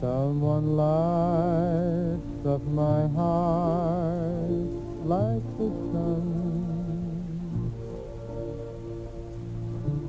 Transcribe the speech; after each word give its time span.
Someone 0.00 0.76
lights 0.78 2.46
up 2.46 2.62
my 2.68 3.06
heart 3.08 4.70
like 5.04 5.44
the 5.58 5.68
sun. 5.92 6.26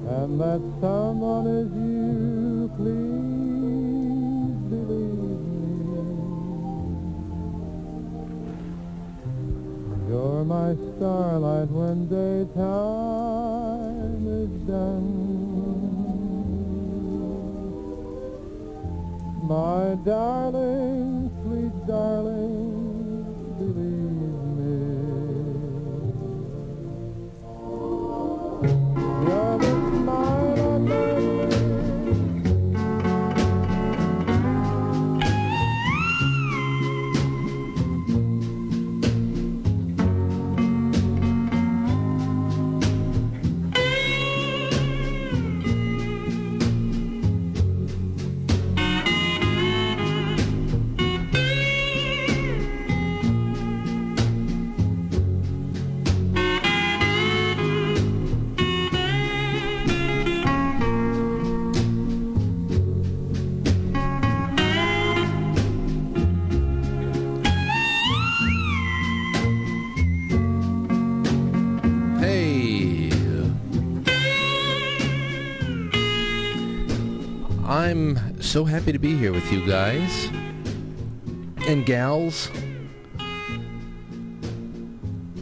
And 0.08 0.40
that 0.40 0.62
someone 0.80 1.48
is 1.48 1.72
you, 1.76 2.72
please 2.78 4.60
believe 4.72 5.42
me. 5.92 6.08
You're 10.08 10.46
my 10.46 10.76
starlight 11.02 11.70
when 11.72 12.06
daytime 12.14 12.62
is 14.44 14.54
done. 14.70 15.10
My 19.42 19.96
darling, 20.06 21.32
sweet 21.42 21.76
darling, 21.88 22.41
so 78.52 78.66
happy 78.66 78.92
to 78.92 79.00
be 79.00 79.16
here 79.16 79.32
with 79.32 79.50
you 79.50 79.66
guys 79.66 80.26
and 81.70 81.86
gals. 81.86 82.50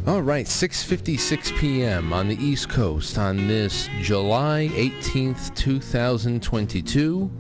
All 0.05 0.21
right, 0.21 0.45
6:56 0.45 1.57
p.m. 1.57 2.13
on 2.13 2.27
the 2.27 2.35
East 2.35 2.69
Coast 2.69 3.17
on 3.17 3.47
this 3.47 3.89
July 3.99 4.69
18th, 4.73 5.55
2022. 5.55 7.31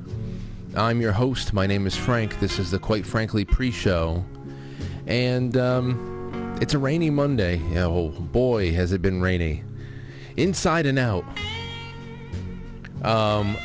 I'm 0.75 1.01
your 1.01 1.11
host. 1.11 1.53
My 1.53 1.67
name 1.67 1.85
is 1.85 1.95
Frank. 1.95 2.39
This 2.39 2.57
is 2.57 2.71
the 2.71 2.79
Quite 2.79 3.05
Frankly 3.05 3.45
pre-show. 3.45 4.25
And 5.05 5.55
um, 5.55 6.57
it's 6.59 6.73
a 6.73 6.79
rainy 6.79 7.11
Monday. 7.11 7.61
Oh 7.77 8.09
boy, 8.09 8.73
has 8.73 8.91
it 8.91 9.03
been 9.03 9.21
rainy. 9.21 9.63
Inside 10.35 10.87
and 10.87 10.97
out. 10.97 11.25
Um, 13.03 13.55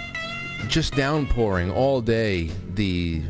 just 0.68 0.94
downpouring 0.94 1.70
all 1.70 2.00
day. 2.00 2.50
The 2.74 3.22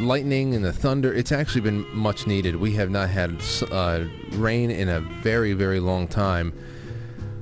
lightning 0.00 0.54
and 0.54 0.64
the 0.64 0.72
thunder. 0.72 1.12
It's 1.12 1.32
actually 1.32 1.60
been 1.62 1.86
much 1.94 2.26
needed. 2.26 2.56
We 2.56 2.72
have 2.74 2.90
not 2.90 3.10
had 3.10 3.42
uh, 3.70 4.04
rain 4.32 4.70
in 4.70 4.88
a 4.88 5.00
very, 5.00 5.52
very 5.52 5.80
long 5.80 6.08
time. 6.08 6.52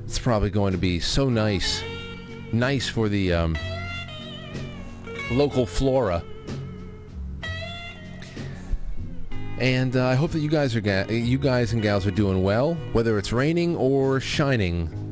It's 0.05 0.19
probably 0.19 0.51
going 0.51 0.73
to 0.73 0.79
be 0.79 1.01
so 1.01 1.29
nice. 1.29 1.83
Nice 2.53 2.89
for 2.89 3.09
the 3.09 3.33
um, 3.33 3.59
local 5.31 5.67
flora. 5.67 6.23
And 9.59 9.97
uh, 9.97 10.07
I 10.07 10.15
hope 10.15 10.33
that 10.33 10.41
you 10.41 10.51
guys 10.51 10.77
are 10.77 10.81
ga- 10.81 11.07
you 11.09 11.39
guys 11.39 11.73
and 11.73 11.83
gals 11.83 12.07
are 12.07 12.11
doing 12.11 12.43
well, 12.43 12.75
whether 12.93 13.19
it's 13.19 13.33
raining 13.33 13.75
or 13.77 14.21
shining. 14.21 15.06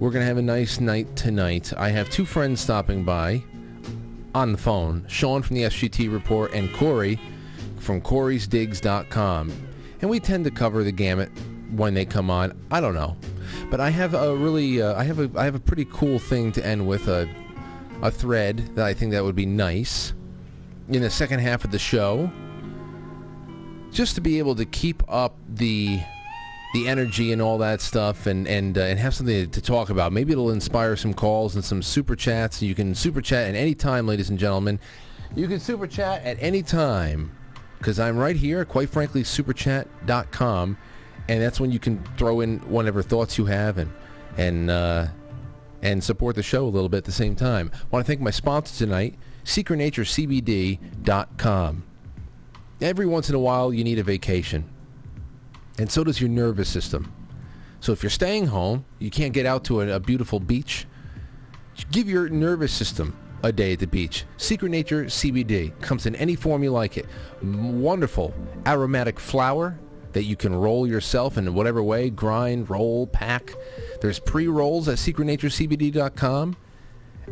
We're 0.00 0.10
gonna 0.10 0.26
have 0.26 0.38
a 0.38 0.42
nice 0.42 0.78
night 0.78 1.16
tonight. 1.16 1.72
I 1.76 1.88
have 1.88 2.08
two 2.08 2.24
friends 2.24 2.60
stopping 2.60 3.02
by 3.02 3.42
on 4.32 4.52
the 4.52 4.58
phone: 4.58 5.04
Sean 5.08 5.42
from 5.42 5.56
the 5.56 5.62
SGT 5.64 6.12
Report 6.12 6.52
and 6.52 6.72
Corey 6.72 7.18
from 7.80 8.00
CoreysDigs.com. 8.00 9.52
And 10.00 10.08
we 10.08 10.20
tend 10.20 10.44
to 10.44 10.52
cover 10.52 10.84
the 10.84 10.92
gamut 10.92 11.30
when 11.72 11.94
they 11.94 12.04
come 12.04 12.30
on. 12.30 12.56
I 12.70 12.80
don't 12.80 12.94
know, 12.94 13.16
but 13.72 13.80
I 13.80 13.90
have 13.90 14.14
a 14.14 14.36
really 14.36 14.80
uh, 14.80 14.94
I 14.94 15.02
have 15.02 15.18
a 15.18 15.30
I 15.36 15.44
have 15.44 15.56
a 15.56 15.60
pretty 15.60 15.86
cool 15.86 16.20
thing 16.20 16.52
to 16.52 16.64
end 16.64 16.86
with 16.86 17.08
a 17.08 17.28
a 18.00 18.10
thread 18.12 18.76
that 18.76 18.86
I 18.86 18.94
think 18.94 19.10
that 19.10 19.24
would 19.24 19.34
be 19.34 19.46
nice 19.46 20.14
in 20.88 21.02
the 21.02 21.10
second 21.10 21.40
half 21.40 21.64
of 21.64 21.72
the 21.72 21.78
show 21.78 22.30
just 23.90 24.14
to 24.14 24.20
be 24.20 24.38
able 24.38 24.54
to 24.54 24.64
keep 24.64 25.02
up 25.08 25.34
the 25.48 26.00
the 26.74 26.88
energy 26.88 27.32
and 27.32 27.40
all 27.40 27.58
that 27.58 27.80
stuff 27.80 28.26
and 28.26 28.46
and 28.46 28.76
uh, 28.76 28.82
and 28.82 28.98
have 28.98 29.14
something 29.14 29.50
to 29.50 29.60
talk 29.60 29.90
about. 29.90 30.12
Maybe 30.12 30.32
it'll 30.32 30.50
inspire 30.50 30.96
some 30.96 31.14
calls 31.14 31.54
and 31.54 31.64
some 31.64 31.82
super 31.82 32.16
chats. 32.16 32.62
You 32.62 32.74
can 32.74 32.94
super 32.94 33.20
chat 33.20 33.48
at 33.48 33.54
any 33.54 33.74
time, 33.74 34.06
ladies 34.06 34.30
and 34.30 34.38
gentlemen. 34.38 34.80
You 35.34 35.48
can 35.48 35.60
super 35.60 35.86
chat 35.86 36.24
at 36.24 36.38
any 36.40 36.62
time 36.62 37.32
because 37.78 37.98
I'm 37.98 38.16
right 38.16 38.36
here, 38.36 38.64
quite 38.64 38.88
frankly, 38.90 39.22
superchat.com. 39.22 40.78
And 41.28 41.42
that's 41.42 41.60
when 41.60 41.70
you 41.70 41.78
can 41.78 42.02
throw 42.16 42.40
in 42.40 42.58
whatever 42.60 43.02
thoughts 43.02 43.36
you 43.38 43.44
have 43.46 43.78
and 43.78 43.92
and 44.36 44.70
uh, 44.70 45.06
and 45.82 46.02
support 46.02 46.36
the 46.36 46.42
show 46.42 46.64
a 46.64 46.70
little 46.70 46.88
bit 46.88 46.98
at 46.98 47.04
the 47.04 47.12
same 47.12 47.36
time. 47.36 47.70
I 47.74 47.78
want 47.90 48.04
to 48.04 48.10
thank 48.10 48.20
my 48.20 48.30
sponsor 48.30 48.84
tonight, 48.84 49.14
SecretNatureCBD.com. 49.44 51.84
Every 52.80 53.06
once 53.06 53.28
in 53.28 53.34
a 53.34 53.40
while, 53.40 53.74
you 53.74 53.82
need 53.84 53.98
a 53.98 54.04
vacation. 54.04 54.70
And 55.78 55.90
so 55.90 56.04
does 56.04 56.20
your 56.20 56.30
nervous 56.30 56.68
system. 56.68 57.12
So 57.80 57.92
if 57.92 58.02
you're 58.02 58.10
staying 58.10 58.48
home, 58.48 58.84
you 58.98 59.10
can't 59.10 59.32
get 59.32 59.46
out 59.46 59.64
to 59.64 59.80
a, 59.80 59.96
a 59.96 60.00
beautiful 60.00 60.40
beach, 60.40 60.86
give 61.90 62.08
your 62.08 62.28
nervous 62.28 62.72
system 62.72 63.16
a 63.42 63.52
day 63.52 63.74
at 63.74 63.78
the 63.78 63.86
beach. 63.86 64.24
Secret 64.36 64.70
Nature 64.70 65.04
CBD 65.04 65.78
comes 65.80 66.06
in 66.06 66.16
any 66.16 66.34
form 66.34 66.62
you 66.64 66.70
like 66.70 66.96
it. 66.96 67.06
Wonderful 67.42 68.34
aromatic 68.66 69.20
flower 69.20 69.78
that 70.12 70.24
you 70.24 70.36
can 70.36 70.54
roll 70.54 70.86
yourself 70.86 71.38
in 71.38 71.54
whatever 71.54 71.82
way, 71.82 72.10
grind, 72.10 72.68
roll, 72.68 73.06
pack. 73.06 73.54
There's 74.00 74.18
pre-rolls 74.18 74.88
at 74.88 74.98
secretnaturecbd.com 74.98 76.56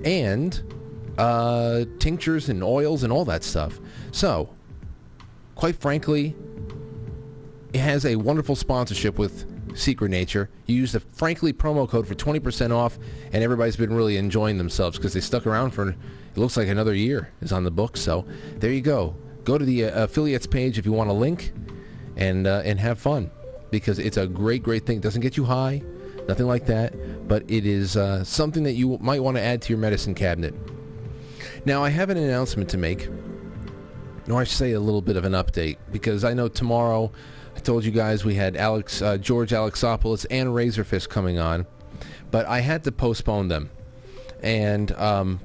and 0.05 0.75
uh, 1.19 1.85
tinctures 1.99 2.49
and 2.49 2.63
oils 2.63 3.03
and 3.03 3.13
all 3.13 3.25
that 3.25 3.43
stuff. 3.43 3.81
So, 4.13 4.51
quite 5.55 5.77
frankly, 5.77 6.37
has 7.77 8.05
a 8.05 8.17
wonderful 8.17 8.57
sponsorship 8.57 9.19
with 9.19 9.45
Secret 9.77 10.11
Nature. 10.11 10.51
You 10.67 10.77
use 10.77 10.93
the 10.93 11.01
Frankly 11.01 11.53
promo 11.53 11.89
code 11.89 12.07
for 12.07 12.15
20% 12.15 12.73
off, 12.73 12.99
and 13.33 13.43
everybody's 13.43 13.77
been 13.77 13.95
really 13.95 14.17
enjoying 14.17 14.59
themselves 14.59 14.97
because 14.97 15.13
they 15.13 15.21
stuck 15.21 15.47
around 15.47 15.73
for, 15.73 15.91
it 15.91 15.97
looks 16.37 16.57
like 16.57 16.69
another 16.69 16.95
year 16.95 17.33
is 17.41 17.53
on 17.53 17.65
the 17.65 17.71
book. 17.71 17.97
So 17.97 18.25
there 18.57 18.73
you 18.73 18.81
go. 18.81 19.17
Go 19.45 19.59
to 19.59 19.65
the 19.65 19.85
uh, 19.85 20.05
affiliates 20.05 20.47
page 20.47 20.79
if 20.79 20.87
you 20.87 20.93
want 20.93 21.11
a 21.11 21.15
link 21.15 21.53
and, 22.17 22.47
uh, 22.47 22.63
and 22.65 22.81
have 22.81 22.99
fun 22.99 23.31
because 23.71 23.99
it's 23.99 24.17
a 24.17 24.27
great, 24.27 24.63
great 24.63 24.87
thing. 24.87 24.99
It 24.99 25.03
doesn't 25.03 25.21
get 25.21 25.37
you 25.37 25.45
high, 25.45 25.83
nothing 26.29 26.47
like 26.47 26.67
that, 26.67 27.29
but 27.29 27.43
it 27.49 27.67
is 27.67 27.97
uh, 27.97 28.25
something 28.25 28.63
that 28.65 28.73
you 28.73 28.99
might 29.01 29.23
want 29.23 29.37
to 29.37 29.43
add 29.43 29.63
to 29.63 29.69
your 29.71 29.79
medicine 29.79 30.15
cabinet. 30.15 30.55
Now, 31.65 31.83
I 31.83 31.91
have 31.91 32.11
an 32.11 32.17
announcement 32.17 32.71
to 32.71 32.79
make, 32.79 33.09
or 34.29 34.41
I 34.41 34.45
should 34.45 34.57
say 34.57 34.73
a 34.73 34.81
little 34.81 35.03
bit 35.03 35.17
of 35.17 35.25
an 35.25 35.33
update, 35.33 35.79
because 35.91 36.25
I 36.25 36.33
know 36.33 36.49
tomorrow 36.49 37.13
told 37.67 37.85
you 37.85 37.91
guys 37.91 38.25
we 38.25 38.37
had 38.37 38.57
Alex 38.57 39.03
uh, 39.03 39.19
George 39.19 39.51
Alexopoulos 39.51 40.25
and 40.31 40.51
Razorfist 40.51 41.09
coming 41.09 41.39
on, 41.39 41.67
but 42.31 42.47
I 42.47 42.61
had 42.61 42.85
to 42.85 42.93
postpone 42.93 43.49
them, 43.49 43.71
and 44.41 44.93
um, 44.93 45.41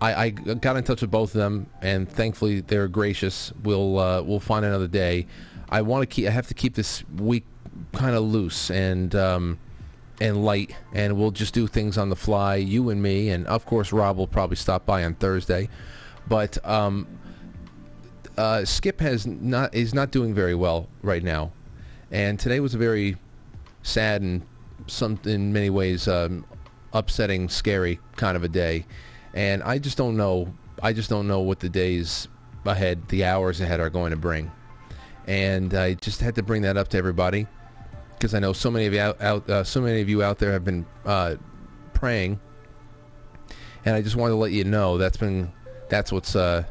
I, 0.00 0.14
I 0.14 0.30
got 0.30 0.76
in 0.76 0.84
touch 0.84 1.02
with 1.02 1.10
both 1.10 1.34
of 1.34 1.38
them, 1.38 1.68
and 1.82 2.10
thankfully 2.10 2.60
they're 2.60 2.88
gracious. 2.88 3.52
We'll 3.62 3.98
uh, 3.98 4.22
we'll 4.22 4.40
find 4.40 4.64
another 4.64 4.88
day. 4.88 5.26
I 5.68 5.82
want 5.82 6.02
to 6.02 6.06
keep. 6.06 6.26
I 6.26 6.30
have 6.30 6.48
to 6.48 6.54
keep 6.54 6.74
this 6.74 7.04
week 7.16 7.44
kind 7.92 8.16
of 8.16 8.22
loose 8.24 8.70
and 8.70 9.14
um, 9.14 9.58
and 10.22 10.42
light, 10.42 10.74
and 10.94 11.18
we'll 11.18 11.32
just 11.32 11.52
do 11.52 11.66
things 11.66 11.98
on 11.98 12.08
the 12.08 12.16
fly. 12.16 12.56
You 12.56 12.88
and 12.88 13.02
me, 13.02 13.28
and 13.28 13.46
of 13.46 13.66
course 13.66 13.92
Rob 13.92 14.16
will 14.16 14.26
probably 14.26 14.56
stop 14.56 14.86
by 14.86 15.04
on 15.04 15.14
Thursday, 15.14 15.68
but. 16.26 16.64
Um, 16.66 17.06
uh, 18.38 18.64
Skip 18.64 19.00
has 19.00 19.26
not 19.26 19.74
is 19.74 19.92
not 19.92 20.12
doing 20.12 20.32
very 20.32 20.54
well 20.54 20.88
right 21.02 21.24
now, 21.24 21.50
and 22.10 22.38
today 22.38 22.60
was 22.60 22.74
a 22.74 22.78
very 22.78 23.16
sad 23.82 24.22
and 24.22 24.42
some 24.86 25.18
in 25.24 25.52
many 25.52 25.70
ways 25.70 26.08
um, 26.08 26.44
upsetting, 26.92 27.48
scary 27.48 28.00
kind 28.16 28.36
of 28.36 28.42
a 28.42 28.48
day, 28.48 28.86
and 29.34 29.62
I 29.62 29.78
just 29.78 29.96
don't 29.96 30.16
know. 30.16 30.52
I 30.82 30.92
just 30.92 31.10
don't 31.10 31.26
know 31.26 31.40
what 31.40 31.60
the 31.60 31.68
days 31.68 32.28
ahead, 32.64 33.08
the 33.08 33.24
hours 33.24 33.60
ahead, 33.60 33.80
are 33.80 33.90
going 33.90 34.10
to 34.10 34.16
bring, 34.16 34.50
and 35.26 35.74
I 35.74 35.94
just 35.94 36.20
had 36.20 36.34
to 36.36 36.42
bring 36.42 36.62
that 36.62 36.76
up 36.76 36.88
to 36.88 36.98
everybody 36.98 37.46
because 38.18 38.34
I 38.34 38.40
know 38.40 38.52
so 38.52 38.70
many 38.70 38.86
of 38.86 38.92
you 38.92 39.00
out, 39.00 39.20
out 39.20 39.48
uh, 39.48 39.64
so 39.64 39.80
many 39.80 40.00
of 40.00 40.08
you 40.08 40.22
out 40.22 40.38
there 40.38 40.52
have 40.52 40.64
been 40.64 40.86
uh, 41.04 41.36
praying, 41.94 42.40
and 43.84 43.94
I 43.94 44.02
just 44.02 44.16
wanted 44.16 44.32
to 44.32 44.36
let 44.36 44.52
you 44.52 44.64
know 44.64 44.98
that's 44.98 45.16
been 45.16 45.52
that's 45.88 46.12
what's 46.12 46.34
uh, 46.34 46.64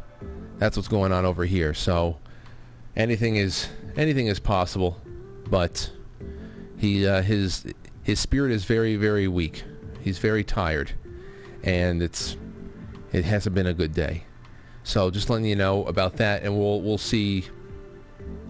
that's 0.58 0.76
what's 0.78 0.90
going 0.90 1.12
on 1.12 1.26
over 1.26 1.46
here. 1.46 1.74
So 1.74 2.18
anything 2.96 3.36
is 3.36 3.68
anything 3.96 4.28
is 4.28 4.40
possible, 4.40 5.00
but 5.50 5.92
he 6.78 7.08
uh, 7.08 7.22
his 7.22 7.66
his 8.04 8.20
spirit 8.20 8.52
is 8.52 8.66
very 8.66 8.96
very 8.96 9.28
weak. 9.28 9.64
He's 10.02 10.20
very 10.20 10.44
tired, 10.44 10.92
and 11.64 12.02
it's 12.02 12.38
it 13.12 13.26
hasn't 13.26 13.56
been 13.56 13.68
a 13.68 13.74
good 13.74 13.94
day. 13.94 14.24
So 14.84 15.12
just 15.12 15.30
letting 15.30 15.46
you 15.46 15.56
know 15.56 15.86
about 15.86 16.18
that, 16.18 16.44
and 16.44 16.58
we'll 16.58 16.82
we'll 16.82 16.98
see 16.98 17.46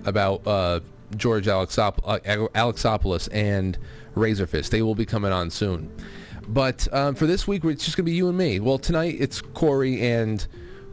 about 0.05 0.45
uh, 0.45 0.79
George 1.15 1.45
Alexop- 1.47 1.99
uh, 2.05 2.19
Alexopoulos 2.55 3.29
and 3.31 3.77
Razorfist. 4.15 4.69
They 4.69 4.81
will 4.81 4.95
be 4.95 5.05
coming 5.05 5.31
on 5.31 5.50
soon. 5.50 5.91
But 6.47 6.88
um, 6.93 7.15
for 7.15 7.25
this 7.25 7.47
week, 7.47 7.65
it's 7.65 7.83
just 7.83 7.97
to 7.97 8.03
be 8.03 8.13
you 8.13 8.29
and 8.29 8.38
me. 8.38 8.59
Well, 8.59 8.77
tonight 8.77 9.17
it's 9.19 9.41
Corey 9.41 10.01
and 10.01 10.45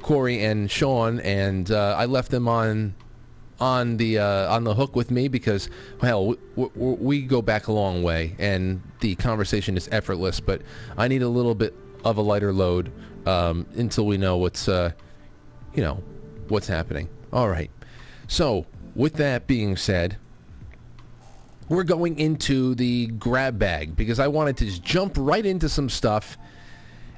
Corey 0.02 0.42
and 0.42 0.70
Sean, 0.70 1.20
and 1.20 1.70
uh, 1.70 1.94
I 1.96 2.06
left 2.06 2.30
them 2.30 2.48
on 2.48 2.94
on 3.64 3.96
the 3.96 4.18
uh, 4.18 4.54
on 4.54 4.62
the 4.64 4.74
hook 4.74 4.94
with 4.94 5.10
me 5.10 5.26
because 5.26 5.70
well 6.02 6.36
we, 6.54 6.68
we 6.76 7.22
go 7.22 7.40
back 7.40 7.66
a 7.66 7.72
long 7.72 8.02
way 8.02 8.36
and 8.38 8.82
the 9.00 9.14
conversation 9.14 9.74
is 9.74 9.88
effortless 9.90 10.38
but 10.38 10.60
I 10.98 11.08
need 11.08 11.22
a 11.22 11.28
little 11.28 11.54
bit 11.54 11.74
of 12.04 12.18
a 12.18 12.20
lighter 12.20 12.52
load 12.52 12.92
um, 13.24 13.66
until 13.74 14.04
we 14.04 14.18
know 14.18 14.36
what's 14.36 14.68
uh, 14.68 14.92
you 15.72 15.82
know 15.82 16.02
what's 16.48 16.68
happening 16.68 17.08
all 17.32 17.48
right 17.48 17.70
so 18.28 18.66
with 18.94 19.14
that 19.14 19.46
being 19.46 19.78
said 19.78 20.18
we're 21.70 21.84
going 21.84 22.18
into 22.18 22.74
the 22.74 23.06
grab 23.06 23.58
bag 23.58 23.96
because 23.96 24.20
I 24.20 24.28
wanted 24.28 24.58
to 24.58 24.66
just 24.66 24.82
jump 24.82 25.14
right 25.16 25.46
into 25.46 25.70
some 25.70 25.88
stuff 25.88 26.36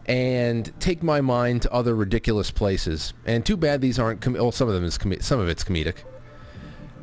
and 0.06 0.72
take 0.78 1.02
my 1.02 1.20
mind 1.20 1.62
to 1.62 1.72
other 1.72 1.96
ridiculous 1.96 2.52
places. 2.52 3.12
And 3.24 3.44
too 3.44 3.56
bad 3.56 3.80
these 3.80 3.98
aren't. 3.98 4.20
Com- 4.20 4.34
well, 4.34 4.52
some 4.52 4.68
of 4.68 4.74
them 4.74 4.84
is 4.84 4.96
com- 4.96 5.20
some 5.20 5.40
of 5.40 5.48
it's 5.48 5.64
comedic. 5.64 6.04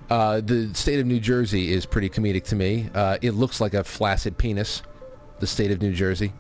Uh, 0.09 0.41
the 0.41 0.73
state 0.73 0.99
of 0.99 1.05
New 1.05 1.19
Jersey 1.19 1.71
is 1.71 1.85
pretty 1.85 2.09
comedic 2.09 2.43
to 2.45 2.55
me. 2.55 2.89
Uh, 2.93 3.17
it 3.21 3.31
looks 3.31 3.59
like 3.59 3.73
a 3.73 3.83
flaccid 3.83 4.37
penis. 4.37 4.83
The 5.39 5.47
state 5.47 5.71
of 5.71 5.81
New 5.81 5.91
Jersey, 5.91 6.31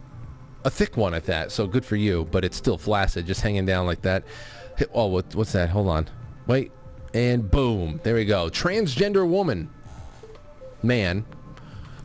a 0.63 0.69
thick 0.69 0.95
one 0.95 1.13
at 1.13 1.25
that. 1.25 1.51
So 1.51 1.67
good 1.67 1.83
for 1.83 1.97
you, 1.97 2.25
but 2.31 2.45
it's 2.45 2.55
still 2.55 2.77
flaccid, 2.77 3.25
just 3.25 3.41
hanging 3.41 3.65
down 3.65 3.85
like 3.85 4.01
that. 4.03 4.23
Oh, 4.93 5.07
what, 5.07 5.35
what's 5.35 5.51
that? 5.51 5.69
Hold 5.69 5.89
on, 5.89 6.09
wait, 6.47 6.71
and 7.13 7.51
boom, 7.51 7.99
there 8.03 8.15
we 8.15 8.23
go. 8.23 8.49
Transgender 8.49 9.27
woman, 9.27 9.69
man, 10.81 11.25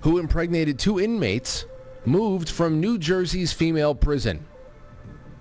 who 0.01 0.19
impregnated 0.19 0.81
two 0.81 0.99
inmates, 0.99 1.67
moved 2.05 2.49
from 2.49 2.81
New 2.81 2.99
Jersey's 2.99 3.53
female 3.53 3.95
prison, 3.95 4.45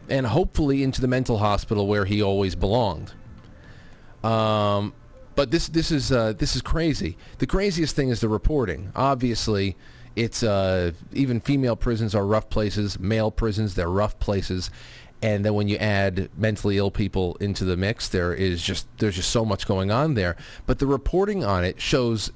and 0.10 0.28
hopefully 0.28 0.84
into 0.84 1.02
the 1.02 1.08
mental 1.08 1.40
hospital 1.40 1.88
where 1.88 2.06
he 2.06 2.22
always 2.22 2.54
belonged. 2.54 3.14
Um, 4.24 4.94
but 5.38 5.52
this 5.52 5.70
this 5.70 5.92
is 5.92 6.12
uh, 6.12 6.34
this 6.34 6.56
is 6.56 6.64
crazy. 6.64 7.16
The 7.38 7.46
craziest 7.46 7.96
thing 7.96 8.10
is 8.10 8.22
the 8.22 8.28
reporting. 8.28 8.92
Obviously, 8.96 9.78
it's 10.16 10.42
uh, 10.42 10.94
even 11.14 11.40
female 11.40 11.76
prisons 11.76 12.16
are 12.16 12.26
rough 12.26 12.50
places. 12.50 13.00
Male 13.00 13.30
prisons 13.30 13.76
they're 13.76 13.88
rough 13.88 14.18
places. 14.20 14.72
And 15.22 15.46
then 15.46 15.54
when 15.54 15.68
you 15.68 15.78
add 15.78 16.30
mentally 16.36 16.78
ill 16.78 16.90
people 16.90 17.38
into 17.40 17.66
the 17.66 17.78
mix, 17.78 18.10
there 18.10 18.34
is 18.34 18.64
just 18.64 18.88
there's 18.98 19.16
just 19.16 19.30
so 19.30 19.46
much 19.46 19.68
going 19.68 19.92
on 19.92 20.16
there. 20.16 20.36
But 20.66 20.80
the 20.80 20.88
reporting 20.88 21.44
on 21.44 21.64
it 21.64 21.80
shows 21.80 22.32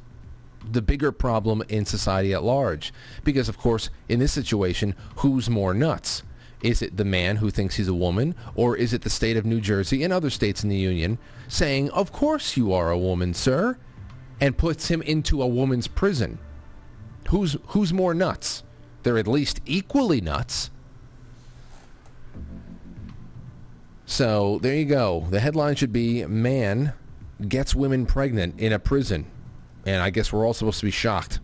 the 0.64 0.84
bigger 0.84 1.12
problem 1.12 1.64
in 1.70 1.88
society 1.88 2.36
at 2.36 2.44
large. 2.44 2.94
Because 3.24 3.50
of 3.50 3.58
course, 3.58 3.90
in 4.10 4.20
this 4.20 4.32
situation, 4.32 4.94
who's 5.18 5.50
more 5.50 5.74
nuts? 5.74 6.22
Is 6.62 6.82
it 6.82 6.98
the 6.98 7.06
man 7.06 7.38
who 7.38 7.50
thinks 7.50 7.76
he's 7.76 7.88
a 7.88 7.94
woman, 7.94 8.36
or 8.56 8.76
is 8.76 8.94
it 8.94 9.02
the 9.02 9.10
state 9.10 9.38
of 9.38 9.46
New 9.46 9.60
Jersey 9.60 10.04
and 10.04 10.14
other 10.14 10.30
states 10.30 10.64
in 10.64 10.70
the 10.70 10.78
Union 10.78 11.18
saying, 11.48 11.90
Of 11.92 12.12
course 12.12 12.56
you 12.56 12.72
are 12.74 12.92
a 12.92 12.98
woman, 12.98 13.34
sir, 13.34 13.78
and 14.40 14.58
puts 14.58 14.88
him 14.90 15.02
into 15.02 15.42
a 15.42 15.48
woman's 15.48 15.88
prison? 15.88 16.38
Who's, 17.30 17.58
who's 17.68 17.92
more 17.92 18.14
nuts? 18.14 18.64
They're 19.04 19.18
at 19.18 19.28
least 19.28 19.62
equally 19.66 20.22
nuts. 20.22 20.70
So 24.06 24.60
there 24.62 24.76
you 24.76 24.86
go. 24.86 25.26
The 25.30 25.40
headline 25.40 25.76
should 25.76 25.94
be 25.94 26.26
Man 26.26 26.94
gets 27.48 27.74
women 27.74 28.06
pregnant 28.06 28.60
in 28.60 28.74
a 28.74 28.78
prison. 28.78 29.26
And 29.86 30.02
I 30.02 30.10
guess 30.12 30.32
we're 30.32 30.46
all 30.46 30.54
supposed 30.54 30.80
to 30.82 30.86
be 30.86 30.92
shocked. 30.92 31.40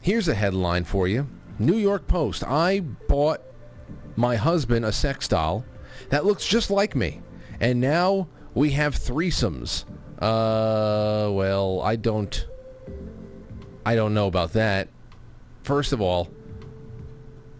Here's 0.00 0.28
a 0.28 0.34
headline 0.34 0.84
for 0.84 1.08
you 1.08 1.28
New 1.58 1.76
York 1.76 2.06
Post. 2.06 2.44
I 2.44 2.80
bought 2.80 3.40
my 4.16 4.36
husband 4.36 4.84
a 4.84 4.92
sex 4.92 5.28
doll 5.28 5.64
that 6.10 6.24
looks 6.24 6.46
just 6.46 6.70
like 6.70 6.94
me. 6.94 7.20
And 7.60 7.80
now 7.80 8.28
we 8.54 8.72
have 8.72 8.94
threesomes. 8.94 9.84
Uh, 10.18 11.30
well, 11.32 11.80
I 11.82 11.96
don't. 11.96 12.46
I 13.84 13.94
don't 13.94 14.14
know 14.14 14.26
about 14.26 14.52
that. 14.54 14.88
First 15.62 15.92
of 15.92 16.00
all, 16.00 16.28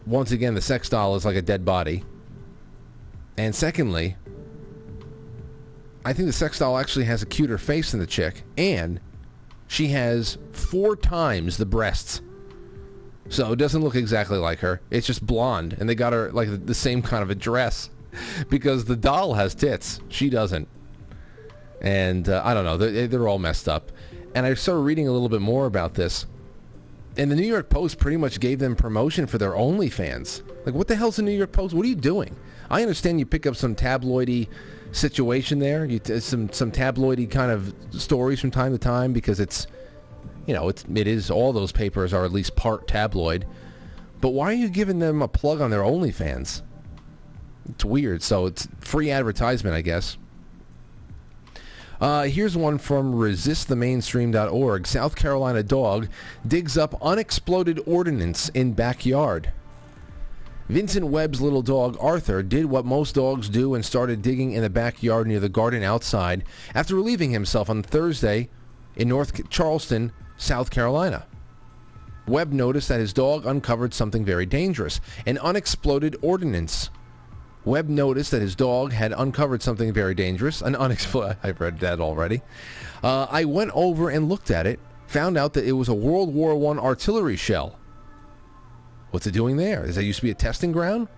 once 0.07 0.33
again, 0.33 0.55
the 0.55 0.61
sex 0.61 0.89
doll 0.89 1.15
is 1.17 1.25
like 1.25 1.37
a 1.37 1.43
dead 1.43 1.65
body. 1.65 2.05
And 3.37 3.55
secondly, 3.55 4.17
I 6.05 6.13
think 6.13 6.27
the 6.27 6.33
sex 6.33 6.59
doll 6.59 6.79
actually 6.79 7.05
has 7.07 7.23
a 7.23 7.27
cuter 7.27 7.59
face 7.59 7.91
than 7.91 8.01
the 8.01 8.07
chick, 8.07 8.45
and 8.57 9.01
she 9.67 9.89
has 9.89 10.39
four 10.53 10.97
times 10.97 11.57
the 11.57 11.67
breasts. 11.67 12.23
So 13.28 13.52
it 13.52 13.56
doesn't 13.56 13.82
look 13.82 13.96
exactly 13.96 14.38
like 14.38 14.61
her. 14.61 14.81
It's 14.90 15.06
just 15.06 15.25
blonde, 15.25 15.76
and 15.78 15.88
they 15.88 15.94
got 15.94 16.12
her 16.12 16.31
like 16.32 16.67
the 16.67 16.75
same 16.75 17.02
kind 17.02 17.23
of 17.23 17.31
a 17.31 17.34
dress 17.34 17.90
because 18.49 18.84
the 18.84 18.96
doll 18.96 19.34
has 19.34 19.55
tits. 19.55 20.00
She 20.08 20.31
doesn't. 20.31 20.69
And 21.80 22.28
uh, 22.28 22.42
I 22.45 22.54
don't 22.54 22.64
know. 22.64 22.76
They're, 22.76 23.06
they're 23.06 23.28
all 23.28 23.38
messed 23.38 23.68
up. 23.68 23.92
And 24.35 24.47
I 24.47 24.54
started 24.54 24.80
reading 24.80 25.09
a 25.09 25.12
little 25.12 25.28
bit 25.28 25.40
more 25.40 25.66
about 25.66 25.95
this. 25.95 26.26
And 27.16 27.30
the 27.30 27.37
New 27.37 27.47
York 27.47 27.71
Post 27.71 27.99
pretty 27.99 28.16
much 28.18 28.40
gave 28.40 28.59
them 28.59 28.76
promotion 28.76 29.26
for 29.26 29.38
their 29.38 29.52
OnlyFans. 29.52 30.42
Like, 30.66 30.75
what 30.75 30.88
the 30.88 30.97
hell's 30.97 31.16
the 31.16 31.23
New 31.23 31.30
York 31.30 31.52
Post? 31.52 31.75
What 31.75 31.87
are 31.87 31.88
you 31.88 31.95
doing? 31.95 32.37
I 32.68 32.83
understand 32.83 33.18
you 33.18 33.26
pick 33.26 33.47
up 33.47 33.56
some 33.56 33.75
tabloidy 33.75 34.49
situation 34.92 35.59
there, 35.59 35.85
you 35.85 35.99
t- 35.99 36.21
some 36.21 36.52
some 36.52 36.73
tabloidy 36.73 37.30
kind 37.30 37.50
of 37.50 37.75
stories 37.90 38.40
from 38.40 38.50
time 38.50 38.73
to 38.73 38.78
time 38.78 39.12
because 39.12 39.40
it's, 39.40 39.66
you 40.47 40.55
know, 40.55 40.69
it's 40.69 40.85
it 40.95 41.07
is 41.07 41.31
all 41.31 41.53
those 41.53 41.73
papers 41.73 42.12
are 42.12 42.25
at 42.25 42.33
least 42.33 42.57
part 42.57 42.87
tabloid. 42.88 43.47
But 44.21 44.31
why 44.31 44.47
are 44.47 44.55
you 44.55 44.69
giving 44.69 44.99
them 44.99 45.21
a 45.23 45.29
plug 45.29 45.61
on 45.61 45.71
their 45.71 45.83
OnlyFans? 45.83 46.62
It's 47.69 47.85
weird. 47.85 48.23
So 48.23 48.47
it's 48.47 48.69
free 48.81 49.11
advertisement, 49.11 49.76
I 49.76 49.83
guess. 49.83 50.17
Uh, 52.00 52.25
here's 52.25 52.57
one 52.57 52.79
from 52.79 53.15
resistthemainstream.org. 53.15 54.87
South 54.87 55.17
Carolina 55.17 55.62
dog 55.62 56.09
digs 56.47 56.76
up 56.76 56.95
unexploded 57.03 57.81
ordnance 57.87 58.50
in 58.50 58.73
backyard. 58.73 59.50
Vincent 60.69 61.07
Webb's 61.07 61.41
little 61.41 61.62
dog 61.62 61.97
Arthur 62.00 62.43
did 62.43 62.67
what 62.67 62.85
most 62.85 63.15
dogs 63.15 63.49
do 63.49 63.75
and 63.75 63.85
started 63.85 64.21
digging 64.21 64.53
in 64.53 64.62
the 64.62 64.71
backyard 64.71 65.26
near 65.26 65.41
the 65.41 65.49
garden 65.49 65.83
outside 65.83 66.43
after 66.75 66.95
relieving 66.95 67.31
himself 67.31 67.71
on 67.71 67.83
Thursday 67.83 68.49
in 68.97 69.09
North 69.09 69.49
Charleston, 69.49 70.12
South 70.37 70.71
Carolina. 70.71 71.26
Webb 72.26 72.52
noticed 72.52 72.88
that 72.88 73.00
his 73.00 73.12
dog 73.12 73.47
uncovered 73.47 73.95
something 73.95 74.25
very 74.25 74.47
dangerous, 74.47 75.00
an 75.26 75.38
unexploded 75.38 76.16
ordnance. 76.23 76.90
Webb 77.64 77.88
noticed 77.88 78.31
that 78.31 78.43
his 78.43 78.55
dog 78.55 78.93
had 78.93 79.12
uncovered 79.12 79.62
something 79.62 79.93
very 79.93 80.14
dangerous, 80.14 80.61
an 80.61 80.75
unexploded... 80.75 81.37
I've 81.43 81.61
read 81.61 81.81
that 81.81 82.00
already. 82.00 82.43
Uh, 83.02 83.26
I 83.31 83.45
went 83.45 83.71
over 83.75 84.09
and 84.09 84.28
looked 84.28 84.50
at 84.50 84.66
it, 84.66 84.81
found 85.07 85.37
out 85.37 85.52
that 85.55 85.64
it 85.64 85.73
was 85.73 85.88
a 85.88 85.95
World 85.95 86.33
War 86.33 86.55
I 86.55 86.78
artillery 86.78 87.37
shell. 87.37 87.78
What's 89.11 89.26
it 89.26 89.33
doing 89.33 89.57
there? 89.57 89.85
Is 89.85 89.95
that 89.97 90.05
used 90.05 90.19
to 90.19 90.25
be 90.25 90.31
a 90.31 90.35
testing 90.35 90.73
ground? 90.73 91.09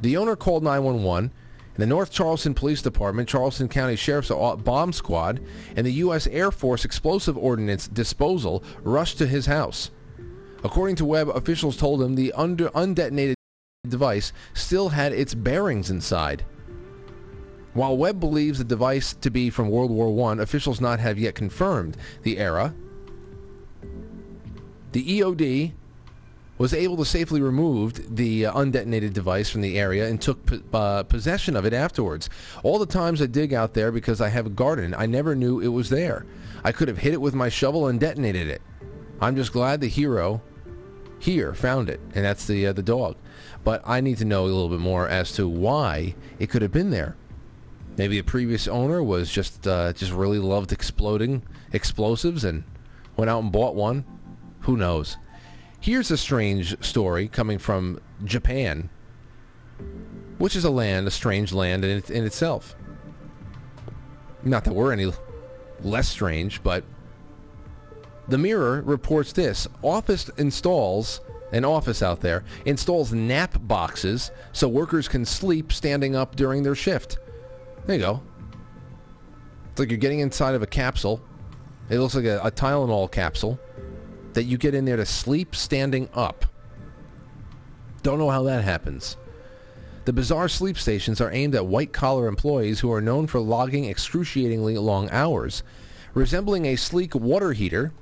The 0.00 0.16
owner 0.16 0.34
called 0.34 0.64
911, 0.64 1.24
and 1.24 1.32
the 1.76 1.86
North 1.86 2.10
Charleston 2.10 2.54
Police 2.54 2.82
Department, 2.82 3.28
Charleston 3.28 3.68
County 3.68 3.96
Sheriff's 3.96 4.30
Bomb 4.30 4.92
Squad, 4.92 5.40
and 5.74 5.86
the 5.86 5.92
U.S. 5.92 6.26
Air 6.26 6.50
Force 6.50 6.84
Explosive 6.84 7.36
Ordnance 7.36 7.88
Disposal 7.88 8.62
rushed 8.82 9.18
to 9.18 9.26
his 9.26 9.46
house. 9.46 9.90
According 10.64 10.96
to 10.96 11.04
Webb, 11.04 11.28
officials 11.30 11.76
told 11.76 12.02
him 12.02 12.14
the 12.14 12.32
under 12.34 12.68
undetonated 12.70 13.34
device 13.88 14.32
still 14.54 14.90
had 14.90 15.12
its 15.12 15.34
bearings 15.34 15.90
inside. 15.90 16.44
While 17.74 17.96
Webb 17.96 18.20
believes 18.20 18.58
the 18.58 18.64
device 18.64 19.14
to 19.14 19.30
be 19.30 19.48
from 19.48 19.70
World 19.70 19.90
War 19.90 20.30
I, 20.30 20.42
officials 20.42 20.80
not 20.80 21.00
have 21.00 21.18
yet 21.18 21.34
confirmed 21.34 21.96
the 22.22 22.38
era 22.38 22.74
The 24.92 25.20
EOD 25.20 25.72
was 26.62 26.72
able 26.72 26.96
to 26.96 27.04
safely 27.04 27.40
remove 27.40 28.14
the 28.14 28.46
uh, 28.46 28.52
undetonated 28.52 29.12
device 29.12 29.50
from 29.50 29.62
the 29.62 29.76
area 29.76 30.06
and 30.06 30.22
took 30.22 30.46
p- 30.46 30.62
uh, 30.72 31.02
possession 31.02 31.56
of 31.56 31.64
it 31.64 31.72
afterwards. 31.72 32.30
All 32.62 32.78
the 32.78 32.86
times 32.86 33.20
I 33.20 33.26
dig 33.26 33.52
out 33.52 33.74
there 33.74 33.90
because 33.90 34.20
I 34.20 34.28
have 34.28 34.46
a 34.46 34.50
garden, 34.50 34.94
I 34.96 35.06
never 35.06 35.34
knew 35.34 35.58
it 35.58 35.66
was 35.66 35.90
there. 35.90 36.24
I 36.62 36.70
could 36.70 36.86
have 36.86 36.98
hit 36.98 37.14
it 37.14 37.20
with 37.20 37.34
my 37.34 37.48
shovel 37.48 37.88
and 37.88 37.98
detonated 37.98 38.46
it. 38.46 38.62
I'm 39.20 39.34
just 39.34 39.52
glad 39.52 39.80
the 39.80 39.88
hero 39.88 40.40
here 41.18 41.52
found 41.52 41.90
it, 41.90 41.98
and 42.14 42.24
that's 42.24 42.46
the 42.46 42.68
uh, 42.68 42.72
the 42.72 42.80
dog. 42.80 43.16
But 43.64 43.82
I 43.84 44.00
need 44.00 44.18
to 44.18 44.24
know 44.24 44.44
a 44.44 44.46
little 44.46 44.68
bit 44.68 44.78
more 44.78 45.08
as 45.08 45.32
to 45.32 45.48
why 45.48 46.14
it 46.38 46.48
could 46.48 46.62
have 46.62 46.70
been 46.70 46.90
there. 46.90 47.16
Maybe 47.96 48.18
the 48.18 48.22
previous 48.22 48.68
owner 48.68 49.02
was 49.02 49.32
just 49.32 49.66
uh, 49.66 49.94
just 49.94 50.12
really 50.12 50.38
loved 50.38 50.70
exploding 50.70 51.42
explosives 51.72 52.44
and 52.44 52.62
went 53.16 53.30
out 53.30 53.42
and 53.42 53.50
bought 53.50 53.74
one. 53.74 54.04
Who 54.60 54.76
knows? 54.76 55.16
Here's 55.82 56.12
a 56.12 56.16
strange 56.16 56.80
story 56.80 57.26
coming 57.26 57.58
from 57.58 58.00
Japan, 58.22 58.88
which 60.38 60.54
is 60.54 60.64
a 60.64 60.70
land, 60.70 61.08
a 61.08 61.10
strange 61.10 61.52
land 61.52 61.84
in, 61.84 62.00
in 62.08 62.24
itself. 62.24 62.76
Not 64.44 64.62
that 64.62 64.74
we're 64.74 64.92
any 64.92 65.10
less 65.80 66.08
strange, 66.08 66.62
but 66.62 66.84
the 68.28 68.38
Mirror 68.38 68.82
reports 68.82 69.32
this: 69.32 69.66
Office 69.82 70.28
installs 70.38 71.20
an 71.50 71.64
office 71.64 72.00
out 72.00 72.20
there 72.20 72.44
installs 72.64 73.12
nap 73.12 73.58
boxes 73.62 74.30
so 74.52 74.68
workers 74.68 75.08
can 75.08 75.24
sleep 75.24 75.72
standing 75.72 76.14
up 76.14 76.36
during 76.36 76.62
their 76.62 76.76
shift. 76.76 77.18
There 77.86 77.96
you 77.96 78.02
go. 78.02 78.22
It's 79.72 79.80
like 79.80 79.90
you're 79.90 79.98
getting 79.98 80.20
inside 80.20 80.54
of 80.54 80.62
a 80.62 80.66
capsule. 80.68 81.20
It 81.90 81.98
looks 81.98 82.14
like 82.14 82.24
a, 82.24 82.38
a 82.38 82.52
Tylenol 82.52 83.10
capsule 83.10 83.58
that 84.34 84.44
you 84.44 84.58
get 84.58 84.74
in 84.74 84.84
there 84.84 84.96
to 84.96 85.06
sleep 85.06 85.54
standing 85.54 86.08
up. 86.14 86.46
Don't 88.02 88.18
know 88.18 88.30
how 88.30 88.42
that 88.44 88.64
happens. 88.64 89.16
The 90.04 90.12
bizarre 90.12 90.48
sleep 90.48 90.76
stations 90.78 91.20
are 91.20 91.30
aimed 91.30 91.54
at 91.54 91.66
white 91.66 91.92
collar 91.92 92.26
employees 92.26 92.80
who 92.80 92.92
are 92.92 93.00
known 93.00 93.28
for 93.28 93.38
logging 93.38 93.84
excruciatingly 93.84 94.76
long 94.78 95.08
hours. 95.10 95.62
Resembling 96.12 96.66
a 96.66 96.76
sleek 96.76 97.14
water 97.14 97.52
heater, 97.52 97.92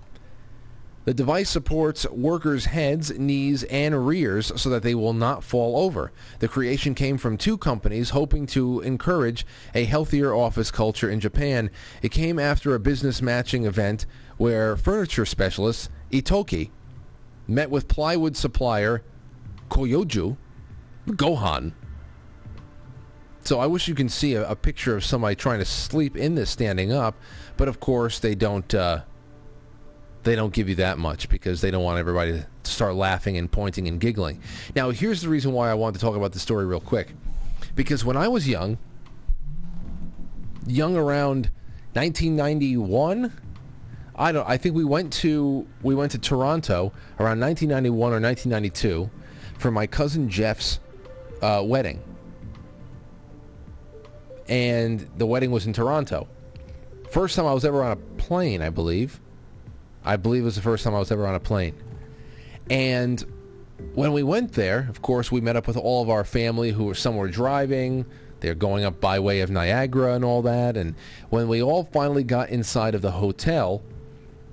the 1.05 1.15
device 1.15 1.49
supports 1.49 2.09
workers' 2.11 2.67
heads, 2.67 3.19
knees, 3.19 3.65
and 3.65 4.07
rears 4.07 4.53
so 4.61 4.69
that 4.71 4.83
they 4.83 4.95
will 4.95 5.13
not 5.13 5.43
fall 5.43 5.83
over. 5.83 6.13
The 6.39 6.49
creation 6.49 6.95
came 6.95 7.19
from 7.19 7.37
two 7.37 7.59
companies 7.59 8.11
hoping 8.11 8.47
to 8.49 8.81
encourage 8.81 9.47
a 9.75 9.85
healthier 9.85 10.35
office 10.35 10.71
culture 10.71 11.11
in 11.11 11.19
Japan. 11.19 11.71
It 12.03 12.11
came 12.11 12.39
after 12.39 12.75
a 12.75 12.81
business 12.81 13.21
matching 13.21 13.65
event 13.65 14.07
where 14.37 14.77
furniture 14.77 15.27
specialist 15.27 15.91
Itoki 16.11 16.71
met 17.47 17.71
with 17.71 17.89
plywood 17.89 18.37
supplier 18.37 19.03
Koyoju 19.71 20.37
Gohan. 21.09 21.73
So 23.43 23.59
I 23.59 23.67
wish 23.67 23.89
you 23.89 23.95
can 23.95 24.09
see 24.09 24.35
a, 24.35 24.49
a 24.49 24.57
picture 24.57 24.95
of 24.97 25.05
somebody 25.05 25.35
trying 25.35 25.61
to 25.61 25.65
sleep 25.65 26.17
in 26.17 26.35
this 26.35 26.51
standing 26.51 26.93
up, 26.93 27.17
but 27.57 27.69
of 27.69 27.81
course 27.81 28.19
they 28.19 28.35
don't. 28.35 28.73
Uh, 28.75 29.03
they 30.23 30.37
don't 30.37 30.53
give 30.53 30.69
you 30.69 30.75
that 30.75 30.99
much 30.99 31.31
because 31.31 31.63
they 31.63 31.71
don't 31.71 31.83
want 31.83 31.99
everybody 31.99 32.33
to 32.33 32.71
start 32.71 32.95
laughing 32.95 33.39
and 33.39 33.51
pointing 33.51 33.89
and 33.89 33.99
giggling. 33.99 34.43
Now, 34.77 34.91
here's 34.91 35.23
the 35.23 35.31
reason 35.31 35.53
why 35.53 35.71
I 35.71 35.75
wanted 35.75 35.95
to 35.95 36.01
talk 36.05 36.15
about 36.15 36.33
the 36.33 36.39
story 36.39 36.67
real 36.67 36.81
quick. 36.81 37.15
Because 37.75 38.05
when 38.05 38.19
I 38.19 38.29
was 38.29 38.47
young, 38.47 38.77
young 40.67 40.95
around 40.95 41.51
1991, 41.95 43.33
I 44.21 44.33
don't 44.33 44.47
I 44.47 44.59
think 44.59 44.77
we 44.77 44.85
went 44.85 45.13
to 45.15 45.67
we 45.83 45.95
went 45.95 46.13
to 46.13 46.19
Toronto 46.19 46.93
around 47.19 47.41
1991 47.41 48.13
or 48.13 48.21
1992 48.21 49.11
for 49.59 49.71
my 49.71 49.87
cousin 49.87 50.29
Jeff's 50.29 50.79
uh, 51.41 51.63
wedding. 51.65 52.03
And 54.47 55.09
the 55.17 55.27
wedding 55.27 55.51
was 55.51 55.67
in 55.67 55.73
Toronto. 55.73 56.29
First 57.11 57.35
time 57.35 57.47
I 57.47 57.55
was 57.55 57.65
ever 57.65 57.83
on 57.83 57.93
a 57.93 57.97
plane, 57.97 58.61
I 58.61 58.69
believe. 58.69 59.21
I 60.05 60.17
believe 60.17 60.43
it 60.43 60.47
was 60.47 60.57
the 60.57 60.63
first 60.63 60.85
time 60.85 60.95
I 60.95 60.99
was 60.99 61.11
ever 61.11 61.27
on 61.27 61.35
a 61.35 61.41
plane. 61.41 61.75
And 62.69 63.25
when 63.95 64.13
we 64.13 64.23
went 64.23 64.53
there, 64.53 64.87
of 64.91 65.01
course, 65.01 65.33
we 65.33 65.41
met 65.41 65.57
up 65.57 65.67
with 65.67 65.77
all 65.77 66.03
of 66.03 66.11
our 66.11 66.25
family 66.25 66.73
who 66.73 66.85
were 66.85 66.95
somewhere 66.95 67.29
driving. 67.29 68.05
They're 68.41 68.55
going 68.55 68.85
up 68.85 69.01
by 69.01 69.19
way 69.19 69.41
of 69.41 69.51
Niagara 69.51 70.15
and 70.15 70.25
all 70.25 70.43
that. 70.43 70.77
And 70.77 70.95
when 71.31 71.49
we 71.49 71.63
all 71.63 71.85
finally 71.85 72.25
got 72.25 72.51
inside 72.51 72.95
of 72.95 73.03
the 73.03 73.13
hotel, 73.13 73.83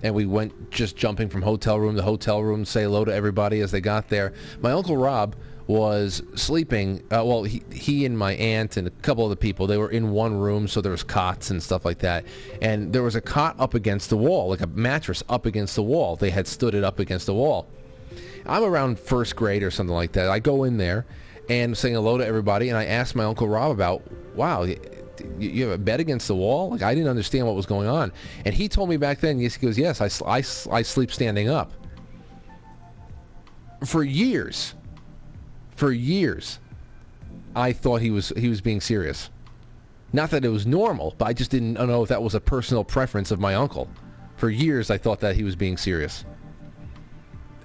and 0.03 0.13
we 0.13 0.25
went 0.25 0.71
just 0.71 0.95
jumping 0.95 1.29
from 1.29 1.41
hotel 1.41 1.79
room 1.79 1.95
to 1.95 2.01
hotel 2.01 2.43
room, 2.43 2.65
say 2.65 2.83
hello 2.83 3.05
to 3.05 3.13
everybody 3.13 3.61
as 3.61 3.71
they 3.71 3.81
got 3.81 4.09
there, 4.09 4.33
my 4.61 4.71
uncle 4.71 4.97
Rob 4.97 5.35
was 5.67 6.23
sleeping. 6.35 7.03
Uh, 7.11 7.23
well, 7.25 7.43
he, 7.43 7.61
he 7.71 8.05
and 8.05 8.17
my 8.17 8.33
aunt 8.33 8.77
and 8.77 8.87
a 8.87 8.89
couple 8.89 9.25
of 9.25 9.29
the 9.29 9.35
people, 9.35 9.67
they 9.67 9.77
were 9.77 9.91
in 9.91 10.11
one 10.11 10.33
room, 10.39 10.67
so 10.67 10.79
there 10.81 10.91
was 10.91 11.03
cots 11.03 11.51
and 11.51 11.61
stuff 11.61 11.83
like 11.83 11.99
that. 11.99 12.25
And 12.61 12.93
there 12.93 13.03
was 13.03 13.15
a 13.15 13.21
cot 13.21 13.55
up 13.59 13.73
against 13.73 14.09
the 14.09 14.17
wall, 14.17 14.49
like 14.49 14.61
a 14.61 14.67
mattress 14.67 15.23
up 15.27 15.45
against 15.45 15.75
the 15.75 15.83
wall. 15.83 16.15
They 16.15 16.29
had 16.29 16.47
stood 16.47 16.73
it 16.73 16.83
up 16.83 16.99
against 16.99 17.25
the 17.25 17.33
wall. 17.33 17.67
I'm 18.45 18.63
around 18.63 18.97
first 18.97 19.35
grade 19.35 19.61
or 19.61 19.71
something 19.71 19.93
like 19.93 20.13
that. 20.13 20.29
I 20.29 20.39
go 20.39 20.63
in 20.63 20.77
there 20.77 21.05
and 21.49 21.77
saying 21.77 21.95
hello 21.95 22.17
to 22.17 22.25
everybody, 22.25 22.69
and 22.69 22.77
I 22.77 22.85
asked 22.85 23.15
my 23.15 23.25
uncle 23.25 23.47
Rob 23.47 23.71
about, 23.71 24.03
wow, 24.35 24.65
you, 25.39 25.49
you 25.49 25.63
have 25.63 25.73
a 25.73 25.77
bed 25.77 25.99
against 25.99 26.27
the 26.27 26.35
wall? 26.35 26.69
Like 26.69 26.81
I 26.81 26.93
didn't 26.93 27.09
understand 27.09 27.45
what 27.45 27.55
was 27.55 27.65
going 27.65 27.87
on, 27.87 28.11
and 28.45 28.53
he 28.53 28.67
told 28.67 28.89
me 28.89 28.97
back 28.97 29.19
then. 29.19 29.39
Yes, 29.39 29.55
he 29.55 29.65
goes, 29.65 29.77
yes, 29.77 30.01
I, 30.01 30.09
I, 30.25 30.37
I 30.71 30.81
sleep 30.81 31.11
standing 31.11 31.49
up. 31.49 31.71
For 33.85 34.03
years, 34.03 34.73
for 35.75 35.91
years, 35.91 36.59
I 37.55 37.73
thought 37.73 38.01
he 38.01 38.11
was 38.11 38.33
he 38.35 38.49
was 38.49 38.61
being 38.61 38.81
serious. 38.81 39.29
Not 40.13 40.31
that 40.31 40.45
it 40.45 40.49
was 40.49 40.65
normal, 40.65 41.15
but 41.17 41.25
I 41.25 41.33
just 41.33 41.51
didn't 41.51 41.73
know 41.73 42.01
if 42.01 42.09
that 42.09 42.23
was 42.23 42.33
a 42.33 42.39
personal 42.39 42.83
preference 42.83 43.29
of 43.29 43.39
my 43.39 43.55
uncle. 43.55 43.89
For 44.37 44.49
years, 44.49 44.89
I 44.89 44.97
thought 44.97 45.19
that 45.19 45.35
he 45.35 45.43
was 45.43 45.55
being 45.55 45.77
serious, 45.77 46.23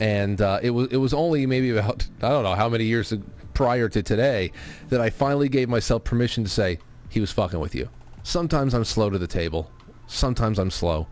and 0.00 0.40
uh, 0.40 0.58
it 0.62 0.70
was 0.70 0.88
it 0.88 0.96
was 0.96 1.14
only 1.14 1.46
maybe 1.46 1.70
about 1.70 2.06
I 2.22 2.30
don't 2.30 2.42
know 2.42 2.54
how 2.54 2.68
many 2.68 2.84
years 2.84 3.14
prior 3.54 3.88
to 3.88 4.02
today 4.02 4.50
that 4.88 5.00
I 5.00 5.10
finally 5.10 5.48
gave 5.48 5.68
myself 5.68 6.04
permission 6.04 6.44
to 6.44 6.50
say 6.50 6.78
he 7.12 7.20
was 7.20 7.30
fucking 7.30 7.60
with 7.60 7.74
you. 7.74 7.88
Sometimes 8.22 8.72
I'm 8.74 8.84
slow 8.84 9.10
to 9.10 9.18
the 9.18 9.26
table, 9.26 9.70
sometimes 10.06 10.58
I'm 10.58 10.70
slow, 10.70 11.06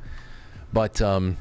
but 0.73 1.03
um, 1.03 1.37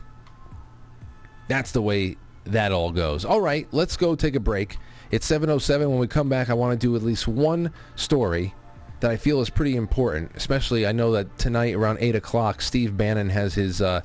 that's 1.47 1.71
the 1.71 1.81
way 1.81 2.17
that 2.45 2.71
all 2.71 2.91
goes. 2.91 3.23
All 3.23 3.41
right, 3.41 3.67
let's 3.71 3.95
go 3.95 4.15
take 4.15 4.35
a 4.35 4.39
break. 4.39 4.77
It's 5.11 5.25
707. 5.25 5.89
When 5.89 5.99
we 5.99 6.07
come 6.07 6.29
back, 6.29 6.49
I 6.49 6.53
want 6.53 6.79
to 6.79 6.87
do 6.87 6.95
at 6.95 7.01
least 7.01 7.27
one 7.27 7.71
story 7.95 8.53
that 8.99 9.09
I 9.09 9.17
feel 9.17 9.41
is 9.41 9.49
pretty 9.49 9.75
important. 9.75 10.31
Especially, 10.35 10.85
I 10.85 10.91
know 10.91 11.11
that 11.13 11.37
tonight 11.37 11.73
around 11.73 11.97
8 12.01 12.15
o'clock, 12.15 12.61
Steve 12.61 12.97
Bannon 12.97 13.29
has 13.29 13.55
his 13.55 13.81
uh, 13.81 14.01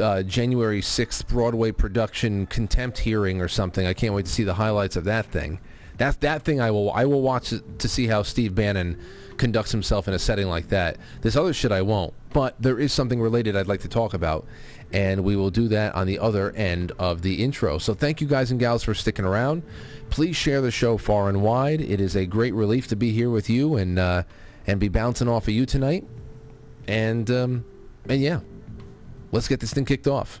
uh, 0.00 0.22
January 0.22 0.80
6th 0.80 1.26
Broadway 1.28 1.72
production 1.72 2.46
contempt 2.46 2.98
hearing 2.98 3.40
or 3.40 3.48
something. 3.48 3.86
I 3.86 3.94
can't 3.94 4.14
wait 4.14 4.26
to 4.26 4.32
see 4.32 4.44
the 4.44 4.54
highlights 4.54 4.96
of 4.96 5.04
that 5.04 5.26
thing. 5.26 5.60
That, 5.98 6.20
that 6.20 6.42
thing 6.42 6.60
I 6.60 6.70
will 6.70 6.90
I 6.92 7.06
will 7.06 7.22
watch 7.22 7.50
to 7.50 7.88
see 7.88 8.06
how 8.06 8.22
Steve 8.22 8.54
Bannon 8.54 8.98
conducts 9.38 9.72
himself 9.72 10.08
in 10.08 10.14
a 10.14 10.18
setting 10.18 10.48
like 10.48 10.68
that. 10.68 10.96
This 11.22 11.36
other 11.36 11.52
shit 11.52 11.72
I 11.72 11.82
won't. 11.82 12.14
But 12.32 12.54
there 12.60 12.78
is 12.78 12.92
something 12.92 13.20
related 13.20 13.56
I'd 13.56 13.66
like 13.66 13.80
to 13.80 13.88
talk 13.88 14.12
about 14.14 14.46
and 14.92 15.24
we 15.24 15.36
will 15.36 15.50
do 15.50 15.68
that 15.68 15.94
on 15.94 16.06
the 16.06 16.18
other 16.18 16.52
end 16.52 16.92
of 16.98 17.22
the 17.22 17.42
intro. 17.42 17.78
So 17.78 17.94
thank 17.94 18.20
you 18.20 18.26
guys 18.26 18.50
and 18.50 18.60
gals 18.60 18.84
for 18.84 18.94
sticking 18.94 19.24
around. 19.24 19.62
Please 20.10 20.36
share 20.36 20.60
the 20.60 20.70
show 20.70 20.96
far 20.96 21.28
and 21.28 21.42
wide. 21.42 21.80
It 21.80 22.00
is 22.00 22.14
a 22.14 22.26
great 22.26 22.54
relief 22.54 22.86
to 22.88 22.96
be 22.96 23.10
here 23.10 23.30
with 23.30 23.50
you 23.50 23.76
and 23.76 23.98
uh, 23.98 24.22
and 24.66 24.78
be 24.78 24.88
bouncing 24.88 25.28
off 25.28 25.48
of 25.48 25.54
you 25.54 25.66
tonight. 25.66 26.04
And 26.86 27.30
um, 27.30 27.64
and 28.08 28.20
yeah, 28.20 28.40
let's 29.32 29.48
get 29.48 29.60
this 29.60 29.72
thing 29.72 29.84
kicked 29.84 30.06
off. 30.06 30.40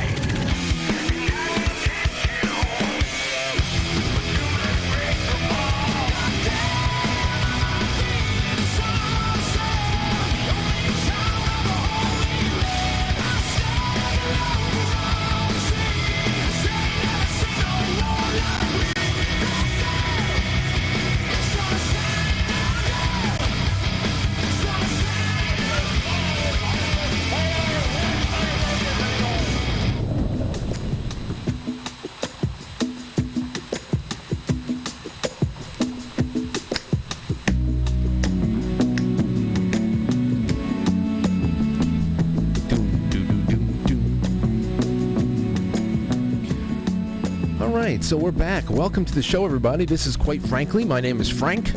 Right, 48.01 48.07
so 48.07 48.17
we're 48.17 48.31
back. 48.31 48.67
Welcome 48.67 49.05
to 49.05 49.13
the 49.13 49.21
show, 49.21 49.45
everybody. 49.45 49.85
This 49.85 50.07
is 50.07 50.17
quite 50.17 50.41
frankly, 50.41 50.83
my 50.85 51.01
name 51.01 51.21
is 51.21 51.29
Frank. 51.29 51.71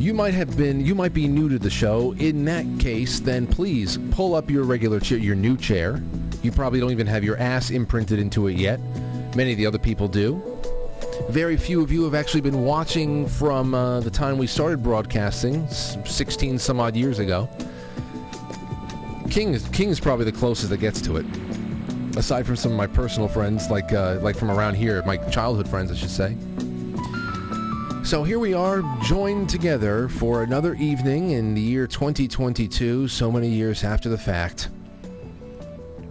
You 0.00 0.14
might 0.14 0.32
have 0.32 0.56
been, 0.56 0.80
you 0.80 0.94
might 0.94 1.12
be 1.12 1.28
new 1.28 1.50
to 1.50 1.58
the 1.58 1.68
show. 1.68 2.12
In 2.12 2.46
that 2.46 2.64
case, 2.78 3.20
then 3.20 3.46
please 3.46 3.98
pull 4.12 4.34
up 4.34 4.50
your 4.50 4.64
regular 4.64 4.98
chair, 4.98 5.18
your 5.18 5.34
new 5.34 5.58
chair. 5.58 6.02
You 6.42 6.52
probably 6.52 6.80
don't 6.80 6.90
even 6.90 7.06
have 7.06 7.22
your 7.22 7.36
ass 7.36 7.70
imprinted 7.70 8.18
into 8.18 8.46
it 8.46 8.56
yet. 8.56 8.80
Many 9.34 9.52
of 9.52 9.58
the 9.58 9.66
other 9.66 9.78
people 9.78 10.08
do. 10.08 10.42
Very 11.28 11.58
few 11.58 11.82
of 11.82 11.92
you 11.92 12.04
have 12.04 12.14
actually 12.14 12.40
been 12.40 12.64
watching 12.64 13.28
from 13.28 13.74
uh, 13.74 14.00
the 14.00 14.10
time 14.10 14.38
we 14.38 14.46
started 14.46 14.82
broadcasting, 14.82 15.68
16 15.68 16.58
some 16.58 16.80
odd 16.80 16.96
years 16.96 17.18
ago. 17.18 17.46
King 19.28 19.58
King 19.72 19.90
is 19.90 20.00
probably 20.00 20.24
the 20.24 20.32
closest 20.32 20.70
that 20.70 20.78
gets 20.78 21.02
to 21.02 21.18
it. 21.18 21.26
Aside 22.16 22.46
from 22.46 22.56
some 22.56 22.72
of 22.72 22.78
my 22.78 22.86
personal 22.86 23.28
friends, 23.28 23.70
like 23.70 23.92
uh, 23.92 24.18
like 24.22 24.36
from 24.36 24.50
around 24.50 24.74
here, 24.74 25.02
my 25.04 25.16
childhood 25.28 25.68
friends, 25.68 25.92
I 25.92 25.94
should 25.94 26.10
say. 26.10 26.36
So 28.06 28.22
here 28.22 28.38
we 28.38 28.54
are, 28.54 28.82
joined 29.02 29.50
together 29.50 30.08
for 30.08 30.44
another 30.44 30.74
evening 30.74 31.32
in 31.32 31.54
the 31.54 31.60
year 31.60 31.86
2022, 31.88 33.08
so 33.08 33.32
many 33.32 33.48
years 33.48 33.82
after 33.82 34.08
the 34.08 34.16
fact. 34.16 34.68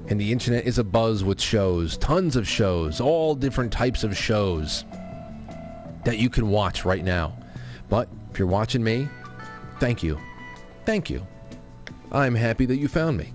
And 0.09 0.19
the 0.19 0.31
internet 0.31 0.65
is 0.65 0.77
abuzz 0.77 1.23
with 1.23 1.41
shows, 1.41 1.97
tons 1.97 2.35
of 2.35 2.47
shows, 2.47 2.99
all 2.99 3.33
different 3.33 3.71
types 3.71 4.03
of 4.03 4.15
shows 4.15 4.83
that 6.03 6.17
you 6.19 6.29
can 6.29 6.49
watch 6.49 6.83
right 6.83 7.03
now. 7.03 7.37
But 7.89 8.09
if 8.29 8.37
you're 8.37 8.47
watching 8.47 8.83
me, 8.83 9.07
thank 9.79 10.03
you. 10.03 10.19
Thank 10.85 11.09
you. 11.09 11.25
I'm 12.11 12.35
happy 12.35 12.65
that 12.65 12.75
you 12.75 12.89
found 12.89 13.17
me. 13.17 13.31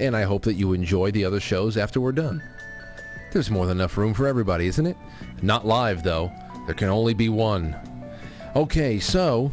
And 0.00 0.16
I 0.16 0.22
hope 0.22 0.42
that 0.42 0.54
you 0.54 0.72
enjoy 0.72 1.10
the 1.10 1.24
other 1.24 1.40
shows 1.40 1.76
after 1.76 2.00
we're 2.00 2.12
done. 2.12 2.42
There's 3.32 3.50
more 3.50 3.66
than 3.66 3.78
enough 3.78 3.96
room 3.96 4.14
for 4.14 4.26
everybody, 4.26 4.66
isn't 4.66 4.86
it? 4.86 4.96
Not 5.42 5.66
live, 5.66 6.02
though. 6.02 6.32
There 6.66 6.74
can 6.74 6.88
only 6.88 7.14
be 7.14 7.28
one. 7.28 7.76
Okay, 8.56 8.98
so 8.98 9.52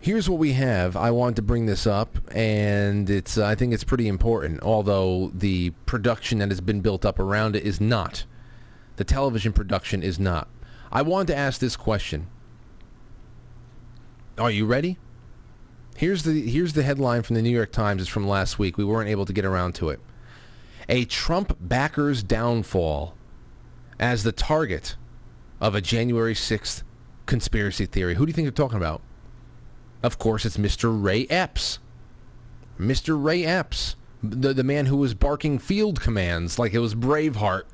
here's 0.00 0.28
what 0.28 0.38
we 0.38 0.52
have. 0.52 0.96
I 0.96 1.10
want 1.10 1.36
to 1.36 1.42
bring 1.42 1.66
this 1.66 1.86
up, 1.86 2.18
and 2.34 3.08
it's 3.10 3.38
I 3.38 3.54
think 3.54 3.72
it's 3.72 3.84
pretty 3.84 4.08
important. 4.08 4.62
Although 4.62 5.30
the 5.34 5.70
production 5.86 6.38
that 6.38 6.48
has 6.48 6.60
been 6.60 6.80
built 6.80 7.04
up 7.04 7.18
around 7.18 7.56
it 7.56 7.64
is 7.64 7.80
not, 7.80 8.24
the 8.96 9.04
television 9.04 9.52
production 9.52 10.02
is 10.02 10.18
not. 10.18 10.48
I 10.92 11.02
want 11.02 11.28
to 11.28 11.36
ask 11.36 11.60
this 11.60 11.76
question. 11.76 12.28
Are 14.38 14.50
you 14.50 14.66
ready? 14.66 14.98
Here's 16.00 16.22
the 16.22 16.48
here's 16.48 16.72
the 16.72 16.82
headline 16.82 17.20
from 17.20 17.36
the 17.36 17.42
New 17.42 17.50
York 17.50 17.72
Times. 17.72 18.00
It's 18.00 18.10
from 18.10 18.26
last 18.26 18.58
week. 18.58 18.78
We 18.78 18.84
weren't 18.86 19.10
able 19.10 19.26
to 19.26 19.34
get 19.34 19.44
around 19.44 19.74
to 19.74 19.90
it. 19.90 20.00
A 20.88 21.04
Trump 21.04 21.58
backer's 21.60 22.22
downfall 22.22 23.14
as 23.98 24.22
the 24.22 24.32
target 24.32 24.96
of 25.60 25.74
a 25.74 25.82
January 25.82 26.32
6th 26.32 26.84
conspiracy 27.26 27.84
theory. 27.84 28.14
Who 28.14 28.24
do 28.24 28.30
you 28.30 28.32
think 28.32 28.46
they're 28.46 28.50
talking 28.52 28.78
about? 28.78 29.02
Of 30.02 30.18
course, 30.18 30.46
it's 30.46 30.56
Mr. 30.56 30.90
Ray 30.90 31.26
Epps. 31.26 31.80
Mr. 32.78 33.22
Ray 33.22 33.44
Epps, 33.44 33.94
the, 34.22 34.54
the 34.54 34.64
man 34.64 34.86
who 34.86 34.96
was 34.96 35.12
barking 35.12 35.58
field 35.58 36.00
commands 36.00 36.58
like 36.58 36.72
it 36.72 36.78
was 36.78 36.94
Braveheart, 36.94 37.64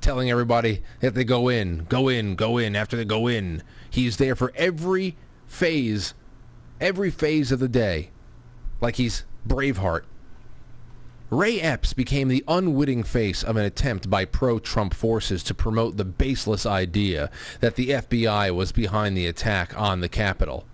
telling 0.00 0.28
everybody 0.28 0.82
that 0.98 1.14
they 1.14 1.22
go 1.22 1.46
in, 1.46 1.86
go 1.88 2.08
in, 2.08 2.34
go 2.34 2.58
in, 2.58 2.74
after 2.74 2.96
they 2.96 3.04
go 3.04 3.28
in. 3.28 3.62
He's 3.88 4.16
there 4.16 4.34
for 4.34 4.52
every 4.56 5.16
phase, 5.46 6.14
every 6.80 7.10
phase 7.10 7.52
of 7.52 7.60
the 7.60 7.68
day, 7.68 8.10
like 8.80 8.96
he's 8.96 9.24
Braveheart. 9.46 10.04
Ray 11.28 11.60
Epps 11.60 11.92
became 11.92 12.28
the 12.28 12.44
unwitting 12.46 13.02
face 13.02 13.42
of 13.42 13.56
an 13.56 13.64
attempt 13.64 14.08
by 14.08 14.24
pro-Trump 14.24 14.94
forces 14.94 15.42
to 15.44 15.54
promote 15.54 15.96
the 15.96 16.04
baseless 16.04 16.64
idea 16.64 17.30
that 17.60 17.74
the 17.74 17.88
FBI 17.88 18.54
was 18.54 18.70
behind 18.70 19.16
the 19.16 19.26
attack 19.26 19.76
on 19.76 20.00
the 20.00 20.08
Capitol. 20.08 20.64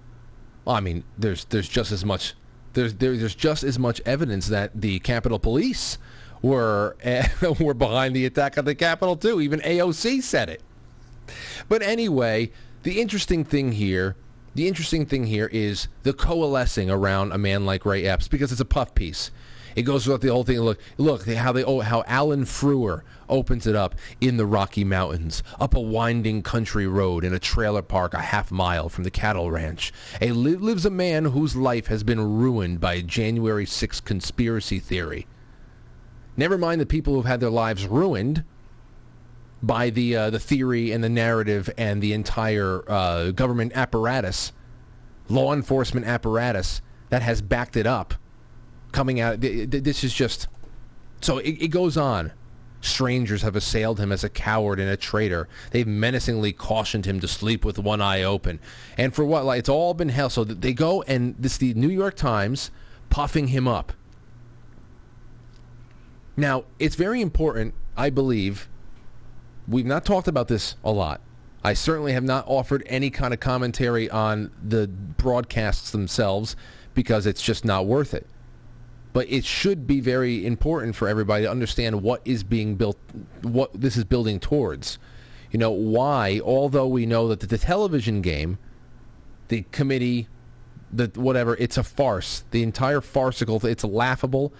Well, 0.64 0.76
I 0.76 0.80
mean, 0.80 1.04
there's 1.16 1.46
there's 1.46 1.68
just 1.68 1.90
as 1.90 2.04
much 2.04 2.34
there's 2.74 2.94
there, 2.94 3.16
there's 3.16 3.34
just 3.34 3.64
as 3.64 3.78
much 3.78 4.00
evidence 4.04 4.48
that 4.48 4.78
the 4.78 4.98
Capitol 5.00 5.38
Police 5.38 5.96
were 6.42 6.96
were 7.60 7.74
behind 7.74 8.14
the 8.14 8.26
attack 8.26 8.58
on 8.58 8.66
the 8.66 8.74
Capitol 8.74 9.16
too. 9.16 9.40
Even 9.40 9.60
AOC 9.60 10.22
said 10.22 10.50
it. 10.50 10.60
But 11.68 11.82
anyway, 11.82 12.50
the 12.82 13.00
interesting 13.00 13.44
thing 13.44 13.72
here, 13.72 14.16
the 14.54 14.68
interesting 14.68 15.06
thing 15.06 15.24
here 15.24 15.48
is 15.52 15.88
the 16.02 16.12
coalescing 16.12 16.90
around 16.90 17.32
a 17.32 17.38
man 17.38 17.64
like 17.64 17.86
Ray 17.86 18.04
Epps 18.04 18.28
because 18.28 18.52
it's 18.52 18.60
a 18.60 18.66
puff 18.66 18.94
piece. 18.94 19.30
It 19.74 19.82
goes 19.82 20.04
throughout 20.04 20.20
the 20.20 20.28
whole 20.28 20.44
thing. 20.44 20.60
Look, 20.60 20.78
look 20.98 21.26
how 21.26 21.52
they 21.52 21.64
oh 21.64 21.80
how 21.80 22.04
Alan 22.06 22.44
Feuer 22.44 23.02
opens 23.28 23.66
it 23.66 23.74
up 23.74 23.94
in 24.20 24.36
the 24.36 24.44
Rocky 24.44 24.84
Mountains, 24.84 25.42
up 25.58 25.74
a 25.74 25.80
winding 25.80 26.42
country 26.42 26.86
road 26.86 27.24
in 27.24 27.32
a 27.32 27.38
trailer 27.38 27.80
park 27.80 28.12
a 28.12 28.20
half 28.20 28.50
mile 28.50 28.90
from 28.90 29.04
the 29.04 29.10
cattle 29.10 29.50
ranch. 29.50 29.92
A 30.20 30.32
li- 30.32 30.56
lives 30.56 30.84
a 30.84 30.90
man 30.90 31.26
whose 31.26 31.56
life 31.56 31.86
has 31.86 32.02
been 32.02 32.20
ruined 32.20 32.80
by 32.80 32.94
a 32.94 33.02
January 33.02 33.64
6th 33.64 34.04
conspiracy 34.04 34.78
theory. 34.78 35.26
Never 36.36 36.58
mind 36.58 36.80
the 36.80 36.86
people 36.86 37.14
who've 37.14 37.24
had 37.24 37.40
their 37.40 37.50
lives 37.50 37.86
ruined 37.86 38.44
by 39.62 39.90
the 39.90 40.16
uh, 40.16 40.30
the 40.30 40.40
theory 40.40 40.90
and 40.92 41.02
the 41.04 41.08
narrative 41.08 41.70
and 41.78 42.02
the 42.02 42.12
entire 42.12 42.82
uh, 42.90 43.30
government 43.30 43.72
apparatus, 43.74 44.52
law 45.28 45.52
enforcement 45.52 46.06
apparatus 46.06 46.82
that 47.10 47.22
has 47.22 47.40
backed 47.42 47.76
it 47.76 47.86
up 47.86 48.14
coming 48.90 49.20
out. 49.20 49.40
th- 49.40 49.70
th- 49.70 49.84
This 49.84 50.02
is 50.02 50.12
just 50.12 50.48
so 51.20 51.38
it, 51.38 51.52
it 51.62 51.68
goes 51.68 51.96
on. 51.96 52.32
Strangers 52.80 53.42
have 53.42 53.54
assailed 53.54 54.00
him 54.00 54.10
as 54.10 54.24
a 54.24 54.28
coward 54.28 54.80
and 54.80 54.90
a 54.90 54.96
traitor. 54.96 55.48
They've 55.70 55.86
menacingly 55.86 56.52
cautioned 56.52 57.06
him 57.06 57.20
to 57.20 57.28
sleep 57.28 57.64
with 57.64 57.78
one 57.78 58.00
eye 58.00 58.24
open. 58.24 58.58
And 58.98 59.14
for 59.14 59.24
what? 59.24 59.44
Like 59.44 59.60
it's 59.60 59.68
all 59.68 59.94
been 59.94 60.08
hell. 60.08 60.28
So 60.30 60.42
they 60.42 60.72
go 60.72 61.02
and 61.02 61.36
this 61.38 61.56
the 61.58 61.74
New 61.74 61.90
York 61.90 62.16
Times 62.16 62.72
puffing 63.08 63.48
him 63.48 63.68
up. 63.68 63.92
Now 66.36 66.64
it's 66.80 66.96
very 66.96 67.20
important, 67.20 67.74
I 67.96 68.10
believe. 68.10 68.68
We've 69.68 69.86
not 69.86 70.04
talked 70.04 70.28
about 70.28 70.48
this 70.48 70.76
a 70.84 70.90
lot. 70.90 71.20
I 71.64 71.74
certainly 71.74 72.12
have 72.12 72.24
not 72.24 72.44
offered 72.48 72.82
any 72.86 73.10
kind 73.10 73.32
of 73.32 73.40
commentary 73.40 74.10
on 74.10 74.50
the 74.62 74.88
broadcasts 74.88 75.90
themselves 75.90 76.56
because 76.94 77.26
it's 77.26 77.42
just 77.42 77.64
not 77.64 77.86
worth 77.86 78.14
it 78.14 78.26
but 79.12 79.30
it 79.30 79.44
should 79.44 79.86
be 79.86 80.00
very 80.00 80.46
important 80.46 80.96
for 80.96 81.08
everybody 81.08 81.44
to 81.44 81.50
understand 81.50 82.02
what 82.02 82.22
is 82.24 82.42
being 82.42 82.76
built, 82.76 82.98
what 83.42 83.70
this 83.78 83.96
is 83.96 84.04
building 84.04 84.40
towards. 84.40 84.98
You 85.50 85.58
know, 85.58 85.70
why, 85.70 86.40
although 86.42 86.86
we 86.86 87.04
know 87.04 87.28
that 87.28 87.40
the, 87.40 87.58
television 87.58 88.22
game, 88.22 88.58
the 89.48 89.62
committee, 89.70 90.28
the 90.90 91.10
whatever, 91.14 91.56
it's 91.56 91.76
a 91.76 91.82
farce. 91.82 92.44
The 92.52 92.62
entire 92.62 93.02
farcical, 93.02 93.64
it's 93.66 93.82
a 93.82 93.88
laughable, 93.88 94.54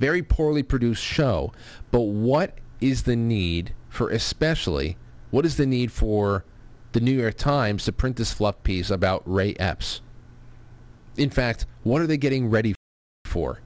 very 0.00 0.22
poorly 0.22 0.62
produced 0.62 1.02
show. 1.02 1.52
But 1.90 2.00
what 2.00 2.56
is 2.80 3.02
the 3.02 3.16
need 3.16 3.74
for, 3.88 4.10
especially, 4.10 4.96
what 5.30 5.46
is 5.46 5.56
the 5.56 5.66
need 5.66 5.92
for 5.92 6.44
the 6.92 7.00
New 7.00 7.12
York 7.12 7.36
Times 7.36 7.84
to 7.84 7.92
print 7.92 8.16
this 8.16 8.32
fluff 8.32 8.62
piece 8.62 8.90
about 8.90 9.22
Ray 9.24 9.54
Epps? 9.54 10.00
In 11.16 11.30
fact, 11.30 11.66
what 11.82 12.00
are 12.00 12.06
they 12.06 12.16
getting 12.16 12.48
ready 12.50 12.74
for? 13.24 13.60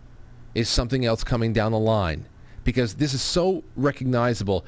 is 0.54 0.68
something 0.68 1.04
else 1.04 1.24
coming 1.24 1.52
down 1.52 1.72
the 1.72 1.78
line 1.78 2.26
because 2.64 2.94
this 2.94 3.14
is 3.14 3.22
so 3.22 3.64
recognizable. 3.76 4.64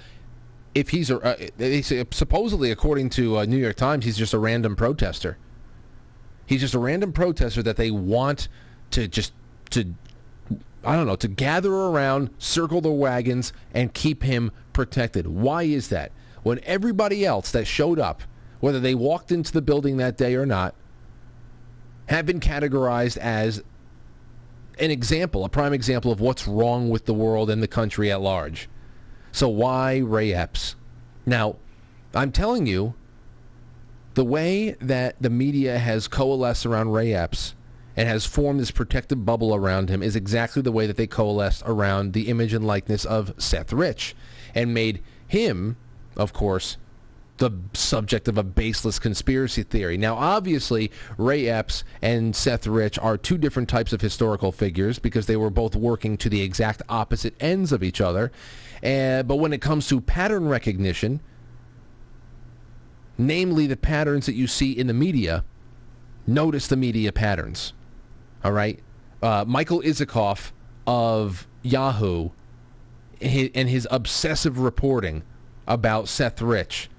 If 0.74 0.90
he's 0.90 1.10
a, 1.10 1.18
uh, 1.18 1.36
they 1.56 1.82
say, 1.82 2.04
supposedly 2.10 2.70
according 2.70 3.10
to 3.10 3.38
uh, 3.38 3.44
New 3.44 3.56
York 3.56 3.76
Times, 3.76 4.04
he's 4.04 4.16
just 4.16 4.32
a 4.32 4.38
random 4.38 4.74
protester. 4.76 5.38
He's 6.46 6.60
just 6.60 6.74
a 6.74 6.78
random 6.78 7.12
protester 7.12 7.62
that 7.62 7.76
they 7.76 7.90
want 7.90 8.48
to 8.90 9.08
just 9.08 9.32
to 9.70 9.94
I 10.84 10.96
don't 10.96 11.06
know 11.06 11.16
to 11.16 11.28
gather 11.28 11.72
around, 11.72 12.30
circle 12.38 12.80
the 12.80 12.90
wagons, 12.90 13.52
and 13.72 13.94
keep 13.94 14.22
him 14.22 14.50
protected. 14.72 15.26
Why 15.26 15.62
is 15.64 15.88
that? 15.88 16.12
When 16.42 16.60
everybody 16.64 17.24
else 17.24 17.50
that 17.52 17.66
showed 17.66 17.98
up, 17.98 18.22
whether 18.60 18.80
they 18.80 18.94
walked 18.94 19.32
into 19.32 19.52
the 19.52 19.62
building 19.62 19.96
that 19.96 20.16
day 20.16 20.34
or 20.34 20.46
not, 20.46 20.74
have 22.06 22.26
been 22.26 22.40
categorized 22.40 23.16
as 23.16 23.62
an 24.78 24.90
example, 24.90 25.44
a 25.44 25.48
prime 25.48 25.72
example 25.72 26.12
of 26.12 26.20
what's 26.20 26.46
wrong 26.46 26.90
with 26.90 27.06
the 27.06 27.14
world 27.14 27.48
and 27.48 27.62
the 27.62 27.68
country 27.68 28.10
at 28.10 28.20
large. 28.20 28.68
So 29.32 29.48
why 29.48 29.98
Ray 29.98 30.34
Epps? 30.34 30.76
Now, 31.24 31.56
I'm 32.14 32.30
telling 32.32 32.66
you, 32.66 32.94
the 34.14 34.24
way 34.24 34.72
that 34.80 35.16
the 35.20 35.30
media 35.30 35.78
has 35.78 36.08
coalesced 36.08 36.66
around 36.66 36.92
Ray 36.92 37.14
Epps 37.14 37.54
and 37.96 38.08
has 38.08 38.26
formed 38.26 38.60
this 38.60 38.70
protective 38.70 39.24
bubble 39.24 39.54
around 39.54 39.88
him 39.88 40.02
is 40.02 40.16
exactly 40.16 40.62
the 40.62 40.72
way 40.72 40.86
that 40.86 40.96
they 40.96 41.06
coalesced 41.06 41.62
around 41.66 42.12
the 42.12 42.28
image 42.28 42.52
and 42.52 42.66
likeness 42.66 43.04
of 43.04 43.34
Seth 43.38 43.72
Rich 43.72 44.14
and 44.54 44.74
made 44.74 45.02
him, 45.26 45.76
of 46.16 46.32
course, 46.32 46.76
the 47.38 47.50
subject 47.72 48.28
of 48.28 48.38
a 48.38 48.42
baseless 48.44 48.98
conspiracy 48.98 49.64
theory. 49.64 49.96
Now, 49.96 50.14
obviously, 50.14 50.92
Ray 51.18 51.48
Epps 51.48 51.82
and 52.00 52.34
Seth 52.34 52.66
Rich 52.66 52.98
are 53.00 53.16
two 53.16 53.38
different 53.38 53.68
types 53.68 53.92
of 53.92 54.00
historical 54.00 54.52
figures 54.52 54.98
because 54.98 55.26
they 55.26 55.36
were 55.36 55.50
both 55.50 55.74
working 55.74 56.16
to 56.18 56.28
the 56.28 56.42
exact 56.42 56.82
opposite 56.88 57.34
ends 57.40 57.72
of 57.72 57.82
each 57.82 58.00
other. 58.00 58.30
Uh, 58.84 59.24
but 59.24 59.36
when 59.36 59.52
it 59.52 59.60
comes 59.60 59.88
to 59.88 60.00
pattern 60.00 60.46
recognition, 60.46 61.20
namely 63.18 63.66
the 63.66 63.76
patterns 63.76 64.26
that 64.26 64.34
you 64.34 64.46
see 64.46 64.70
in 64.70 64.86
the 64.86 64.94
media, 64.94 65.44
notice 66.26 66.68
the 66.68 66.76
media 66.76 67.10
patterns. 67.10 67.72
All 68.44 68.52
right? 68.52 68.78
Uh, 69.22 69.44
Michael 69.46 69.80
Isikoff 69.80 70.52
of 70.86 71.46
Yahoo 71.62 72.30
and 73.20 73.68
his 73.68 73.88
obsessive 73.90 74.58
reporting 74.58 75.22
about 75.66 76.08
Seth 76.08 76.42
Rich. 76.42 76.90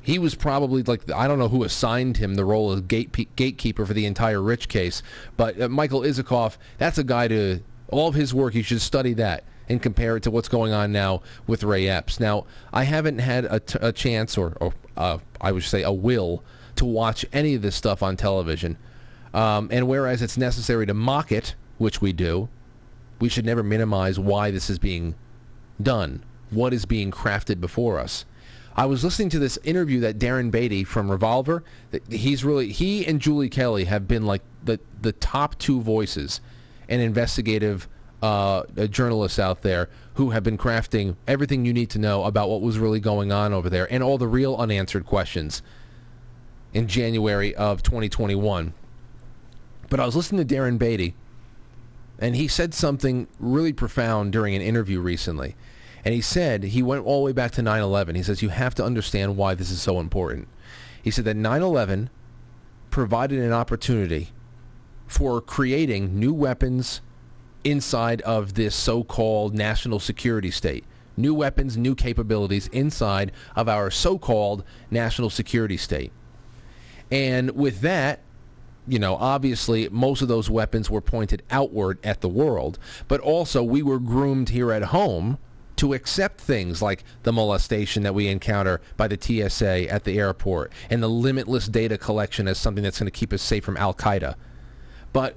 He 0.00 0.18
was 0.18 0.34
probably 0.34 0.82
like 0.82 1.10
I 1.10 1.26
don't 1.26 1.38
know 1.38 1.48
who 1.48 1.64
assigned 1.64 2.18
him 2.18 2.34
the 2.34 2.44
role 2.44 2.70
of 2.70 2.86
gate, 2.86 3.34
gatekeeper 3.36 3.84
for 3.86 3.94
the 3.94 4.06
entire 4.06 4.40
Rich 4.40 4.68
case, 4.68 5.02
but 5.36 5.60
uh, 5.60 5.68
Michael 5.68 6.02
Isikoff, 6.02 6.56
that's 6.78 6.98
a 6.98 7.04
guy 7.04 7.26
to 7.28 7.60
all 7.88 8.08
of 8.08 8.14
his 8.14 8.34
work. 8.34 8.54
You 8.54 8.62
should 8.62 8.82
study 8.82 9.14
that 9.14 9.44
and 9.68 9.80
compare 9.82 10.16
it 10.16 10.22
to 10.24 10.30
what's 10.30 10.48
going 10.48 10.72
on 10.72 10.92
now 10.92 11.22
with 11.46 11.64
Ray 11.64 11.88
Epps. 11.88 12.20
Now, 12.20 12.44
I 12.72 12.84
haven't 12.84 13.18
had 13.18 13.46
a, 13.46 13.60
t- 13.60 13.78
a 13.80 13.92
chance, 13.92 14.36
or, 14.36 14.56
or 14.60 14.74
uh, 14.96 15.18
I 15.40 15.52
would 15.52 15.62
say 15.62 15.82
a 15.82 15.92
will, 15.92 16.44
to 16.76 16.84
watch 16.84 17.24
any 17.32 17.54
of 17.54 17.62
this 17.62 17.74
stuff 17.74 18.02
on 18.02 18.16
television. 18.16 18.76
Um, 19.34 19.68
and 19.72 19.88
whereas 19.88 20.22
it's 20.22 20.38
necessary 20.38 20.86
to 20.86 20.94
mock 20.94 21.32
it, 21.32 21.56
which 21.76 22.00
we 22.00 22.12
do, 22.12 22.48
we 23.20 23.28
should 23.28 23.44
never 23.44 23.62
minimize 23.62 24.18
why 24.18 24.50
this 24.50 24.70
is 24.70 24.78
being 24.78 25.16
done, 25.82 26.24
what 26.50 26.72
is 26.72 26.86
being 26.86 27.10
crafted 27.10 27.60
before 27.60 27.98
us. 27.98 28.24
I 28.76 28.86
was 28.86 29.04
listening 29.04 29.28
to 29.30 29.38
this 29.38 29.58
interview 29.64 30.00
that 30.00 30.18
Darren 30.18 30.50
Beattie 30.50 30.84
from 30.84 31.10
Revolver. 31.10 31.62
He's 32.08 32.44
really 32.44 32.72
he 32.72 33.06
and 33.06 33.20
Julie 33.20 33.48
Kelly 33.48 33.84
have 33.84 34.08
been 34.08 34.26
like 34.26 34.42
the 34.64 34.80
the 35.00 35.12
top 35.12 35.58
two 35.58 35.80
voices 35.80 36.40
and 36.88 37.00
investigative 37.00 37.88
uh, 38.20 38.64
journalists 38.88 39.38
out 39.38 39.62
there 39.62 39.88
who 40.14 40.30
have 40.30 40.42
been 40.42 40.58
crafting 40.58 41.14
everything 41.28 41.64
you 41.64 41.72
need 41.72 41.90
to 41.90 41.98
know 41.98 42.24
about 42.24 42.48
what 42.48 42.62
was 42.62 42.78
really 42.78 43.00
going 43.00 43.30
on 43.30 43.52
over 43.52 43.68
there 43.70 43.86
and 43.92 44.02
all 44.02 44.18
the 44.18 44.26
real 44.26 44.56
unanswered 44.56 45.06
questions 45.06 45.62
in 46.72 46.88
January 46.88 47.54
of 47.54 47.82
2021. 47.82 48.72
But 49.90 50.00
I 50.00 50.06
was 50.06 50.16
listening 50.16 50.46
to 50.46 50.54
Darren 50.54 50.78
Beattie, 50.78 51.14
and 52.18 52.36
he 52.36 52.48
said 52.48 52.74
something 52.74 53.28
really 53.38 53.72
profound 53.72 54.32
during 54.32 54.54
an 54.54 54.62
interview 54.62 55.00
recently. 55.00 55.56
And 56.04 56.14
he 56.14 56.20
said, 56.20 56.64
he 56.64 56.82
went 56.82 57.04
all 57.04 57.20
the 57.20 57.26
way 57.26 57.32
back 57.32 57.52
to 57.52 57.62
9-11. 57.62 58.16
He 58.16 58.22
says, 58.22 58.42
you 58.42 58.50
have 58.50 58.74
to 58.74 58.84
understand 58.84 59.36
why 59.36 59.54
this 59.54 59.70
is 59.70 59.80
so 59.80 60.00
important. 60.00 60.48
He 61.02 61.10
said 61.10 61.24
that 61.24 61.36
9-11 61.36 62.08
provided 62.90 63.40
an 63.40 63.52
opportunity 63.52 64.28
for 65.06 65.40
creating 65.40 66.18
new 66.18 66.34
weapons 66.34 67.00
inside 67.62 68.20
of 68.22 68.54
this 68.54 68.74
so-called 68.74 69.54
national 69.54 69.98
security 69.98 70.50
state. 70.50 70.84
New 71.16 71.32
weapons, 71.32 71.76
new 71.76 71.94
capabilities 71.94 72.66
inside 72.68 73.32
of 73.56 73.68
our 73.68 73.90
so-called 73.90 74.64
national 74.90 75.30
security 75.30 75.76
state. 75.76 76.12
And 77.10 77.52
with 77.52 77.80
that, 77.80 78.20
you 78.86 78.98
know, 78.98 79.16
obviously 79.16 79.88
most 79.88 80.22
of 80.22 80.28
those 80.28 80.50
weapons 80.50 80.90
were 80.90 81.00
pointed 81.00 81.42
outward 81.50 81.98
at 82.04 82.20
the 82.20 82.28
world, 82.28 82.78
but 83.08 83.20
also 83.20 83.62
we 83.62 83.82
were 83.82 83.98
groomed 83.98 84.50
here 84.50 84.72
at 84.72 84.84
home 84.84 85.38
to 85.76 85.92
accept 85.92 86.40
things 86.40 86.80
like 86.80 87.02
the 87.24 87.32
molestation 87.32 88.02
that 88.04 88.14
we 88.14 88.28
encounter 88.28 88.80
by 88.96 89.08
the 89.08 89.18
TSA 89.20 89.90
at 89.90 90.04
the 90.04 90.18
airport 90.18 90.72
and 90.88 91.02
the 91.02 91.08
limitless 91.08 91.66
data 91.66 91.98
collection 91.98 92.46
as 92.46 92.58
something 92.58 92.84
that's 92.84 92.98
going 92.98 93.06
to 93.06 93.10
keep 93.10 93.32
us 93.32 93.42
safe 93.42 93.64
from 93.64 93.76
Al 93.76 93.94
Qaeda. 93.94 94.34
But 95.12 95.36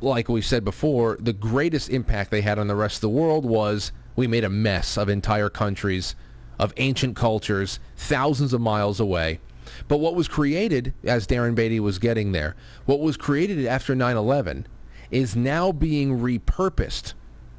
like 0.00 0.28
we 0.28 0.42
said 0.42 0.64
before, 0.64 1.16
the 1.20 1.32
greatest 1.32 1.88
impact 1.88 2.30
they 2.30 2.42
had 2.42 2.58
on 2.58 2.66
the 2.66 2.74
rest 2.74 2.96
of 2.96 3.00
the 3.02 3.08
world 3.08 3.44
was 3.44 3.92
we 4.14 4.26
made 4.26 4.44
a 4.44 4.50
mess 4.50 4.98
of 4.98 5.08
entire 5.08 5.48
countries, 5.48 6.14
of 6.58 6.74
ancient 6.76 7.16
cultures, 7.16 7.80
thousands 7.96 8.52
of 8.52 8.60
miles 8.60 9.00
away. 9.00 9.40
But 9.88 9.98
what 9.98 10.14
was 10.14 10.28
created, 10.28 10.94
as 11.04 11.26
Darren 11.26 11.54
Beattie 11.54 11.80
was 11.80 11.98
getting 11.98 12.32
there, 12.32 12.56
what 12.86 13.00
was 13.00 13.16
created 13.16 13.64
after 13.66 13.94
9-11 13.94 14.64
is 15.10 15.36
now 15.36 15.70
being 15.72 16.18
repurposed 16.18 17.14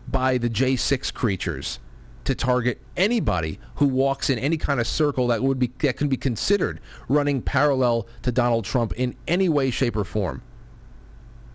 by 0.08 0.38
the 0.38 0.50
J6 0.50 1.14
creatures 1.14 1.80
to 2.26 2.36
target 2.36 2.82
anybody 2.98 3.58
who 3.76 3.88
walks 3.88 4.30
in 4.30 4.38
any 4.38 4.58
kind 4.58 4.82
of 4.82 4.88
circle 4.88 5.28
that 5.28 5.42
would 5.42 5.58
be 5.58 5.72
that 5.80 5.96
can 5.96 6.10
be 6.10 6.18
considered 6.18 6.82
running 7.08 7.42
parallel 7.42 8.06
to 8.22 8.34
Donald 8.34 8.66
Trump 8.66 8.92
in 8.94 9.16
any 9.30 9.48
way, 9.48 9.72
shape, 9.72 9.96
or 9.96 10.04
form 10.04 10.42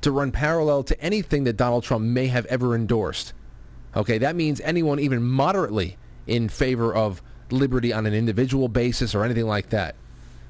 to 0.02 0.10
run 0.10 0.32
parallel 0.32 0.82
to 0.82 1.00
anything 1.00 1.44
that 1.44 1.56
Donald 1.56 1.84
Trump 1.84 2.04
may 2.04 2.26
have 2.26 2.44
ever 2.46 2.74
endorsed. 2.74 3.32
Okay, 3.96 4.18
that 4.18 4.36
means 4.36 4.60
anyone 4.62 4.98
even 4.98 5.22
moderately 5.22 5.96
in 6.26 6.48
favor 6.48 6.94
of 6.94 7.22
liberty 7.50 7.92
on 7.92 8.06
an 8.06 8.14
individual 8.14 8.68
basis 8.68 9.14
or 9.14 9.24
anything 9.24 9.46
like 9.46 9.70
that. 9.70 9.94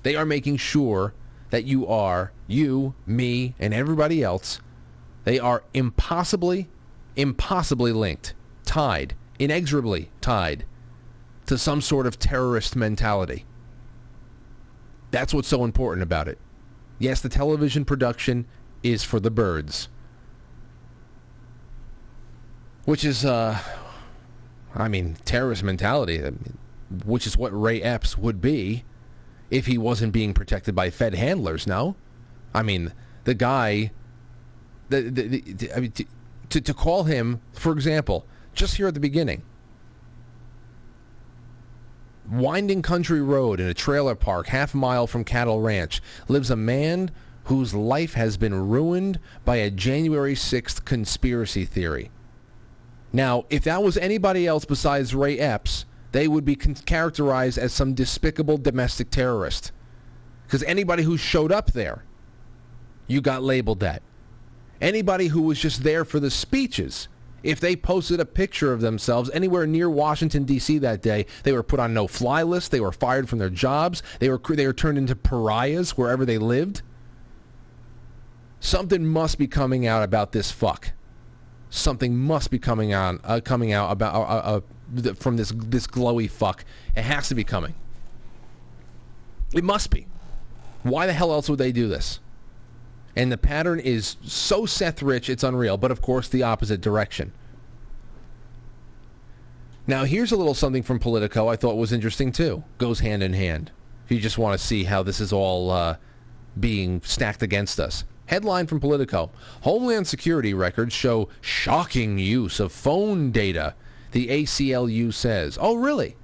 They 0.02 0.16
are 0.16 0.26
making 0.26 0.56
sure 0.56 1.14
that 1.50 1.64
you 1.64 1.86
are, 1.86 2.32
you, 2.46 2.94
me, 3.06 3.54
and 3.58 3.72
everybody 3.74 4.22
else, 4.22 4.60
they 5.24 5.38
are 5.38 5.62
impossibly, 5.74 6.68
impossibly 7.14 7.92
linked, 7.92 8.34
tied, 8.64 9.14
inexorably 9.38 10.10
tied 10.20 10.64
to 11.46 11.58
some 11.58 11.80
sort 11.80 12.06
of 12.06 12.18
terrorist 12.18 12.74
mentality. 12.74 13.44
That's 15.10 15.34
what's 15.34 15.48
so 15.48 15.64
important 15.64 16.02
about 16.02 16.26
it. 16.26 16.38
Yes, 16.98 17.20
the 17.20 17.28
television 17.28 17.84
production 17.84 18.46
is 18.82 19.04
for 19.04 19.20
the 19.20 19.30
birds. 19.30 19.88
Which 22.84 23.04
is, 23.04 23.24
uh, 23.24 23.58
I 24.74 24.88
mean, 24.88 25.16
terrorist 25.24 25.62
mentality, 25.62 26.22
which 27.04 27.26
is 27.26 27.36
what 27.36 27.50
Ray 27.50 27.82
Epps 27.82 28.16
would 28.16 28.40
be 28.40 28.84
if 29.52 29.66
he 29.66 29.76
wasn't 29.76 30.14
being 30.14 30.32
protected 30.32 30.74
by 30.74 30.88
Fed 30.88 31.14
handlers, 31.14 31.66
no? 31.66 31.94
I 32.54 32.62
mean, 32.62 32.92
the 33.24 33.34
guy, 33.34 33.92
the, 34.88 35.02
the, 35.02 35.40
the 35.40 35.72
I 35.76 35.80
mean, 35.80 35.92
to, 36.48 36.60
to 36.60 36.74
call 36.74 37.04
him, 37.04 37.42
for 37.52 37.70
example, 37.72 38.26
just 38.54 38.76
here 38.76 38.88
at 38.88 38.94
the 38.94 39.00
beginning, 39.00 39.42
winding 42.30 42.80
country 42.80 43.20
road 43.20 43.60
in 43.60 43.68
a 43.68 43.74
trailer 43.74 44.14
park 44.14 44.46
half 44.46 44.72
a 44.72 44.78
mile 44.78 45.06
from 45.06 45.22
Cattle 45.22 45.60
Ranch 45.60 46.00
lives 46.28 46.50
a 46.50 46.56
man 46.56 47.10
whose 47.44 47.74
life 47.74 48.14
has 48.14 48.38
been 48.38 48.68
ruined 48.70 49.20
by 49.44 49.56
a 49.56 49.70
January 49.70 50.34
6th 50.34 50.86
conspiracy 50.86 51.66
theory. 51.66 52.10
Now, 53.12 53.44
if 53.50 53.64
that 53.64 53.82
was 53.82 53.98
anybody 53.98 54.46
else 54.46 54.64
besides 54.64 55.14
Ray 55.14 55.38
Epps, 55.38 55.84
they 56.12 56.28
would 56.28 56.44
be 56.44 56.56
characterized 56.56 57.58
as 57.58 57.72
some 57.72 57.94
despicable 57.94 58.58
domestic 58.58 59.10
terrorist. 59.10 59.72
Because 60.46 60.62
anybody 60.64 61.02
who 61.02 61.16
showed 61.16 61.50
up 61.50 61.72
there, 61.72 62.04
you 63.06 63.20
got 63.20 63.42
labeled 63.42 63.80
that. 63.80 64.02
Anybody 64.80 65.28
who 65.28 65.42
was 65.42 65.58
just 65.58 65.82
there 65.82 66.04
for 66.04 66.20
the 66.20 66.30
speeches, 66.30 67.08
if 67.42 67.60
they 67.60 67.74
posted 67.74 68.20
a 68.20 68.24
picture 68.24 68.72
of 68.72 68.80
themselves 68.80 69.30
anywhere 69.30 69.66
near 69.66 69.88
Washington 69.88 70.44
D.C. 70.44 70.78
that 70.78 71.02
day, 71.02 71.26
they 71.42 71.52
were 71.52 71.62
put 71.62 71.80
on 71.80 71.94
no-fly 71.94 72.42
list. 72.42 72.70
They 72.70 72.80
were 72.80 72.92
fired 72.92 73.28
from 73.28 73.38
their 73.38 73.50
jobs. 73.50 74.02
They 74.20 74.28
were 74.28 74.40
they 74.50 74.66
were 74.66 74.72
turned 74.72 74.98
into 74.98 75.16
pariahs 75.16 75.96
wherever 75.96 76.24
they 76.24 76.38
lived 76.38 76.82
something 78.62 79.04
must 79.04 79.38
be 79.38 79.46
coming 79.46 79.86
out 79.86 80.02
about 80.02 80.32
this 80.32 80.50
fuck. 80.50 80.92
Something 81.68 82.16
must 82.16 82.50
be 82.50 82.58
coming 82.58 82.94
on, 82.94 83.20
uh, 83.24 83.40
coming 83.44 83.72
out 83.72 83.90
about 83.90 84.14
uh, 84.14 84.18
uh, 84.18 84.60
from 85.16 85.36
this 85.36 85.52
this 85.54 85.86
glowy 85.86 86.30
fuck. 86.30 86.64
It 86.96 87.02
has 87.02 87.28
to 87.28 87.34
be 87.34 87.44
coming. 87.44 87.74
It 89.54 89.64
must 89.64 89.90
be. 89.90 90.06
Why 90.82 91.06
the 91.06 91.12
hell 91.12 91.32
else 91.32 91.48
would 91.48 91.58
they 91.58 91.72
do 91.72 91.88
this? 91.88 92.20
And 93.14 93.30
the 93.30 93.38
pattern 93.38 93.78
is 93.78 94.16
so 94.22 94.64
Seth 94.66 95.02
Rich, 95.02 95.28
it's 95.28 95.44
unreal. 95.44 95.76
But 95.76 95.90
of 95.90 96.00
course, 96.00 96.28
the 96.28 96.42
opposite 96.42 96.80
direction. 96.80 97.32
Now, 99.86 100.04
here's 100.04 100.32
a 100.32 100.36
little 100.36 100.54
something 100.54 100.82
from 100.82 100.98
Politico 100.98 101.48
I 101.48 101.56
thought 101.56 101.76
was 101.76 101.92
interesting 101.92 102.32
too. 102.32 102.64
Goes 102.78 103.00
hand 103.00 103.22
in 103.22 103.32
hand. 103.32 103.70
If 104.04 104.12
you 104.12 104.20
just 104.20 104.38
want 104.38 104.58
to 104.58 104.64
see 104.64 104.84
how 104.84 105.02
this 105.02 105.20
is 105.20 105.32
all 105.32 105.70
uh, 105.70 105.96
being 106.58 107.00
stacked 107.02 107.42
against 107.42 107.80
us. 107.80 108.04
Headline 108.26 108.66
from 108.66 108.80
Politico. 108.80 109.30
Homeland 109.62 110.06
Security 110.06 110.54
records 110.54 110.94
show 110.94 111.28
shocking 111.40 112.18
use 112.18 112.60
of 112.60 112.72
phone 112.72 113.30
data, 113.30 113.74
the 114.12 114.28
ACLU 114.28 115.12
says. 115.12 115.58
Oh, 115.60 115.74
really? 115.74 116.16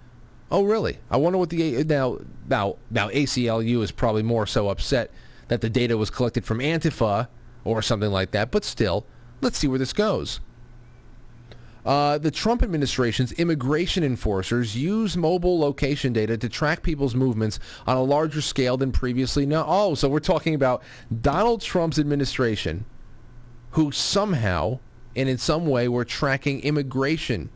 Oh, 0.51 0.62
really? 0.62 0.98
I 1.11 1.16
wonder 1.16 1.38
what 1.38 1.51
the... 1.51 1.85
Now, 1.85 2.18
now, 2.48 2.77
now 2.90 3.09
ACLU 3.11 3.83
is 3.83 3.90
probably 3.90 4.22
more 4.22 4.46
so 4.46 4.68
upset 4.68 5.11
that 5.48 5.61
the 5.61 5.70
data 5.70 5.96
was 5.96 6.11
collected 6.11 6.44
from 6.44 6.61
Antifa 6.61 7.29
or 7.64 7.83
something 7.83 8.11
like 8.11 8.31
that, 8.31 8.51
but 8.51 8.64
still, 8.64 9.07
let's 9.40 9.59
see 9.59 9.66
where 9.66 9.79
this 9.79 9.92
goes. 9.92 10.40
Uh, 11.85 12.18
the 12.18 12.31
Trump 12.31 12.62
administration's 12.62 13.33
immigration 13.33 14.05
enforcers 14.05 14.77
use 14.77 15.16
mobile 15.16 15.59
location 15.59 16.12
data 16.12 16.37
to 16.37 16.48
track 16.48 16.83
people's 16.83 17.14
movements 17.14 17.59
on 17.87 17.96
a 17.96 18.03
larger 18.03 18.42
scale 18.42 18.77
than 18.77 18.92
previously 18.92 19.46
known. 19.46 19.64
Oh, 19.66 19.94
so 19.94 20.09
we're 20.09 20.20
talking 20.20 20.55
about 20.55 20.83
Donald 21.22 21.62
Trump's 21.62 21.98
administration, 21.98 22.85
who 23.70 23.90
somehow 23.90 24.81
and 25.16 25.29
in 25.29 25.38
some 25.38 25.66
way 25.66 25.88
were 25.88 26.05
tracking 26.05 26.61
immigration. 26.61 27.48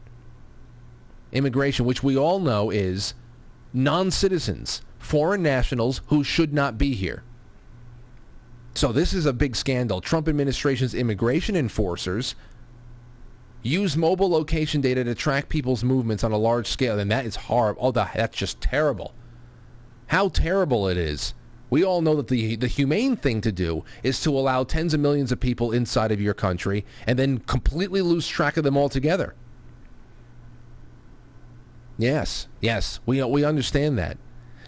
Immigration, 1.32 1.86
which 1.86 2.02
we 2.02 2.16
all 2.16 2.38
know 2.38 2.70
is 2.70 3.14
non-citizens, 3.72 4.82
foreign 4.98 5.42
nationals 5.42 6.02
who 6.06 6.22
should 6.22 6.52
not 6.52 6.78
be 6.78 6.94
here. 6.94 7.22
So 8.74 8.92
this 8.92 9.12
is 9.12 9.26
a 9.26 9.32
big 9.32 9.56
scandal. 9.56 10.00
Trump 10.00 10.28
administration's 10.28 10.94
immigration 10.94 11.56
enforcers 11.56 12.34
use 13.62 13.96
mobile 13.96 14.30
location 14.30 14.80
data 14.80 15.04
to 15.04 15.14
track 15.14 15.48
people's 15.48 15.84
movements 15.84 16.24
on 16.24 16.32
a 16.32 16.38
large 16.38 16.66
scale, 16.66 16.98
and 16.98 17.10
that 17.10 17.26
is 17.26 17.36
horrible. 17.36 17.82
Oh, 17.86 17.92
that's 17.92 18.36
just 18.36 18.60
terrible. 18.60 19.14
How 20.08 20.28
terrible 20.28 20.88
it 20.88 20.96
is. 20.96 21.34
We 21.70 21.84
all 21.84 22.02
know 22.02 22.16
that 22.16 22.28
the 22.28 22.56
the 22.56 22.66
humane 22.66 23.16
thing 23.16 23.40
to 23.40 23.52
do 23.52 23.84
is 24.02 24.20
to 24.22 24.30
allow 24.36 24.64
tens 24.64 24.92
of 24.92 25.00
millions 25.00 25.32
of 25.32 25.40
people 25.40 25.72
inside 25.72 26.12
of 26.12 26.20
your 26.20 26.34
country 26.34 26.84
and 27.06 27.18
then 27.18 27.38
completely 27.38 28.02
lose 28.02 28.28
track 28.28 28.58
of 28.58 28.64
them 28.64 28.76
altogether. 28.76 29.34
Yes, 31.98 32.48
yes, 32.60 33.00
we 33.06 33.22
we 33.22 33.44
understand 33.44 33.98
that. 33.98 34.16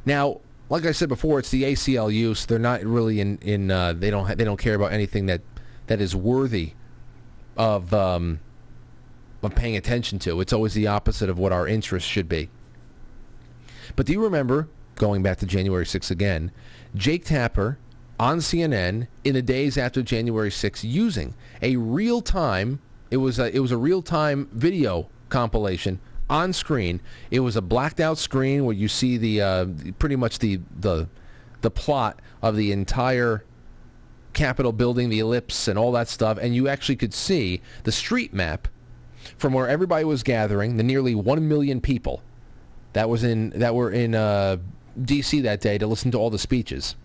Now, 0.05 0.41
like 0.69 0.85
I 0.85 0.93
said 0.93 1.09
before, 1.09 1.39
it's 1.39 1.51
the 1.51 1.63
ACLU, 1.65 2.37
so 2.37 2.47
they're 2.47 2.59
not 2.59 2.83
really 2.83 3.21
in 3.21 3.39
in 3.39 3.71
uh, 3.71 3.93
they 3.93 4.11
don't 4.11 4.27
ha- 4.27 4.35
they 4.35 4.45
don't 4.45 4.59
care 4.59 4.75
about 4.75 4.93
anything 4.93 5.27
that 5.27 5.41
that 5.87 6.01
is 6.01 6.15
worthy 6.15 6.73
of 7.57 7.93
um, 7.93 8.41
of 9.43 9.55
paying 9.55 9.77
attention 9.77 10.19
to. 10.21 10.41
It's 10.41 10.53
always 10.53 10.75
the 10.75 10.87
opposite 10.87 11.29
of 11.29 11.39
what 11.39 11.53
our 11.53 11.67
interests 11.67 12.09
should 12.09 12.29
be. 12.29 12.51
But 13.97 14.07
do 14.07 14.13
you 14.13 14.23
remember 14.23 14.69
going 14.97 15.23
back 15.23 15.39
to 15.39 15.47
January 15.47 15.85
6th 15.85 16.11
again? 16.11 16.51
Jake 16.95 17.25
Tapper 17.25 17.79
on 18.19 18.39
CNN 18.39 19.09
in 19.25 19.35
the 19.35 19.43
days 19.43 19.77
after 19.77 20.03
January 20.03 20.51
6th 20.51 20.85
using 20.85 21.35
a 21.61 21.77
real 21.77 22.21
time. 22.21 22.81
It 23.11 23.19
was 23.19 23.39
a, 23.39 23.55
it 23.55 23.61
was 23.61 23.71
a 23.71 23.77
real 23.77 24.03
time 24.03 24.49
video 24.53 25.09
compilation 25.29 26.01
on 26.29 26.53
screen. 26.53 27.01
It 27.31 27.41
was 27.41 27.57
a 27.57 27.63
blacked 27.63 28.01
out 28.01 28.19
screen 28.19 28.65
where 28.65 28.75
you 28.75 28.89
see 28.89 29.17
the 29.17 29.43
uh, 29.43 29.67
pretty 29.99 30.17
much 30.17 30.39
the 30.39 30.61
the 30.79 31.09
the 31.61 31.71
plot 31.71 32.21
of 32.43 32.57
the 32.57 32.73
entire 32.73 33.45
Capitol 34.35 34.73
building, 34.73 35.09
the 35.09 35.21
ellipse, 35.21 35.69
and 35.69 35.79
all 35.79 35.93
that 35.93 36.09
stuff, 36.09 36.39
and 36.41 36.55
you 36.55 36.69
actually 36.69 36.97
could 36.97 37.15
see 37.15 37.63
the 37.85 37.93
street 37.93 38.35
map 38.35 38.69
from 39.39 39.53
where 39.53 39.69
everybody 39.69 40.05
was 40.05 40.23
gathering, 40.23 40.77
the 40.77 40.83
nearly 40.83 41.15
one 41.15 41.49
million 41.49 41.81
people 41.81 42.23
that 42.93 43.09
was 43.09 43.25
in 43.25 43.51
that 43.51 43.75
were 43.75 43.91
in 43.91 44.15
uh, 44.15 44.59
D.C. 45.01 45.41
that 45.41 45.61
day 45.61 45.79
to 45.79 45.87
listen 45.87 46.11
to 46.11 46.19
all 46.19 46.31
the 46.31 46.39
speeches. 46.39 46.97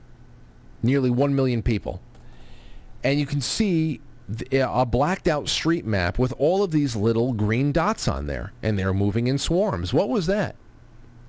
Nearly 0.82 1.10
one 1.10 1.36
million 1.36 1.62
people, 1.62 2.02
and 3.04 3.20
you 3.20 3.26
can 3.26 3.42
see 3.42 4.02
a 4.52 4.86
blacked 4.86 5.28
out 5.28 5.50
street 5.50 5.86
map 5.86 6.20
with 6.20 6.34
all 6.38 6.64
of 6.64 6.72
these 6.72 6.96
little 6.96 7.34
green 7.34 7.72
dots 7.72 8.08
on 8.08 8.28
there, 8.28 8.54
and 8.62 8.78
they're 8.78 8.94
moving 8.94 9.28
in 9.28 9.38
swarms. 9.38 9.94
What 9.94 10.10
was 10.10 10.28
that? 10.28 10.56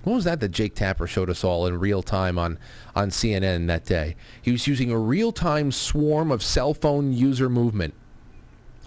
What 0.02 0.14
was 0.14 0.24
that 0.24 0.40
that 0.40 0.50
Jake 0.50 0.74
Tapper 0.74 1.06
showed 1.06 1.28
us 1.28 1.44
all 1.44 1.66
in 1.66 1.78
real 1.78 2.02
time 2.02 2.38
on, 2.38 2.58
on 2.94 3.10
CNN 3.10 3.66
that 3.66 3.84
day? 3.84 4.16
He 4.40 4.50
was 4.50 4.66
using 4.66 4.90
a 4.90 4.98
real 4.98 5.30
time 5.30 5.72
swarm 5.72 6.30
of 6.30 6.42
cell 6.42 6.72
phone 6.72 7.12
user 7.12 7.50
movement, 7.50 7.94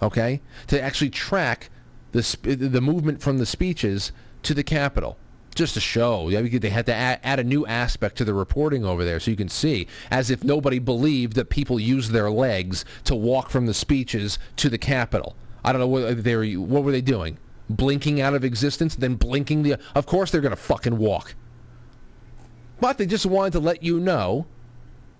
okay, 0.02 0.40
to 0.66 0.80
actually 0.80 1.10
track 1.10 1.70
the, 2.12 2.56
the 2.56 2.80
movement 2.80 3.20
from 3.20 3.38
the 3.38 3.46
speeches 3.46 4.12
to 4.42 4.54
the 4.54 4.64
Capitol 4.64 5.18
just 5.54 5.74
to 5.74 5.80
show. 5.80 6.30
They 6.30 6.68
had 6.68 6.86
to 6.86 6.94
add, 6.94 7.20
add, 7.22 7.38
a 7.38 7.44
new 7.44 7.66
aspect 7.66 8.16
to 8.16 8.24
the 8.24 8.34
reporting 8.34 8.84
over 8.84 9.04
there 9.04 9.20
so 9.20 9.30
you 9.30 9.36
can 9.36 9.48
see, 9.48 9.86
as 10.10 10.30
if 10.30 10.44
nobody 10.44 10.78
believed 10.78 11.34
that 11.34 11.48
people 11.48 11.80
use 11.80 12.10
their 12.10 12.30
legs 12.30 12.84
to 13.04 13.14
walk 13.14 13.50
from 13.50 13.66
the 13.66 13.74
speeches 13.74 14.38
to 14.56 14.68
the 14.68 14.78
Capitol. 14.78 15.36
I 15.64 15.72
don't 15.72 15.80
know 15.80 15.86
what 15.86 16.22
they 16.22 16.36
were, 16.36 16.46
what 16.60 16.84
were 16.84 16.92
they 16.92 17.00
doing? 17.00 17.38
Blinking 17.70 18.20
out 18.20 18.34
of 18.34 18.44
existence, 18.44 18.94
then 18.94 19.14
blinking 19.14 19.62
the. 19.62 19.78
Of 19.94 20.04
course 20.04 20.30
they're 20.30 20.42
going 20.42 20.50
to 20.50 20.56
fucking 20.56 20.98
walk. 20.98 21.34
But 22.80 22.98
they 22.98 23.06
just 23.06 23.24
wanted 23.24 23.54
to 23.54 23.60
let 23.60 23.82
you 23.82 23.98
know. 23.98 24.46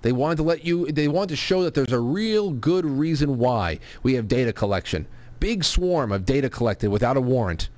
They 0.02 0.12
wanted 0.12 0.36
to 0.36 0.42
let 0.42 0.64
you. 0.64 0.92
They 0.92 1.08
wanted 1.08 1.30
to 1.30 1.36
show 1.36 1.62
that 1.62 1.72
there's 1.72 1.92
a 1.92 2.00
real 2.00 2.50
good 2.50 2.84
reason 2.84 3.38
why 3.38 3.78
we 4.02 4.14
have 4.14 4.28
data 4.28 4.52
collection. 4.52 5.06
Big 5.40 5.64
swarm 5.64 6.12
of 6.12 6.26
data 6.26 6.50
collected 6.50 6.90
without 6.90 7.16
a 7.16 7.22
warrant 7.22 7.70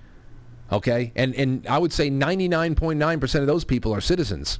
Okay? 0.70 1.12
And, 1.14 1.35
and 1.35 1.66
I 1.66 1.79
would 1.79 1.92
say 1.92 2.11
99.9% 2.11 3.40
of 3.40 3.46
those 3.46 3.64
people 3.64 3.94
are 3.94 4.00
citizens. 4.00 4.59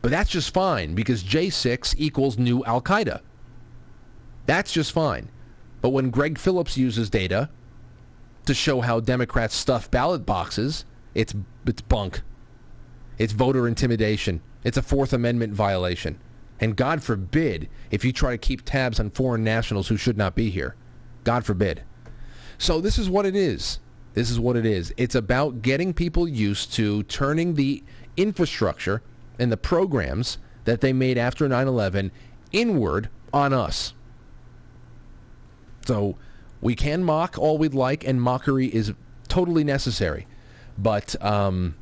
But 0.00 0.10
that's 0.10 0.30
just 0.30 0.52
fine 0.52 0.94
because 0.94 1.22
J6 1.22 1.94
equals 1.96 2.36
new 2.36 2.64
Al 2.64 2.82
Qaeda. 2.82 3.20
That's 4.46 4.72
just 4.72 4.92
fine. 4.92 5.30
But 5.80 5.90
when 5.90 6.10
Greg 6.10 6.38
Phillips 6.38 6.76
uses 6.76 7.08
data 7.08 7.48
to 8.46 8.54
show 8.54 8.80
how 8.80 8.98
Democrats 8.98 9.54
stuff 9.54 9.90
ballot 9.90 10.26
boxes, 10.26 10.84
it's, 11.14 11.34
it's 11.64 11.82
bunk. 11.82 12.22
It's 13.18 13.32
voter 13.32 13.68
intimidation. 13.68 14.40
It's 14.64 14.76
a 14.76 14.82
Fourth 14.82 15.12
Amendment 15.12 15.52
violation. 15.52 16.18
And 16.60 16.76
God 16.76 17.02
forbid 17.02 17.68
if 17.90 18.04
you 18.04 18.12
try 18.12 18.32
to 18.32 18.38
keep 18.38 18.64
tabs 18.64 18.98
on 19.00 19.10
foreign 19.10 19.44
nationals 19.44 19.88
who 19.88 19.96
should 19.96 20.16
not 20.16 20.34
be 20.34 20.50
here. 20.50 20.74
God 21.24 21.44
forbid. 21.44 21.82
So 22.58 22.80
this 22.80 22.98
is 22.98 23.10
what 23.10 23.26
it 23.26 23.34
is. 23.34 23.80
This 24.14 24.30
is 24.30 24.38
what 24.38 24.56
it 24.56 24.66
is. 24.66 24.92
It's 24.96 25.14
about 25.14 25.62
getting 25.62 25.94
people 25.94 26.28
used 26.28 26.72
to 26.74 27.02
turning 27.04 27.54
the 27.54 27.82
infrastructure 28.16 29.02
and 29.38 29.50
the 29.50 29.56
programs 29.56 30.38
that 30.64 30.80
they 30.80 30.92
made 30.92 31.18
after 31.18 31.48
9/11 31.48 32.10
inward 32.52 33.08
on 33.32 33.52
us. 33.52 33.94
So 35.86 36.16
we 36.60 36.74
can 36.74 37.02
mock 37.02 37.36
all 37.38 37.58
we'd 37.58 37.74
like, 37.74 38.06
and 38.06 38.20
mockery 38.20 38.66
is 38.66 38.92
totally 39.28 39.64
necessary. 39.64 40.26
But 40.78 41.16
um, 41.22 41.74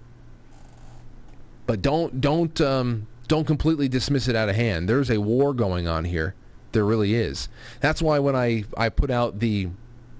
but 1.66 1.82
don't 1.82 2.20
don't 2.20 2.60
um, 2.60 3.06
don't 3.28 3.46
completely 3.46 3.88
dismiss 3.88 4.26
it 4.28 4.34
out 4.34 4.48
of 4.48 4.56
hand. 4.56 4.88
There's 4.88 5.10
a 5.10 5.18
war 5.18 5.52
going 5.52 5.86
on 5.86 6.04
here. 6.04 6.34
There 6.72 6.84
really 6.84 7.14
is. 7.14 7.48
That's 7.80 8.00
why 8.00 8.18
when 8.18 8.34
I 8.34 8.64
I 8.76 8.88
put 8.88 9.10
out 9.10 9.40
the, 9.40 9.68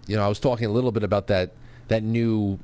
you 0.06 0.16
know, 0.16 0.24
I 0.24 0.28
was 0.28 0.40
talking 0.40 0.66
a 0.66 0.70
little 0.70 0.92
bit 0.92 1.04
about 1.04 1.28
that 1.28 1.52
that 1.90 2.02
new 2.02 2.58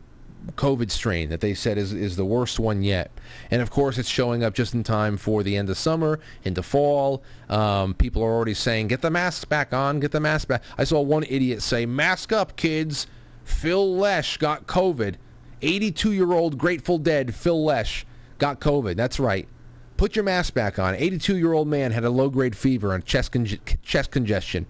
COVID 0.52 0.90
strain 0.90 1.28
that 1.28 1.40
they 1.40 1.54
said 1.54 1.76
is, 1.76 1.92
is 1.92 2.16
the 2.16 2.24
worst 2.24 2.58
one 2.58 2.82
yet. 2.82 3.10
And 3.50 3.60
of 3.60 3.70
course, 3.70 3.98
it's 3.98 4.08
showing 4.08 4.44
up 4.44 4.54
just 4.54 4.74
in 4.74 4.84
time 4.84 5.16
for 5.16 5.42
the 5.42 5.56
end 5.56 5.68
of 5.68 5.76
summer, 5.76 6.20
into 6.44 6.62
fall. 6.62 7.22
Um, 7.48 7.94
people 7.94 8.22
are 8.22 8.32
already 8.32 8.54
saying, 8.54 8.88
get 8.88 9.02
the 9.02 9.10
masks 9.10 9.44
back 9.44 9.72
on, 9.72 10.00
get 10.00 10.12
the 10.12 10.20
mask 10.20 10.48
back. 10.48 10.62
I 10.78 10.84
saw 10.84 11.00
one 11.00 11.24
idiot 11.24 11.62
say, 11.62 11.84
mask 11.84 12.32
up, 12.32 12.56
kids. 12.56 13.06
Phil 13.44 13.96
Lesh 13.96 14.38
got 14.38 14.66
COVID. 14.66 15.16
82 15.62 16.12
year 16.12 16.32
old 16.32 16.58
Grateful 16.58 16.98
Dead 16.98 17.34
Phil 17.34 17.64
Lesh 17.64 18.06
got 18.38 18.60
COVID. 18.60 18.96
That's 18.96 19.18
right. 19.18 19.48
Put 19.96 20.14
your 20.14 20.24
mask 20.24 20.54
back 20.54 20.78
on. 20.78 20.94
82 20.94 21.36
year 21.36 21.52
old 21.52 21.66
man 21.68 21.90
had 21.90 22.04
a 22.04 22.10
low 22.10 22.28
grade 22.28 22.56
fever 22.56 22.94
and 22.94 23.04
chest, 23.04 23.32
con- 23.32 23.46
chest 23.82 24.10
congestion. 24.10 24.66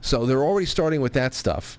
So 0.00 0.24
they're 0.24 0.44
already 0.44 0.66
starting 0.66 1.00
with 1.00 1.14
that 1.14 1.34
stuff. 1.34 1.78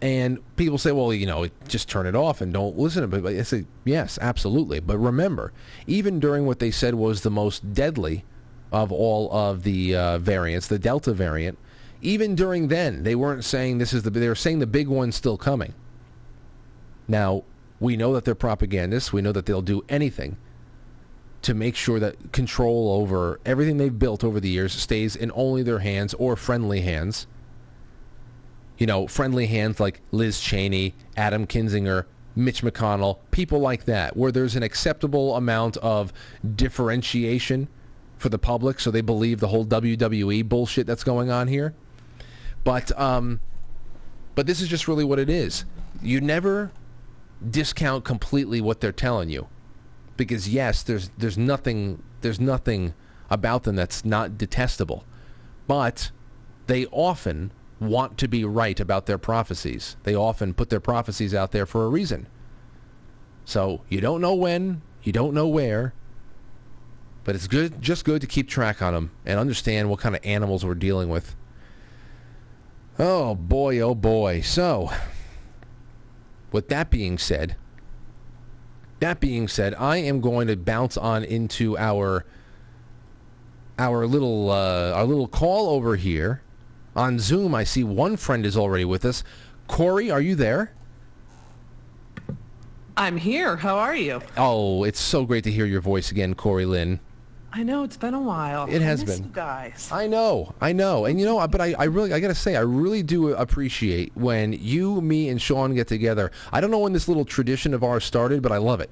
And 0.00 0.38
people 0.56 0.78
say, 0.78 0.92
well, 0.92 1.12
you 1.12 1.26
know, 1.26 1.48
just 1.66 1.88
turn 1.88 2.06
it 2.06 2.14
off 2.14 2.40
and 2.40 2.52
don't 2.52 2.78
listen 2.78 3.08
to 3.08 3.16
it. 3.16 3.22
But 3.22 3.34
I 3.34 3.42
say, 3.42 3.64
yes, 3.84 4.18
absolutely. 4.20 4.78
But 4.80 4.98
remember, 4.98 5.52
even 5.86 6.20
during 6.20 6.46
what 6.46 6.60
they 6.60 6.70
said 6.70 6.94
was 6.94 7.22
the 7.22 7.30
most 7.30 7.74
deadly 7.74 8.24
of 8.70 8.92
all 8.92 9.32
of 9.32 9.64
the 9.64 9.96
uh, 9.96 10.18
variants, 10.18 10.68
the 10.68 10.78
Delta 10.78 11.12
variant, 11.12 11.58
even 12.00 12.36
during 12.36 12.68
then, 12.68 13.02
they 13.02 13.16
weren't 13.16 13.44
saying 13.44 13.78
this 13.78 13.92
is 13.92 14.04
the, 14.04 14.10
they 14.10 14.28
were 14.28 14.36
saying 14.36 14.60
the 14.60 14.66
big 14.66 14.86
one's 14.86 15.16
still 15.16 15.36
coming. 15.36 15.74
Now, 17.08 17.42
we 17.80 17.96
know 17.96 18.12
that 18.12 18.24
they're 18.24 18.34
propagandists. 18.34 19.12
We 19.12 19.22
know 19.22 19.32
that 19.32 19.46
they'll 19.46 19.62
do 19.62 19.84
anything 19.88 20.36
to 21.42 21.54
make 21.54 21.76
sure 21.76 21.98
that 22.00 22.32
control 22.32 22.90
over 23.00 23.40
everything 23.44 23.78
they've 23.78 23.98
built 23.98 24.22
over 24.22 24.40
the 24.40 24.48
years 24.48 24.72
stays 24.72 25.16
in 25.16 25.32
only 25.34 25.62
their 25.62 25.78
hands 25.78 26.14
or 26.14 26.36
friendly 26.36 26.82
hands 26.82 27.26
you 28.78 28.86
know, 28.86 29.06
friendly 29.06 29.46
hands 29.46 29.80
like 29.80 30.00
Liz 30.12 30.40
Cheney, 30.40 30.94
Adam 31.16 31.46
Kinzinger, 31.46 32.06
Mitch 32.36 32.62
McConnell, 32.62 33.18
people 33.32 33.58
like 33.58 33.84
that, 33.84 34.16
where 34.16 34.30
there's 34.30 34.54
an 34.54 34.62
acceptable 34.62 35.36
amount 35.36 35.76
of 35.78 36.12
differentiation 36.54 37.68
for 38.16 38.28
the 38.28 38.38
public, 38.38 38.78
so 38.80 38.90
they 38.90 39.00
believe 39.00 39.40
the 39.40 39.48
whole 39.48 39.66
WWE 39.66 40.48
bullshit 40.48 40.86
that's 40.86 41.04
going 41.04 41.30
on 41.30 41.48
here. 41.48 41.74
But 42.62 42.96
um, 42.98 43.40
but 44.34 44.46
this 44.46 44.60
is 44.60 44.68
just 44.68 44.86
really 44.86 45.04
what 45.04 45.18
it 45.18 45.28
is. 45.28 45.64
You 46.00 46.20
never 46.20 46.70
discount 47.48 48.04
completely 48.04 48.60
what 48.60 48.80
they're 48.80 48.92
telling 48.92 49.30
you, 49.30 49.48
because 50.16 50.48
yes, 50.48 50.82
there's 50.82 51.10
there's 51.18 51.38
nothing 51.38 52.02
there's 52.20 52.40
nothing 52.40 52.94
about 53.30 53.64
them 53.64 53.76
that's 53.76 54.04
not 54.04 54.38
detestable, 54.38 55.04
but 55.66 56.10
they 56.66 56.86
often 56.86 57.52
want 57.80 58.18
to 58.18 58.28
be 58.28 58.44
right 58.44 58.78
about 58.78 59.06
their 59.06 59.18
prophecies. 59.18 59.96
They 60.02 60.14
often 60.14 60.54
put 60.54 60.70
their 60.70 60.80
prophecies 60.80 61.34
out 61.34 61.52
there 61.52 61.66
for 61.66 61.84
a 61.84 61.88
reason. 61.88 62.26
So 63.44 63.82
you 63.88 64.00
don't 64.00 64.20
know 64.20 64.34
when, 64.34 64.82
you 65.02 65.12
don't 65.12 65.34
know 65.34 65.48
where, 65.48 65.94
but 67.24 67.34
it's 67.34 67.46
good, 67.46 67.80
just 67.80 68.04
good 68.04 68.20
to 68.20 68.26
keep 68.26 68.48
track 68.48 68.82
on 68.82 68.94
them 68.94 69.10
and 69.24 69.38
understand 69.38 69.90
what 69.90 70.00
kind 70.00 70.14
of 70.16 70.24
animals 70.24 70.64
we're 70.64 70.74
dealing 70.74 71.08
with. 71.08 71.36
Oh 72.98 73.34
boy, 73.34 73.78
oh 73.78 73.94
boy. 73.94 74.40
So, 74.40 74.90
with 76.50 76.68
that 76.68 76.90
being 76.90 77.16
said, 77.16 77.56
that 79.00 79.20
being 79.20 79.46
said, 79.46 79.74
I 79.76 79.98
am 79.98 80.20
going 80.20 80.48
to 80.48 80.56
bounce 80.56 80.96
on 80.96 81.22
into 81.22 81.78
our 81.78 82.24
our 83.78 84.06
little 84.06 84.50
uh, 84.50 84.92
our 84.92 85.04
little 85.04 85.28
call 85.28 85.68
over 85.68 85.94
here 85.94 86.42
on 86.98 87.18
Zoom. 87.18 87.54
I 87.54 87.64
see 87.64 87.84
one 87.84 88.16
friend 88.16 88.44
is 88.44 88.56
already 88.56 88.84
with 88.84 89.04
us. 89.04 89.22
Corey, 89.68 90.10
are 90.10 90.20
you 90.20 90.34
there? 90.34 90.72
I'm 92.96 93.16
here. 93.16 93.56
How 93.56 93.78
are 93.78 93.94
you? 93.94 94.20
Oh, 94.36 94.82
it's 94.82 94.98
so 94.98 95.24
great 95.24 95.44
to 95.44 95.52
hear 95.52 95.64
your 95.66 95.80
voice 95.80 96.10
again, 96.10 96.34
Corey 96.34 96.66
Lynn. 96.66 96.98
I 97.52 97.62
know 97.62 97.82
it's 97.84 97.96
been 97.96 98.12
a 98.14 98.20
while. 98.20 98.66
It 98.68 98.82
has 98.82 99.04
been. 99.04 99.30
Guys. 99.30 99.88
I 99.90 100.06
know, 100.06 100.54
I 100.60 100.72
know, 100.72 101.06
and 101.06 101.18
you 101.18 101.24
know, 101.24 101.46
but 101.48 101.60
I, 101.60 101.74
I 101.78 101.84
really, 101.84 102.12
I 102.12 102.20
gotta 102.20 102.34
say, 102.34 102.56
I 102.56 102.60
really 102.60 103.02
do 103.02 103.32
appreciate 103.32 104.12
when 104.14 104.52
you, 104.52 105.00
me, 105.00 105.28
and 105.30 105.40
Sean 105.40 105.74
get 105.74 105.86
together. 105.88 106.30
I 106.52 106.60
don't 106.60 106.70
know 106.70 106.80
when 106.80 106.92
this 106.92 107.08
little 107.08 107.24
tradition 107.24 107.72
of 107.72 107.82
ours 107.82 108.04
started, 108.04 108.42
but 108.42 108.52
I 108.52 108.58
love 108.58 108.80
it. 108.80 108.90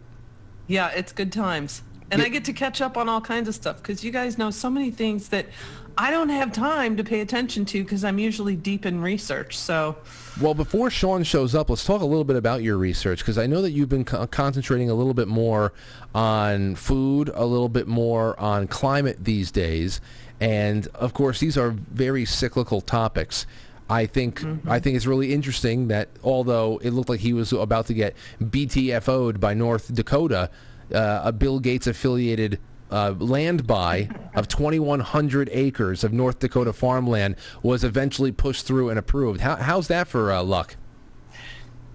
Yeah, 0.69 0.89
it's 0.91 1.13
good 1.13 1.33
times. 1.33 1.83
And 2.11 2.21
Yeah. 2.21 2.27
I 2.27 2.29
get 2.31 2.45
to 2.47 2.53
catch 2.53 2.81
up 2.81 2.97
on 2.97 3.09
all 3.09 3.21
kinds 3.21 3.49
of 3.49 3.55
stuff 3.55 3.79
because 3.79 4.03
you 4.05 4.11
guys 4.11 4.39
know 4.39 4.51
so 4.51 4.71
many 4.71 4.91
things 4.91 5.29
that 5.31 5.47
I 5.99 6.11
don't 6.11 6.29
have 6.29 6.53
time 6.53 6.97
to 6.99 7.05
pay 7.05 7.21
attention 7.21 7.65
to 7.67 7.83
because 7.83 8.05
I'm 8.05 8.19
usually 8.19 8.55
deep 8.55 8.85
in 8.85 9.01
research. 9.01 9.57
So, 9.57 9.97
Well, 10.41 10.53
before 10.53 10.91
Sean 10.91 11.23
shows 11.23 11.55
up, 11.55 11.71
let's 11.71 11.85
talk 11.85 12.03
a 12.03 12.05
little 12.05 12.25
bit 12.25 12.37
about 12.37 12.63
your 12.63 12.77
research 12.77 13.21
because 13.21 13.39
I 13.39 13.47
know 13.47 13.63
that 13.63 13.71
you've 13.71 13.89
been 13.89 14.05
co- 14.05 14.27
concentrating 14.27 14.91
a 14.91 14.95
little 14.95 15.15
bit 15.15 15.29
more 15.29 15.73
on 16.15 16.75
food, 16.75 17.31
a 17.35 17.47
little 17.47 17.71
bit 17.71 17.87
more 17.87 18.39
on 18.39 18.67
climate 18.67 19.25
these 19.25 19.51
days, 19.51 20.01
and 20.41 20.87
of 20.95 21.15
course, 21.15 21.41
these 21.41 21.57
are 21.57 21.71
very 21.71 22.27
cyclical 22.27 22.81
topics. 22.83 23.47
I 23.89 24.07
think 24.07 24.43
I 24.67 24.81
think 24.81 24.97
it's 24.97 25.07
really 25.07 25.33
interesting 25.33 25.89
that 25.89 26.09
although 26.25 26.79
it 26.83 26.91
looked 26.91 27.09
like 27.09 27.21
he 27.21 27.33
was 27.33 27.53
about 27.53 27.87
to 27.87 27.95
get 27.95 28.17
BTFO'd 28.43 29.41
by 29.41 29.55
North 29.55 29.95
Dakota, 29.95 30.51
uh, 30.93 31.21
a 31.25 31.33
Bill 31.33 31.61
Gates 31.61 31.87
affiliated 31.87 32.59
uh, 32.91 33.15
land 33.19 33.67
buy 33.67 34.09
of 34.35 34.49
2,100 34.49 35.49
acres 35.53 36.05
of 36.05 36.13
North 36.13 36.39
Dakota 36.39 36.73
farmland 36.73 37.37
was 37.63 37.85
eventually 37.85 38.33
pushed 38.33 38.67
through 38.67 38.91
and 38.91 38.99
approved. 38.99 39.41
How, 39.41 39.57
how's 39.57 39.89
that 39.89 40.09
for 40.09 40.33
uh, 40.33 40.43
luck? 40.43 40.77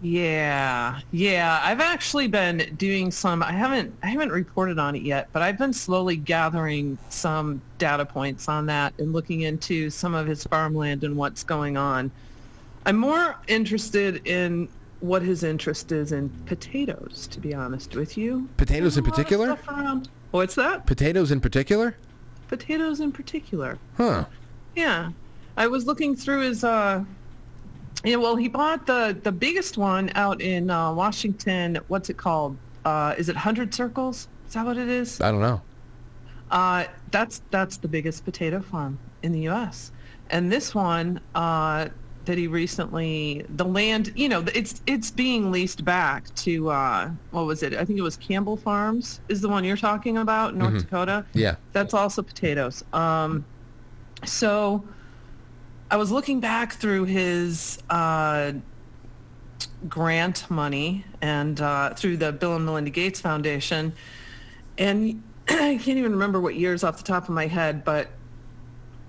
yeah, 0.02 1.00
yeah, 1.12 1.60
I've 1.64 1.80
actually 1.80 2.28
been 2.28 2.76
doing 2.78 3.12
some. 3.12 3.44
I 3.44 3.52
haven't, 3.52 3.94
I 4.02 4.08
haven't 4.08 4.32
reported 4.32 4.80
on 4.80 4.96
it 4.96 5.04
yet, 5.04 5.30
but 5.32 5.44
I've 5.44 5.60
been 5.60 5.74
slowly 5.74 6.16
gathering 6.16 6.98
some 7.10 7.62
data 7.78 8.04
points 8.04 8.50
on 8.50 8.66
that 8.66 8.94
and 8.98 9.14
looking 9.14 9.42
into 9.42 9.92
some 9.92 10.16
of 10.16 10.26
his 10.26 10.44
farmland 10.44 11.04
and 11.04 11.16
what's 11.16 11.44
going 11.44 11.78
on. 11.78 12.10
I'm 12.88 12.98
more 12.98 13.38
interested 13.48 14.26
in 14.28 14.70
what 15.02 15.22
his 15.22 15.44
interest 15.44 15.92
is 15.92 16.12
in 16.12 16.30
potatoes, 16.46 17.28
to 17.32 17.40
be 17.40 17.54
honest 17.54 17.96
with 17.96 18.18
you. 18.18 18.48
Potatoes 18.58 18.98
in 18.98 19.04
There's 19.04 19.18
a 19.18 19.38
lot 19.38 19.50
of 19.50 19.64
particular? 19.66 20.02
What's 20.32 20.56
that? 20.56 20.86
Potatoes 20.86 21.32
in 21.32 21.42
particular? 21.42 21.98
Potatoes 22.48 23.00
in 23.00 23.12
particular. 23.12 23.78
Huh. 23.98 24.26
Yeah. 24.76 25.12
I 25.58 25.68
was 25.68 25.86
looking 25.86 26.16
through 26.16 26.42
his 26.42 26.64
uh 26.64 27.04
yeah, 28.04 28.16
well 28.16 28.36
he 28.36 28.48
bought 28.48 28.86
the 28.86 29.20
the 29.24 29.32
biggest 29.32 29.78
one 29.78 30.12
out 30.16 30.40
in 30.42 30.70
uh 30.70 30.94
Washington, 30.94 31.80
what's 31.88 32.10
it 32.10 32.18
called? 32.18 32.58
Uh 32.86 33.16
is 33.18 33.28
it 33.28 33.36
100 33.36 33.74
circles? 33.74 34.30
Is 34.48 34.54
that 34.54 34.66
what 34.66 34.78
it 34.78 34.88
is? 34.88 35.20
I 35.20 35.32
don't 35.32 35.42
know. 35.42 35.62
Uh 36.52 36.86
that's 37.10 37.42
that's 37.50 37.78
the 37.78 37.88
biggest 37.88 38.24
potato 38.24 38.62
farm 38.62 39.00
in 39.24 39.32
the 39.32 39.48
US. 39.50 39.92
And 40.30 40.52
this 40.52 40.74
one 40.74 41.20
uh 41.36 41.90
that 42.26 42.38
he 42.38 42.48
recently 42.48 43.46
the 43.50 43.66
land, 43.66 44.12
you 44.16 44.30
know, 44.30 44.46
it's 44.54 44.82
it's 44.86 45.12
being 45.12 45.52
leased 45.52 45.84
back 45.84 46.34
to 46.36 46.70
uh 46.70 47.10
what 47.32 47.46
was 47.46 47.64
it? 47.64 47.74
I 47.74 47.86
think 47.86 47.98
it 47.98 48.04
was 48.04 48.18
Campbell 48.18 48.58
Farms 48.58 49.22
is 49.28 49.42
the 49.42 49.50
one 49.50 49.64
you're 49.64 49.78
talking 49.78 50.18
about, 50.18 50.56
North 50.56 50.78
Dakota. 50.80 51.26
Yeah. 51.34 51.56
That's 51.74 51.94
also 51.94 52.22
potatoes. 52.22 52.84
Um, 52.94 53.46
so 54.26 54.84
I 55.90 55.98
was 55.98 56.10
looking 56.10 56.40
back 56.40 56.74
through 56.74 57.04
his 57.04 57.80
uh, 57.90 58.54
grant 59.90 60.50
money 60.50 61.04
and 61.22 61.60
uh, 61.60 61.94
through 61.96 62.18
the 62.18 62.32
Bill 62.32 62.56
and 62.56 62.66
Melinda 62.66 62.92
Gates 62.92 63.20
Foundation, 63.20 63.94
and 64.78 65.22
I 65.50 65.78
can't 65.82 65.98
even 65.98 66.14
remember 66.14 66.40
what 66.40 66.56
years 66.56 66.84
off 66.86 66.98
the 66.98 67.04
top 67.04 67.24
of 67.24 67.32
my 67.32 67.48
head, 67.48 67.84
but 67.84 68.08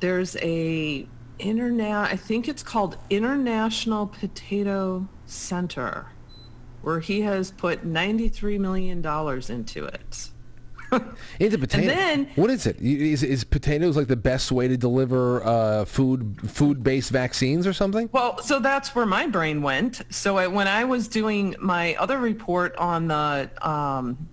there's 0.01 0.37
a 0.37 1.07
internet. 1.39 2.11
I 2.13 2.17
think 2.17 2.49
it's 2.49 2.63
called 2.63 2.97
International 3.11 4.07
Potato 4.07 5.09
Center, 5.27 6.07
where 6.83 7.01
he 7.01 7.23
has 7.23 7.51
put 7.51 7.85
ninety-three 7.85 8.59
million 8.59 9.03
dollars 9.03 9.51
into 9.51 9.85
it. 9.85 10.29
Into 11.41 11.57
potato. 11.57 11.87
then- 11.87 12.29
what 12.35 12.51
is 12.51 12.67
it? 12.67 12.77
Is, 12.79 13.23
is 13.23 13.45
potatoes 13.45 13.97
like 13.97 14.09
the 14.09 14.17
best 14.17 14.53
way 14.53 14.69
to 14.69 14.77
deliver 14.77 15.43
uh, 15.43 15.87
food 15.87 16.39
food 16.51 16.83
based 16.83 17.09
vaccines 17.11 17.67
or 17.67 17.73
something? 17.73 18.11
Well, 18.13 18.37
so 18.43 18.59
that's 18.59 18.95
where 18.95 19.07
my 19.07 19.27
brain 19.27 19.63
went. 19.63 20.03
So 20.11 20.37
I, 20.37 20.49
when 20.49 20.69
I 20.69 20.85
was 20.85 21.09
doing 21.09 21.57
my 21.59 21.95
other 21.95 22.19
report 22.19 22.77
on 22.77 23.09
the 23.09 23.49
um, 23.67 24.29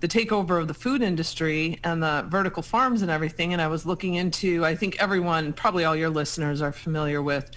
the 0.00 0.08
takeover 0.08 0.60
of 0.60 0.68
the 0.68 0.74
food 0.74 1.02
industry 1.02 1.78
and 1.82 2.02
the 2.02 2.26
vertical 2.28 2.62
farms 2.62 3.02
and 3.02 3.10
everything, 3.10 3.52
and 3.52 3.62
I 3.62 3.68
was 3.68 3.86
looking 3.86 4.14
into, 4.14 4.64
I 4.64 4.74
think 4.74 5.00
everyone, 5.00 5.52
probably 5.52 5.84
all 5.84 5.96
your 5.96 6.10
listeners, 6.10 6.60
are 6.60 6.72
familiar 6.72 7.22
with 7.22 7.50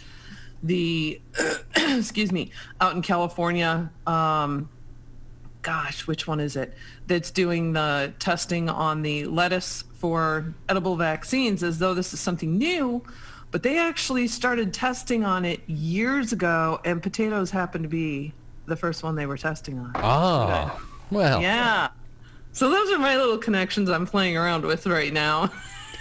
the, 0.64 1.22
excuse 1.76 2.32
me, 2.32 2.52
out 2.80 2.96
in 2.96 3.02
California. 3.02 3.92
Um, 4.08 4.70
gosh, 5.62 6.08
which 6.08 6.28
one 6.28 6.40
is 6.40 6.56
it? 6.56 6.74
That's 7.08 7.32
doing 7.32 7.74
the 7.74 8.14
testing 8.20 8.70
on 8.70 9.02
the 9.02 9.26
lettuce 9.26 9.84
for 10.00 10.54
edible 10.70 10.96
vaccines 10.96 11.62
as 11.64 11.80
though 11.80 11.94
this 11.94 12.14
is 12.14 12.20
something 12.20 12.58
new. 12.58 13.04
But 13.52 13.64
they 13.64 13.80
actually 13.80 14.28
started 14.28 14.74
testing 14.74 15.26
on 15.26 15.44
it 15.44 15.68
years 15.68 16.32
ago, 16.32 16.80
and 16.86 17.02
potatoes 17.02 17.50
happened 17.52 17.84
to 17.84 17.90
be 17.90 18.34
the 18.68 18.76
first 18.76 19.02
one 19.04 19.16
they 19.16 19.26
were 19.26 19.38
testing 19.38 19.80
on. 19.80 19.92
Ah, 19.96 20.80
well, 21.10 21.42
Yeah. 21.42 21.90
So 22.52 22.70
those 22.70 22.92
are 22.92 23.00
my 23.00 23.16
little 23.16 23.38
connections 23.38 23.90
I'm 23.90 24.06
playing 24.06 24.38
around 24.38 24.66
with 24.66 24.86
right 24.88 25.14
now. 25.14 25.52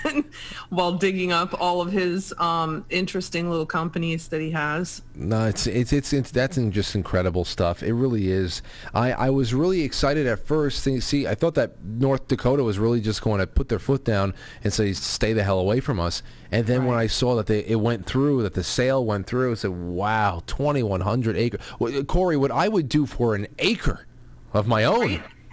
While 0.71 0.93
digging 0.93 1.33
up 1.33 1.61
all 1.61 1.81
of 1.81 1.91
his 1.91 2.33
um, 2.39 2.85
interesting 2.89 3.51
little 3.51 3.67
companies 3.67 4.29
that 4.29 4.41
he 4.41 4.53
has. 4.53 5.03
No, 5.15 5.47
it's, 5.47 5.67
it's 5.67 5.93
it's 5.93 6.13
it's 6.13 6.31
that's 6.31 6.57
just 6.57 6.95
incredible 6.95 7.45
stuff. 7.45 7.83
It 7.83 7.93
really 7.95 8.31
is. 8.31 8.63
I, 8.95 9.13
I 9.13 9.31
was 9.31 9.53
really 9.53 9.83
excited 9.83 10.27
at 10.27 10.39
first. 10.39 10.83
See, 10.83 11.27
I 11.27 11.35
thought 11.35 11.55
that 11.57 11.83
North 11.83 12.29
Dakota 12.29 12.63
was 12.63 12.79
really 12.79 13.01
just 13.01 13.23
going 13.23 13.41
to 13.41 13.47
put 13.47 13.69
their 13.69 13.81
foot 13.81 14.05
down 14.05 14.35
and 14.63 14.73
say, 14.73 14.93
"Stay 14.93 15.33
the 15.33 15.43
hell 15.43 15.59
away 15.59 15.81
from 15.81 15.99
us." 15.99 16.23
And 16.53 16.67
then 16.67 16.87
when 16.87 16.97
I 16.97 17.09
saw 17.09 17.35
that 17.37 17.47
they, 17.47 17.65
it 17.65 17.81
went 17.81 18.07
through, 18.07 18.45
that 18.45 18.55
the 18.55 18.65
sale 18.65 19.05
went 19.05 19.27
through, 19.27 19.51
I 19.51 19.55
said, 19.55 19.73
"Wow, 19.73 20.43
twenty 20.47 20.85
one 20.85 21.01
hundred 21.01 21.37
acre." 21.37 21.59
Well, 21.81 22.05
Corey, 22.05 22.37
what 22.37 22.53
I 22.53 22.69
would 22.69 22.89
do 22.89 23.05
for 23.05 23.35
an 23.35 23.49
acre 23.59 24.07
of 24.53 24.69
my 24.69 24.85
own. 24.85 25.17
Right? 25.17 25.23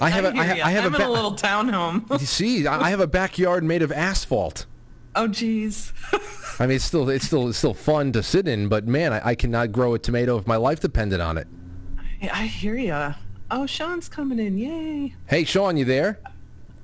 I 0.00 0.08
have 0.10 0.24
a- 0.24 0.36
I 0.36 0.54
ya. 0.54 0.66
I 0.66 0.70
have 0.70 0.84
a 0.84 0.86
I'm 0.88 0.94
in 0.94 1.00
a 1.02 1.10
little 1.10 1.34
townhome. 1.34 2.08
You 2.20 2.26
see, 2.26 2.66
I 2.66 2.86
I 2.86 2.90
have 2.90 3.00
a 3.00 3.06
backyard 3.06 3.64
made 3.64 3.82
of 3.82 3.92
asphalt. 3.92 4.66
oh, 5.14 5.28
geez. 5.28 5.92
I 6.58 6.66
mean, 6.66 6.76
it's 6.76 6.84
still 6.84 7.08
it's 7.10 7.26
still 7.26 7.48
it's 7.48 7.58
still 7.58 7.74
fun 7.74 8.12
to 8.12 8.22
sit 8.22 8.46
in, 8.48 8.68
but 8.68 8.86
man, 8.86 9.12
I, 9.12 9.28
I 9.30 9.34
cannot 9.34 9.72
grow 9.72 9.94
a 9.94 9.98
tomato 9.98 10.38
if 10.38 10.46
my 10.46 10.56
life 10.56 10.80
depended 10.80 11.20
on 11.20 11.36
it. 11.38 11.46
I 12.22 12.44
hear 12.46 12.76
ya. 12.76 13.14
Oh, 13.50 13.66
Sean's 13.66 14.08
coming 14.08 14.38
in. 14.38 14.56
Yay. 14.56 15.14
Hey, 15.26 15.44
Sean, 15.44 15.76
you 15.76 15.84
there? 15.84 16.18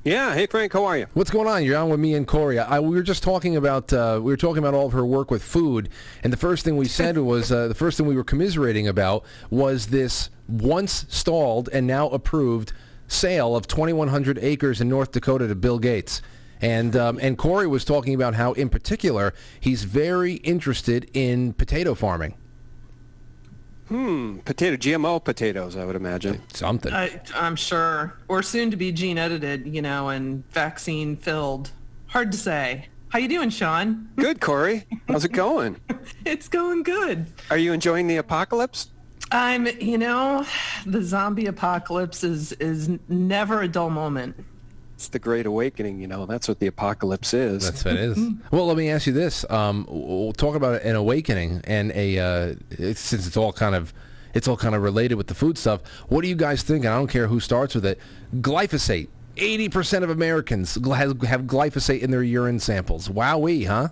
Yeah. 0.09 0.32
Hey, 0.32 0.46
Frank. 0.46 0.72
How 0.72 0.86
are 0.86 0.96
you? 0.96 1.06
What's 1.12 1.30
going 1.30 1.46
on? 1.46 1.64
You're 1.64 1.76
on 1.76 1.90
with 1.90 2.00
me 2.00 2.14
and 2.14 2.26
Corey. 2.26 2.59
I, 2.59 2.80
we 2.80 2.96
were 2.96 3.02
just 3.02 3.22
talking 3.22 3.56
about 3.56 3.92
uh, 3.92 4.18
we 4.22 4.32
were 4.32 4.38
talking 4.38 4.56
about 4.56 4.72
all 4.72 4.86
of 4.86 4.94
her 4.94 5.04
work 5.04 5.30
with 5.30 5.42
food, 5.42 5.90
and 6.24 6.32
the 6.32 6.38
first 6.38 6.64
thing 6.64 6.78
we 6.78 6.88
said 6.88 7.18
was 7.18 7.52
uh, 7.52 7.68
the 7.68 7.74
first 7.74 7.98
thing 7.98 8.06
we 8.06 8.16
were 8.16 8.24
commiserating 8.24 8.88
about 8.88 9.22
was 9.50 9.88
this 9.88 10.30
once 10.48 11.04
stalled 11.11 11.68
and 11.74 11.86
now 11.86 12.09
approved 12.09 12.72
sale 13.06 13.54
of 13.54 13.66
2,100 13.66 14.38
acres 14.38 14.80
in 14.80 14.88
North 14.88 15.12
Dakota 15.12 15.46
to 15.46 15.54
Bill 15.54 15.78
Gates. 15.78 16.22
And 16.62 16.96
um, 16.96 17.18
and 17.20 17.36
Corey 17.36 17.66
was 17.66 17.84
talking 17.84 18.14
about 18.14 18.34
how, 18.34 18.54
in 18.54 18.70
particular, 18.70 19.34
he's 19.61 19.84
very 19.84 20.36
interested 20.36 21.11
in 21.12 21.52
potato 21.52 21.94
farming. 21.94 22.34
Hmm, 23.89 24.39
potato, 24.39 24.76
GMO 24.76 25.22
potatoes, 25.24 25.76
I 25.76 25.84
would 25.84 25.97
imagine. 25.97 26.43
Something. 26.53 26.93
I, 26.93 27.20
I'm 27.34 27.57
sure. 27.57 28.14
Or 28.28 28.43
soon 28.43 28.70
to 28.70 28.76
be 28.76 28.93
gene 28.93 29.16
edited, 29.18 29.66
you 29.66 29.80
know, 29.80 30.11
and 30.11 30.47
vaccine 30.53 31.16
filled. 31.16 31.70
Hard 32.09 32.30
to 32.32 32.39
say. 32.39 32.89
How 33.09 33.18
you 33.18 33.28
doing, 33.28 33.49
Sean? 33.49 34.11
Good, 34.16 34.41
Corey. 34.41 34.84
How's 35.09 35.24
it 35.24 35.32
going? 35.32 35.80
It's 36.24 36.49
going 36.49 36.82
good. 36.82 37.26
Are 37.51 37.57
you 37.57 37.72
enjoying 37.72 38.07
the 38.07 38.16
apocalypse? 38.16 38.91
I'm, 39.30 39.66
you 39.80 39.97
know, 39.97 40.45
the 40.84 41.03
zombie 41.03 41.47
apocalypse 41.47 42.22
is 42.22 42.53
is 42.53 42.91
never 43.09 43.62
a 43.62 43.68
dull 43.68 43.89
moment. 43.89 44.36
It's 44.99 45.07
the 45.07 45.20
Great 45.20 45.46
Awakening, 45.46 46.01
you 46.01 46.09
know. 46.09 46.26
That's 46.26 46.49
what 46.49 46.59
the 46.59 46.66
apocalypse 46.66 47.32
is. 47.32 47.64
That's 47.64 47.84
what 47.84 47.94
it 47.94 48.01
is. 48.01 48.18
well, 48.51 48.66
let 48.66 48.76
me 48.76 48.90
ask 48.90 49.07
you 49.07 49.12
this: 49.12 49.49
um, 49.49 49.86
we'll 49.88 50.32
talk 50.32 50.57
about 50.57 50.82
an 50.82 50.96
awakening 50.96 51.61
and 51.62 51.92
a 51.92 52.18
uh, 52.18 52.55
it's, 52.70 52.99
since 52.99 53.24
it's 53.24 53.36
all 53.36 53.53
kind 53.53 53.76
of 53.76 53.94
it's 54.34 54.49
all 54.49 54.57
kind 54.57 54.74
of 54.74 54.82
related 54.82 55.14
with 55.14 55.28
the 55.28 55.36
food 55.36 55.57
stuff. 55.57 55.86
What 56.09 56.22
do 56.22 56.28
you 56.28 56.34
guys 56.34 56.64
think? 56.64 56.84
And 56.84 56.92
I 56.92 56.96
don't 56.96 57.07
care 57.07 57.28
who 57.28 57.38
starts 57.38 57.76
with 57.76 57.86
it. 57.86 58.01
Glyphosate. 58.38 59.07
Eighty 59.36 59.68
percent 59.68 60.03
of 60.03 60.11
Americans 60.11 60.76
gl- 60.78 60.96
have, 60.96 61.22
have 61.22 61.42
glyphosate 61.42 62.01
in 62.01 62.11
their 62.11 62.24
urine 62.24 62.59
samples. 62.59 63.09
Wowee, 63.09 63.68
huh? 63.68 63.90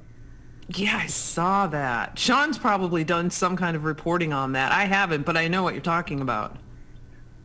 Yeah, 0.70 0.98
I 1.00 1.07
saw 1.07 1.68
that. 1.68 2.18
Sean's 2.18 2.59
probably 2.59 3.04
done 3.04 3.30
some 3.30 3.57
kind 3.57 3.76
of 3.76 3.84
reporting 3.84 4.32
on 4.32 4.54
that. 4.54 4.72
I 4.72 4.86
haven't, 4.86 5.24
but 5.24 5.36
I 5.36 5.46
know 5.46 5.62
what 5.62 5.74
you're 5.74 5.82
talking 5.84 6.20
about. 6.20 6.57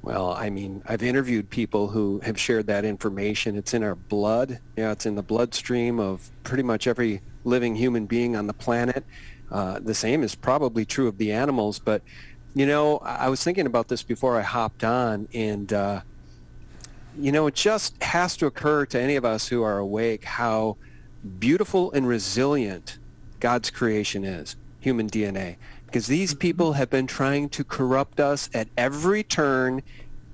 Well, 0.03 0.31
I 0.31 0.49
mean, 0.49 0.81
I've 0.87 1.03
interviewed 1.03 1.49
people 1.49 1.87
who 1.87 2.19
have 2.23 2.39
shared 2.39 2.67
that 2.67 2.85
information. 2.85 3.55
It's 3.55 3.73
in 3.73 3.83
our 3.83 3.95
blood. 3.95 4.59
Yeah, 4.75 4.91
it's 4.91 5.05
in 5.05 5.15
the 5.15 5.21
bloodstream 5.21 5.99
of 5.99 6.31
pretty 6.43 6.63
much 6.63 6.87
every 6.87 7.21
living 7.43 7.75
human 7.75 8.07
being 8.07 8.35
on 8.35 8.47
the 8.47 8.53
planet. 8.53 9.05
Uh, 9.51 9.79
the 9.79 9.93
same 9.93 10.23
is 10.23 10.33
probably 10.33 10.85
true 10.85 11.07
of 11.07 11.17
the 11.17 11.31
animals. 11.31 11.77
But, 11.77 12.01
you 12.55 12.65
know, 12.65 12.97
I 12.99 13.29
was 13.29 13.43
thinking 13.43 13.67
about 13.67 13.89
this 13.89 14.01
before 14.01 14.39
I 14.39 14.41
hopped 14.41 14.83
on, 14.83 15.27
and, 15.33 15.71
uh, 15.71 16.01
you 17.19 17.31
know, 17.31 17.45
it 17.47 17.53
just 17.53 18.01
has 18.01 18.35
to 18.37 18.47
occur 18.47 18.85
to 18.87 18.99
any 18.99 19.17
of 19.17 19.25
us 19.25 19.47
who 19.47 19.61
are 19.61 19.77
awake 19.77 20.23
how 20.23 20.77
beautiful 21.39 21.91
and 21.91 22.07
resilient 22.07 22.97
God's 23.39 23.69
creation 23.69 24.23
is, 24.23 24.55
human 24.79 25.07
DNA. 25.07 25.57
Because 25.91 26.07
these 26.07 26.33
people 26.33 26.71
have 26.71 26.89
been 26.89 27.05
trying 27.05 27.49
to 27.49 27.65
corrupt 27.65 28.21
us 28.21 28.49
at 28.53 28.69
every 28.77 29.23
turn, 29.23 29.83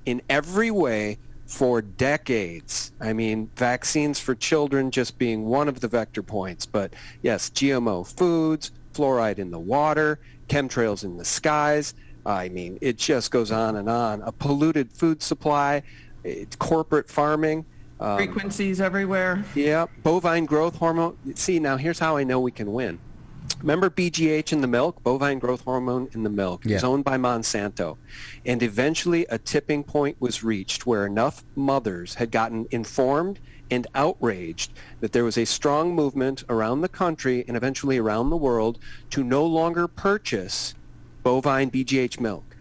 in 0.06 0.22
every 0.30 0.70
way, 0.70 1.18
for 1.46 1.82
decades. 1.82 2.92
I 3.00 3.12
mean, 3.12 3.50
vaccines 3.56 4.20
for 4.20 4.36
children 4.36 4.92
just 4.92 5.18
being 5.18 5.46
one 5.46 5.66
of 5.66 5.80
the 5.80 5.88
vector 5.88 6.22
points. 6.22 6.64
But 6.64 6.94
yes, 7.22 7.50
GMO 7.50 8.06
foods, 8.06 8.70
fluoride 8.94 9.40
in 9.40 9.50
the 9.50 9.58
water, 9.58 10.20
chemtrails 10.48 11.02
in 11.02 11.16
the 11.16 11.24
skies. 11.24 11.94
I 12.24 12.50
mean, 12.50 12.78
it 12.80 12.96
just 12.96 13.32
goes 13.32 13.50
on 13.50 13.74
and 13.74 13.90
on. 13.90 14.22
A 14.22 14.30
polluted 14.30 14.92
food 14.92 15.20
supply, 15.20 15.82
it's 16.22 16.54
corporate 16.54 17.10
farming. 17.10 17.64
Um, 17.98 18.18
Frequencies 18.18 18.80
everywhere. 18.80 19.44
yeah, 19.56 19.86
bovine 20.04 20.44
growth 20.44 20.76
hormone. 20.76 21.18
See, 21.34 21.58
now 21.58 21.76
here's 21.76 21.98
how 21.98 22.16
I 22.16 22.22
know 22.22 22.38
we 22.38 22.52
can 22.52 22.72
win. 22.72 23.00
Remember 23.60 23.90
BGH 23.90 24.52
in 24.52 24.60
the 24.60 24.66
milk, 24.66 25.02
bovine 25.02 25.38
growth 25.38 25.62
hormone 25.62 26.08
in 26.12 26.22
the 26.22 26.30
milk. 26.30 26.64
It 26.64 26.74
was 26.74 26.84
owned 26.84 27.04
by 27.04 27.16
Monsanto. 27.16 27.96
And 28.46 28.62
eventually 28.62 29.26
a 29.30 29.38
tipping 29.38 29.82
point 29.82 30.16
was 30.20 30.44
reached 30.44 30.86
where 30.86 31.06
enough 31.06 31.44
mothers 31.56 32.14
had 32.14 32.30
gotten 32.30 32.68
informed 32.70 33.40
and 33.70 33.86
outraged 33.94 34.72
that 35.00 35.12
there 35.12 35.24
was 35.24 35.36
a 35.36 35.44
strong 35.44 35.94
movement 35.94 36.44
around 36.48 36.80
the 36.80 36.88
country 36.88 37.44
and 37.48 37.56
eventually 37.56 37.98
around 37.98 38.30
the 38.30 38.36
world 38.36 38.78
to 39.10 39.24
no 39.24 39.44
longer 39.44 39.88
purchase 39.88 40.74
bovine 41.22 41.70
BGH 41.70 42.20
milk. 42.20 42.56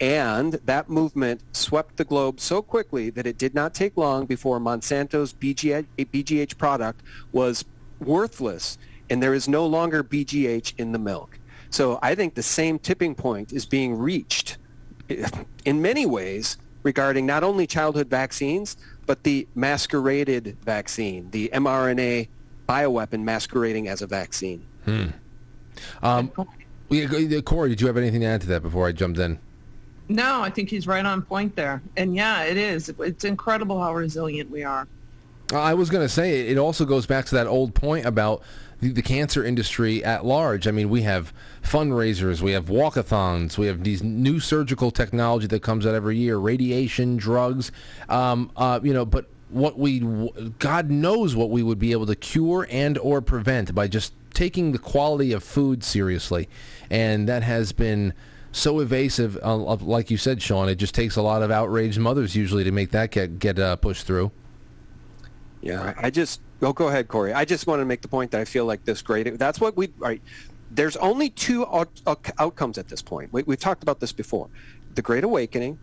And 0.00 0.54
that 0.64 0.90
movement 0.90 1.42
swept 1.52 1.96
the 1.96 2.04
globe 2.04 2.38
so 2.38 2.60
quickly 2.60 3.10
that 3.10 3.26
it 3.26 3.38
did 3.38 3.54
not 3.54 3.74
take 3.74 3.96
long 3.96 4.26
before 4.26 4.60
Monsanto's 4.60 5.32
BGH, 5.32 5.86
BGH 5.98 6.58
product 6.58 7.02
was 7.32 7.64
worthless 7.98 8.78
and 9.10 9.22
there 9.22 9.34
is 9.34 9.48
no 9.48 9.66
longer 9.66 10.02
BGH 10.02 10.74
in 10.78 10.92
the 10.92 10.98
milk. 10.98 11.38
So 11.70 11.98
I 12.02 12.14
think 12.14 12.34
the 12.34 12.42
same 12.42 12.78
tipping 12.78 13.14
point 13.14 13.52
is 13.52 13.66
being 13.66 13.96
reached 13.96 14.58
in 15.64 15.82
many 15.82 16.06
ways 16.06 16.56
regarding 16.82 17.26
not 17.26 17.42
only 17.42 17.66
childhood 17.66 18.08
vaccines, 18.08 18.76
but 19.06 19.22
the 19.24 19.46
masqueraded 19.54 20.56
vaccine, 20.62 21.30
the 21.30 21.50
mRNA 21.52 22.28
bioweapon 22.68 23.22
masquerading 23.22 23.88
as 23.88 24.02
a 24.02 24.06
vaccine. 24.06 24.64
Hmm. 24.84 25.06
Um, 26.02 26.32
uh, 26.36 26.44
Corey, 27.42 27.68
did 27.68 27.80
you 27.80 27.86
have 27.86 27.96
anything 27.96 28.20
to 28.20 28.26
add 28.26 28.40
to 28.42 28.46
that 28.48 28.62
before 28.62 28.86
I 28.86 28.92
jumped 28.92 29.18
in? 29.18 29.38
No, 30.08 30.40
I 30.40 30.50
think 30.50 30.70
he's 30.70 30.86
right 30.86 31.04
on 31.04 31.22
point 31.22 31.56
there. 31.56 31.82
And 31.96 32.14
yeah, 32.14 32.44
it 32.44 32.56
is. 32.56 32.92
It's 33.00 33.24
incredible 33.24 33.80
how 33.80 33.94
resilient 33.94 34.50
we 34.50 34.62
are. 34.62 34.86
Uh, 35.52 35.60
I 35.60 35.74
was 35.74 35.90
going 35.90 36.04
to 36.04 36.08
say 36.08 36.48
it 36.48 36.58
also 36.58 36.84
goes 36.84 37.06
back 37.06 37.24
to 37.26 37.34
that 37.36 37.46
old 37.46 37.74
point 37.74 38.06
about 38.06 38.42
the, 38.80 38.90
the 38.90 39.02
cancer 39.02 39.44
industry 39.44 40.04
at 40.04 40.24
large. 40.24 40.66
I 40.66 40.70
mean, 40.70 40.88
we 40.88 41.02
have 41.02 41.32
fundraisers, 41.62 42.40
we 42.40 42.52
have 42.52 42.66
walkathons, 42.66 43.58
we 43.58 43.66
have 43.66 43.84
these 43.84 44.02
new 44.02 44.40
surgical 44.40 44.90
technology 44.90 45.46
that 45.46 45.62
comes 45.62 45.86
out 45.86 45.94
every 45.94 46.16
year, 46.16 46.36
radiation, 46.36 47.16
drugs, 47.16 47.72
um, 48.08 48.50
uh, 48.56 48.80
you 48.82 48.92
know. 48.92 49.04
But 49.04 49.26
what 49.48 49.78
we, 49.78 50.00
God 50.58 50.90
knows, 50.90 51.34
what 51.36 51.50
we 51.50 51.62
would 51.62 51.78
be 51.78 51.92
able 51.92 52.06
to 52.06 52.16
cure 52.16 52.66
and 52.70 52.98
or 52.98 53.20
prevent 53.20 53.74
by 53.74 53.88
just 53.88 54.12
taking 54.34 54.72
the 54.72 54.78
quality 54.78 55.32
of 55.32 55.42
food 55.42 55.82
seriously, 55.82 56.48
and 56.90 57.28
that 57.28 57.42
has 57.42 57.72
been 57.72 58.12
so 58.52 58.80
evasive. 58.80 59.38
Uh, 59.42 59.56
like 59.56 60.10
you 60.10 60.16
said, 60.16 60.42
Sean, 60.42 60.68
it 60.68 60.76
just 60.76 60.94
takes 60.94 61.16
a 61.16 61.22
lot 61.22 61.42
of 61.42 61.50
outraged 61.50 61.98
mothers 61.98 62.36
usually 62.36 62.64
to 62.64 62.72
make 62.72 62.90
that 62.90 63.10
get 63.10 63.38
get 63.38 63.58
uh, 63.58 63.76
pushed 63.76 64.06
through. 64.06 64.30
Yeah, 65.62 65.94
I 65.96 66.10
just 66.10 66.40
oh, 66.62 66.72
go 66.72 66.88
ahead, 66.88 67.08
Corey. 67.08 67.32
I 67.32 67.44
just 67.44 67.66
want 67.66 67.80
to 67.80 67.84
make 67.84 68.02
the 68.02 68.08
point 68.08 68.30
that 68.32 68.40
I 68.40 68.44
feel 68.44 68.64
like 68.64 68.84
this 68.84 69.02
great. 69.02 69.38
That's 69.38 69.60
what 69.60 69.76
we. 69.76 69.92
Right, 69.98 70.22
there's 70.70 70.96
only 70.96 71.30
two 71.30 71.66
out, 71.66 71.88
out- 72.06 72.30
outcomes 72.38 72.78
at 72.78 72.88
this 72.88 73.02
point. 73.02 73.32
We, 73.32 73.42
we've 73.44 73.60
talked 73.60 73.82
about 73.82 74.00
this 74.00 74.12
before: 74.12 74.48
the 74.94 75.02
Great 75.02 75.24
Awakening 75.24 75.78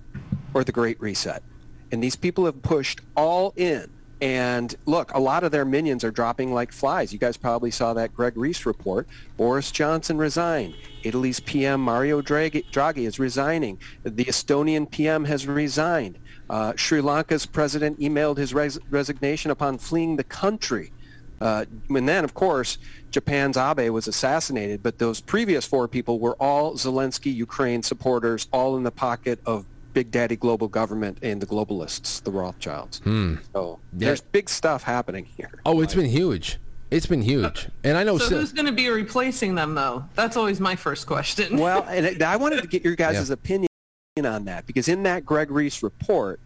or 0.54 0.64
the 0.64 0.72
Great 0.72 1.00
Reset. 1.02 1.44
And 1.92 2.04
these 2.04 2.16
people 2.16 2.46
have 2.46 2.62
pushed 2.62 3.02
all 3.16 3.54
in. 3.56 3.90
And 4.24 4.74
look, 4.86 5.14
a 5.14 5.20
lot 5.20 5.44
of 5.44 5.52
their 5.52 5.66
minions 5.66 6.04
are 6.06 6.12
dropping 6.12 6.54
like 6.54 6.72
flies. 6.72 7.12
You 7.12 7.20
guys 7.20 7.36
probably 7.36 7.72
saw 7.72 7.94
that 7.96 8.14
Greg 8.16 8.38
Reese 8.38 8.66
report. 8.66 9.06
Boris 9.36 9.70
Johnson 9.70 10.18
resigned. 10.18 10.76
Italy's 11.04 11.42
PM 11.42 11.82
Mario 11.82 12.22
Draghi 12.22 13.06
is 13.06 13.20
resigning. 13.20 13.80
The 14.04 14.24
Estonian 14.24 14.90
PM 14.90 15.26
has 15.26 15.46
resigned. 15.46 16.20
Uh, 16.50 16.74
Sri 16.76 17.02
Lanka's 17.02 17.46
president 17.46 18.00
emailed 18.00 18.38
his 18.38 18.54
res- 18.54 18.80
resignation 18.90 19.50
upon 19.52 19.78
fleeing 19.78 20.16
the 20.18 20.24
country. 20.24 20.92
Uh, 21.42 21.66
and 21.90 22.08
then, 22.08 22.24
of 22.24 22.34
course, 22.34 22.78
Japan's 23.12 23.58
Abe 23.58 23.90
was 23.92 24.08
assassinated, 24.08 24.82
but 24.84 24.98
those 25.00 25.20
previous 25.20 25.66
four 25.66 25.88
people 25.88 26.20
were 26.20 26.36
all 26.36 26.74
Zelensky 26.76 27.34
Ukraine 27.34 27.84
supporters, 27.84 28.48
all 28.54 28.78
in 28.78 28.84
the 28.84 28.92
pocket 28.92 29.40
of 29.46 29.66
Big 29.94 30.10
Daddy 30.10 30.36
global 30.36 30.68
government 30.68 31.18
and 31.22 31.42
the 31.42 31.46
globalists, 31.46 32.24
the 32.24 32.32
Rothschilds. 32.32 33.02
So 33.54 33.80
Yeah. 33.98 34.08
there's 34.08 34.22
big 34.22 34.50
stuff 34.50 34.84
happening 34.84 35.26
here. 35.38 35.52
Oh, 35.66 35.82
it's 35.82 35.94
been 35.96 36.06
huge. 36.10 36.60
It's 36.92 37.06
been 37.08 37.24
huge, 37.24 37.68
and 37.84 37.98
I 37.98 38.04
know. 38.04 38.18
So 38.20 38.30
si- 38.30 38.36
who's 38.36 38.54
going 38.54 38.68
to 38.68 38.72
be 38.72 38.88
replacing 38.90 39.56
them, 39.56 39.74
though? 39.74 40.06
That's 40.16 40.38
always 40.38 40.60
my 40.60 40.76
first 40.76 41.08
question. 41.08 41.58
Well, 41.58 41.84
and 41.90 42.22
I 42.22 42.36
wanted 42.38 42.62
to 42.62 42.68
get 42.68 42.84
your 42.84 42.96
guys' 43.06 43.30
Yeah. 43.30 43.34
opinion 43.34 43.68
on 44.22 44.46
that 44.46 44.68
because 44.68 44.88
in 44.88 45.02
that 45.02 45.26
Greg 45.26 45.50
Reese 45.50 45.82
report, 45.82 46.40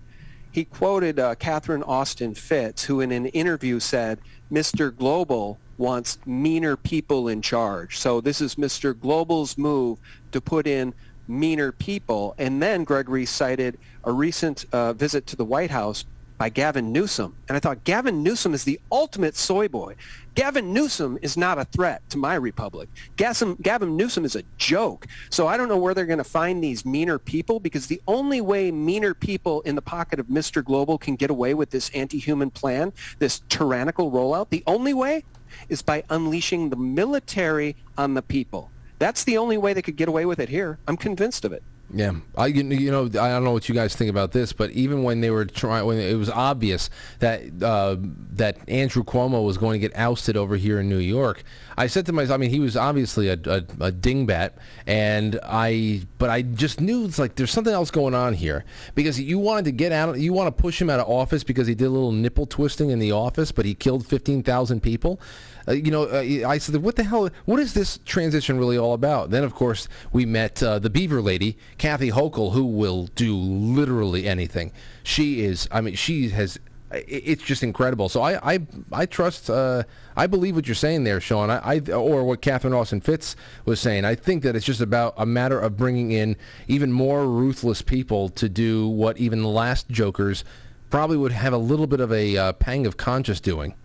he 0.54 0.64
quoted 0.64 1.20
uh, 1.20 1.36
Catherine 1.36 1.84
Austin 1.84 2.34
Fitts, 2.34 2.86
who 2.86 3.02
in 3.02 3.12
an 3.12 3.26
interview 3.28 3.82
said, 3.82 4.20
Mr. 4.50 4.96
Global 4.96 5.60
wants 5.78 6.18
meaner 6.26 6.78
people 6.78 7.28
in 7.28 7.42
charge. 7.42 7.98
So 7.98 8.22
this 8.22 8.40
is 8.40 8.56
Mr. 8.56 8.98
Global's 8.98 9.58
move 9.58 10.00
to 10.32 10.40
put 10.40 10.66
in 10.66 10.94
meaner 11.28 11.74
people. 11.74 12.36
And 12.38 12.64
then 12.64 12.86
Greg 12.86 13.10
Reese 13.10 13.32
cited 13.32 13.78
a 14.06 14.14
recent 14.14 14.66
uh, 14.72 14.94
visit 14.94 15.28
to 15.28 15.36
the 15.36 15.44
White 15.44 15.70
House 15.70 16.06
by 16.38 16.48
Gavin 16.48 16.94
Newsom. 16.94 17.36
And 17.50 17.58
I 17.58 17.60
thought 17.60 17.84
Gavin 17.84 18.24
Newsom 18.24 18.54
is 18.54 18.64
the 18.64 18.80
ultimate 18.94 19.36
soy 19.36 19.68
boy. 19.68 19.96
Gavin 20.38 20.72
Newsom 20.72 21.18
is 21.24 21.36
not 21.36 21.58
a 21.58 21.66
threat 21.66 22.08
to 22.12 22.18
my 22.20 22.36
republic. 22.36 22.90
Gavin, 23.16 23.58
Newsom 23.98 24.24
is 24.24 24.36
a 24.36 24.44
joke. 24.60 25.08
So 25.32 25.48
I 25.48 25.58
don't 25.58 25.68
know 25.68 25.80
where 25.80 25.96
they're 25.96 26.06
going 26.06 26.20
to 26.20 26.24
find 26.24 26.64
these 26.64 26.86
meaner 26.86 27.18
people 27.18 27.60
because 27.60 27.88
the 27.88 28.00
only 28.08 28.40
way 28.40 28.70
meaner 28.70 29.16
people 29.16 29.62
in 29.62 29.74
the 29.74 29.82
pocket 29.82 30.20
of 30.20 30.28
Mr. 30.28 30.64
Global 30.64 31.00
can 31.00 31.16
get 31.16 31.32
away 31.32 31.56
with 31.56 31.72
this 31.72 31.90
anti-human 31.90 32.52
plan, 32.52 32.94
this 33.18 33.42
tyrannical 33.50 34.12
rollout, 34.12 34.52
the 34.52 34.64
only 34.68 34.94
way 34.94 35.24
is 35.70 35.82
by 35.82 36.04
unleashing 36.12 36.70
the 36.70 36.76
military 36.76 37.76
on 37.98 38.14
the 38.14 38.22
people. 38.22 38.70
That's 39.00 39.24
the 39.24 39.40
only 39.40 39.58
way 39.58 39.74
they 39.74 39.82
could 39.82 39.96
get 39.96 40.08
away 40.08 40.28
with 40.28 40.40
it 40.40 40.50
here. 40.50 40.78
I'm 40.88 40.98
convinced 40.98 41.46
of 41.46 41.52
it. 41.52 41.64
Yeah, 41.94 42.16
I 42.36 42.48
you 42.48 42.92
know 42.92 43.06
I 43.06 43.30
don't 43.30 43.46
know 43.46 43.54
what 43.54 43.70
you 43.70 43.76
guys 43.76 43.96
think 43.96 44.10
about 44.10 44.34
this, 44.34 44.52
but 44.52 44.72
even 44.72 45.04
when 45.04 45.22
they 45.22 45.32
were 45.32 45.46
trying, 45.46 45.86
when 45.86 45.98
it 45.98 46.16
was 46.16 46.30
obvious 46.30 46.90
that 47.20 47.64
uh, 47.64 47.96
that 48.34 48.58
Andrew 48.68 49.06
Cuomo 49.06 49.46
was 49.46 49.58
going 49.58 49.80
to 49.80 49.88
get 49.88 49.98
ousted 49.98 50.36
over 50.36 50.58
here 50.58 50.82
in 50.82 50.90
New 50.90 50.98
York, 50.98 51.44
I 51.78 51.88
said 51.88 52.06
to 52.08 52.12
myself, 52.12 52.36
I 52.36 52.38
mean, 52.40 52.50
he 52.50 52.60
was 52.60 52.76
obviously 52.76 53.30
a, 53.30 53.36
a, 53.36 53.64
a 53.80 53.92
dingbat, 53.94 54.52
and 54.86 55.40
I, 55.44 56.02
but 56.18 56.30
I 56.30 56.42
just 56.42 56.82
knew 56.82 57.06
it's 57.06 57.20
like 57.20 57.36
there's 57.36 57.52
something 57.52 57.74
else 57.74 57.90
going 57.90 58.14
on 58.14 58.34
here 58.34 58.66
because 58.94 59.18
you 59.18 59.40
wanted 59.40 59.64
to 59.66 59.72
get 59.72 59.94
out, 59.94 60.20
you 60.20 60.34
want 60.34 60.48
to 60.56 60.62
push 60.62 60.82
him 60.82 60.90
out 60.90 61.00
of 61.00 61.08
office 61.08 61.46
because 61.46 61.68
he 61.68 61.76
did 61.76 61.86
a 61.86 61.90
little 61.90 62.12
nipple 62.12 62.48
twisting 62.48 62.90
in 62.90 63.00
the 63.00 63.14
office, 63.14 63.54
but 63.54 63.64
he 63.64 63.74
killed 63.74 64.06
fifteen 64.06 64.44
thousand 64.44 64.82
people. 64.84 65.22
Uh, 65.68 65.74
you 65.74 65.92
know, 65.92 66.04
uh, 66.04 66.48
I 66.48 66.58
said, 66.58 66.76
what 66.78 66.96
the 66.96 67.04
hell? 67.04 67.30
What 67.46 67.60
is 67.60 67.74
this 67.74 68.00
transition 68.06 68.58
really 68.58 68.78
all 68.78 68.94
about? 68.94 69.32
Then, 69.32 69.44
of 69.44 69.54
course, 69.54 69.88
we 70.12 70.26
met 70.26 70.64
uh, 70.64 70.80
the 70.80 70.90
Beaver 70.90 71.22
lady, 71.22 71.58
Kathy 71.78 72.12
Hochul, 72.12 72.54
who 72.54 72.66
will 72.66 73.08
do 73.16 73.36
literally 73.36 74.28
anything. 74.28 74.72
She 75.04 75.44
is, 75.44 75.68
I 75.72 75.82
mean, 75.82 75.96
she 75.96 76.30
has 76.30 76.60
it's 76.92 77.44
just 77.44 77.64
incredible. 77.64 78.08
So 78.08 78.22
I 78.22 78.54
I, 78.54 78.60
I 78.92 79.06
trust 79.06 79.50
uh, 79.50 79.84
I 80.16 80.28
believe 80.28 80.56
what 80.56 80.68
you're 80.68 80.76
saying 80.76 81.04
there, 81.04 81.20
Sean. 81.20 81.50
I, 81.50 81.60
I 81.64 81.92
or 81.92 82.24
what 82.24 82.42
Catherine 82.42 82.74
Austin 82.74 83.02
Fitts 83.02 83.36
was 83.66 83.80
saying. 83.80 84.06
I 84.06 84.16
think 84.16 84.44
that 84.44 84.56
it's 84.56 84.66
just 84.66 84.82
about 84.82 85.14
a 85.18 85.26
matter 85.26 85.60
of 85.60 85.76
bringing 85.76 86.12
in 86.12 86.38
even 86.68 86.92
more 86.92 87.28
ruthless 87.28 87.82
people 87.82 88.30
to 88.30 88.48
do 88.48 88.88
what 88.88 89.18
even 89.18 89.42
the 89.42 89.50
last 89.50 89.90
Jokers 89.90 90.46
probably 90.90 91.18
would 91.18 91.34
have 91.34 91.52
a 91.52 91.58
little 91.58 91.88
bit 91.88 92.00
of 92.00 92.14
a 92.14 92.38
uh, 92.38 92.54
pang 92.54 92.88
of 92.88 92.96
conscience 92.96 93.42
doing. 93.42 93.76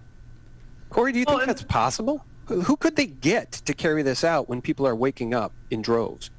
Corey, 0.93 1.13
do 1.13 1.19
you 1.19 1.25
think 1.25 1.47
that's 1.47 1.63
possible? 1.63 2.25
Who 2.47 2.77
could 2.77 2.97
they 2.97 3.07
get 3.07 3.53
to 3.53 3.73
carry 3.73 4.03
this 4.03 4.25
out 4.25 4.49
when 4.49 4.61
people 4.61 4.87
are 4.87 4.95
waking 4.95 5.33
up 5.33 5.53
in 5.71 5.81
droves? 5.81 6.31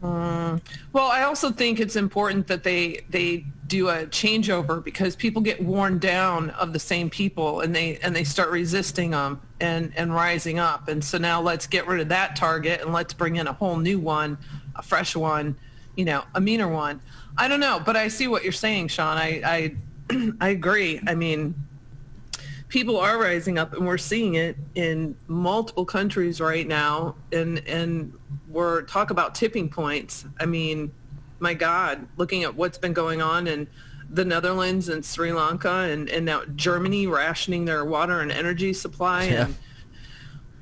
Hmm. 0.00 0.56
Well, 0.92 1.10
I 1.10 1.22
also 1.22 1.50
think 1.50 1.78
it's 1.78 1.94
important 1.94 2.46
that 2.46 2.64
they 2.64 3.04
they 3.10 3.44
do 3.66 3.90
a 3.90 4.06
changeover 4.06 4.82
because 4.82 5.14
people 5.14 5.42
get 5.42 5.62
worn 5.62 5.98
down 5.98 6.50
of 6.50 6.72
the 6.72 6.78
same 6.78 7.10
people 7.10 7.60
and 7.60 7.76
they 7.76 7.98
and 7.98 8.16
they 8.16 8.24
start 8.24 8.50
resisting 8.50 9.10
them 9.10 9.40
and 9.60 9.92
and 9.94 10.12
rising 10.14 10.58
up. 10.58 10.88
And 10.88 11.04
so 11.04 11.18
now 11.18 11.42
let's 11.42 11.66
get 11.66 11.86
rid 11.86 12.00
of 12.00 12.08
that 12.08 12.34
target 12.34 12.80
and 12.80 12.92
let's 12.92 13.12
bring 13.12 13.36
in 13.36 13.46
a 13.46 13.52
whole 13.52 13.76
new 13.76 14.00
one, 14.00 14.38
a 14.74 14.82
fresh 14.82 15.14
one, 15.14 15.54
you 15.96 16.06
know, 16.06 16.24
a 16.34 16.40
meaner 16.40 16.68
one. 16.68 17.00
I 17.36 17.46
don't 17.46 17.60
know, 17.60 17.80
but 17.84 17.94
I 17.94 18.08
see 18.08 18.26
what 18.26 18.42
you're 18.42 18.52
saying, 18.52 18.88
Sean. 18.88 19.18
I 19.18 19.74
I 20.10 20.32
I 20.40 20.48
agree. 20.48 20.98
I 21.06 21.14
mean, 21.14 21.54
people 22.70 22.96
are 22.96 23.18
rising 23.20 23.58
up 23.58 23.74
and 23.74 23.86
we're 23.86 23.98
seeing 23.98 24.34
it 24.36 24.56
in 24.74 25.14
multiple 25.26 25.84
countries 25.84 26.40
right 26.40 26.66
now 26.66 27.14
and 27.32 27.58
and 27.68 28.12
we're 28.48 28.82
talk 28.82 29.10
about 29.10 29.34
tipping 29.34 29.68
points 29.68 30.24
i 30.38 30.46
mean 30.46 30.90
my 31.40 31.52
god 31.52 32.06
looking 32.16 32.44
at 32.44 32.54
what's 32.54 32.78
been 32.78 32.92
going 32.94 33.20
on 33.20 33.46
in 33.46 33.66
the 34.10 34.24
netherlands 34.24 34.88
and 34.88 35.04
sri 35.04 35.32
lanka 35.32 35.70
and, 35.90 36.08
and 36.08 36.24
now 36.24 36.42
germany 36.56 37.06
rationing 37.06 37.64
their 37.64 37.84
water 37.84 38.20
and 38.20 38.30
energy 38.32 38.72
supply 38.72 39.24
Yeah. 39.24 39.44
and 39.46 39.54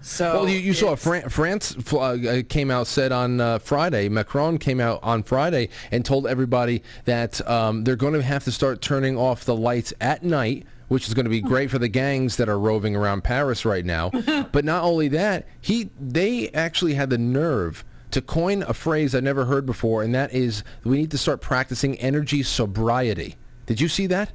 so 0.01 0.33
Well, 0.43 0.49
you, 0.49 0.59
you 0.59 0.75
saw 0.75 0.95
Fran- 0.95 1.29
France 1.29 1.77
uh, 1.93 2.43
came 2.49 2.71
out 2.71 2.87
said 2.87 3.11
on 3.11 3.41
uh, 3.41 3.59
Friday. 3.59 4.09
Macron 4.09 4.57
came 4.57 4.81
out 4.81 5.01
on 5.03 5.25
Friday 5.25 5.71
and 5.91 6.05
told 6.05 6.29
everybody 6.29 6.85
that 7.05 7.47
um, 7.51 7.83
they're 7.83 7.97
going 7.97 8.15
to 8.15 8.23
have 8.23 8.45
to 8.45 8.53
start 8.53 8.81
turning 8.81 9.19
off 9.19 9.45
the 9.45 9.57
lights 9.57 9.93
at 10.01 10.23
night, 10.23 10.67
which 10.89 11.07
is 11.07 11.15
going 11.15 11.25
to 11.25 11.31
be 11.31 11.41
great 11.41 11.71
for 11.71 11.79
the 11.79 11.89
gangs 11.89 12.37
that 12.37 12.49
are 12.49 12.59
roving 12.59 12.97
around 12.97 13.23
Paris 13.25 13.65
right 13.65 13.85
now. 13.85 14.11
but 14.53 14.65
not 14.65 14.83
only 14.83 15.09
that, 15.09 15.47
he 15.61 15.91
they 16.01 16.49
actually 16.51 16.95
had 16.95 17.11
the 17.11 17.19
nerve 17.19 17.85
to 18.11 18.23
coin 18.23 18.63
a 18.63 18.75
phrase 18.75 19.15
I 19.15 19.21
never 19.21 19.45
heard 19.45 19.67
before, 19.67 20.03
and 20.03 20.15
that 20.15 20.33
is 20.33 20.65
we 20.85 20.99
need 20.99 21.11
to 21.11 21.19
start 21.19 21.41
practicing 21.41 21.97
energy 21.97 22.43
sobriety. 22.43 23.37
Did 23.67 23.81
you 23.81 23.89
see 23.89 24.07
that? 24.07 24.33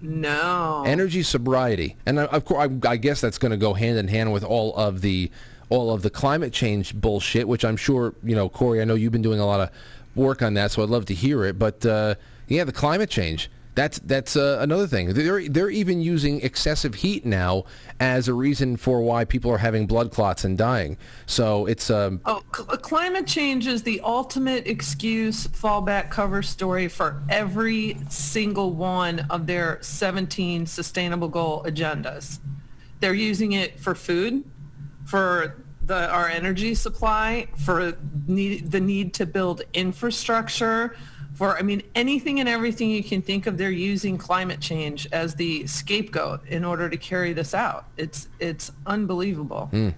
no 0.00 0.84
energy 0.86 1.22
sobriety 1.22 1.96
and 2.04 2.18
of 2.18 2.44
course 2.44 2.70
I, 2.70 2.88
I 2.88 2.96
guess 2.96 3.20
that's 3.20 3.38
going 3.38 3.50
to 3.50 3.56
go 3.56 3.72
hand 3.72 3.98
in 3.98 4.08
hand 4.08 4.32
with 4.32 4.44
all 4.44 4.74
of 4.76 5.00
the 5.00 5.30
all 5.68 5.92
of 5.92 6.02
the 6.02 6.10
climate 6.10 6.52
change 6.52 6.94
bullshit 6.94 7.48
which 7.48 7.64
i'm 7.64 7.76
sure 7.76 8.14
you 8.22 8.36
know 8.36 8.48
corey 8.48 8.80
i 8.80 8.84
know 8.84 8.94
you've 8.94 9.12
been 9.12 9.22
doing 9.22 9.40
a 9.40 9.46
lot 9.46 9.60
of 9.60 9.70
work 10.14 10.42
on 10.42 10.54
that 10.54 10.70
so 10.70 10.82
i'd 10.82 10.90
love 10.90 11.06
to 11.06 11.14
hear 11.14 11.44
it 11.44 11.58
but 11.58 11.84
uh, 11.86 12.14
yeah 12.46 12.62
the 12.62 12.72
climate 12.72 13.08
change 13.08 13.50
that's 13.76 14.00
that's 14.00 14.34
uh, 14.34 14.58
another 14.60 14.88
thing 14.88 15.14
they're 15.14 15.48
they're 15.48 15.70
even 15.70 16.00
using 16.00 16.40
excessive 16.40 16.96
heat 16.96 17.24
now 17.24 17.64
as 18.00 18.26
a 18.26 18.34
reason 18.34 18.76
for 18.76 19.00
why 19.00 19.24
people 19.24 19.50
are 19.50 19.58
having 19.58 19.86
blood 19.86 20.10
clots 20.10 20.44
and 20.44 20.58
dying 20.58 20.98
so 21.26 21.66
it's 21.66 21.88
um 21.88 22.20
Oh, 22.24 22.42
cl- 22.52 22.66
climate 22.78 23.26
change 23.26 23.66
is 23.68 23.82
the 23.82 24.00
ultimate 24.00 24.66
excuse, 24.66 25.46
fallback 25.46 26.10
cover 26.10 26.42
story 26.42 26.88
for 26.88 27.22
every 27.28 27.98
single 28.08 28.72
one 28.72 29.20
of 29.30 29.46
their 29.46 29.78
17 29.80 30.66
sustainable 30.66 31.28
goal 31.28 31.62
agendas. 31.64 32.40
They're 32.98 33.14
using 33.14 33.52
it 33.52 33.78
for 33.78 33.94
food, 33.94 34.42
for 35.04 35.56
the, 35.84 36.10
our 36.10 36.28
energy 36.28 36.74
supply, 36.74 37.46
for 37.64 37.96
need, 38.26 38.72
the 38.72 38.80
need 38.80 39.14
to 39.14 39.26
build 39.26 39.62
infrastructure, 39.72 40.96
for, 41.36 41.56
I 41.56 41.62
mean, 41.62 41.82
anything 41.94 42.40
and 42.40 42.48
everything 42.48 42.90
you 42.90 43.04
can 43.04 43.20
think 43.22 43.46
of, 43.46 43.58
they're 43.58 43.70
using 43.70 44.16
climate 44.16 44.58
change 44.60 45.06
as 45.12 45.34
the 45.34 45.66
scapegoat 45.66 46.46
in 46.48 46.64
order 46.64 46.88
to 46.88 46.96
carry 46.96 47.32
this 47.34 47.54
out. 47.54 47.84
It's, 47.96 48.28
it's 48.40 48.72
unbelievable. 48.86 49.66
Hmm. 49.66 49.90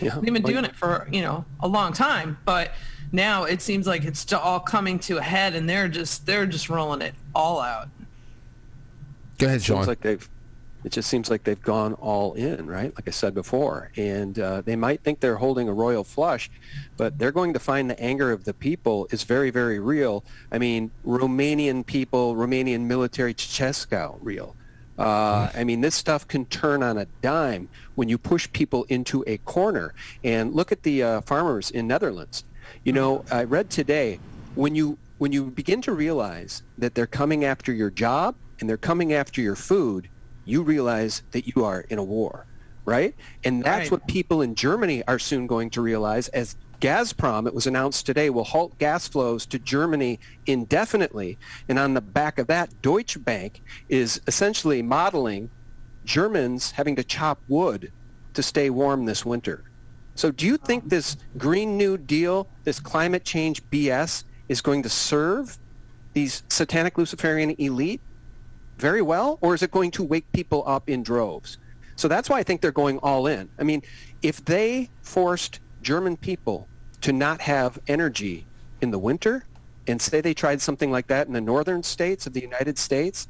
Yeah. 0.00 0.18
They've 0.20 0.32
been 0.32 0.42
doing 0.42 0.64
it 0.64 0.74
for, 0.74 1.06
you 1.12 1.20
know, 1.22 1.44
a 1.60 1.68
long 1.68 1.92
time, 1.92 2.38
but 2.44 2.72
now 3.12 3.44
it 3.44 3.60
seems 3.60 3.86
like 3.86 4.04
it's 4.04 4.24
ju- 4.24 4.38
all 4.38 4.60
coming 4.60 4.98
to 5.00 5.18
a 5.18 5.22
head 5.22 5.54
and 5.54 5.68
they're 5.68 5.88
just 5.88 6.24
they're 6.26 6.46
just 6.46 6.68
rolling 6.68 7.02
it 7.02 7.14
all 7.34 7.60
out. 7.60 7.88
go 9.38 9.46
ahead 9.46 9.62
sean 9.62 9.78
seems 9.78 9.88
like 9.88 10.00
they've 10.00 10.28
it 10.84 10.92
just 10.92 11.08
seems 11.08 11.30
like 11.30 11.44
they've 11.44 11.62
gone 11.62 11.94
all 11.94 12.34
in 12.34 12.66
right 12.66 12.94
like 12.96 13.06
i 13.06 13.10
said 13.10 13.34
before 13.34 13.90
and 13.96 14.38
uh, 14.38 14.60
they 14.60 14.76
might 14.76 15.02
think 15.02 15.20
they're 15.20 15.36
holding 15.36 15.68
a 15.68 15.72
royal 15.72 16.04
flush 16.04 16.50
but 16.96 17.18
they're 17.18 17.32
going 17.32 17.52
to 17.52 17.58
find 17.58 17.90
the 17.90 18.00
anger 18.00 18.30
of 18.30 18.44
the 18.44 18.54
people 18.54 19.08
is 19.10 19.24
very 19.24 19.50
very 19.50 19.78
real 19.78 20.24
i 20.52 20.58
mean 20.58 20.90
romanian 21.06 21.84
people 21.84 22.34
romanian 22.34 22.82
military 22.82 23.34
Ceausescu 23.34 24.18
real 24.20 24.54
uh, 24.98 25.48
I 25.54 25.62
mean, 25.62 25.80
this 25.80 25.94
stuff 25.94 26.26
can 26.26 26.44
turn 26.46 26.82
on 26.82 26.98
a 26.98 27.06
dime 27.22 27.68
when 27.94 28.08
you 28.08 28.18
push 28.18 28.50
people 28.52 28.84
into 28.88 29.22
a 29.28 29.38
corner. 29.38 29.94
And 30.24 30.54
look 30.54 30.72
at 30.72 30.82
the 30.82 31.02
uh, 31.02 31.20
farmers 31.20 31.70
in 31.70 31.86
Netherlands. 31.86 32.44
You 32.82 32.92
know, 32.92 33.24
I 33.30 33.44
read 33.44 33.70
today 33.70 34.18
when 34.54 34.74
you 34.74 34.98
when 35.18 35.32
you 35.32 35.44
begin 35.44 35.82
to 35.82 35.92
realize 35.92 36.62
that 36.78 36.94
they're 36.94 37.06
coming 37.06 37.44
after 37.44 37.72
your 37.72 37.90
job 37.90 38.34
and 38.60 38.68
they're 38.68 38.76
coming 38.76 39.12
after 39.12 39.40
your 39.40 39.56
food, 39.56 40.08
you 40.48 40.62
realize 40.62 41.22
that 41.32 41.46
you 41.46 41.64
are 41.64 41.80
in 41.82 41.98
a 41.98 42.04
war, 42.04 42.46
right? 42.84 43.14
And 43.44 43.62
that's 43.62 43.90
Right. 43.90 43.90
what 43.92 44.06
people 44.08 44.42
in 44.42 44.54
Germany 44.54 45.02
are 45.06 45.18
soon 45.18 45.46
going 45.46 45.70
to 45.70 45.82
realize 45.82 46.28
as 46.28 46.56
Gazprom, 46.80 47.46
it 47.46 47.54
was 47.54 47.66
announced 47.66 48.06
today, 48.06 48.30
will 48.30 48.44
halt 48.44 48.78
gas 48.78 49.08
flows 49.08 49.46
to 49.46 49.58
Germany 49.58 50.20
indefinitely. 50.46 51.38
And 51.68 51.78
on 51.78 51.94
the 51.94 52.00
back 52.00 52.38
of 52.38 52.46
that, 52.46 52.70
Deutsche 52.82 53.22
Bank 53.24 53.62
is 53.88 54.20
essentially 54.26 54.80
modeling 54.80 55.50
Germans 56.04 56.70
having 56.72 56.94
to 56.96 57.04
chop 57.04 57.40
wood 57.48 57.92
to 58.34 58.42
stay 58.42 58.70
warm 58.70 59.04
this 59.06 59.24
winter. 59.26 59.64
So 60.14 60.30
do 60.30 60.46
you 60.46 60.56
think 60.56 60.88
this 60.88 61.16
Green 61.36 61.76
New 61.76 61.98
Deal, 61.98 62.48
this 62.64 62.80
climate 62.80 63.24
change 63.24 63.62
BS, 63.70 64.24
is 64.48 64.60
going 64.60 64.82
to 64.84 64.88
serve 64.88 65.58
these 66.14 66.42
satanic 66.48 66.96
Luciferian 66.96 67.50
elite 67.58 68.00
very 68.78 69.02
well, 69.02 69.38
or 69.40 69.54
is 69.54 69.62
it 69.62 69.70
going 69.70 69.90
to 69.92 70.02
wake 70.02 70.30
people 70.32 70.62
up 70.66 70.88
in 70.88 71.02
droves? 71.02 71.58
So 71.96 72.08
that's 72.08 72.30
why 72.30 72.38
I 72.38 72.42
think 72.42 72.60
they're 72.60 72.70
going 72.72 72.98
all 72.98 73.26
in. 73.26 73.48
I 73.58 73.64
mean, 73.64 73.82
if 74.22 74.44
they 74.44 74.88
forced 75.02 75.60
German 75.82 76.16
people 76.16 76.68
to 77.00 77.12
not 77.12 77.40
have 77.40 77.78
energy 77.88 78.46
in 78.80 78.90
the 78.90 78.98
winter, 78.98 79.44
and 79.88 80.00
say 80.00 80.20
they 80.20 80.34
tried 80.34 80.60
something 80.60 80.90
like 80.90 81.06
that 81.08 81.26
in 81.26 81.32
the 81.32 81.40
northern 81.40 81.82
states 81.82 82.26
of 82.26 82.32
the 82.32 82.40
United 82.40 82.78
States, 82.78 83.28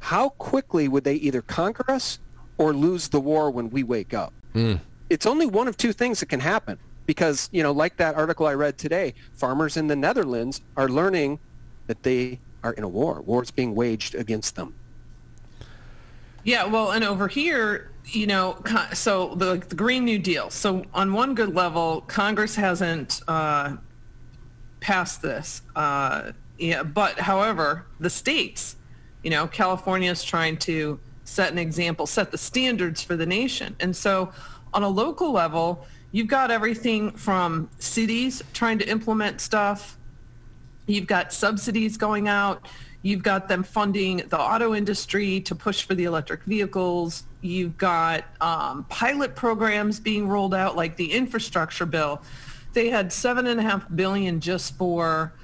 how 0.00 0.28
quickly 0.30 0.86
would 0.86 1.04
they 1.04 1.14
either 1.14 1.42
conquer 1.42 1.90
us 1.90 2.18
or 2.58 2.72
lose 2.72 3.08
the 3.08 3.20
war 3.20 3.50
when 3.50 3.70
we 3.70 3.82
wake 3.82 4.12
up? 4.12 4.32
Hmm. 4.52 4.74
It's 5.10 5.26
only 5.26 5.46
one 5.46 5.66
of 5.66 5.76
two 5.76 5.92
things 5.92 6.20
that 6.20 6.26
can 6.26 6.40
happen 6.40 6.78
because, 7.06 7.48
you 7.52 7.62
know, 7.62 7.72
like 7.72 7.96
that 7.96 8.14
article 8.14 8.46
I 8.46 8.54
read 8.54 8.78
today, 8.78 9.14
farmers 9.32 9.76
in 9.76 9.86
the 9.86 9.96
Netherlands 9.96 10.60
are 10.76 10.88
learning 10.88 11.38
that 11.86 12.02
they 12.02 12.40
are 12.62 12.72
in 12.72 12.84
a 12.84 12.88
war. 12.88 13.20
War 13.22 13.42
is 13.42 13.50
being 13.50 13.74
waged 13.74 14.14
against 14.14 14.56
them. 14.56 14.74
Yeah, 16.44 16.66
well, 16.66 16.92
and 16.92 17.02
over 17.04 17.26
here, 17.26 17.90
you 18.06 18.26
know, 18.26 18.58
so 18.92 19.34
the 19.34 19.56
the 19.68 19.74
Green 19.74 20.04
New 20.04 20.18
Deal. 20.18 20.50
So 20.50 20.84
on 20.92 21.12
one 21.12 21.34
good 21.34 21.54
level, 21.54 22.02
Congress 22.02 22.54
hasn't 22.54 23.22
uh, 23.26 23.76
passed 24.80 25.22
this. 25.22 25.62
Uh, 25.74 26.32
yeah, 26.58 26.82
but 26.82 27.18
however, 27.18 27.86
the 27.98 28.10
states, 28.10 28.76
you 29.22 29.30
know, 29.30 29.46
California 29.46 30.10
is 30.10 30.22
trying 30.22 30.58
to 30.58 31.00
set 31.24 31.50
an 31.50 31.58
example, 31.58 32.06
set 32.06 32.30
the 32.30 32.38
standards 32.38 33.02
for 33.02 33.16
the 33.16 33.26
nation, 33.26 33.74
and 33.80 33.96
so 33.96 34.30
on 34.74 34.82
a 34.82 34.88
local 34.88 35.32
level, 35.32 35.86
you've 36.12 36.28
got 36.28 36.50
everything 36.50 37.10
from 37.12 37.70
cities 37.78 38.42
trying 38.52 38.78
to 38.78 38.88
implement 38.88 39.40
stuff 39.40 39.96
You've 40.86 41.06
got 41.06 41.32
subsidies 41.32 41.96
going 41.96 42.28
out. 42.28 42.66
You've 43.04 43.22
got 43.22 43.48
them 43.48 43.62
funding 43.62 44.22
the 44.30 44.40
auto 44.40 44.74
industry 44.74 45.38
to 45.42 45.54
push 45.54 45.82
for 45.82 45.94
the 45.94 46.04
electric 46.04 46.42
vehicles. 46.44 47.24
You've 47.42 47.76
got 47.76 48.24
um, 48.40 48.84
pilot 48.88 49.36
programs 49.36 50.00
being 50.00 50.26
rolled 50.26 50.54
out, 50.54 50.74
like 50.74 50.96
the 50.96 51.12
infrastructure 51.12 51.84
bill. 51.84 52.22
They 52.72 52.88
had 52.88 53.12
seven 53.12 53.46
and 53.46 53.60
a 53.60 53.62
half 53.62 53.84
billion 53.94 54.40
just 54.40 54.78
for 54.78 55.34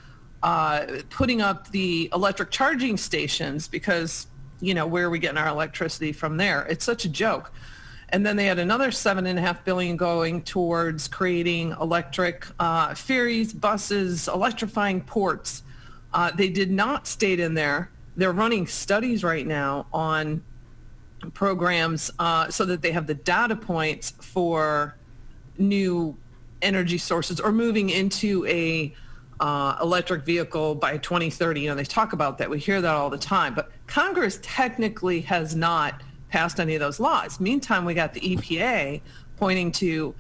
uh, 0.43 0.87
putting 1.11 1.43
up 1.43 1.71
the 1.71 2.09
electric 2.15 2.51
charging 2.51 2.97
stations 2.97 3.69
because 3.69 4.27
you 4.63 4.73
know 4.73 4.87
where 4.87 5.05
are 5.05 5.11
we 5.11 5.19
getting 5.19 5.37
our 5.37 5.49
electricity 5.49 6.13
from 6.13 6.39
there? 6.39 6.65
It's 6.65 6.85
such 6.85 7.05
a 7.05 7.11
joke. 7.11 7.53
and 8.09 8.25
then 8.25 8.37
they 8.37 8.47
had 8.47 8.59
another 8.59 8.91
seven 8.91 9.27
and 9.27 9.39
a 9.39 9.43
half 9.43 9.65
billion 9.67 9.99
going 9.99 10.43
towards 10.43 11.09
creating 11.09 11.75
electric 11.79 12.47
uh, 12.59 12.95
ferries, 12.95 13.53
buses, 13.53 14.29
electrifying 14.29 15.03
ports. 15.03 15.63
Uh, 16.13 16.31
they 16.33 16.49
did 16.49 16.71
not 16.71 17.07
state 17.07 17.41
in 17.41 17.55
there. 17.55 17.91
They're 18.17 18.33
running 18.33 18.67
studies 18.67 19.23
right 19.23 19.47
now 19.47 19.87
on 19.93 20.43
programs 21.35 22.11
uh, 22.19 22.51
so 22.51 22.65
that 22.65 22.83
they 22.83 22.93
have 22.93 23.07
the 23.07 23.15
data 23.15 23.57
points 23.57 24.11
for 24.21 24.97
new 25.59 26.17
energy 26.63 26.99
sources 26.99 27.41
or 27.41 27.53
moving 27.53 27.91
into 27.91 28.47
a 28.47 28.95
uh, 29.41 29.77
electric 29.81 30.25
vehicle 30.25 30.75
by 30.75 30.99
2030. 30.99 31.61
You 31.61 31.69
know, 31.71 31.75
they 31.75 31.85
talk 31.85 32.13
about 32.13 32.39
that. 32.39 32.51
We 32.51 32.59
hear 32.59 32.81
that 32.81 32.95
all 32.95 33.11
the 33.11 33.19
time. 33.19 33.55
But 33.55 33.71
Congress 33.87 34.39
technically 34.43 35.21
has 35.23 35.55
not 35.55 36.03
passed 36.29 36.61
any 36.61 36.75
of 36.75 36.81
those 36.81 37.01
laws. 37.01 37.41
Meantime, 37.41 37.85
we 37.85 37.95
got 37.95 38.13
the 38.13 38.21
EPA 38.21 39.01
pointing 39.37 39.73
to 39.73 40.15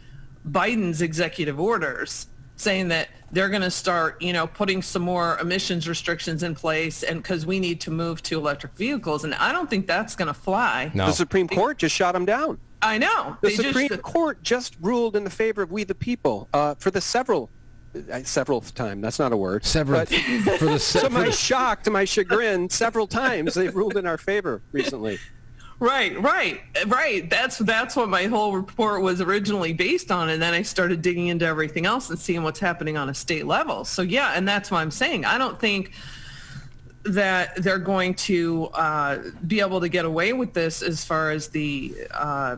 Biden's 0.51 1.03
executive 1.03 1.61
orders 1.61 2.28
saying 2.61 2.88
that 2.88 3.08
they're 3.32 3.48
going 3.48 3.62
to 3.62 3.70
start, 3.70 4.20
you 4.20 4.32
know, 4.32 4.46
putting 4.46 4.82
some 4.82 5.02
more 5.02 5.38
emissions 5.38 5.88
restrictions 5.88 6.42
in 6.42 6.54
place 6.54 7.02
and 7.02 7.22
because 7.22 7.46
we 7.46 7.58
need 7.61 7.80
to 7.82 7.90
move 7.90 8.22
to 8.24 8.38
electric 8.38 8.74
vehicles. 8.74 9.24
And 9.24 9.34
I 9.34 9.52
don't 9.52 9.70
think 9.70 9.86
that's 9.86 10.14
going 10.16 10.28
to 10.28 10.34
fly. 10.34 10.90
No. 10.94 11.06
The 11.06 11.12
Supreme 11.12 11.48
Court 11.48 11.78
just 11.78 11.94
shot 11.94 12.12
them 12.12 12.24
down. 12.24 12.58
I 12.82 12.98
know. 12.98 13.36
The 13.40 13.48
They 13.48 13.54
Supreme 13.56 13.88
just, 13.88 14.02
Court 14.02 14.42
just 14.42 14.76
ruled 14.80 15.14
in 15.16 15.24
the 15.24 15.30
favor 15.30 15.62
of 15.62 15.70
we 15.70 15.84
the 15.84 15.94
people 15.94 16.48
uh, 16.52 16.74
for 16.76 16.90
the 16.90 17.00
several, 17.00 17.50
uh, 18.11 18.22
several 18.24 18.61
time. 18.62 19.00
That's 19.00 19.18
not 19.18 19.32
a 19.32 19.36
word. 19.36 19.64
Several. 19.64 20.04
For 20.06 20.64
the 20.66 20.78
se- 20.78 21.00
to 21.04 21.11
my 21.11 21.26
the- 21.26 21.32
shock, 21.32 21.82
to 21.84 21.90
my 21.90 22.04
chagrin, 22.04 22.68
several 22.70 23.06
times 23.06 23.54
they've 23.54 23.74
ruled 23.74 23.96
in 23.96 24.06
our 24.06 24.18
favor 24.18 24.62
recently. 24.72 25.18
Right, 25.80 26.20
right, 26.20 26.60
right. 26.88 27.28
That's 27.30 27.56
that's 27.56 27.96
what 27.96 28.10
my 28.10 28.24
whole 28.24 28.54
report 28.54 29.00
was 29.00 29.22
originally 29.22 29.72
based 29.72 30.12
on, 30.12 30.28
and 30.28 30.40
then 30.40 30.52
I 30.52 30.60
started 30.60 31.00
digging 31.00 31.28
into 31.28 31.46
everything 31.46 31.86
else 31.86 32.10
and 32.10 32.18
seeing 32.18 32.42
what's 32.42 32.60
happening 32.60 32.98
on 32.98 33.08
a 33.08 33.14
state 33.14 33.46
level. 33.46 33.86
So 33.86 34.02
yeah, 34.02 34.34
and 34.36 34.46
that's 34.46 34.70
what 34.70 34.78
I'm 34.78 34.90
saying. 34.90 35.24
I 35.24 35.38
don't 35.38 35.58
think 35.58 35.92
that 37.03 37.57
they're 37.57 37.78
going 37.78 38.12
to 38.12 38.66
uh, 38.74 39.18
be 39.46 39.61
able 39.61 39.80
to 39.80 39.88
get 39.88 40.05
away 40.05 40.34
with 40.34 40.53
this 40.53 40.82
as 40.82 41.03
far 41.03 41.30
as 41.30 41.48
the 41.48 41.94
uh, 42.11 42.57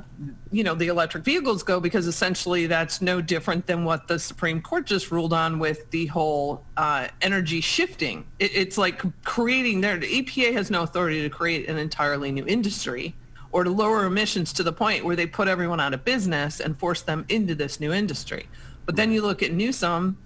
you 0.51 0.65
know 0.65 0.75
the 0.75 0.89
electric 0.89 1.23
vehicles 1.23 1.63
go 1.63 1.79
because 1.79 2.09
essentially 2.09 2.67
that's 2.67 3.01
no 3.01 3.21
different 3.21 3.67
than 3.67 3.85
what 3.85 4.09
the 4.09 4.19
Supreme 4.19 4.61
Court 4.61 4.85
just 4.85 5.13
ruled 5.13 5.33
on 5.33 5.61
with 5.61 5.89
the 5.91 6.07
whole 6.07 6.65
uh, 6.77 7.07
energy 7.21 7.61
shifting. 7.61 8.25
It, 8.41 8.51
it's 8.55 8.77
like 8.77 9.03
creating 9.23 9.81
their 9.81 9.97
the 9.97 10.23
EPA 10.23 10.53
has 10.55 10.71
no 10.71 10.83
authority 10.83 11.23
to 11.23 11.31
create 11.31 11.69
an 11.69 11.79
entirely 11.79 12.33
new 12.33 12.45
industry 12.47 13.15
or 13.53 13.63
to 13.63 13.71
lower 13.71 14.07
emissions 14.07 14.53
to 14.55 14.65
the 14.65 14.73
point 14.73 15.05
where 15.05 15.15
they 15.15 15.27
put 15.27 15.47
everyone 15.47 15.79
out 15.79 15.95
of 15.95 16.05
business 16.05 16.59
and 16.59 16.77
force 16.79 17.03
them 17.03 17.25
into 17.29 17.55
this 17.55 17.79
new 17.79 17.93
industry. 17.93 18.49
But 18.87 18.97
then 18.97 19.13
you 19.13 19.23
look 19.23 19.43
at 19.43 19.53
Newsom 19.53 20.17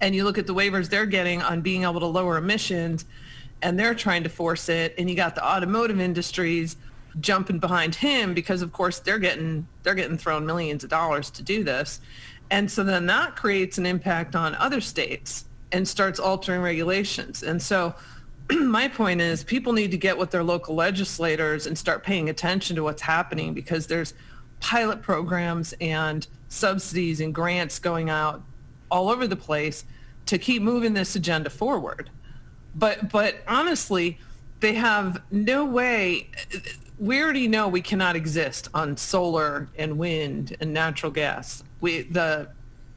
and 0.00 0.14
you 0.14 0.22
look 0.22 0.38
at 0.38 0.46
the 0.46 0.54
waivers 0.54 0.88
they're 0.88 1.06
getting 1.06 1.42
on 1.42 1.62
being 1.62 1.82
able 1.82 1.98
to 1.98 2.06
lower 2.06 2.36
emissions 2.36 3.06
and 3.62 3.78
they're 3.78 3.94
trying 3.94 4.22
to 4.22 4.28
force 4.28 4.68
it 4.68 4.94
and 4.98 5.08
you 5.08 5.16
got 5.16 5.34
the 5.34 5.46
automotive 5.46 6.00
industries 6.00 6.76
jumping 7.20 7.58
behind 7.58 7.94
him 7.94 8.34
because 8.34 8.62
of 8.62 8.72
course 8.72 9.00
they're 9.00 9.18
getting 9.18 9.66
they're 9.82 9.94
getting 9.94 10.16
thrown 10.16 10.46
millions 10.46 10.84
of 10.84 10.90
dollars 10.90 11.30
to 11.30 11.42
do 11.42 11.64
this 11.64 12.00
and 12.50 12.70
so 12.70 12.82
then 12.84 13.06
that 13.06 13.36
creates 13.36 13.78
an 13.78 13.86
impact 13.86 14.36
on 14.36 14.54
other 14.56 14.80
states 14.80 15.44
and 15.72 15.86
starts 15.86 16.20
altering 16.20 16.62
regulations 16.62 17.42
and 17.42 17.60
so 17.60 17.94
my 18.50 18.88
point 18.88 19.20
is 19.20 19.44
people 19.44 19.72
need 19.72 19.90
to 19.90 19.98
get 19.98 20.16
with 20.16 20.30
their 20.30 20.44
local 20.44 20.74
legislators 20.74 21.66
and 21.66 21.76
start 21.76 22.02
paying 22.02 22.28
attention 22.28 22.76
to 22.76 22.82
what's 22.82 23.02
happening 23.02 23.54
because 23.54 23.86
there's 23.86 24.14
pilot 24.60 25.02
programs 25.02 25.74
and 25.80 26.26
subsidies 26.48 27.20
and 27.20 27.34
grants 27.34 27.78
going 27.78 28.10
out 28.10 28.42
all 28.90 29.08
over 29.08 29.26
the 29.26 29.36
place 29.36 29.84
to 30.26 30.38
keep 30.38 30.62
moving 30.62 30.94
this 30.94 31.16
agenda 31.16 31.50
forward. 31.50 32.10
But 32.74 33.10
but 33.10 33.42
honestly, 33.48 34.18
they 34.60 34.74
have 34.74 35.22
no 35.30 35.64
way. 35.64 36.28
We 36.98 37.22
already 37.22 37.48
know 37.48 37.68
we 37.68 37.80
cannot 37.80 38.14
exist 38.14 38.68
on 38.74 38.96
solar 38.96 39.68
and 39.76 39.98
wind 39.98 40.56
and 40.60 40.72
natural 40.72 41.10
gas. 41.10 41.64
We 41.80 42.02
the 42.02 42.50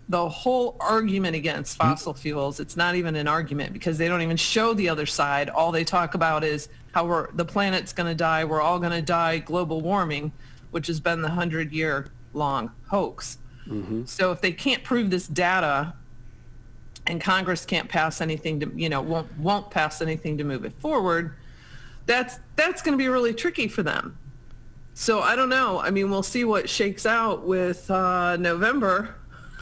the 0.10 0.30
whole 0.30 0.76
argument 0.80 1.36
against 1.36 1.78
hmm? 1.78 1.90
fossil 1.90 2.14
fuels 2.14 2.60
it's 2.60 2.76
not 2.76 2.96
even 2.96 3.16
an 3.16 3.28
argument 3.28 3.74
because 3.74 3.98
they 3.98 4.08
don't 4.08 4.22
even 4.22 4.38
show 4.38 4.74
the 4.74 4.90
other 4.90 5.06
side 5.06 5.50
all 5.50 5.72
they 5.72 5.84
talk 5.84 6.14
about 6.14 6.44
is 6.44 6.70
how 6.92 7.06
we're 7.06 7.32
the 7.34 7.46
planet's 7.46 7.94
going 7.94 8.08
to 8.10 8.16
die 8.16 8.44
we're 8.44 8.62
all 8.62 8.80
going 8.80 8.92
to 8.92 9.02
die 9.02 9.38
global 9.40 9.82
warming 9.82 10.32
which 10.72 10.88
has 10.88 11.00
been 11.00 11.22
the 11.22 11.28
100 11.28 11.72
year 11.72 12.08
long 12.34 12.70
hoax 12.88 13.38
mm-hmm. 13.68 14.04
so 14.06 14.32
if 14.32 14.42
they 14.42 14.52
can't 14.52 14.84
prove 14.84 15.10
this 15.10 15.28
data 15.28 15.94
and 17.08 17.20
Congress 17.20 17.66
can't 17.66 17.90
pass 17.90 18.22
anything 18.22 18.60
to, 18.62 18.72
you 18.76 18.90
know, 18.90 19.02
won't 19.02 19.38
won't 19.38 19.70
pass 19.70 20.02
anything 20.02 20.38
to 20.38 20.44
move 20.44 20.66
it 20.66 20.74
forward, 20.80 21.36
that's 22.06 22.40
that's 22.56 22.82
going 22.82 22.98
to 22.98 23.02
be 23.02 23.10
really 23.10 23.34
tricky 23.34 23.68
for 23.68 23.84
them. 23.84 24.18
So 24.94 25.22
I 25.22 25.36
don't 25.36 25.50
know. 25.50 25.80
I 25.80 25.90
mean, 25.90 26.10
we'll 26.10 26.24
see 26.24 26.44
what 26.44 26.70
shakes 26.70 27.06
out 27.06 27.46
with 27.46 27.90
uh, 27.90 28.38
November. 28.38 29.16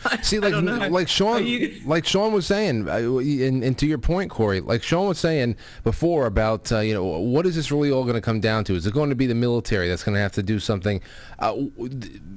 See, 0.24 0.39
like 0.39 0.54
like 0.91 1.08
Sean, 1.08 1.45
you- 1.45 1.80
like 1.86 2.06
Sean 2.06 2.34
was 2.34 2.45
saying, 2.45 2.88
uh, 2.89 2.93
and, 2.95 3.64
and 3.64 3.78
to 3.78 3.86
your 3.86 3.97
point, 3.97 4.32
Corey, 4.32 4.60
like 4.60 4.82
Sean 4.84 5.08
was 5.08 5.20
saying 5.20 5.56
before 5.84 6.26
about 6.26 6.72
uh, 6.72 6.80
you 6.80 6.93
know 6.93 7.04
what 7.04 7.45
is 7.45 7.56
this 7.56 7.72
really 7.72 7.91
all 7.91 8.04
going 8.04 8.16
to 8.16 8.22
come 8.22 8.39
down 8.39 8.64
to? 8.66 8.76
Is 8.76 8.88
it 8.88 8.93
going 8.93 9.10
to 9.10 9.16
be 9.16 9.28
the 9.28 9.36
military 9.36 9.88
that's 9.88 10.04
going 10.04 10.16
to 10.16 10.22
have 10.22 10.32
to 10.34 10.43
do 10.43 10.60
something? 10.60 11.02
Uh, 11.39 11.56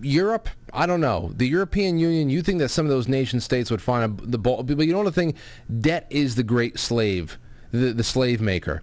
Europe, 0.02 0.48
I 0.72 0.86
don't 0.86 1.00
know. 1.00 1.32
The 1.34 1.46
European 1.46 1.98
Union, 1.98 2.28
you 2.30 2.42
think 2.42 2.58
that 2.58 2.68
some 2.68 2.84
of 2.86 2.90
those 2.90 3.08
nation 3.08 3.40
states 3.40 3.70
would 3.70 3.82
find 3.82 4.20
a, 4.20 4.26
the 4.26 4.38
ball, 4.38 4.62
but 4.62 4.86
you 4.86 4.92
know 4.92 5.04
the 5.04 5.12
thing, 5.12 5.34
debt 5.80 6.06
is 6.10 6.34
the 6.34 6.42
great 6.42 6.78
slave, 6.78 7.38
the 7.70 7.92
the 7.92 8.04
slave 8.04 8.40
maker. 8.40 8.82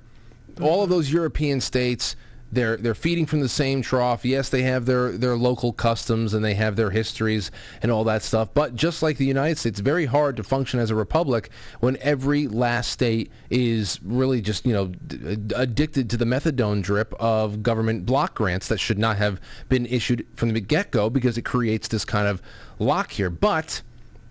All 0.62 0.84
of 0.84 0.90
those 0.90 1.12
European 1.12 1.62
states. 1.62 2.16
They're 2.52 2.76
they're 2.76 2.96
feeding 2.96 3.26
from 3.26 3.40
the 3.40 3.50
same 3.50 3.82
trough. 3.82 4.26
Yes, 4.26 4.50
they 4.50 4.64
have 4.64 4.86
their, 4.86 5.12
their 5.14 5.38
local 5.38 5.72
customs 5.72 6.34
and 6.34 6.44
they 6.44 6.56
have 6.56 6.76
their 6.76 6.90
histories 6.90 7.50
and 7.82 7.92
all 7.92 8.04
that 8.04 8.24
stuff. 8.24 8.50
But 8.54 8.76
just 8.76 9.02
like 9.02 9.18
the 9.18 9.26
United 9.26 9.58
States, 9.58 9.80
it's 9.80 9.80
very 9.80 10.06
hard 10.06 10.36
to 10.38 10.44
function 10.44 10.80
as 10.80 10.90
a 10.90 10.96
republic 10.96 11.50
when 11.80 11.98
every 12.02 12.48
last 12.48 12.92
state 12.92 13.32
is 13.50 14.00
really 14.04 14.42
just 14.42 14.66
you 14.66 14.74
know 14.74 14.88
d- 14.88 15.54
uh, 15.56 15.62
addicted 15.62 16.10
to 16.10 16.18
the 16.18 16.26
methadone 16.26 16.82
drip 16.82 17.14
of 17.20 17.64
government 17.64 18.06
block 18.06 18.36
grants 18.36 18.68
that 18.68 18.80
should 18.80 19.00
not 19.00 19.18
have 19.18 19.40
been 19.70 19.86
issued 19.86 20.26
from 20.36 20.52
the 20.54 20.60
get 20.60 20.92
go 20.92 21.10
because 21.10 21.38
it 21.38 21.44
creates 21.44 21.88
this 21.88 22.04
kind 22.04 22.28
of 22.28 22.42
lock 22.80 23.12
here. 23.12 23.30
But 23.30 23.82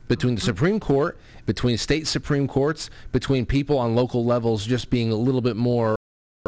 between 0.08 0.34
the 0.34 0.40
Supreme 0.40 0.80
Court, 0.80 1.16
between 1.46 1.78
state 1.78 2.06
Supreme 2.06 2.48
Courts, 2.48 2.90
between 3.12 3.46
people 3.46 3.78
on 3.78 3.94
local 3.94 4.24
levels 4.24 4.66
just 4.66 4.90
being 4.90 5.10
a 5.10 5.14
little 5.14 5.40
bit 5.40 5.56
more 5.56 5.94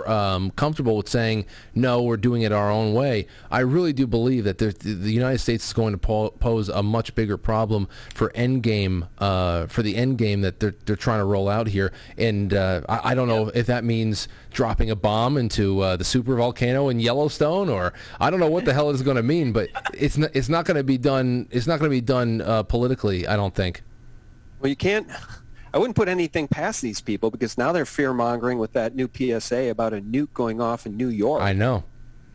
um, 0.09 0.51
comfortable 0.53 0.97
with 0.97 1.09
saying 1.09 1.47
no, 1.75 2.03
we're 2.03 2.17
doing 2.17 2.43
it 2.43 2.53
our 2.53 2.71
own 2.71 2.95
way. 2.95 3.27
I 3.51 3.61
really 3.61 3.93
do 3.93 4.07
believe 4.07 4.45
that 4.45 4.59
there, 4.59 4.73
the 4.73 5.13
United 5.13 5.39
States 5.39 5.67
is 5.67 5.73
going 5.73 5.93
to 5.93 5.99
po- 5.99 6.31
pose 6.31 6.69
a 6.69 6.83
much 6.83 7.15
bigger 7.15 7.37
problem 7.37 7.89
for 8.15 8.31
endgame 8.31 9.09
uh, 9.19 9.67
for 9.67 9.83
the 9.83 9.97
end 9.97 10.19
game 10.19 10.41
that 10.43 10.61
they're 10.61 10.75
they're 10.87 10.97
trying 10.97 11.21
to 11.21 11.25
roll 11.25 11.49
out 11.49 11.67
here. 11.67 11.93
And 12.19 12.53
uh, 12.55 12.83
I, 12.89 13.13
I 13.13 13.15
don't 13.15 13.29
know 13.29 13.49
if 13.49 13.67
that 13.67 13.85
means 13.85 14.29
dropping 14.51 14.91
a 14.91 14.97
bomb 14.97 15.37
into 15.37 15.81
uh, 15.81 15.97
the 15.97 16.05
super 16.05 16.37
volcano 16.37 16.89
in 16.89 17.01
Yellowstone, 17.01 17.69
or 17.69 17.93
I 18.21 18.31
don't 18.31 18.41
know 18.41 18.51
what 18.51 18.65
the 18.65 18.75
hell 18.75 18.91
it's 18.91 19.03
going 19.03 19.17
to 19.17 19.23
mean. 19.23 19.53
But 19.53 19.69
it's 19.95 20.19
not, 20.19 20.31
it's 20.35 20.49
not 20.49 20.65
going 20.65 20.77
to 20.77 20.85
be 20.85 20.99
done. 20.99 21.49
It's 21.51 21.67
not 21.67 21.79
going 21.79 21.91
to 21.91 21.95
be 21.95 22.01
done 22.01 22.41
uh, 22.43 22.63
politically. 22.63 23.27
I 23.27 23.37
don't 23.37 23.55
think. 23.55 23.83
Well, 24.61 24.69
you 24.69 24.77
can't. 24.77 25.09
I 25.75 25.79
wouldn't 25.79 25.97
put 25.97 26.09
anything 26.09 26.49
past 26.49 26.83
these 26.83 27.01
people 27.01 27.31
because 27.31 27.57
now 27.57 27.73
they're 27.73 27.87
fear 27.87 28.13
mongering 28.13 28.59
with 28.59 28.73
that 28.75 28.95
new 28.95 29.09
PSA 29.13 29.71
about 29.71 29.95
a 29.95 30.01
nuke 30.01 30.33
going 30.35 30.61
off 30.61 30.85
in 30.85 30.97
New 30.97 31.09
York. 31.09 31.41
I 31.41 31.53
know. 31.53 31.85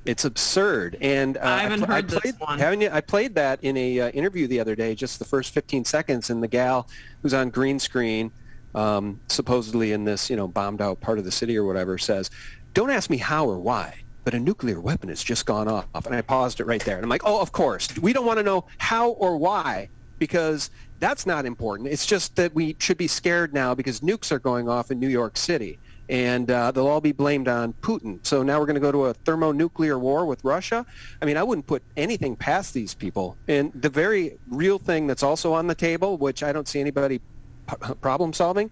It's 0.06 0.26
absurd. 0.26 0.98
And 1.02 1.38
uh, 1.38 1.42
I 1.44 1.60
haven't 1.60 1.80
pl- 1.82 1.94
heard 1.94 2.10
this 2.10 2.20
played, 2.20 2.36
one. 2.40 2.60
Haven't 2.60 2.82
you? 2.82 2.90
I 2.92 3.02
played 3.02 3.36
that 3.36 3.64
in 3.64 3.78
a 3.78 4.00
uh, 4.00 4.10
interview 4.10 4.48
the 4.48 4.60
other 4.60 4.76
day, 4.76 4.96
just 4.96 5.20
the 5.20 5.26
first 5.26 5.54
15 5.54 5.86
seconds, 5.86 6.30
and 6.30 6.42
the 6.42 6.48
gal 6.48 6.88
who's 7.22 7.34
on 7.34 7.50
green 7.50 7.78
screen, 7.78 8.32
um, 8.74 9.20
supposedly 9.28 9.92
in 9.92 10.06
this 10.06 10.30
you 10.30 10.36
know 10.36 10.48
bombed 10.48 10.82
out 10.82 11.00
part 11.02 11.20
of 11.20 11.26
the 11.26 11.32
city 11.32 11.58
or 11.58 11.66
whatever, 11.66 11.98
says, 11.98 12.32
"Don't 12.74 12.90
ask 12.90 13.10
me 13.10 13.18
how 13.18 13.46
or 13.46 13.60
why." 13.60 13.96
But 14.24 14.34
a 14.34 14.40
nuclear 14.40 14.80
weapon 14.80 15.10
has 15.10 15.24
just 15.24 15.46
gone 15.46 15.68
off, 15.68 16.06
and 16.06 16.16
I 16.16 16.22
paused 16.22 16.60
it 16.60 16.66
right 16.66 16.84
there. 16.84 16.96
And 16.96 17.04
I'm 17.04 17.10
like, 17.10 17.24
"Oh, 17.26 17.42
of 17.42 17.52
course. 17.52 17.96
We 17.98 18.14
don't 18.14 18.26
want 18.26 18.40
to 18.40 18.44
know 18.44 18.66
how 18.78 19.10
or 19.10 19.38
why 19.38 19.90
because 20.20 20.70
that's 21.00 21.26
not 21.26 21.46
important. 21.46 21.90
It's 21.90 22.06
just 22.06 22.36
that 22.38 22.54
we 22.54 22.76
should 22.80 22.98
be 22.98 23.08
scared 23.08 23.54
now 23.54 23.76
because 23.76 24.00
nukes 24.02 24.32
are 24.32 24.40
going 24.40 24.68
off 24.68 24.92
in 24.92 25.00
New 25.00 25.10
York 25.10 25.38
City, 25.38 25.80
and 26.10 26.50
uh, 26.50 26.72
they'll 26.72 26.88
all 26.88 27.02
be 27.02 27.12
blamed 27.12 27.48
on 27.48 27.74
Putin. 27.82 28.20
So 28.26 28.44
now 28.44 28.60
we're 28.60 28.66
going 28.66 28.76
to 28.76 28.82
go 28.82 28.92
to 28.92 29.06
a 29.06 29.14
thermonuclear 29.14 30.00
war 30.00 30.26
with 30.26 30.44
Russia. 30.44 30.86
I 31.22 31.26
mean, 31.26 31.38
I 31.38 31.44
wouldn't 31.44 31.68
put 31.68 31.84
anything 31.96 32.36
past 32.36 32.74
these 32.74 32.94
people. 32.94 33.38
And 33.48 33.72
the 33.74 33.90
very 33.90 34.38
real 34.50 34.80
thing 34.80 35.08
that's 35.08 35.24
also 35.24 35.54
on 35.54 35.68
the 35.68 35.76
table, 35.76 36.18
which 36.18 36.44
I 36.44 36.52
don't 36.52 36.68
see 36.68 36.80
anybody 36.80 37.20
p- 37.68 37.94
problem 38.02 38.34
solving, 38.34 38.72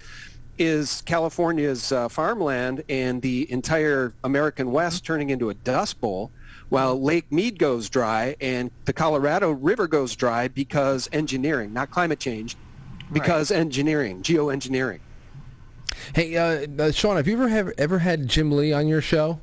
is 0.57 1.01
California's 1.01 1.91
uh, 1.91 2.07
farmland 2.07 2.83
and 2.87 3.21
the 3.21 3.51
entire 3.51 4.13
American 4.23 4.71
West 4.71 5.05
turning 5.05 5.29
into 5.29 5.49
a 5.49 5.53
dust 5.53 5.99
bowl 5.99 6.31
while 6.69 7.01
Lake 7.01 7.31
Mead 7.31 7.59
goes 7.59 7.89
dry 7.89 8.35
and 8.41 8.71
the 8.85 8.93
Colorado 8.93 9.51
River 9.51 9.87
goes 9.87 10.15
dry 10.15 10.47
because 10.47 11.07
engineering, 11.11 11.73
not 11.73 11.91
climate 11.91 12.19
change, 12.19 12.55
because 13.11 13.51
engineering, 13.51 14.21
geoengineering. 14.21 14.99
Hey, 16.13 16.35
uh, 16.35 16.67
uh, 16.79 16.91
Sean, 16.91 17.17
have 17.17 17.27
you 17.27 17.33
ever 17.35 17.47
have, 17.47 17.71
ever 17.77 17.99
had 17.99 18.27
Jim 18.27 18.51
Lee 18.51 18.73
on 18.73 18.87
your 18.87 19.01
show? 19.01 19.39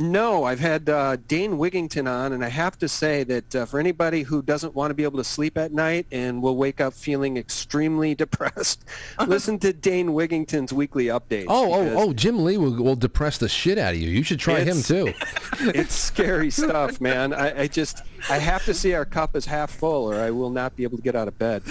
No, 0.00 0.44
I've 0.44 0.60
had 0.60 0.88
uh, 0.88 1.16
Dane 1.28 1.58
Wigington 1.58 2.10
on, 2.10 2.32
and 2.32 2.42
I 2.42 2.48
have 2.48 2.78
to 2.78 2.88
say 2.88 3.22
that 3.24 3.54
uh, 3.54 3.66
for 3.66 3.78
anybody 3.78 4.22
who 4.22 4.40
doesn't 4.40 4.74
want 4.74 4.90
to 4.90 4.94
be 4.94 5.04
able 5.04 5.18
to 5.18 5.24
sleep 5.24 5.58
at 5.58 5.72
night 5.72 6.06
and 6.10 6.42
will 6.42 6.56
wake 6.56 6.80
up 6.80 6.94
feeling 6.94 7.36
extremely 7.36 8.14
depressed, 8.24 8.82
listen 9.26 9.58
to 9.58 9.74
Dane 9.74 10.08
Wigington's 10.08 10.72
weekly 10.72 11.06
update. 11.06 11.44
Oh, 11.48 11.70
oh, 11.74 11.94
oh! 11.98 12.12
Jim 12.14 12.42
Lee 12.42 12.56
will, 12.56 12.72
will 12.82 12.96
depress 12.96 13.36
the 13.36 13.48
shit 13.50 13.76
out 13.76 13.92
of 13.92 14.00
you. 14.00 14.08
You 14.08 14.22
should 14.22 14.40
try 14.40 14.60
him 14.60 14.82
too. 14.82 15.12
It's 15.62 15.94
scary 15.94 16.50
stuff, 16.50 17.02
man. 17.02 17.34
I, 17.34 17.62
I 17.62 17.66
just, 17.66 18.00
I 18.30 18.38
have 18.38 18.64
to 18.64 18.72
see 18.72 18.94
our 18.94 19.04
cup 19.04 19.36
as 19.36 19.44
half 19.44 19.70
full, 19.70 20.10
or 20.10 20.14
I 20.18 20.30
will 20.30 20.48
not 20.48 20.74
be 20.74 20.84
able 20.84 20.96
to 20.96 21.02
get 21.02 21.14
out 21.14 21.28
of 21.28 21.38
bed. 21.38 21.62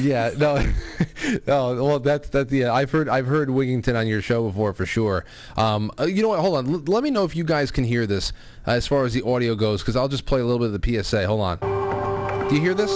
yeah, 0.00 0.30
no, 0.38 0.64
no. 1.48 1.84
Well, 1.84 1.98
that's 1.98 2.28
that's 2.28 2.52
yeah. 2.52 2.72
I've 2.72 2.92
heard 2.92 3.08
I've 3.08 3.26
heard 3.26 3.48
Wigington 3.48 3.96
on 3.98 4.06
your 4.06 4.22
show 4.22 4.46
before 4.46 4.72
for 4.74 4.86
sure. 4.86 5.24
Um, 5.56 5.90
uh, 5.98 6.04
you 6.04 6.22
know 6.22 6.28
what? 6.28 6.38
Hold 6.38 6.56
on. 6.58 6.72
L- 6.72 6.82
let 6.86 7.02
me 7.02 7.10
know 7.10 7.24
if 7.24 7.34
you 7.34 7.42
guys 7.42 7.71
can 7.72 7.84
hear 7.84 8.06
this 8.06 8.32
uh, 8.66 8.72
as 8.72 8.86
far 8.86 9.04
as 9.04 9.12
the 9.14 9.22
audio 9.22 9.54
goes, 9.54 9.80
because 9.82 9.96
I'll 9.96 10.08
just 10.08 10.26
play 10.26 10.40
a 10.40 10.44
little 10.44 10.58
bit 10.60 10.72
of 10.74 10.80
the 10.80 11.02
PSA. 11.02 11.26
Hold 11.26 11.40
on. 11.40 12.48
Do 12.48 12.54
you 12.56 12.60
hear 12.60 12.74
this? 12.74 12.90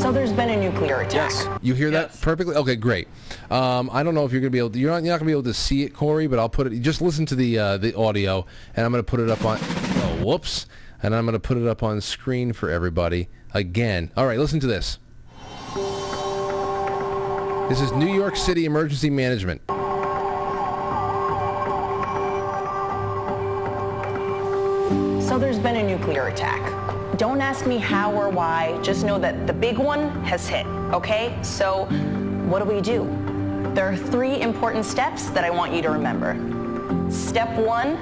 So 0.00 0.12
there's 0.12 0.32
been 0.32 0.50
a 0.50 0.56
nuclear 0.70 1.00
attack. 1.00 1.30
Yes. 1.30 1.48
You 1.62 1.74
hear 1.74 1.90
Yes. 1.90 2.12
that 2.12 2.20
perfectly? 2.20 2.54
Okay, 2.56 2.76
great. 2.76 3.08
Um, 3.50 3.88
I 3.92 4.02
don't 4.02 4.14
know 4.14 4.24
if 4.26 4.32
you're 4.32 4.40
gonna 4.40 4.50
be 4.50 4.58
able. 4.58 4.70
To, 4.70 4.78
you're 4.78 4.90
not. 4.90 5.02
You're 5.04 5.12
not 5.14 5.18
gonna 5.18 5.26
be 5.28 5.32
able 5.32 5.42
to 5.44 5.54
see 5.54 5.82
it, 5.84 5.94
Corey. 5.94 6.26
But 6.26 6.38
I'll 6.38 6.48
put 6.50 6.66
it. 6.66 6.78
Just 6.80 7.00
listen 7.00 7.24
to 7.26 7.34
the 7.34 7.58
uh, 7.58 7.76
the 7.78 7.96
audio, 7.96 8.44
and 8.76 8.84
I'm 8.84 8.92
gonna 8.92 9.02
put 9.02 9.20
it 9.20 9.30
up 9.30 9.44
on. 9.44 9.58
Oh, 9.62 10.20
whoops! 10.24 10.66
And 11.02 11.14
I'm 11.14 11.24
gonna 11.24 11.38
put 11.40 11.56
it 11.56 11.66
up 11.66 11.82
on 11.82 12.00
screen 12.00 12.52
for 12.52 12.68
everybody 12.70 13.28
again. 13.54 14.10
All 14.16 14.26
right, 14.26 14.38
listen 14.38 14.60
to 14.60 14.66
this. 14.66 14.98
This 17.68 17.80
is 17.80 17.92
New 17.92 18.12
York 18.12 18.34
City 18.36 18.64
Emergency 18.64 19.08
Management. 19.10 19.62
So 25.30 25.38
there's 25.38 25.60
been 25.60 25.76
a 25.76 25.82
nuclear 25.84 26.26
attack. 26.26 26.60
Don't 27.16 27.40
ask 27.40 27.64
me 27.64 27.78
how 27.78 28.12
or 28.12 28.28
why, 28.30 28.76
just 28.82 29.04
know 29.04 29.16
that 29.20 29.46
the 29.46 29.52
big 29.52 29.78
one 29.78 30.10
has 30.24 30.48
hit, 30.48 30.66
okay? 30.92 31.38
So 31.42 31.84
what 32.48 32.58
do 32.58 32.68
we 32.68 32.80
do? 32.80 33.04
There 33.72 33.88
are 33.88 33.96
three 33.96 34.40
important 34.40 34.84
steps 34.84 35.30
that 35.30 35.44
I 35.44 35.50
want 35.50 35.72
you 35.72 35.82
to 35.82 35.90
remember. 35.90 36.34
Step 37.12 37.48
one, 37.56 37.96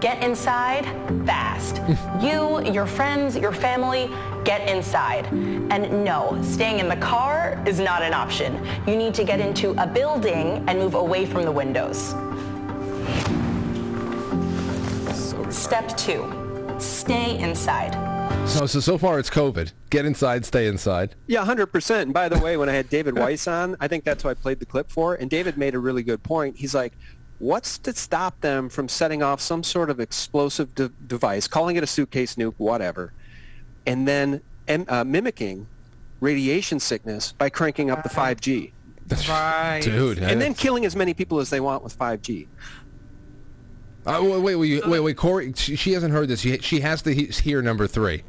get 0.00 0.20
inside 0.24 0.84
fast. 1.24 1.80
you, 2.20 2.60
your 2.68 2.86
friends, 2.86 3.36
your 3.36 3.52
family, 3.52 4.10
get 4.42 4.68
inside. 4.68 5.26
And 5.26 6.04
no, 6.04 6.36
staying 6.42 6.80
in 6.80 6.88
the 6.88 6.96
car 6.96 7.62
is 7.68 7.78
not 7.78 8.02
an 8.02 8.14
option. 8.14 8.66
You 8.84 8.96
need 8.96 9.14
to 9.14 9.22
get 9.22 9.38
into 9.38 9.80
a 9.80 9.86
building 9.86 10.64
and 10.66 10.80
move 10.80 10.94
away 10.94 11.24
from 11.24 11.44
the 11.44 11.52
windows. 11.52 12.16
Step 15.54 15.96
two, 15.96 16.43
stay 16.78 17.38
inside. 17.38 17.94
So, 18.48 18.66
so 18.66 18.80
so 18.80 18.98
far 18.98 19.18
it's 19.18 19.30
COVID. 19.30 19.72
Get 19.90 20.04
inside, 20.04 20.44
stay 20.44 20.66
inside. 20.66 21.14
Yeah, 21.26 21.44
100%. 21.44 22.02
And 22.02 22.12
by 22.14 22.28
the 22.28 22.38
way, 22.38 22.56
when 22.56 22.68
I 22.68 22.72
had 22.72 22.88
David 22.90 23.16
Weiss 23.16 23.46
on, 23.46 23.76
I 23.80 23.88
think 23.88 24.04
that's 24.04 24.22
who 24.22 24.28
I 24.28 24.34
played 24.34 24.58
the 24.60 24.66
clip 24.66 24.90
for. 24.90 25.14
And 25.14 25.30
David 25.30 25.56
made 25.56 25.74
a 25.74 25.78
really 25.78 26.02
good 26.02 26.22
point. 26.22 26.56
He's 26.56 26.74
like, 26.74 26.92
what's 27.38 27.78
to 27.78 27.92
stop 27.92 28.40
them 28.40 28.68
from 28.68 28.88
setting 28.88 29.22
off 29.22 29.40
some 29.40 29.62
sort 29.62 29.88
of 29.90 30.00
explosive 30.00 30.74
de- 30.74 30.88
device, 31.06 31.46
calling 31.46 31.76
it 31.76 31.82
a 31.82 31.86
suitcase 31.86 32.34
nuke, 32.36 32.54
whatever, 32.58 33.12
and 33.86 34.06
then 34.06 34.40
em- 34.68 34.86
uh, 34.88 35.04
mimicking 35.04 35.66
radiation 36.20 36.80
sickness 36.80 37.32
by 37.32 37.48
cranking 37.48 37.90
up 37.90 38.02
the 38.02 38.08
5G, 38.08 38.72
Right. 39.28 39.80
Dude, 39.82 40.18
and 40.20 40.40
then 40.40 40.54
killing 40.54 40.86
as 40.86 40.96
many 40.96 41.12
people 41.12 41.38
as 41.38 41.50
they 41.50 41.60
want 41.60 41.84
with 41.84 41.98
5G. 41.98 42.46
Uh, 44.06 44.20
wait, 44.22 44.40
wait, 44.40 44.54
wait, 44.56 44.86
wait, 44.86 45.00
wait, 45.00 45.16
Corey. 45.16 45.52
She, 45.56 45.76
she 45.76 45.92
hasn't 45.92 46.12
heard 46.12 46.28
this. 46.28 46.40
She, 46.40 46.58
she 46.58 46.80
has 46.80 47.02
to 47.02 47.12
hear 47.14 47.62
number 47.62 47.86
three. 47.86 48.22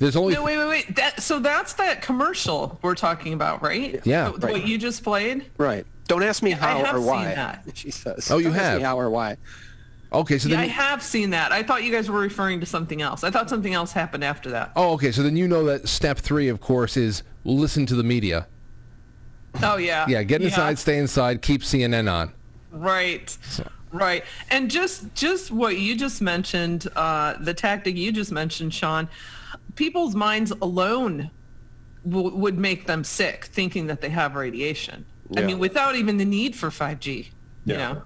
There's 0.00 0.16
only 0.16 0.34
No, 0.34 0.42
wait, 0.42 0.56
wait, 0.58 0.68
wait. 0.68 0.96
That, 0.96 1.22
so 1.22 1.38
that's 1.38 1.74
that 1.74 2.00
commercial 2.02 2.78
we're 2.82 2.94
talking 2.94 3.32
about, 3.34 3.62
right? 3.62 4.00
Yeah. 4.04 4.32
The- 4.36 4.46
What 4.48 4.66
you 4.66 4.78
just 4.78 5.04
played? 5.04 5.44
Right. 5.58 5.86
Don't 6.08 6.22
ask 6.24 6.42
me 6.42 6.50
Yeah, 6.50 6.56
I 6.56 6.58
how 6.78 6.84
have 6.84 6.94
or 6.96 6.98
seen 6.98 7.06
why. 7.06 7.24
that. 7.34 7.64
She 7.74 7.90
says. 7.90 8.30
Oh, 8.30 8.38
you 8.38 8.44
Don't 8.44 8.54
ask 8.54 8.62
have? 8.62 8.78
me 8.78 8.82
how 8.84 8.98
or 8.98 9.10
why. 9.10 9.36
okay. 10.12 10.38
So 10.38 10.48
Yeah, 10.48 10.60
I 10.60 10.66
have 10.66 11.02
seen 11.02 11.30
that. 11.30 11.52
I 11.52 11.62
thought 11.62 11.84
you 11.84 11.92
guys 11.92 12.10
were 12.10 12.18
referring 12.18 12.58
to 12.60 12.66
something 12.66 13.00
else. 13.02 13.22
I 13.22 13.30
thought 13.30 13.48
something 13.50 13.74
else 13.74 13.92
happened 13.92 14.24
after 14.24 14.50
that. 14.50 14.72
oh, 14.74 14.94
okay. 14.94 15.12
So 15.12 15.22
then 15.22 15.36
you 15.36 15.46
know 15.46 15.64
that 15.66 15.86
step 15.88 16.18
three, 16.18 16.48
of 16.48 16.60
course, 16.60 16.96
is 16.96 17.22
listen 17.44 17.86
to 17.86 17.94
the 17.94 18.02
media. 18.02 18.48
Oh 19.62 19.76
yeah. 19.76 20.06
Yeah, 20.08 20.22
get 20.22 20.40
inside, 20.42 20.78
stay 20.78 20.98
inside, 20.98 21.42
keep 21.42 21.60
CNN 21.62 22.10
on. 22.10 22.32
Right. 22.72 23.36
Right. 23.92 24.24
And 24.50 24.70
just 24.70 25.12
just 25.14 25.50
what 25.50 25.76
you 25.78 25.96
just 25.96 26.20
mentioned, 26.22 26.86
uh, 26.94 27.34
the 27.40 27.54
tactic 27.54 27.96
you 27.96 28.12
just 28.12 28.30
mentioned, 28.30 28.72
Sean, 28.72 29.08
people's 29.74 30.14
minds 30.14 30.52
alone 30.62 31.30
w- 32.08 32.34
would 32.34 32.58
make 32.58 32.86
them 32.86 33.02
sick 33.04 33.46
thinking 33.46 33.86
that 33.88 34.00
they 34.00 34.08
have 34.10 34.36
radiation. 34.36 35.04
I 35.36 35.42
mean, 35.42 35.58
without 35.58 35.94
even 35.96 36.16
the 36.16 36.24
need 36.24 36.56
for 36.56 36.70
5G. 36.70 37.30
You 37.64 37.74
Yeah. 37.74 37.76
know? 37.92 38.02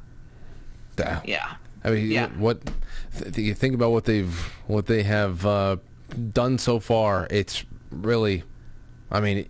Yeah. 0.99 1.20
Yeah. 1.24 1.53
I 1.85 1.91
mean, 1.91 2.11
Yeah. 2.11 2.28
what? 2.39 2.61
Th- 3.18 3.37
you 3.39 3.55
think 3.55 3.74
about 3.74 3.93
what 3.93 4.05
they've 4.05 4.35
what 4.66 4.87
they 4.87 5.03
have 5.03 5.45
uh, 5.45 5.76
done 6.32 6.59
so 6.59 6.78
far. 6.80 7.26
It's 7.30 7.64
really, 7.91 8.43
I 9.11 9.20
mean, 9.20 9.49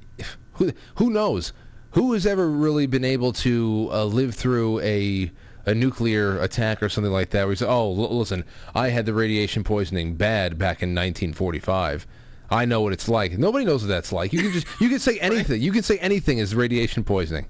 who 0.55 0.73
who 0.97 1.11
knows? 1.11 1.53
Who 1.93 2.13
has 2.15 2.27
ever 2.27 2.51
really 2.51 2.87
been 2.87 3.05
able 3.05 3.33
to 3.35 3.89
uh, 3.93 4.05
live 4.05 4.35
through 4.35 4.81
a 4.81 5.31
a 5.67 5.75
nuclear 5.75 6.39
attack 6.41 6.83
or 6.83 6.89
something 6.89 7.13
like 7.13 7.31
that? 7.31 7.45
Where 7.45 7.53
you 7.53 7.57
say, 7.57 7.67
"Oh, 7.67 7.95
l- 7.95 8.19
listen, 8.19 8.45
I 8.75 8.89
had 8.89 9.07
the 9.07 9.15
radiation 9.15 9.65
poisoning 9.65 10.15
bad 10.15 10.59
back 10.59 10.83
in 10.83 10.95
1945." 10.95 12.07
I 12.51 12.67
know 12.67 12.83
what 12.83 12.93
it's 12.93 13.09
like. 13.09 13.39
Nobody 13.39 13.65
knows 13.65 13.83
what 13.83 13.89
that's 13.89 14.13
like. 14.13 14.33
You 14.33 14.41
can 14.43 14.53
just 14.53 14.67
you 14.81 14.89
can 14.89 14.99
say 14.99 15.19
anything. 15.21 15.61
You 15.61 15.73
can 15.73 15.83
say 15.83 15.99
anything 15.99 16.39
is 16.39 16.55
radiation 16.55 17.05
poisoning. 17.05 17.47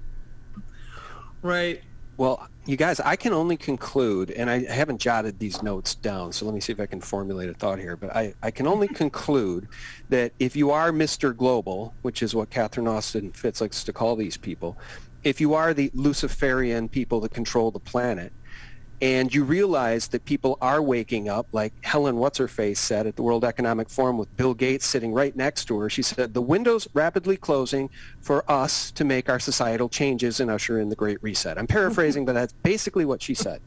Right. 1.41 1.81
Well, 2.17 2.47
you 2.65 2.77
guys, 2.77 3.01
I 3.01 3.17
can 3.17 3.33
only 3.33 3.57
conclude, 3.57 4.31
and 4.31 4.49
I 4.49 4.63
haven't 4.65 4.99
jotted 4.99 5.37
these 5.37 5.61
notes 5.61 5.95
down, 5.95 6.31
so 6.31 6.45
let 6.45 6.55
me 6.55 6.61
see 6.61 6.71
if 6.71 6.79
I 6.79 6.85
can 6.85 7.01
formulate 7.01 7.49
a 7.49 7.53
thought 7.53 7.77
here. 7.77 7.97
But 7.97 8.15
I, 8.15 8.33
I 8.41 8.51
can 8.51 8.67
only 8.67 8.87
conclude 9.03 9.67
that 10.09 10.31
if 10.39 10.55
you 10.55 10.71
are 10.71 10.91
Mr. 10.91 11.35
Global, 11.35 11.93
which 12.03 12.23
is 12.23 12.33
what 12.33 12.49
Catherine 12.49 12.87
Austin 12.87 13.31
Fitts 13.33 13.59
likes 13.59 13.83
to 13.83 13.93
call 13.93 14.15
these 14.15 14.37
people, 14.37 14.77
if 15.25 15.41
you 15.41 15.55
are 15.55 15.73
the 15.73 15.89
Luciferian 15.95 16.87
people 16.87 17.19
that 17.21 17.33
control 17.33 17.71
the 17.71 17.79
planet, 17.79 18.31
and 19.01 19.33
you 19.33 19.43
realize 19.43 20.07
that 20.09 20.23
people 20.23 20.57
are 20.61 20.81
waking 20.81 21.27
up, 21.27 21.47
like 21.51 21.73
Helen 21.83 22.15
What's-Her-Face 22.15 22.79
said 22.79 23.07
at 23.07 23.17
the 23.17 23.23
World 23.23 23.43
Economic 23.43 23.89
Forum 23.89 24.17
with 24.17 24.33
Bill 24.37 24.53
Gates 24.53 24.85
sitting 24.85 25.11
right 25.11 25.35
next 25.35 25.65
to 25.65 25.79
her. 25.79 25.89
She 25.89 26.01
said, 26.01 26.33
the 26.33 26.41
window's 26.41 26.87
rapidly 26.93 27.35
closing 27.35 27.89
for 28.21 28.49
us 28.49 28.91
to 28.91 29.03
make 29.03 29.27
our 29.27 29.39
societal 29.39 29.89
changes 29.89 30.39
and 30.39 30.49
usher 30.49 30.79
in 30.79 30.89
the 30.89 30.95
Great 30.95 31.21
Reset. 31.21 31.57
I'm 31.57 31.67
paraphrasing, 31.67 32.23
but 32.23 32.33
that's 32.33 32.53
basically 32.63 33.03
what 33.03 33.21
she 33.21 33.33
said. 33.33 33.61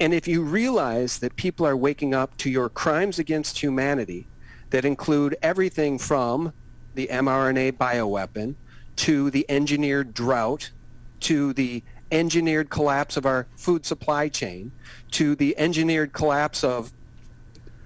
And 0.00 0.12
if 0.12 0.28
you 0.28 0.42
realize 0.42 1.18
that 1.20 1.34
people 1.36 1.64
are 1.64 1.76
waking 1.76 2.12
up 2.12 2.36
to 2.38 2.50
your 2.50 2.68
crimes 2.68 3.18
against 3.18 3.58
humanity 3.58 4.26
that 4.70 4.84
include 4.84 5.36
everything 5.42 5.96
from 5.96 6.52
the 6.94 7.06
mRNA 7.06 7.72
bioweapon 7.78 8.54
to 8.96 9.30
the 9.30 9.46
engineered 9.48 10.12
drought 10.12 10.72
to 11.20 11.52
the 11.52 11.82
engineered 12.10 12.70
collapse 12.70 13.16
of 13.16 13.26
our 13.26 13.46
food 13.56 13.84
supply 13.84 14.28
chain 14.28 14.72
to 15.10 15.34
the 15.34 15.56
engineered 15.58 16.12
collapse 16.12 16.64
of 16.64 16.92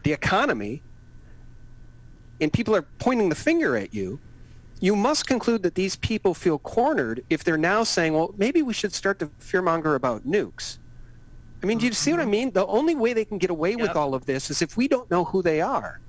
the 0.04 0.12
economy 0.12 0.82
and 2.40 2.52
people 2.52 2.74
are 2.74 2.82
pointing 2.98 3.28
the 3.28 3.34
finger 3.34 3.76
at 3.76 3.92
you 3.92 4.20
you 4.80 4.96
must 4.96 5.28
conclude 5.28 5.62
that 5.62 5.76
these 5.76 5.94
people 5.96 6.34
feel 6.34 6.58
cornered 6.58 7.24
if 7.30 7.44
they're 7.44 7.56
now 7.56 7.82
saying 7.84 8.12
well 8.12 8.34
maybe 8.36 8.62
we 8.62 8.72
should 8.72 8.92
start 8.92 9.18
to 9.18 9.26
fearmonger 9.40 9.94
about 9.94 10.26
nukes. 10.26 10.78
I 11.62 11.66
mean 11.66 11.78
do 11.78 11.86
you 11.86 11.92
see 11.92 12.10
what 12.12 12.20
i 12.20 12.24
mean? 12.24 12.50
The 12.50 12.66
only 12.66 12.94
way 12.94 13.12
they 13.12 13.24
can 13.24 13.38
get 13.38 13.50
away 13.50 13.76
with 13.76 13.96
all 13.96 14.14
of 14.14 14.26
this 14.26 14.50
is 14.50 14.60
if 14.62 14.76
we 14.76 14.88
don't 14.88 15.10
know 15.10 15.24
who 15.24 15.42
they 15.42 15.60
are. 15.60 16.00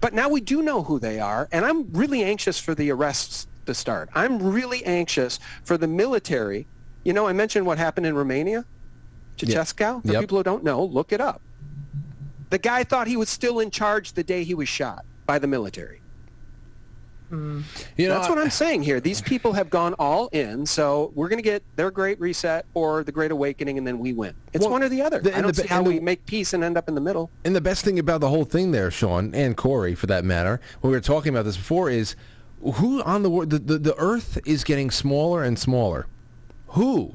But 0.00 0.14
now 0.14 0.28
we 0.28 0.40
do 0.40 0.62
know 0.62 0.82
who 0.82 0.98
they 0.98 1.20
are, 1.20 1.48
and 1.52 1.64
I'm 1.64 1.92
really 1.92 2.24
anxious 2.24 2.58
for 2.58 2.74
the 2.74 2.90
arrests 2.90 3.46
to 3.66 3.74
start. 3.74 4.08
I'm 4.14 4.42
really 4.42 4.84
anxious 4.84 5.38
for 5.64 5.76
the 5.76 5.86
military. 5.86 6.66
You 7.04 7.12
know, 7.12 7.26
I 7.26 7.32
mentioned 7.32 7.66
what 7.66 7.78
happened 7.78 8.06
in 8.06 8.14
Romania, 8.14 8.64
Ceausescu. 9.36 10.02
For 10.04 10.12
Yep. 10.12 10.20
people 10.20 10.38
who 10.38 10.44
don't 10.44 10.64
know, 10.64 10.82
look 10.84 11.12
it 11.12 11.20
up. 11.20 11.40
The 12.50 12.58
guy 12.58 12.84
thought 12.84 13.06
he 13.06 13.16
was 13.16 13.28
still 13.28 13.60
in 13.60 13.70
charge 13.70 14.12
the 14.12 14.22
day 14.22 14.44
he 14.44 14.54
was 14.54 14.68
shot 14.68 15.04
by 15.26 15.38
the 15.38 15.46
military. 15.46 16.00
You 17.30 17.64
know, 18.08 18.14
That's 18.14 18.28
what 18.28 18.36
I'm 18.36 18.50
saying 18.50 18.82
here. 18.82 19.00
These 19.00 19.22
people 19.22 19.54
have 19.54 19.70
gone 19.70 19.94
all 19.98 20.26
in, 20.32 20.66
so 20.66 21.12
we're 21.14 21.30
going 21.30 21.38
to 21.38 21.42
get 21.42 21.62
their 21.76 21.90
Great 21.90 22.20
Reset 22.20 22.66
or 22.74 23.04
the 23.04 23.12
Great 23.12 23.30
Awakening, 23.30 23.78
and 23.78 23.86
then 23.86 23.98
we 23.98 24.12
win. 24.12 24.34
It's 24.52 24.60
Well, 24.64 24.72
one 24.72 24.82
or 24.82 24.90
the 24.90 25.00
other. 25.00 25.18
the- 25.18 25.32
I 25.32 25.36
and 25.36 25.44
don't 25.44 25.56
the- 25.56 25.62
see 25.62 25.68
how 25.68 25.82
the- 25.82 25.88
we 25.88 25.98
make 26.00 26.26
peace 26.26 26.52
and 26.52 26.62
end 26.62 26.76
up 26.76 26.90
in 26.90 26.94
the 26.94 27.00
middle. 27.00 27.30
And 27.46 27.56
the 27.56 27.62
best 27.62 27.86
thing 27.86 27.98
about 27.98 28.20
the 28.20 28.28
whole 28.28 28.44
thing 28.44 28.72
there, 28.72 28.90
Sean, 28.90 29.34
and 29.34 29.56
Corey 29.56 29.94
for 29.94 30.06
that 30.08 30.26
matter, 30.26 30.60
when 30.82 30.90
we 30.90 30.96
were 30.96 31.00
talking 31.00 31.30
about 31.32 31.46
this 31.46 31.56
before, 31.56 31.88
is 31.88 32.16
who 32.62 33.02
on 33.02 33.22
the 33.22 33.30
world, 33.30 33.50
the, 33.50 33.58
the, 33.58 33.78
the 33.78 33.96
earth 33.96 34.38
is 34.46 34.64
getting 34.64 34.90
smaller 34.90 35.42
and 35.42 35.58
smaller. 35.58 36.06
Who? 36.68 37.14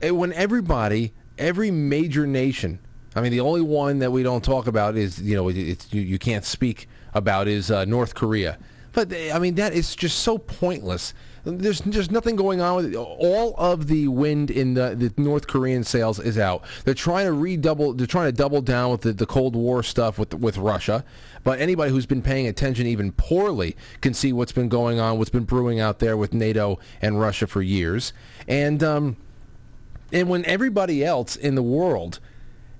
And 0.00 0.18
when 0.18 0.32
everybody, 0.32 1.12
every 1.36 1.70
major 1.70 2.26
nation, 2.26 2.78
I 3.14 3.20
mean, 3.20 3.32
the 3.32 3.40
only 3.40 3.60
one 3.60 3.98
that 3.98 4.12
we 4.12 4.22
don't 4.22 4.44
talk 4.44 4.66
about 4.66 4.96
is, 4.96 5.20
you 5.20 5.34
know, 5.34 5.48
it's, 5.48 5.92
you, 5.92 6.00
you 6.00 6.18
can't 6.18 6.44
speak 6.44 6.88
about 7.14 7.48
is 7.48 7.70
uh, 7.70 7.84
North 7.84 8.14
Korea. 8.14 8.58
But, 8.92 9.12
I 9.12 9.38
mean, 9.38 9.56
that 9.56 9.72
is 9.72 9.94
just 9.94 10.20
so 10.20 10.38
pointless. 10.38 11.14
There's 11.50 11.80
there's 11.80 12.10
nothing 12.10 12.36
going 12.36 12.60
on 12.60 12.76
with 12.76 12.92
it. 12.92 12.96
All 12.96 13.54
of 13.56 13.86
the 13.86 14.08
wind 14.08 14.50
in 14.50 14.74
the, 14.74 14.94
the 14.94 15.20
North 15.20 15.46
Korean 15.46 15.82
sails 15.82 16.18
is 16.18 16.38
out. 16.38 16.64
They're 16.84 16.94
trying 16.94 17.26
to 17.26 17.32
redouble. 17.32 17.94
They're 17.94 18.06
trying 18.06 18.28
to 18.28 18.36
double 18.36 18.60
down 18.60 18.90
with 18.90 19.00
the, 19.00 19.12
the 19.12 19.26
Cold 19.26 19.56
War 19.56 19.82
stuff 19.82 20.18
with 20.18 20.34
with 20.34 20.58
Russia. 20.58 21.04
But 21.44 21.60
anybody 21.60 21.90
who's 21.90 22.06
been 22.06 22.22
paying 22.22 22.46
attention 22.46 22.86
even 22.86 23.12
poorly 23.12 23.76
can 24.02 24.12
see 24.12 24.32
what's 24.32 24.52
been 24.52 24.68
going 24.68 25.00
on, 25.00 25.16
what's 25.16 25.30
been 25.30 25.44
brewing 25.44 25.80
out 25.80 26.00
there 26.00 26.16
with 26.16 26.34
NATO 26.34 26.78
and 27.00 27.18
Russia 27.18 27.46
for 27.46 27.62
years. 27.62 28.12
And 28.46 28.82
um, 28.82 29.16
and 30.12 30.28
when 30.28 30.44
everybody 30.44 31.04
else 31.04 31.36
in 31.36 31.54
the 31.54 31.62
world 31.62 32.20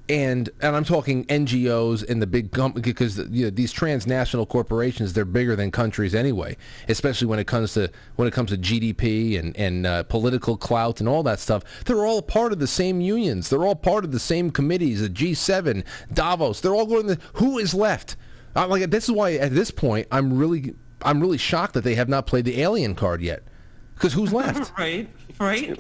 and 0.09 0.49
and 0.61 0.75
I'm 0.75 0.85
talking 0.85 1.25
NGOs 1.27 2.09
and 2.09 2.23
the 2.23 2.27
big 2.27 2.53
company 2.53 2.83
because 2.83 3.19
you 3.31 3.45
know, 3.45 3.51
these 3.51 3.73
transnational 3.73 4.47
corporations 4.47 5.13
they're 5.13 5.25
bigger 5.25 5.55
than 5.55 5.71
countries 5.71 6.15
anyway, 6.15 6.57
especially 6.89 7.27
when 7.27 7.39
it 7.39 7.47
comes 7.47 7.75
to 7.75 7.91
when 8.17 8.27
it 8.27 8.33
comes 8.33 8.51
to 8.51 8.57
GDP 8.57 9.39
and 9.39 9.57
and 9.57 9.87
uh, 9.87 10.03
political 10.05 10.57
clout 10.57 11.01
and 11.01 11.09
all 11.09 11.23
that 11.25 11.41
stuff. 11.41 11.63
They're 11.85 12.07
all 12.07 12.23
part 12.23 12.53
of 12.53 12.59
the 12.59 12.67
same 12.67 13.01
unions. 13.01 13.51
They're 13.51 13.65
all 13.65 13.77
part 13.77 14.05
of 14.05 14.13
the 14.13 14.21
same 14.21 14.51
committees. 14.51 15.03
The 15.03 15.11
G7, 15.11 15.85
Davos. 16.13 16.61
They're 16.61 16.75
all 16.75 16.87
going. 16.87 17.09
To, 17.09 17.19
who 17.35 17.59
is 17.59 17.75
left? 17.75 18.17
Uh, 18.57 18.67
like 18.67 18.91
this 18.91 19.05
is 19.05 19.13
why 19.13 19.35
at 19.35 19.55
this 19.55 19.71
point 19.71 20.09
I'm 20.11 20.39
really 20.39 20.75
I'm 21.03 21.21
really 21.21 21.39
shocked 21.39 21.75
that 21.75 21.85
they 21.85 21.95
have 21.95 22.09
not 22.09 22.27
played 22.27 22.45
the 22.45 22.61
alien 22.61 22.95
card 22.95 23.23
yet. 23.23 23.43
Because 23.95 24.13
who's 24.13 24.33
left? 24.33 24.73
Right, 24.79 25.09
right. 25.41 25.79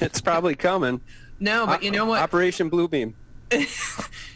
It's 0.00 0.20
probably 0.20 0.54
coming. 0.54 1.00
No, 1.40 1.66
but 1.66 1.82
you 1.82 1.90
know 1.90 2.06
what? 2.06 2.20
Operation 2.20 2.70
Bluebeam. 2.70 3.14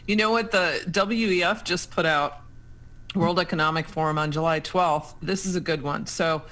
You 0.07 0.17
know 0.17 0.31
what 0.31 0.51
the 0.51 0.83
WEF 0.89 1.63
just 1.65 1.91
put 1.93 2.07
out 2.07 2.41
World 3.15 3.39
Economic 3.39 3.87
Forum 3.87 4.19
on 4.19 4.33
July 4.33 4.59
12th. 4.61 5.15
This 5.23 5.47
is 5.47 5.55
a 5.55 5.61
good 5.61 5.83
one. 5.83 6.07
So 6.07 6.43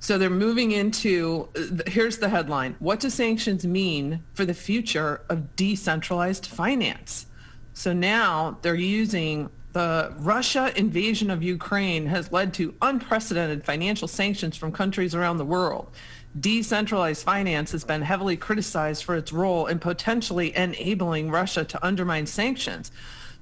so 0.00 0.18
they're 0.18 0.30
moving 0.30 0.72
into 0.72 1.48
uh, 1.56 1.88
here's 1.88 2.18
the 2.18 2.28
headline. 2.28 2.74
What 2.80 2.98
do 2.98 3.08
sanctions 3.08 3.64
mean 3.64 4.24
for 4.34 4.44
the 4.44 4.54
future 4.54 5.20
of 5.28 5.54
decentralized 5.54 6.46
finance? 6.46 7.26
So 7.72 7.92
now 7.92 8.58
they're 8.62 8.74
using 8.74 9.48
the 9.72 10.12
Russia 10.18 10.72
invasion 10.76 11.30
of 11.30 11.42
Ukraine 11.42 12.06
has 12.06 12.32
led 12.32 12.52
to 12.54 12.74
unprecedented 12.82 13.64
financial 13.64 14.08
sanctions 14.08 14.56
from 14.56 14.72
countries 14.72 15.14
around 15.14 15.38
the 15.38 15.44
world. 15.44 15.90
Decentralized 16.38 17.24
finance 17.24 17.72
has 17.72 17.84
been 17.84 18.02
heavily 18.02 18.36
criticized 18.36 19.04
for 19.04 19.16
its 19.16 19.32
role 19.32 19.66
in 19.66 19.78
potentially 19.78 20.56
enabling 20.56 21.30
Russia 21.30 21.64
to 21.64 21.86
undermine 21.86 22.26
sanctions. 22.26 22.90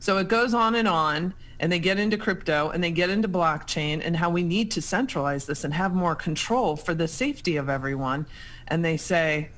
So 0.00 0.18
it 0.18 0.28
goes 0.28 0.54
on 0.54 0.74
and 0.74 0.88
on, 0.88 1.34
and 1.60 1.70
they 1.70 1.78
get 1.78 1.98
into 1.98 2.16
crypto 2.16 2.70
and 2.70 2.82
they 2.82 2.90
get 2.90 3.10
into 3.10 3.28
blockchain 3.28 4.00
and 4.04 4.16
how 4.16 4.30
we 4.30 4.42
need 4.42 4.70
to 4.72 4.82
centralize 4.82 5.46
this 5.46 5.62
and 5.62 5.74
have 5.74 5.94
more 5.94 6.16
control 6.16 6.74
for 6.74 6.94
the 6.94 7.06
safety 7.06 7.56
of 7.56 7.68
everyone. 7.68 8.26
And 8.66 8.84
they 8.84 8.96
say, 8.96 9.50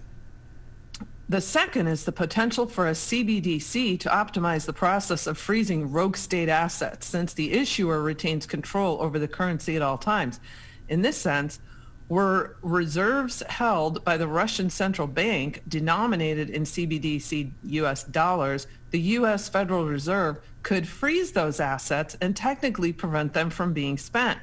the 1.28 1.41
second 1.41 1.87
is 1.87 2.05
the 2.05 2.12
potential 2.12 2.66
for 2.66 2.89
a 2.89 2.93
CBDC 2.93 3.99
to 4.01 4.09
optimize 4.11 4.66
the 4.66 4.72
process 4.74 5.26
of 5.26 5.39
freezing 5.39 5.91
rogue 5.91 6.16
state 6.16 6.51
assets 6.51 7.07
since 7.07 7.33
the 7.33 7.53
issuer 7.53 8.03
retains 8.03 8.45
control 8.45 9.01
over 9.01 9.18
the 9.18 9.28
currency 9.28 9.76
at 9.76 9.80
all 9.80 9.97
times. 9.97 10.41
In 10.89 11.01
this 11.01 11.16
sense, 11.16 11.61
were 12.09 12.57
reserves 12.62 13.42
held 13.48 14.05
by 14.05 14.16
the 14.16 14.28
Russian 14.28 14.68
central 14.70 15.09
bank 15.09 15.62
denominated 15.68 16.50
in 16.50 16.64
CBDC 16.64 17.50
US 17.64 18.05
dollars, 18.05 18.66
the 18.90 19.00
US 19.00 19.48
Federal 19.48 19.86
Reserve 19.86 20.38
could 20.62 20.86
freeze 20.86 21.32
those 21.32 21.61
assets 21.61 22.16
and 22.20 22.36
technically 22.36 22.92
prevent 22.92 23.32
them 23.32 23.50
from 23.50 23.72
being 23.72 23.96
spent. 23.96 24.38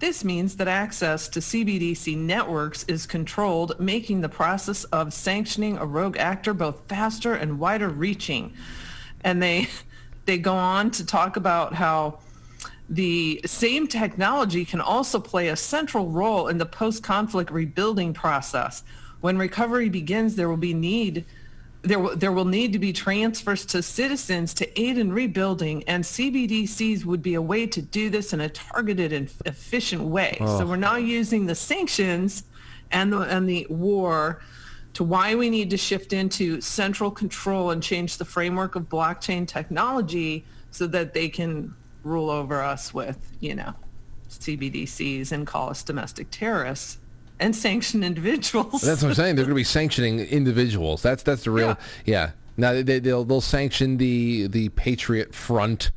This 0.00 0.24
means 0.24 0.56
that 0.56 0.68
access 0.68 1.28
to 1.28 1.40
CBDC 1.40 2.16
networks 2.16 2.84
is 2.84 3.06
controlled, 3.06 3.78
making 3.80 4.20
the 4.20 4.28
process 4.28 4.84
of 4.84 5.12
sanctioning 5.12 5.78
a 5.78 5.86
rogue 5.86 6.16
actor 6.18 6.52
both 6.52 6.82
faster 6.88 7.34
and 7.34 7.58
wider 7.58 7.88
reaching. 7.88 8.54
And 9.22 9.42
they 9.42 9.68
they 10.26 10.38
go 10.38 10.54
on 10.54 10.90
to 10.92 11.06
talk 11.06 11.36
about 11.36 11.74
how 11.74 12.18
the 12.88 13.40
same 13.46 13.86
technology 13.86 14.64
can 14.64 14.80
also 14.80 15.18
play 15.18 15.48
a 15.48 15.56
central 15.56 16.08
role 16.08 16.48
in 16.48 16.58
the 16.58 16.66
post-conflict 16.66 17.50
rebuilding 17.50 18.12
process. 18.12 18.84
When 19.20 19.38
recovery 19.38 19.88
begins, 19.88 20.36
there 20.36 20.48
will 20.48 20.56
be 20.56 20.74
need 20.74 21.24
there, 21.84 21.98
will- 21.98 22.16
there 22.16 22.32
will 22.32 22.46
need 22.46 22.72
to 22.72 22.78
be 22.78 22.92
transfers 22.92 23.66
to 23.66 23.82
citizens 23.82 24.54
to 24.54 24.80
aid 24.80 24.96
in 24.96 25.12
rebuilding, 25.12 25.84
and 25.86 26.02
CBDCs 26.02 27.04
would 27.04 27.22
be 27.22 27.34
a 27.34 27.42
way 27.42 27.66
to 27.66 27.82
do 27.82 28.08
this 28.08 28.32
in 28.32 28.40
a 28.40 28.48
targeted 28.48 29.12
and 29.12 29.30
efficient 29.44 30.02
way. 30.02 30.38
Oh. 30.40 30.58
So 30.58 30.66
we're 30.66 30.76
now 30.76 30.96
using 30.96 31.44
the 31.44 31.54
sanctions 31.54 32.44
and 32.90 33.12
the, 33.12 33.20
and 33.20 33.46
the 33.46 33.66
war 33.68 34.40
to 34.94 35.04
why 35.04 35.34
we 35.34 35.50
need 35.50 35.70
to 35.70 35.76
shift 35.76 36.12
into 36.12 36.60
central 36.60 37.10
control 37.10 37.70
and 37.70 37.82
change 37.82 38.16
the 38.16 38.24
framework 38.24 38.76
of 38.76 38.88
blockchain 38.88 39.46
technology 39.46 40.46
so 40.70 40.86
that 40.86 41.12
they 41.12 41.28
can 41.28 41.74
rule 42.04 42.30
over 42.30 42.62
us 42.62 42.94
with, 42.94 43.18
you 43.40 43.54
know, 43.54 43.74
CBDCs 44.28 45.32
and 45.32 45.46
call 45.46 45.70
us 45.70 45.82
domestic 45.82 46.30
terrorists 46.30 46.98
and 47.40 47.54
sanction 47.54 48.02
individuals. 48.02 48.82
That's 48.82 49.02
what 49.02 49.10
I'm 49.10 49.14
saying. 49.14 49.36
They're 49.36 49.44
going 49.44 49.54
to 49.54 49.60
be 49.60 49.64
sanctioning 49.64 50.20
individuals. 50.20 51.02
That's 51.02 51.22
that's 51.22 51.44
the 51.44 51.50
real. 51.50 51.78
Yeah. 52.04 52.30
Now 52.56 52.72
they, 52.82 53.00
they'll 53.00 53.24
they'll 53.24 53.40
sanction 53.40 53.96
the 53.96 54.46
the 54.46 54.68
Patriot 54.70 55.34
Front. 55.34 55.90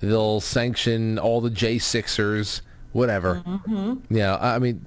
They'll 0.00 0.40
sanction 0.40 1.18
all 1.18 1.40
the 1.40 1.50
J 1.50 1.78
Sixers. 1.78 2.62
Whatever. 2.92 3.42
Mm-hmm. 3.44 4.14
Yeah. 4.14 4.36
I 4.36 4.56
I 4.56 4.58
mean, 4.58 4.84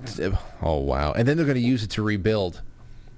oh 0.61 0.77
wow. 0.77 1.11
And 1.11 1.27
then 1.27 1.37
they're 1.37 1.45
going 1.45 1.55
to 1.55 1.61
use 1.61 1.83
it 1.83 1.89
to 1.91 2.01
rebuild. 2.01 2.61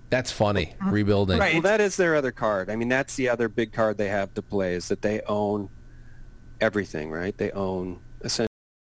That's 0.10 0.32
funny. 0.32 0.74
Rebuilding. 0.84 1.38
Right. 1.38 1.53
Well, 1.53 1.62
that 1.62 1.82
is 1.82 1.95
their 1.95 2.16
other 2.16 2.32
card. 2.32 2.72
I 2.72 2.76
mean, 2.76 2.89
that's 2.89 3.16
the 3.16 3.30
other 3.30 3.47
big 3.47 3.72
card 3.72 3.97
they 3.99 4.07
have 4.07 4.34
to 4.34 4.41
play 4.41 4.74
is 4.74 4.88
that 4.88 5.03
they 5.03 5.22
own 5.22 5.70
everything, 6.62 7.12
right? 7.12 7.38
They 7.38 7.51
own 7.51 7.99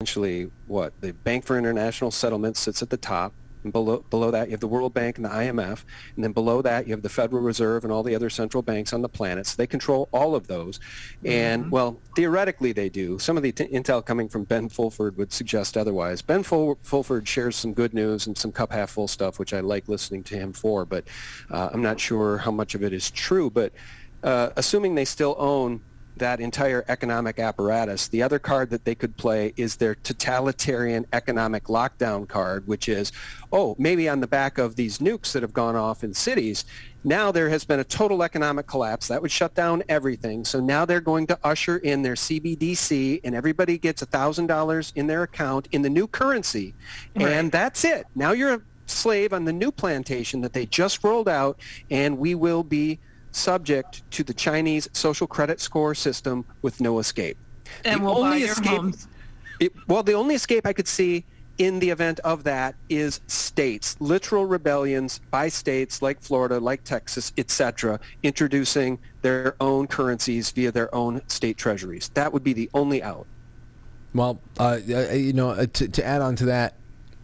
essentially 0.04 0.52
what 0.68 0.94
the 1.02 1.14
Bank 1.14 1.46
for 1.46 1.58
International 1.58 2.12
Settlements 2.12 2.60
sits 2.60 2.82
at 2.82 2.90
the 2.90 2.98
top. 2.98 3.34
And 3.64 3.72
below, 3.72 4.04
below 4.10 4.30
that, 4.32 4.48
you 4.50 4.52
have 4.52 4.60
the 4.60 4.68
World 4.68 4.94
Bank 4.94 5.18
and 5.18 5.26
the 5.26 5.30
IMF. 5.30 5.86
And 6.16 6.24
then 6.24 6.34
below 6.34 6.62
that, 6.62 6.86
you 6.86 6.92
have 6.92 7.02
the 7.02 7.08
Federal 7.08 7.42
Reserve 7.42 7.86
and 7.86 7.94
all 7.94 8.04
the 8.04 8.14
other 8.14 8.30
central 8.30 8.62
banks 8.62 8.92
on 8.92 9.02
the 9.02 9.08
planet. 9.08 9.48
So 9.48 9.56
they 9.56 9.68
control 9.68 10.10
all 10.12 10.36
of 10.36 10.48
those. 10.48 10.82
And, 11.24 11.72
well, 11.72 12.02
theoretically 12.14 12.74
they 12.74 12.90
do. 12.90 13.18
Some 13.20 13.38
of 13.38 13.44
the 13.44 13.54
t- 13.54 13.68
intel 13.68 14.06
coming 14.06 14.28
from 14.28 14.44
Ben 14.44 14.68
Fulford 14.68 15.16
would 15.16 15.32
suggest 15.32 15.78
otherwise. 15.78 16.22
Ben 16.22 16.44
Ful- 16.44 16.78
Fulford 16.84 17.26
shares 17.26 17.56
some 17.56 17.74
good 17.74 17.94
news 17.94 18.28
and 18.28 18.38
some 18.38 18.52
cup 18.52 18.74
half 18.74 18.90
full 18.90 19.08
stuff, 19.08 19.40
which 19.40 19.54
I 19.54 19.62
like 19.62 19.88
listening 19.88 20.24
to 20.24 20.36
him 20.36 20.52
for. 20.52 20.86
But 20.86 21.08
uh, 21.50 21.70
I'm 21.72 21.82
not 21.82 22.02
sure 22.02 22.40
how 22.40 22.52
much 22.52 22.76
of 22.76 22.84
it 22.84 22.92
is 22.92 23.10
true. 23.10 23.50
But 23.50 23.72
uh, 24.24 24.50
assuming 24.58 24.96
they 24.96 25.06
still 25.06 25.36
own 25.40 25.82
that 26.18 26.40
entire 26.40 26.86
economic 26.88 27.40
apparatus. 27.40 28.08
The 28.08 28.22
other 28.22 28.40
card 28.40 28.70
that 28.70 28.86
they 28.86 28.96
could 28.96 29.16
play 29.18 29.54
is 29.58 29.76
their 29.76 29.96
totalitarian 29.96 31.06
economic 31.14 31.66
lockdown 31.66 32.28
card, 32.28 32.68
which 32.68 32.88
is, 32.88 33.12
oh, 33.52 33.76
maybe 33.80 34.08
on 34.08 34.20
the 34.20 34.28
back 34.28 34.58
of 34.58 34.76
these 34.76 35.00
nukes 35.00 35.32
that 35.34 35.42
have 35.42 35.54
gone 35.54 35.76
off 35.76 36.04
in 36.04 36.14
cities, 36.14 36.66
now 37.04 37.32
there 37.32 37.50
has 37.50 37.66
been 37.66 37.80
a 37.80 37.84
total 37.84 38.24
economic 38.24 38.66
collapse. 38.68 39.08
That 39.08 39.22
would 39.22 39.32
shut 39.32 39.54
down 39.56 39.84
everything. 39.90 40.46
So 40.46 40.60
now 40.60 40.86
they're 40.86 41.02
going 41.02 41.28
to 41.28 41.40
usher 41.44 41.78
in 41.78 42.02
their 42.02 42.14
CBDC 42.14 43.22
and 43.24 43.36
everybody 43.36 43.78
gets 43.78 44.04
$1,000 44.04 44.94
in 44.96 45.08
their 45.08 45.24
account 45.24 45.68
in 45.72 45.82
the 45.82 45.90
new 45.90 46.08
currency. 46.08 46.74
And 47.16 47.52
that's 47.52 47.84
it. 47.84 48.08
Now 48.16 48.32
you're 48.32 48.54
a 48.54 48.62
slave 48.86 49.34
on 49.34 49.46
the 49.46 49.54
new 49.54 49.72
plantation 49.72 50.42
that 50.42 50.54
they 50.54 50.66
just 50.66 51.04
rolled 51.04 51.30
out 51.30 51.60
and 51.90 52.18
we 52.18 52.36
will 52.36 52.64
be 52.64 53.00
subject 53.36 54.10
to 54.12 54.24
the 54.24 54.34
Chinese 54.34 54.88
social 54.94 55.28
credit 55.28 55.60
score 55.60 55.94
system 55.96 56.46
with 56.62 56.80
no 56.80 57.00
escape. 57.00 57.38
and 57.86 58.00
The 58.02 58.06
we'll 58.06 58.22
buy 58.22 58.28
only 58.28 58.40
your 58.42 58.52
escape- 58.52 58.68
homes. 58.68 59.08
It, 59.60 59.72
well, 59.88 60.04
the 60.04 60.14
only 60.14 60.36
escape 60.36 60.66
I 60.66 60.74
could 60.74 60.88
see 60.88 61.26
in 61.60 61.78
the 61.80 61.90
event 61.92 62.20
of 62.22 62.44
that 62.44 62.74
is 62.90 63.22
states, 63.28 63.96
literal 64.00 64.46
rebellions 64.46 65.20
by 65.30 65.48
states 65.50 66.02
like 66.02 66.20
Florida, 66.22 66.60
like 66.60 66.84
Texas, 66.84 67.32
etc., 67.38 68.00
introducing 68.24 68.98
their 69.22 69.56
own 69.62 69.86
currencies 69.86 70.50
via 70.52 70.72
their 70.72 70.94
own 70.96 71.22
state 71.28 71.58
treasuries. 71.58 72.10
That 72.16 72.34
would 72.34 72.44
be 72.44 72.54
the 72.54 72.70
only 72.74 73.04
out. 73.04 73.28
Well, 74.16 74.40
uh, 74.60 74.80
uh, 74.90 75.12
you 75.14 75.34
know, 75.34 75.52
uh, 75.52 75.68
to, 75.74 75.88
to 75.88 76.06
add 76.06 76.22
on 76.22 76.36
to 76.38 76.46
that, 76.46 76.74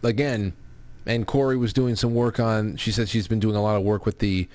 again, 0.04 0.52
and 1.06 1.26
Corey 1.26 1.56
was 1.56 1.72
doing 1.72 1.96
some 1.96 2.14
work 2.14 2.38
on. 2.38 2.76
She 2.76 2.92
said 2.92 3.08
she's 3.08 3.26
been 3.28 3.40
doing 3.40 3.56
a 3.56 3.62
lot 3.62 3.76
of 3.76 3.82
work 3.82 4.06
with 4.06 4.20
the 4.20 4.46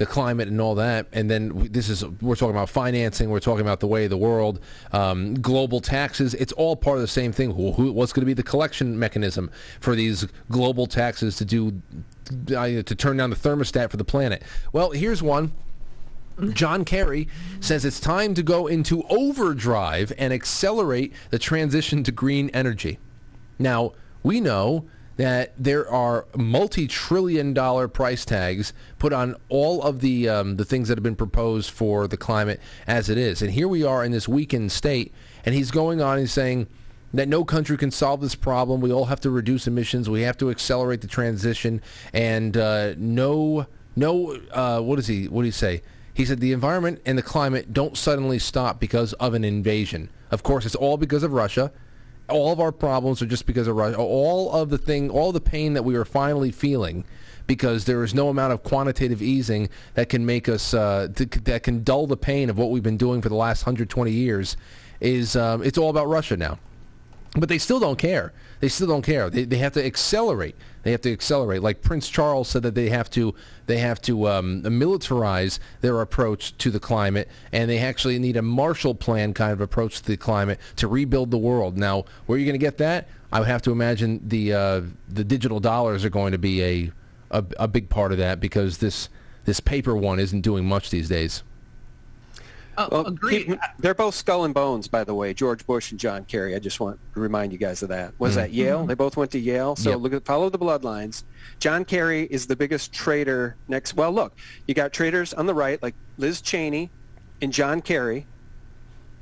the 0.00 0.06
climate 0.06 0.48
and 0.48 0.62
all 0.62 0.74
that. 0.76 1.06
And 1.12 1.30
then 1.30 1.68
this 1.70 1.90
is 1.90 2.02
we're 2.22 2.34
talking 2.34 2.56
about 2.56 2.70
financing. 2.70 3.28
We're 3.28 3.38
talking 3.38 3.60
about 3.60 3.80
the 3.80 3.86
way 3.86 4.04
of 4.04 4.10
the 4.10 4.16
world, 4.16 4.58
um, 4.92 5.34
global 5.34 5.78
taxes. 5.80 6.32
It's 6.32 6.52
all 6.54 6.74
part 6.74 6.96
of 6.96 7.02
the 7.02 7.06
same 7.08 7.32
thing. 7.32 7.50
Who, 7.50 7.72
who, 7.72 7.92
what's 7.92 8.14
going 8.14 8.22
to 8.22 8.26
be 8.26 8.32
the 8.32 8.42
collection 8.42 8.98
mechanism 8.98 9.50
for 9.78 9.94
these 9.94 10.26
global 10.50 10.86
taxes 10.86 11.36
to 11.36 11.44
do 11.44 11.82
uh, 12.56 12.82
to 12.82 12.82
turn 12.82 13.18
down 13.18 13.28
the 13.28 13.36
thermostat 13.36 13.90
for 13.90 13.98
the 13.98 14.04
planet? 14.04 14.42
Well, 14.72 14.92
here's 14.92 15.22
one. 15.22 15.52
John 16.54 16.86
Kerry 16.86 17.28
says 17.60 17.84
it's 17.84 18.00
time 18.00 18.32
to 18.32 18.42
go 18.42 18.66
into 18.66 19.02
overdrive 19.10 20.14
and 20.16 20.32
accelerate 20.32 21.12
the 21.28 21.38
transition 21.38 22.02
to 22.04 22.10
green 22.10 22.48
energy. 22.54 22.98
Now, 23.58 23.92
we 24.22 24.40
know 24.40 24.86
that 25.20 25.52
there 25.58 25.86
are 25.86 26.24
multi-trillion 26.34 27.52
dollar 27.52 27.88
price 27.88 28.24
tags 28.24 28.72
put 28.98 29.12
on 29.12 29.36
all 29.50 29.82
of 29.82 30.00
the 30.00 30.26
um, 30.26 30.56
the 30.56 30.64
things 30.64 30.88
that 30.88 30.96
have 30.96 31.02
been 31.02 31.14
proposed 31.14 31.70
for 31.70 32.08
the 32.08 32.16
climate 32.16 32.58
as 32.86 33.10
it 33.10 33.18
is. 33.18 33.42
And 33.42 33.50
here 33.50 33.68
we 33.68 33.84
are 33.84 34.02
in 34.02 34.12
this 34.12 34.26
weakened 34.26 34.72
state, 34.72 35.12
and 35.44 35.54
he's 35.54 35.70
going 35.70 36.00
on 36.00 36.16
and 36.16 36.30
saying 36.30 36.68
that 37.12 37.28
no 37.28 37.44
country 37.44 37.76
can 37.76 37.90
solve 37.90 38.22
this 38.22 38.34
problem. 38.34 38.80
We 38.80 38.90
all 38.90 39.04
have 39.06 39.20
to 39.20 39.28
reduce 39.30 39.66
emissions. 39.66 40.08
We 40.08 40.22
have 40.22 40.38
to 40.38 40.48
accelerate 40.48 41.02
the 41.02 41.06
transition, 41.06 41.82
and 42.14 42.56
uh, 42.56 42.94
no, 42.96 43.66
no, 43.94 44.40
uh, 44.52 44.80
what 44.80 44.96
does 44.96 45.08
he, 45.08 45.28
what 45.28 45.42
do 45.42 45.46
he 45.46 45.50
say? 45.50 45.82
He 46.14 46.24
said 46.24 46.40
the 46.40 46.52
environment 46.52 47.02
and 47.04 47.18
the 47.18 47.22
climate 47.22 47.74
don't 47.74 47.94
suddenly 47.94 48.38
stop 48.38 48.80
because 48.80 49.12
of 49.14 49.34
an 49.34 49.44
invasion. 49.44 50.08
Of 50.30 50.42
course, 50.42 50.64
it's 50.64 50.74
all 50.74 50.96
because 50.96 51.22
of 51.22 51.34
Russia. 51.34 51.72
All 52.30 52.52
of 52.52 52.60
our 52.60 52.72
problems 52.72 53.20
are 53.22 53.26
just 53.26 53.46
because 53.46 53.66
of 53.66 53.76
Russia. 53.76 53.96
All 53.98 54.52
of 54.52 54.70
the 54.70 54.78
thing, 54.78 55.10
all 55.10 55.32
the 55.32 55.40
pain 55.40 55.74
that 55.74 55.84
we 55.84 55.96
are 55.96 56.04
finally 56.04 56.50
feeling 56.50 57.04
because 57.46 57.84
there 57.84 58.04
is 58.04 58.14
no 58.14 58.28
amount 58.28 58.52
of 58.52 58.62
quantitative 58.62 59.20
easing 59.20 59.68
that 59.94 60.08
can 60.08 60.24
make 60.24 60.48
us, 60.48 60.72
uh, 60.72 61.08
th- 61.14 61.30
that 61.30 61.64
can 61.64 61.82
dull 61.82 62.06
the 62.06 62.16
pain 62.16 62.48
of 62.48 62.56
what 62.56 62.70
we've 62.70 62.82
been 62.82 62.96
doing 62.96 63.20
for 63.20 63.28
the 63.28 63.34
last 63.34 63.66
120 63.66 64.12
years 64.12 64.56
is, 65.00 65.34
um, 65.34 65.62
it's 65.62 65.76
all 65.76 65.90
about 65.90 66.06
Russia 66.06 66.36
now. 66.36 66.58
But 67.36 67.48
they 67.48 67.58
still 67.58 67.80
don't 67.80 67.98
care. 67.98 68.32
They 68.60 68.68
still 68.68 68.86
don't 68.86 69.02
care. 69.02 69.30
They, 69.30 69.44
they 69.44 69.58
have 69.58 69.72
to 69.72 69.84
accelerate. 69.84 70.54
They 70.82 70.92
have 70.92 71.00
to 71.02 71.12
accelerate. 71.12 71.62
Like 71.62 71.82
Prince 71.82 72.08
Charles 72.08 72.48
said 72.48 72.62
that 72.62 72.74
they 72.74 72.88
have 72.88 73.10
to 73.10 73.34
they 73.66 73.78
have 73.78 74.00
to 74.02 74.28
um, 74.28 74.62
militarize 74.62 75.58
their 75.80 76.00
approach 76.00 76.56
to 76.58 76.70
the 76.70 76.80
climate, 76.80 77.28
and 77.52 77.70
they 77.70 77.78
actually 77.78 78.18
need 78.18 78.36
a 78.36 78.42
Marshall 78.42 78.94
Plan 78.94 79.34
kind 79.34 79.52
of 79.52 79.60
approach 79.60 80.00
to 80.00 80.06
the 80.06 80.16
climate 80.16 80.58
to 80.76 80.88
rebuild 80.88 81.30
the 81.30 81.38
world. 81.38 81.76
Now, 81.78 82.04
where 82.26 82.36
are 82.36 82.38
you 82.38 82.46
going 82.46 82.54
to 82.54 82.58
get 82.58 82.78
that? 82.78 83.08
I 83.32 83.38
would 83.38 83.48
have 83.48 83.62
to 83.62 83.72
imagine 83.72 84.20
the 84.26 84.54
uh, 84.54 84.82
the 85.08 85.24
digital 85.24 85.60
dollars 85.60 86.04
are 86.04 86.10
going 86.10 86.32
to 86.32 86.38
be 86.38 86.62
a, 86.62 86.92
a 87.30 87.44
a 87.58 87.68
big 87.68 87.88
part 87.88 88.12
of 88.12 88.18
that 88.18 88.40
because 88.40 88.78
this 88.78 89.08
this 89.44 89.60
paper 89.60 89.94
one 89.94 90.18
isn't 90.18 90.40
doing 90.40 90.64
much 90.64 90.90
these 90.90 91.08
days. 91.08 91.42
Uh, 92.80 92.88
Well, 92.90 93.06
agreed. 93.06 93.46
keep- 93.46 93.58
they're 93.78 93.94
both 93.94 94.14
skull 94.14 94.44
and 94.44 94.54
bones, 94.54 94.88
by 94.88 95.04
the 95.04 95.14
way. 95.14 95.34
George 95.34 95.66
Bush 95.66 95.90
and 95.90 96.00
John 96.00 96.24
Kerry. 96.24 96.54
I 96.54 96.58
just 96.58 96.80
want 96.80 96.98
to 97.14 97.20
remind 97.20 97.52
you 97.52 97.58
guys 97.58 97.82
of 97.82 97.88
that. 97.90 98.12
Was 98.18 98.34
that 98.36 98.52
Yale? 98.52 98.86
They 98.86 98.94
both 98.94 99.16
went 99.16 99.30
to 99.32 99.38
Yale. 99.38 99.76
So 99.76 99.90
Yep. 99.90 100.00
look 100.00 100.12
at 100.14 100.24
follow 100.24 100.48
the 100.50 100.58
bloodlines. 100.58 101.24
John 101.58 101.84
Kerry 101.84 102.24
is 102.30 102.46
the 102.46 102.56
biggest 102.56 102.92
traitor 102.92 103.56
next. 103.68 103.94
Well, 103.94 104.12
look, 104.12 104.32
you 104.66 104.74
got 104.74 104.92
traitors 104.92 105.34
on 105.34 105.46
the 105.46 105.54
right 105.54 105.82
like 105.82 105.94
Liz 106.18 106.40
Cheney 106.40 106.90
and 107.42 107.52
John 107.52 107.80
Kerry. 107.82 108.26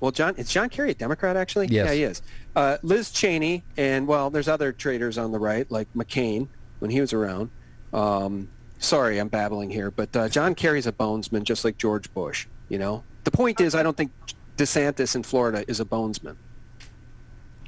Well, 0.00 0.12
John 0.12 0.34
is 0.36 0.48
John 0.48 0.68
Kerry 0.68 0.92
a 0.92 0.94
Democrat 0.94 1.36
actually? 1.36 1.66
Yes. 1.68 1.86
Yeah, 1.88 1.92
he 1.92 2.02
is. 2.04 2.22
Uh, 2.54 2.76
Liz 2.82 3.10
Cheney 3.10 3.64
and 3.76 4.06
well, 4.06 4.30
there's 4.30 4.48
other 4.48 4.72
traitors 4.72 5.18
on 5.18 5.32
the 5.32 5.38
right 5.40 5.68
like 5.70 5.88
McCain 5.96 6.46
when 6.78 6.90
he 6.92 7.00
was 7.00 7.12
around. 7.12 7.50
Um, 7.92 8.48
sorry, 8.78 9.18
I'm 9.18 9.28
babbling 9.28 9.70
here, 9.70 9.90
but 9.90 10.14
uh, 10.14 10.28
John 10.28 10.54
Kerry's 10.54 10.86
a 10.86 10.92
bonesman, 10.92 11.42
just 11.42 11.64
like 11.64 11.78
George 11.78 12.12
Bush. 12.14 12.46
You 12.68 12.78
know, 12.78 13.02
the 13.30 13.36
point 13.36 13.60
is, 13.60 13.74
I 13.74 13.82
don't 13.82 13.96
think 13.96 14.10
DeSantis 14.56 15.14
in 15.14 15.22
Florida 15.22 15.62
is 15.68 15.80
a 15.80 15.84
bonesman. 15.84 16.36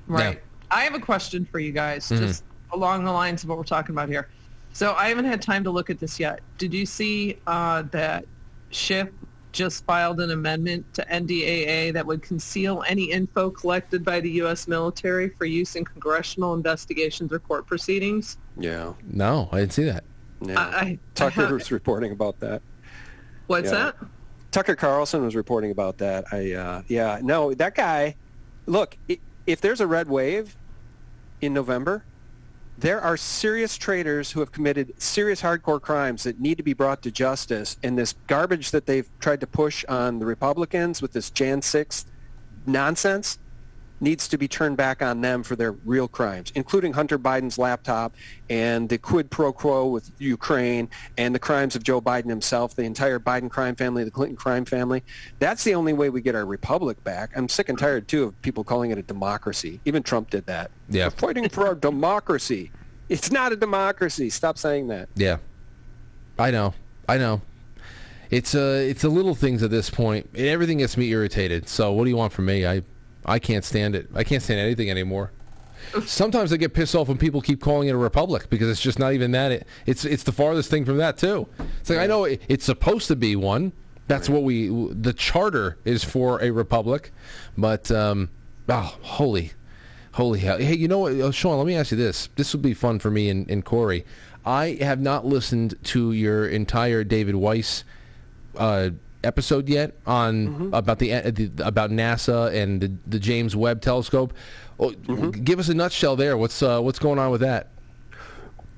Right. 0.06 0.40
I 0.70 0.80
have 0.84 0.94
a 0.94 0.98
question 1.00 1.44
for 1.44 1.58
you 1.58 1.72
guys, 1.72 2.08
Mm-hmm. 2.08 2.24
just 2.26 2.44
along 2.72 3.04
the 3.04 3.12
lines 3.12 3.42
of 3.42 3.48
what 3.50 3.58
we're 3.58 3.64
talking 3.64 3.94
about 3.94 4.08
here. 4.08 4.28
So 4.72 4.94
I 4.94 5.08
haven't 5.08 5.24
had 5.26 5.42
time 5.42 5.64
to 5.64 5.70
look 5.70 5.90
at 5.90 5.98
this 5.98 6.18
yet. 6.18 6.40
Did 6.56 6.72
you 6.72 6.86
see 6.86 7.36
uh, 7.46 7.82
that 7.90 8.24
Schiff 8.70 9.08
just 9.52 9.84
filed 9.84 10.20
an 10.20 10.30
amendment 10.30 10.86
to 10.94 11.04
NDAA 11.10 11.92
that 11.92 12.06
would 12.06 12.22
conceal 12.22 12.84
any 12.86 13.10
info 13.10 13.50
collected 13.50 14.04
by 14.04 14.20
the 14.20 14.30
U.S. 14.42 14.66
military 14.68 15.28
for 15.28 15.44
use 15.44 15.74
in 15.76 15.84
congressional 15.84 16.54
investigations 16.54 17.32
or 17.32 17.40
court 17.40 17.66
proceedings? 17.66 18.38
Yeah, 18.56 18.92
No, 19.12 19.48
I 19.52 19.58
didn't 19.60 19.72
see 19.72 19.84
that. 19.84 20.04
yeah. 20.40 20.58
I, 20.58 20.64
I, 20.80 20.98
Tucker 21.16 21.42
I 21.42 21.46
ha- 21.48 21.52
was 21.52 21.70
reporting 21.72 22.12
about 22.12 22.38
that. 22.40 22.62
what's 23.48 23.66
yeah. 23.72 23.90
that? 23.92 23.96
Tucker 24.50 24.74
Carlson 24.74 25.22
was 25.22 25.36
reporting 25.36 25.70
about 25.70 25.98
that. 25.98 26.24
I 26.32 26.52
uh, 26.52 26.82
yeah, 26.88 27.20
no, 27.22 27.54
that 27.54 27.74
guy. 27.74 28.16
Look, 28.66 28.96
if 29.46 29.60
there's 29.60 29.80
a 29.80 29.86
red 29.86 30.08
wave 30.08 30.56
in 31.40 31.54
November, 31.54 32.04
there 32.78 33.00
are 33.00 33.16
serious 33.16 33.76
traitors 33.76 34.30
who 34.30 34.40
have 34.40 34.52
committed 34.52 34.94
serious 35.00 35.42
hardcore 35.42 35.80
crimes 35.80 36.22
that 36.22 36.40
need 36.40 36.56
to 36.56 36.62
be 36.62 36.72
brought 36.72 37.02
to 37.02 37.10
justice. 37.10 37.76
And 37.82 37.98
this 37.98 38.14
garbage 38.26 38.70
that 38.70 38.86
they've 38.86 39.08
tried 39.20 39.40
to 39.40 39.46
push 39.46 39.84
on 39.86 40.18
the 40.18 40.26
Republicans 40.26 41.02
with 41.02 41.12
this 41.12 41.30
Jan 41.30 41.62
6 41.62 42.06
nonsense 42.66 43.38
needs 44.00 44.28
to 44.28 44.38
be 44.38 44.48
turned 44.48 44.76
back 44.76 45.02
on 45.02 45.20
them 45.20 45.42
for 45.42 45.56
their 45.56 45.72
real 45.72 46.08
crimes, 46.08 46.52
including 46.54 46.92
Hunter 46.92 47.18
Biden's 47.18 47.58
laptop 47.58 48.14
and 48.48 48.88
the 48.88 48.98
quid 48.98 49.30
pro 49.30 49.52
quo 49.52 49.86
with 49.86 50.10
Ukraine 50.18 50.88
and 51.18 51.34
the 51.34 51.38
crimes 51.38 51.76
of 51.76 51.82
Joe 51.82 52.00
Biden 52.00 52.28
himself, 52.28 52.74
the 52.74 52.82
entire 52.82 53.18
Biden 53.18 53.50
crime 53.50 53.76
family, 53.76 54.04
the 54.04 54.10
Clinton 54.10 54.36
crime 54.36 54.64
family. 54.64 55.02
That's 55.38 55.64
the 55.64 55.74
only 55.74 55.92
way 55.92 56.10
we 56.10 56.20
get 56.20 56.34
our 56.34 56.46
republic 56.46 57.02
back. 57.04 57.30
I'm 57.36 57.48
sick 57.48 57.68
and 57.68 57.78
tired, 57.78 58.08
too, 58.08 58.24
of 58.24 58.42
people 58.42 58.64
calling 58.64 58.90
it 58.90 58.98
a 58.98 59.02
democracy. 59.02 59.80
Even 59.84 60.02
Trump 60.02 60.30
did 60.30 60.46
that. 60.46 60.70
Yeah. 60.88 61.06
We're 61.06 61.10
fighting 61.10 61.48
for 61.48 61.66
our 61.66 61.74
democracy. 61.74 62.70
It's 63.08 63.30
not 63.32 63.52
a 63.52 63.56
democracy. 63.56 64.30
Stop 64.30 64.56
saying 64.56 64.88
that. 64.88 65.08
Yeah, 65.16 65.38
I 66.38 66.52
know. 66.52 66.74
I 67.08 67.18
know. 67.18 67.42
It's 68.30 68.54
uh, 68.54 68.84
it's 68.86 69.02
the 69.02 69.08
little 69.08 69.34
things 69.34 69.64
at 69.64 69.70
this 69.70 69.90
point. 69.90 70.30
Everything 70.36 70.78
gets 70.78 70.96
me 70.96 71.10
irritated. 71.10 71.68
So 71.68 71.90
what 71.90 72.04
do 72.04 72.10
you 72.10 72.16
want 72.16 72.32
from 72.32 72.46
me? 72.46 72.64
I, 72.64 72.82
I 73.24 73.38
can't 73.38 73.64
stand 73.64 73.94
it. 73.94 74.08
I 74.14 74.24
can't 74.24 74.42
stand 74.42 74.60
anything 74.60 74.90
anymore. 74.90 75.32
Sometimes 76.04 76.52
I 76.52 76.56
get 76.56 76.74
pissed 76.74 76.94
off 76.94 77.08
when 77.08 77.18
people 77.18 77.40
keep 77.40 77.60
calling 77.60 77.88
it 77.88 77.92
a 77.92 77.96
republic 77.96 78.48
because 78.50 78.68
it's 78.68 78.80
just 78.80 78.98
not 78.98 79.12
even 79.12 79.30
that. 79.32 79.50
It, 79.50 79.66
it's 79.86 80.04
it's 80.04 80.22
the 80.22 80.32
farthest 80.32 80.70
thing 80.70 80.84
from 80.84 80.98
that 80.98 81.16
too. 81.16 81.48
It's 81.80 81.90
like 81.90 81.98
I 81.98 82.06
know 82.06 82.24
it, 82.24 82.42
it's 82.48 82.64
supposed 82.64 83.08
to 83.08 83.16
be 83.16 83.34
one. 83.34 83.72
That's 84.06 84.28
what 84.28 84.42
we. 84.42 84.68
The 84.68 85.12
charter 85.12 85.78
is 85.84 86.04
for 86.04 86.42
a 86.42 86.50
republic, 86.50 87.12
but 87.56 87.90
um, 87.90 88.30
oh, 88.68 88.96
holy, 89.02 89.52
holy 90.12 90.40
hell! 90.40 90.58
Hey, 90.58 90.76
you 90.76 90.88
know 90.88 90.98
what, 90.98 91.12
uh, 91.12 91.30
Sean? 91.30 91.58
Let 91.58 91.66
me 91.66 91.76
ask 91.76 91.92
you 91.92 91.96
this. 91.96 92.28
This 92.36 92.52
would 92.52 92.62
be 92.62 92.74
fun 92.74 92.98
for 92.98 93.10
me 93.10 93.30
and, 93.30 93.50
and 93.50 93.64
Corey. 93.64 94.04
I 94.44 94.78
have 94.80 95.00
not 95.00 95.26
listened 95.26 95.76
to 95.84 96.12
your 96.12 96.46
entire 96.46 97.04
David 97.04 97.36
Weiss 97.36 97.84
uh, 98.56 98.90
episode 99.24 99.68
yet 99.68 99.94
on 100.06 100.70
about 100.72 100.98
the, 100.98 101.12
uh, 101.12 101.30
the 101.30 101.50
about 101.64 101.90
NASA 101.90 102.52
and 102.54 102.80
the, 102.80 102.92
the 103.06 103.18
James 103.18 103.54
Webb 103.56 103.80
Telescope. 103.80 104.32
Oh, 104.78 104.90
Give 104.90 105.58
us 105.58 105.68
a 105.68 105.74
nutshell 105.74 106.16
there. 106.16 106.36
What's 106.36 106.62
uh, 106.62 106.80
what's 106.80 106.98
going 106.98 107.18
on 107.18 107.30
with 107.30 107.42
that? 107.42 107.68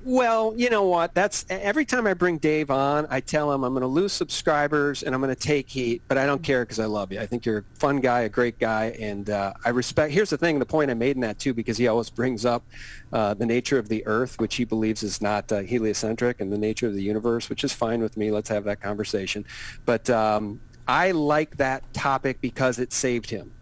Well, 0.05 0.53
you 0.57 0.69
know 0.69 0.83
what? 0.83 1.15
That's 1.15 1.47
every 1.49 1.85
time 1.85 2.09
I 2.09 2.15
bring 2.15 2.39
Dave 2.39 2.73
on, 2.73 3.07
I 3.09 3.21
tell 3.21 3.53
him 3.53 3.63
I'm 3.63 3.73
going 3.73 3.83
to 3.83 3.87
lose 3.87 4.13
subscribers 4.13 5.05
and 5.05 5.15
I'm 5.15 5.21
going 5.21 5.33
to 5.33 5.41
take 5.41 5.69
heat, 5.69 6.03
but 6.09 6.19
I 6.19 6.27
don't 6.27 6.43
care 6.43 6.65
because 6.65 6.81
I 6.81 6.87
love 6.87 7.13
you. 7.13 7.21
I 7.21 7.27
think 7.27 7.47
you're 7.47 7.59
a 7.59 7.79
fun 7.79 8.01
guy, 8.01 8.23
a 8.23 8.29
great 8.29 8.59
guy, 8.59 8.97
and 8.99 9.31
uh, 9.31 9.53
I 9.65 9.69
respect. 9.69 10.13
Here's 10.13 10.31
the 10.31 10.39
thing: 10.39 10.59
the 10.59 10.67
point 10.67 10.91
I 10.91 10.95
made 10.95 11.15
in 11.15 11.21
that 11.21 11.39
too, 11.39 11.55
because 11.55 11.79
he 11.79 11.87
always 11.87 12.11
brings 12.11 12.45
up 12.45 12.65
uh, 13.13 13.35
the 13.35 13.47
nature 13.47 13.79
of 13.79 13.89
the 13.89 14.05
Earth, 14.07 14.41
which 14.41 14.57
he 14.57 14.65
believes 14.65 15.05
is 15.05 15.23
not 15.23 15.53
uh, 15.53 15.61
heliocentric, 15.61 16.41
and 16.41 16.53
the 16.53 16.59
nature 16.59 16.89
of 16.89 16.95
the 16.95 17.03
universe, 17.03 17.49
which 17.49 17.63
is 17.63 17.73
fine 17.73 18.03
with 18.03 18.17
me. 18.17 18.33
Let's 18.33 18.49
have 18.49 18.65
that 18.65 18.81
conversation. 18.81 19.45
But 19.85 20.11
um, 20.11 20.61
I 20.89 21.13
like 21.13 21.59
that 21.59 21.93
topic 21.95 22.41
because 22.41 22.81
it 22.81 22.93
saved 22.93 23.31
him. 23.31 23.53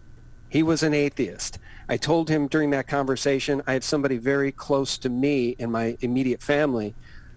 He 0.49 0.63
was 0.63 0.81
an 0.81 0.95
atheist. 0.95 1.59
I 1.91 1.97
told 1.97 2.29
him 2.29 2.47
during 2.47 2.69
that 2.69 2.87
conversation, 2.87 3.61
I 3.67 3.73
have 3.73 3.83
somebody 3.83 4.15
very 4.15 4.53
close 4.53 4.97
to 4.99 5.09
me 5.09 5.57
in 5.59 5.69
my 5.69 5.97
immediate 5.99 6.41
family 6.41 6.95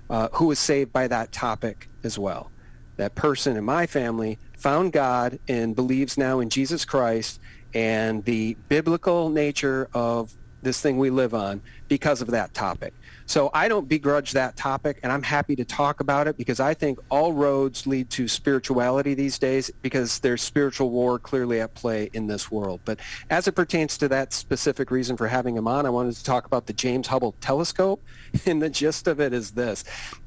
uh, 0.09 0.29
who 0.35 0.47
was 0.47 0.61
saved 0.61 0.93
by 0.93 1.09
that 1.09 1.33
topic 1.33 1.89
as 2.05 2.21
well. 2.21 2.53
That 2.97 3.17
person 3.17 3.57
in 3.57 3.65
my 3.65 3.89
family 3.89 4.39
found 4.57 4.93
God 4.93 5.41
and 5.49 5.75
believes 5.75 6.17
now 6.17 6.39
in 6.39 6.51
Jesus 6.51 6.85
Christ 6.85 7.41
and 7.75 8.25
the 8.27 8.57
biblical 8.69 9.29
nature 9.29 9.89
of 9.93 10.33
this 10.63 10.81
thing 10.81 10.99
we 10.99 11.11
live 11.11 11.35
on 11.35 11.61
because 11.89 12.23
of 12.23 12.29
that 12.29 12.55
topic. 12.55 12.95
So 13.27 13.51
I 13.55 13.69
don't 13.69 13.89
begrudge 13.89 14.33
that 14.33 14.57
topic, 14.57 15.01
and 15.03 15.11
I'm 15.11 15.23
happy 15.23 15.57
to 15.57 15.65
talk 15.65 16.01
about 16.01 16.29
it 16.29 16.37
because 16.37 16.61
I 16.61 16.75
think 16.75 16.99
all 17.11 17.33
roads 17.33 17.87
lead 17.87 18.11
to 18.11 18.29
spirituality 18.29 19.15
these 19.15 19.39
days 19.39 19.71
because 19.83 20.19
there's 20.19 20.43
spiritual 20.43 20.91
war 20.91 21.19
clearly 21.19 21.61
at 21.61 21.75
play 21.75 22.11
in 22.13 22.27
this 22.27 22.51
world. 22.51 22.81
But 22.85 23.01
as 23.31 23.49
it 23.49 23.53
pertains 23.53 23.97
to 23.99 24.09
that 24.09 24.33
specific 24.33 24.91
reason 24.91 25.17
for 25.17 25.27
having 25.27 25.57
him 25.57 25.67
on, 25.67 25.87
I 25.87 25.91
wanted 25.91 26.17
to 26.17 26.25
talk 26.25 26.47
about 26.47 26.67
the 26.67 26.75
James 26.75 27.07
Hubble 27.07 27.35
telescope, 27.41 28.03
and 28.47 28.61
the 28.61 28.71
gist 28.71 29.09
of 29.09 29.21
it 29.21 29.33
is 29.33 29.53
this. 29.53 29.85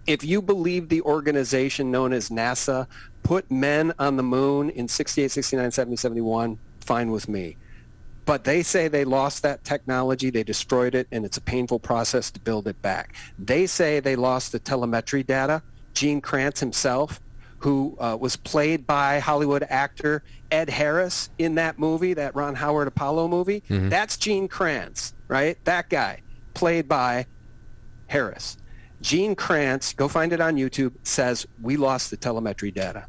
If 0.08 0.24
you 0.24 0.42
believe 0.42 0.90
the 0.90 1.02
organization 1.02 1.92
known 1.92 2.14
as 2.14 2.30
NASA 2.30 2.88
put 3.22 3.50
men 3.52 3.94
on 4.00 4.18
the 4.18 4.24
moon 4.24 4.70
in 4.72 4.88
68, 4.88 5.30
69, 5.30 5.72
70, 5.72 5.96
71, 5.98 6.58
fine 6.80 7.12
with 7.12 7.28
me 7.28 7.58
but 8.28 8.44
they 8.44 8.62
say 8.62 8.90
they 8.90 9.06
lost 9.06 9.42
that 9.44 9.64
technology, 9.64 10.30
they 10.30 10.44
destroyed 10.44 10.94
it, 10.96 11.08
and 11.14 11.26
it's 11.26 11.38
a 11.38 11.42
painful 11.42 11.80
process 11.80 12.30
to 12.30 12.40
build 12.42 12.68
it 12.68 12.80
back. 12.82 13.16
They 13.40 13.66
say 13.66 14.02
they 14.02 14.18
lost 14.18 14.52
the 14.52 14.60
telemetry 14.60 15.24
data. 15.24 15.64
Gene 15.94 16.20
Kranz 16.20 16.60
himself, 16.60 17.22
who 17.60 17.96
uh, 18.00 18.18
was 18.20 18.36
played 18.36 18.86
by 18.86 19.20
Hollywood 19.20 19.66
actor 19.70 20.24
Ed 20.52 20.70
Harris 20.70 21.30
in 21.38 21.56
that 21.56 21.80
movie, 21.80 22.14
that 22.16 22.36
Ron 22.36 22.54
Howard 22.54 22.90
Apollo 22.90 23.30
movie, 23.30 23.64
that's 23.70 24.18
Gene 24.18 24.50
Kranz, 24.50 25.14
right? 25.30 25.58
That 25.64 25.90
guy, 25.90 26.22
played 26.54 26.88
by 26.90 27.26
Harris. 28.08 28.58
Gene 29.02 29.36
Kranz, 29.36 29.94
go 29.94 30.10
find 30.10 30.34
it 30.34 30.42
on 30.42 30.58
YouTube, 30.58 30.92
says 31.04 31.48
we 31.62 31.78
lost 31.78 32.12
the 32.12 32.18
telemetry 32.18 32.72
data. 32.72 33.06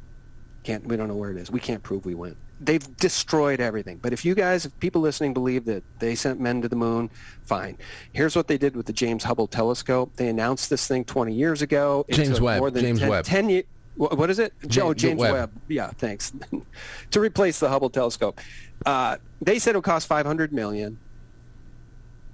Can't 0.63 0.87
we 0.87 0.97
don't 0.97 1.09
know 1.09 1.17
where 1.17 1.31
it 1.33 1.39
is. 1.39 1.51
We 1.51 1.61
can't 1.61 1.83
prove 1.83 2.05
we 2.05 2.15
went. 2.15 2.37
They've 2.61 2.97
destroyed 2.97 3.61
everything. 3.61 3.99
But 4.03 4.13
if 4.13 4.25
you 4.25 4.35
guys, 4.35 4.67
if 4.67 4.79
people 4.81 5.01
listening 5.01 5.33
believe 5.33 5.65
that 5.67 5.85
they 6.01 6.15
sent 6.17 6.41
men 6.41 6.61
to 6.63 6.69
the 6.69 6.75
moon, 6.77 7.09
fine. 7.45 7.79
Here's 8.13 8.35
what 8.35 8.49
they 8.49 8.59
did 8.59 8.75
with 8.75 8.87
the 8.87 8.93
James 8.93 9.23
Hubble 9.23 9.47
telescope. 9.47 10.11
They 10.17 10.29
announced 10.29 10.69
this 10.69 10.87
thing 10.89 11.05
20 11.05 11.33
years 11.33 11.63
ago. 11.63 12.05
It 12.09 12.15
James 12.15 12.41
Webb, 12.41 12.59
More 12.59 12.71
than 12.73 12.83
James 12.83 12.99
10, 13.01 13.09
Webb. 13.09 13.25
10 13.25 13.49
ye- 13.51 13.65
wha- 13.97 14.15
what 14.15 14.29
is 14.29 14.41
it? 14.41 14.53
Joe 14.67 14.93
James 14.93 15.03
James 15.03 15.21
Webb. 15.21 15.33
Webb. 15.35 15.51
Yeah, 15.69 15.91
thanks. 15.99 16.33
to 17.13 17.21
replace 17.21 17.61
the 17.61 17.69
Hubble 17.69 17.91
telescope. 17.91 18.41
Uh, 18.85 19.19
they 19.41 19.61
said 19.61 19.75
it 19.75 19.79
would 19.79 19.85
cost 19.85 20.09
500 20.09 20.53
million. 20.53 20.99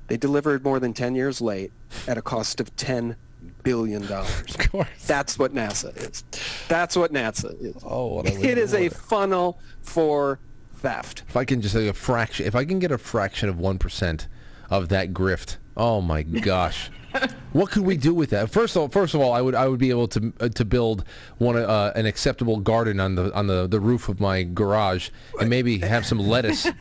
They 0.07 0.16
delivered 0.16 0.64
more 0.64 0.81
than 0.81 0.93
10 0.95 1.14
years 1.14 1.41
late 1.41 1.72
at 2.09 2.16
a 2.18 2.22
cost 2.22 2.61
of 2.61 2.75
10 2.77 3.16
billion 3.64 4.06
dollars. 4.06 4.54
Of 4.54 4.70
course. 4.70 4.88
That's 5.06 5.38
what 5.38 5.52
NASA 5.52 5.96
is. 5.96 6.22
That's 6.68 6.96
what 6.96 7.12
NASA 7.12 7.60
is. 7.60 7.82
Oh, 7.84 8.14
what 8.14 8.26
it 8.26 8.58
is 8.58 8.74
a 8.74 8.88
funnel 8.88 9.58
for 9.82 10.38
theft. 10.76 11.24
If 11.28 11.36
I 11.36 11.44
can 11.44 11.60
just 11.60 11.74
say 11.74 11.88
a 11.88 11.92
fraction, 11.92 12.46
if 12.46 12.54
I 12.54 12.64
can 12.64 12.78
get 12.78 12.92
a 12.92 12.98
fraction 12.98 13.48
of 13.48 13.58
one 13.58 13.78
percent 13.78 14.28
of 14.70 14.88
that 14.90 15.12
grift, 15.12 15.56
oh 15.76 16.00
my 16.00 16.22
gosh, 16.22 16.90
what 17.52 17.70
could 17.70 17.84
we 17.84 17.96
do 17.96 18.14
with 18.14 18.30
that? 18.30 18.50
First 18.50 18.76
of 18.76 18.82
all, 18.82 18.88
first 18.88 19.14
of 19.14 19.20
all, 19.20 19.32
I 19.32 19.40
would 19.40 19.54
I 19.54 19.66
would 19.66 19.80
be 19.80 19.90
able 19.90 20.08
to 20.08 20.32
uh, 20.40 20.48
to 20.50 20.64
build 20.64 21.04
one 21.38 21.56
uh, 21.56 21.92
an 21.96 22.06
acceptable 22.06 22.60
garden 22.60 23.00
on 23.00 23.16
the 23.16 23.34
on 23.34 23.46
the, 23.46 23.66
the 23.66 23.80
roof 23.80 24.08
of 24.08 24.20
my 24.20 24.42
garage 24.44 25.10
and 25.40 25.50
maybe 25.50 25.78
have 25.78 26.06
some 26.06 26.18
lettuce. 26.18 26.68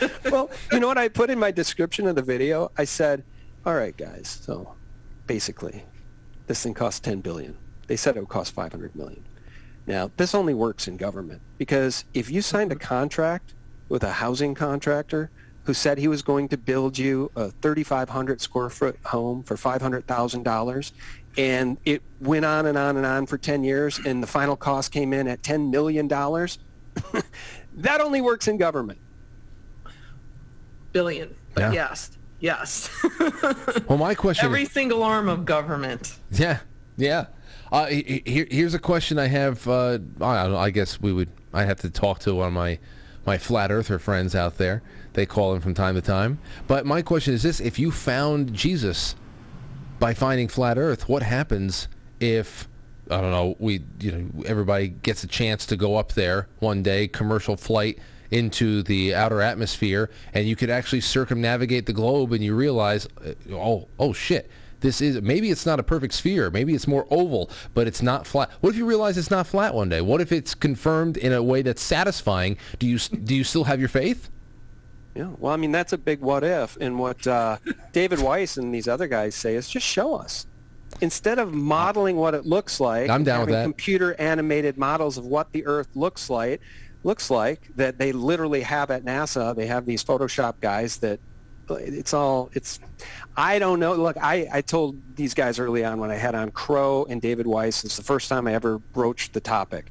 Well, 0.30 0.50
you 0.72 0.80
know 0.80 0.88
what 0.88 0.98
I 0.98 1.08
put 1.08 1.30
in 1.30 1.38
my 1.38 1.50
description 1.50 2.06
of 2.06 2.16
the 2.16 2.22
video? 2.22 2.70
I 2.76 2.84
said, 2.84 3.24
"All 3.64 3.74
right, 3.74 3.96
guys. 3.96 4.40
So, 4.42 4.74
basically, 5.26 5.84
this 6.52 6.62
thing 6.64 6.74
costs 6.74 7.00
10 7.00 7.22
billion. 7.22 7.56
They 7.86 7.96
said 7.96 8.14
it 8.14 8.20
would 8.20 8.28
cost 8.28 8.52
500 8.52 8.94
million. 8.94 9.24
Now, 9.86 10.10
this 10.18 10.34
only 10.34 10.52
works 10.52 10.86
in 10.86 10.98
government 10.98 11.40
because 11.56 12.04
if 12.12 12.30
you 12.30 12.42
signed 12.42 12.70
a 12.72 12.76
contract 12.76 13.54
with 13.88 14.04
a 14.04 14.12
housing 14.12 14.54
contractor 14.54 15.30
who 15.64 15.72
said 15.72 15.96
he 15.96 16.08
was 16.08 16.20
going 16.20 16.48
to 16.48 16.58
build 16.58 16.98
you 16.98 17.30
a 17.36 17.50
3,500 17.62 18.42
square 18.42 18.68
foot 18.68 18.98
home 19.06 19.42
for 19.44 19.56
$500,000 19.56 20.92
and 21.38 21.78
it 21.86 22.02
went 22.20 22.44
on 22.44 22.66
and 22.66 22.76
on 22.76 22.98
and 22.98 23.06
on 23.06 23.24
for 23.24 23.38
10 23.38 23.64
years 23.64 23.98
and 24.04 24.22
the 24.22 24.26
final 24.26 24.54
cost 24.54 24.92
came 24.92 25.14
in 25.14 25.26
at 25.26 25.40
$10 25.40 25.70
million, 25.70 26.06
that 27.76 28.00
only 28.02 28.20
works 28.20 28.46
in 28.46 28.58
government. 28.58 28.98
Billion. 30.92 31.34
But 31.54 31.62
Yeah. 31.62 31.72
yes. 31.72 32.10
Yes. 32.42 32.90
Well, 33.88 33.98
my 33.98 34.14
question. 34.14 34.46
Every 34.46 34.62
is, 34.62 34.70
single 34.72 35.02
arm 35.02 35.28
of 35.28 35.44
government. 35.44 36.18
yeah, 36.30 36.60
yeah. 36.96 37.26
Uh, 37.70 37.86
he- 37.86 38.22
he- 38.24 38.30
here, 38.32 38.46
here's 38.50 38.74
a 38.74 38.78
question 38.78 39.18
I 39.18 39.26
have. 39.28 39.66
Uh, 39.66 39.98
I, 40.20 40.48
know, 40.48 40.56
I 40.56 40.70
guess 40.70 41.00
we 41.00 41.12
would. 41.12 41.30
I'd 41.52 41.66
have 41.66 41.80
to 41.80 41.90
talk 41.90 42.20
to 42.20 42.34
one 42.34 42.48
of 42.48 42.52
my 42.52 42.78
my 43.26 43.38
flat 43.38 43.70
earther 43.70 43.98
friends 43.98 44.34
out 44.34 44.58
there. 44.58 44.82
They 45.12 45.26
call 45.26 45.54
in 45.54 45.60
from 45.60 45.74
time 45.74 45.94
to 45.94 46.00
time. 46.02 46.38
But 46.66 46.86
my 46.86 47.02
question 47.02 47.34
is 47.34 47.42
this: 47.42 47.60
If 47.60 47.78
you 47.78 47.90
found 47.90 48.54
Jesus 48.54 49.14
by 49.98 50.14
finding 50.14 50.48
flat 50.48 50.78
Earth, 50.78 51.08
what 51.08 51.22
happens 51.22 51.88
if 52.20 52.68
I 53.10 53.20
don't 53.20 53.30
know? 53.30 53.56
We 53.58 53.82
you 54.00 54.12
know 54.12 54.44
everybody 54.46 54.88
gets 54.88 55.22
a 55.24 55.28
chance 55.28 55.66
to 55.66 55.76
go 55.76 55.96
up 55.96 56.12
there 56.12 56.48
one 56.60 56.82
day, 56.82 57.08
commercial 57.08 57.56
flight 57.56 57.98
into 58.32 58.82
the 58.82 59.14
outer 59.14 59.40
atmosphere, 59.40 60.10
and 60.34 60.48
you 60.48 60.56
could 60.56 60.70
actually 60.70 61.02
circumnavigate 61.02 61.86
the 61.86 61.92
globe, 61.92 62.32
and 62.32 62.42
you 62.42 62.56
realize, 62.56 63.06
uh, 63.24 63.34
oh 63.52 63.88
oh 63.98 64.12
shit. 64.12 64.50
This 64.80 65.00
is 65.00 65.22
maybe 65.22 65.50
it's 65.50 65.64
not 65.64 65.78
a 65.78 65.84
perfect 65.84 66.12
sphere, 66.12 66.50
maybe 66.50 66.74
it's 66.74 66.88
more 66.88 67.06
oval, 67.08 67.48
but 67.72 67.86
it's 67.86 68.02
not 68.02 68.26
flat. 68.26 68.50
What 68.60 68.70
if 68.70 68.76
you 68.76 68.84
realize 68.84 69.16
it's 69.16 69.30
not 69.30 69.46
flat 69.46 69.74
one 69.74 69.88
day? 69.88 70.00
What 70.00 70.20
if 70.20 70.32
it's 70.32 70.56
confirmed 70.56 71.16
in 71.16 71.32
a 71.32 71.40
way 71.40 71.62
that's 71.62 71.82
satisfying? 71.82 72.56
Do 72.80 72.88
you 72.88 72.98
do 72.98 73.32
you 73.32 73.44
still 73.44 73.64
have 73.64 73.78
your 73.78 73.88
faith? 73.88 74.28
Yeah, 75.14 75.28
well, 75.38 75.52
I 75.52 75.56
mean 75.56 75.70
that's 75.70 75.92
a 75.92 75.98
big 75.98 76.20
what 76.20 76.42
if, 76.42 76.76
and 76.80 76.98
what 76.98 77.24
uh, 77.26 77.58
David 77.92 78.18
Weiss 78.18 78.56
and 78.56 78.74
these 78.74 78.88
other 78.88 79.06
guys 79.06 79.36
say 79.36 79.54
is 79.54 79.68
just 79.68 79.86
show 79.86 80.14
us. 80.14 80.46
Instead 81.00 81.38
of 81.38 81.54
modeling 81.54 82.16
what 82.16 82.34
it 82.34 82.44
looks 82.44 82.80
like, 82.80 83.08
I'm 83.08 83.24
down 83.24 83.40
with 83.40 83.50
that. 83.50 83.62
computer 83.62 84.14
animated 84.20 84.76
models 84.76 85.16
of 85.16 85.24
what 85.24 85.52
the 85.52 85.64
Earth 85.64 85.88
looks 85.94 86.28
like, 86.28 86.60
looks 87.04 87.30
like 87.30 87.68
that 87.76 87.98
they 87.98 88.12
literally 88.12 88.62
have 88.62 88.90
at 88.90 89.04
NASA. 89.04 89.54
They 89.54 89.66
have 89.66 89.86
these 89.86 90.04
Photoshop 90.04 90.54
guys 90.60 90.98
that 90.98 91.20
it's 91.70 92.12
all 92.12 92.50
it's. 92.52 92.80
I 93.36 93.58
don't 93.58 93.80
know. 93.80 93.94
Look, 93.94 94.16
I, 94.20 94.48
I 94.52 94.60
told 94.60 95.16
these 95.16 95.32
guys 95.32 95.58
early 95.58 95.84
on 95.84 96.00
when 96.00 96.10
I 96.10 96.16
had 96.16 96.34
on 96.34 96.50
Crow 96.50 97.06
and 97.08 97.22
David 97.22 97.46
Weiss. 97.46 97.84
It's 97.84 97.96
the 97.96 98.02
first 98.02 98.28
time 98.28 98.46
I 98.46 98.54
ever 98.54 98.78
broached 98.78 99.32
the 99.32 99.40
topic 99.40 99.90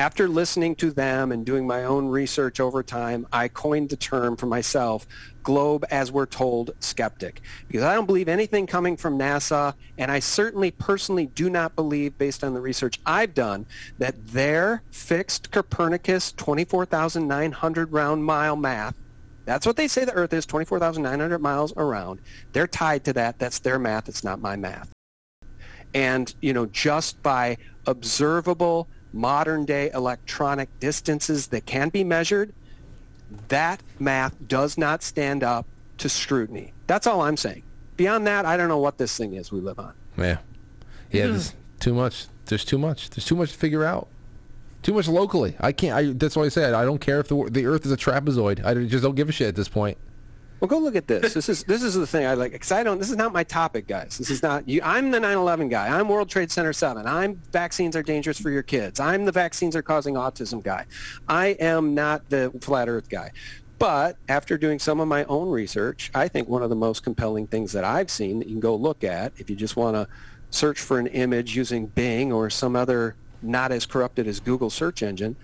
after 0.00 0.28
listening 0.28 0.74
to 0.76 0.90
them 0.90 1.30
and 1.30 1.44
doing 1.44 1.66
my 1.66 1.84
own 1.84 2.06
research 2.08 2.58
over 2.58 2.82
time, 2.82 3.26
I 3.32 3.48
coined 3.48 3.90
the 3.90 3.96
term 3.96 4.34
for 4.34 4.46
myself, 4.46 5.06
globe 5.42 5.84
as 5.90 6.12
we're 6.12 6.26
told 6.26 6.72
skeptic. 6.80 7.40
Because 7.68 7.82
I 7.82 7.94
don't 7.94 8.06
believe 8.06 8.28
anything 8.28 8.66
coming 8.66 8.96
from 8.96 9.18
NASA, 9.18 9.74
and 9.98 10.10
I 10.10 10.18
certainly 10.18 10.70
personally 10.70 11.26
do 11.26 11.50
not 11.50 11.76
believe, 11.76 12.16
based 12.18 12.44
on 12.44 12.54
the 12.54 12.60
research 12.60 13.00
I've 13.06 13.34
done, 13.34 13.66
that 13.98 14.14
their 14.28 14.82
fixed 14.90 15.50
Copernicus 15.50 16.32
24,900 16.32 17.92
round 17.92 18.24
mile 18.24 18.56
math, 18.56 18.94
that's 19.44 19.66
what 19.66 19.76
they 19.76 19.88
say 19.88 20.04
the 20.04 20.12
Earth 20.12 20.32
is, 20.32 20.46
24,900 20.46 21.38
miles 21.40 21.72
around. 21.76 22.20
They're 22.52 22.66
tied 22.66 23.04
to 23.04 23.12
that. 23.14 23.38
That's 23.38 23.58
their 23.58 23.78
math. 23.78 24.08
It's 24.08 24.22
not 24.24 24.40
my 24.40 24.56
math 24.56 24.90
and 25.94 26.34
you 26.40 26.52
know 26.52 26.66
just 26.66 27.22
by 27.22 27.56
observable 27.86 28.88
modern 29.12 29.64
day 29.64 29.90
electronic 29.92 30.68
distances 30.78 31.48
that 31.48 31.66
can 31.66 31.88
be 31.88 32.04
measured 32.04 32.52
that 33.48 33.80
math 33.98 34.34
does 34.48 34.76
not 34.78 35.02
stand 35.02 35.42
up 35.42 35.66
to 35.98 36.08
scrutiny 36.08 36.72
that's 36.86 37.06
all 37.06 37.20
i'm 37.22 37.36
saying 37.36 37.62
beyond 37.96 38.26
that 38.26 38.44
i 38.46 38.56
don't 38.56 38.68
know 38.68 38.78
what 38.78 38.98
this 38.98 39.16
thing 39.16 39.34
is 39.34 39.52
we 39.52 39.60
live 39.60 39.78
on 39.78 39.92
Yeah, 40.16 40.38
yeah. 41.10 41.26
There's 41.26 41.54
too 41.78 41.94
much. 41.94 42.26
There's 42.46 42.64
too 42.64 42.78
much. 42.78 43.10
There's 43.10 43.24
too 43.24 43.36
much 43.36 43.52
to 43.52 43.58
figure 43.58 43.84
out. 43.84 44.08
Too 44.82 44.92
much 44.92 45.08
locally. 45.08 45.56
I 45.60 45.72
can't. 45.72 45.94
I, 45.94 46.12
that's 46.12 46.36
why 46.36 46.44
I 46.44 46.48
said 46.48 46.74
I 46.74 46.84
don't 46.84 47.00
care 47.00 47.20
if 47.20 47.28
the 47.28 47.48
the 47.50 47.66
Earth 47.66 47.86
is 47.86 47.92
a 47.92 47.96
trapezoid. 47.96 48.64
I 48.64 48.74
just 48.86 49.02
don't 49.04 49.14
give 49.14 49.28
a 49.28 49.32
shit 49.32 49.48
at 49.48 49.56
this 49.56 49.68
point. 49.68 49.96
Well 50.60 50.68
go 50.68 50.78
look 50.78 50.96
at 50.96 51.06
this. 51.06 51.34
This 51.34 51.48
is 51.48 51.64
this 51.64 51.82
is 51.82 51.94
the 51.94 52.06
thing 52.06 52.26
i 52.26 52.34
like 52.34 52.52
because 52.52 52.72
i 52.72 52.82
don't 52.82 52.98
this 52.98 53.10
is 53.10 53.16
not 53.16 53.32
my 53.32 53.44
topic 53.44 53.86
guys. 53.86 54.18
This 54.18 54.30
is 54.30 54.42
not 54.42 54.68
you 54.68 54.80
i'm 54.84 55.10
the 55.10 55.18
9-11 55.18 55.70
guy. 55.70 55.88
I'm 55.88 56.08
world 56.08 56.28
trade 56.28 56.50
center 56.50 56.72
7 56.72 57.06
i'm 57.06 57.40
vaccines 57.52 57.96
are 57.96 58.02
dangerous 58.02 58.38
for 58.38 58.50
your 58.50 58.62
kids. 58.62 59.00
I'm 59.00 59.24
the 59.24 59.32
vaccines 59.32 59.74
are 59.74 59.82
causing 59.82 60.14
autism 60.14 60.62
guy. 60.62 60.86
I 61.28 61.48
am 61.60 61.94
not 61.94 62.28
the 62.28 62.52
flat 62.60 62.88
earth 62.88 63.08
guy. 63.08 63.32
But 63.80 64.18
after 64.28 64.58
doing 64.58 64.78
some 64.78 65.00
of 65.00 65.08
my 65.08 65.24
own 65.24 65.48
research, 65.48 66.10
I 66.14 66.28
think 66.28 66.48
one 66.50 66.62
of 66.62 66.68
the 66.68 66.76
most 66.76 67.02
compelling 67.02 67.46
things 67.46 67.72
that 67.72 67.82
I've 67.82 68.10
seen 68.10 68.38
that 68.38 68.46
you 68.46 68.52
can 68.52 68.60
go 68.60 68.76
look 68.76 69.04
at 69.04 69.32
if 69.38 69.48
you 69.48 69.56
just 69.56 69.74
want 69.74 69.96
to 69.96 70.06
search 70.50 70.78
for 70.78 70.98
an 70.98 71.06
image 71.06 71.56
using 71.56 71.86
Bing 71.86 72.30
or 72.30 72.50
some 72.50 72.76
other 72.76 73.16
not 73.40 73.72
as 73.72 73.86
corrupted 73.86 74.26
as 74.26 74.38
Google 74.38 74.68
search 74.68 75.02
engine, 75.02 75.34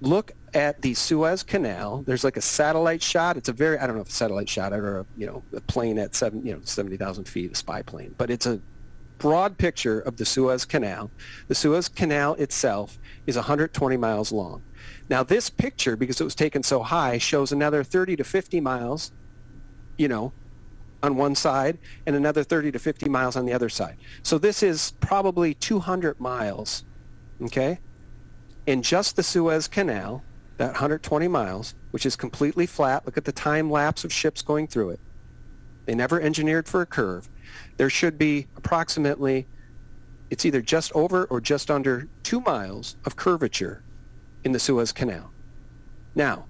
look 0.00 0.32
at 0.54 0.82
the 0.82 0.94
Suez 0.94 1.42
Canal. 1.42 2.02
There's 2.06 2.24
like 2.24 2.36
a 2.36 2.42
satellite 2.42 3.02
shot. 3.02 3.36
It's 3.36 3.48
a 3.48 3.52
very 3.52 3.78
I 3.78 3.86
don't 3.86 3.96
know 3.96 4.02
if 4.02 4.08
a 4.08 4.12
satellite 4.12 4.48
shot 4.48 4.72
or 4.72 5.00
a 5.00 5.06
you 5.16 5.26
know 5.26 5.42
a 5.54 5.60
plane 5.60 5.98
at 5.98 6.14
seven 6.14 6.44
you 6.44 6.52
know 6.54 6.60
seventy 6.64 6.96
thousand 6.96 7.24
feet, 7.24 7.52
a 7.52 7.54
spy 7.54 7.82
plane, 7.82 8.14
but 8.18 8.30
it's 8.30 8.46
a 8.46 8.60
broad 9.18 9.58
picture 9.58 10.00
of 10.00 10.16
the 10.16 10.24
Suez 10.24 10.64
Canal. 10.64 11.10
The 11.48 11.54
Suez 11.54 11.88
Canal 11.88 12.34
itself 12.34 12.98
is 13.26 13.36
120 13.36 13.96
miles 13.98 14.32
long. 14.32 14.62
Now 15.10 15.22
this 15.22 15.50
picture, 15.50 15.94
because 15.94 16.20
it 16.20 16.24
was 16.24 16.34
taken 16.34 16.62
so 16.62 16.82
high, 16.82 17.18
shows 17.18 17.52
another 17.52 17.84
30 17.84 18.16
to 18.16 18.24
50 18.24 18.60
miles, 18.60 19.12
you 19.98 20.08
know, 20.08 20.32
on 21.02 21.16
one 21.16 21.34
side 21.34 21.78
and 22.06 22.16
another 22.16 22.42
30 22.42 22.72
to 22.72 22.78
50 22.78 23.08
miles 23.08 23.36
on 23.36 23.46
the 23.46 23.52
other 23.52 23.68
side. 23.68 23.96
So 24.22 24.38
this 24.38 24.62
is 24.62 24.92
probably 25.00 25.54
200 25.54 26.18
miles, 26.18 26.84
okay? 27.42 27.78
In 28.66 28.82
just 28.82 29.16
the 29.16 29.22
Suez 29.22 29.68
Canal, 29.68 30.22
that 30.60 30.72
120 30.72 31.26
miles, 31.26 31.74
which 31.90 32.04
is 32.04 32.16
completely 32.16 32.66
flat. 32.66 33.06
Look 33.06 33.16
at 33.16 33.24
the 33.24 33.32
time 33.32 33.70
lapse 33.70 34.04
of 34.04 34.12
ships 34.12 34.42
going 34.42 34.66
through 34.66 34.90
it. 34.90 35.00
They 35.86 35.94
never 35.94 36.20
engineered 36.20 36.68
for 36.68 36.82
a 36.82 36.86
curve. 36.86 37.30
There 37.78 37.88
should 37.88 38.18
be 38.18 38.46
approximately, 38.58 39.46
it's 40.28 40.44
either 40.44 40.60
just 40.60 40.92
over 40.92 41.24
or 41.24 41.40
just 41.40 41.70
under 41.70 42.08
two 42.22 42.42
miles 42.42 42.98
of 43.06 43.16
curvature 43.16 43.82
in 44.44 44.52
the 44.52 44.58
Suez 44.58 44.92
Canal. 44.92 45.30
Now, 46.14 46.44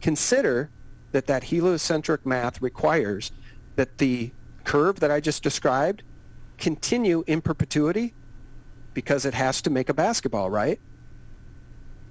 consider 0.00 0.70
that 1.10 1.26
that 1.26 1.42
heliocentric 1.42 2.24
math 2.24 2.62
requires 2.62 3.32
that 3.74 3.98
the 3.98 4.30
curve 4.62 5.00
that 5.00 5.10
I 5.10 5.18
just 5.18 5.42
described 5.42 6.04
continue 6.56 7.24
in 7.26 7.40
perpetuity 7.40 8.14
because 8.94 9.24
it 9.24 9.34
has 9.34 9.60
to 9.62 9.70
make 9.70 9.88
a 9.88 9.94
basketball, 9.94 10.50
right? 10.50 10.78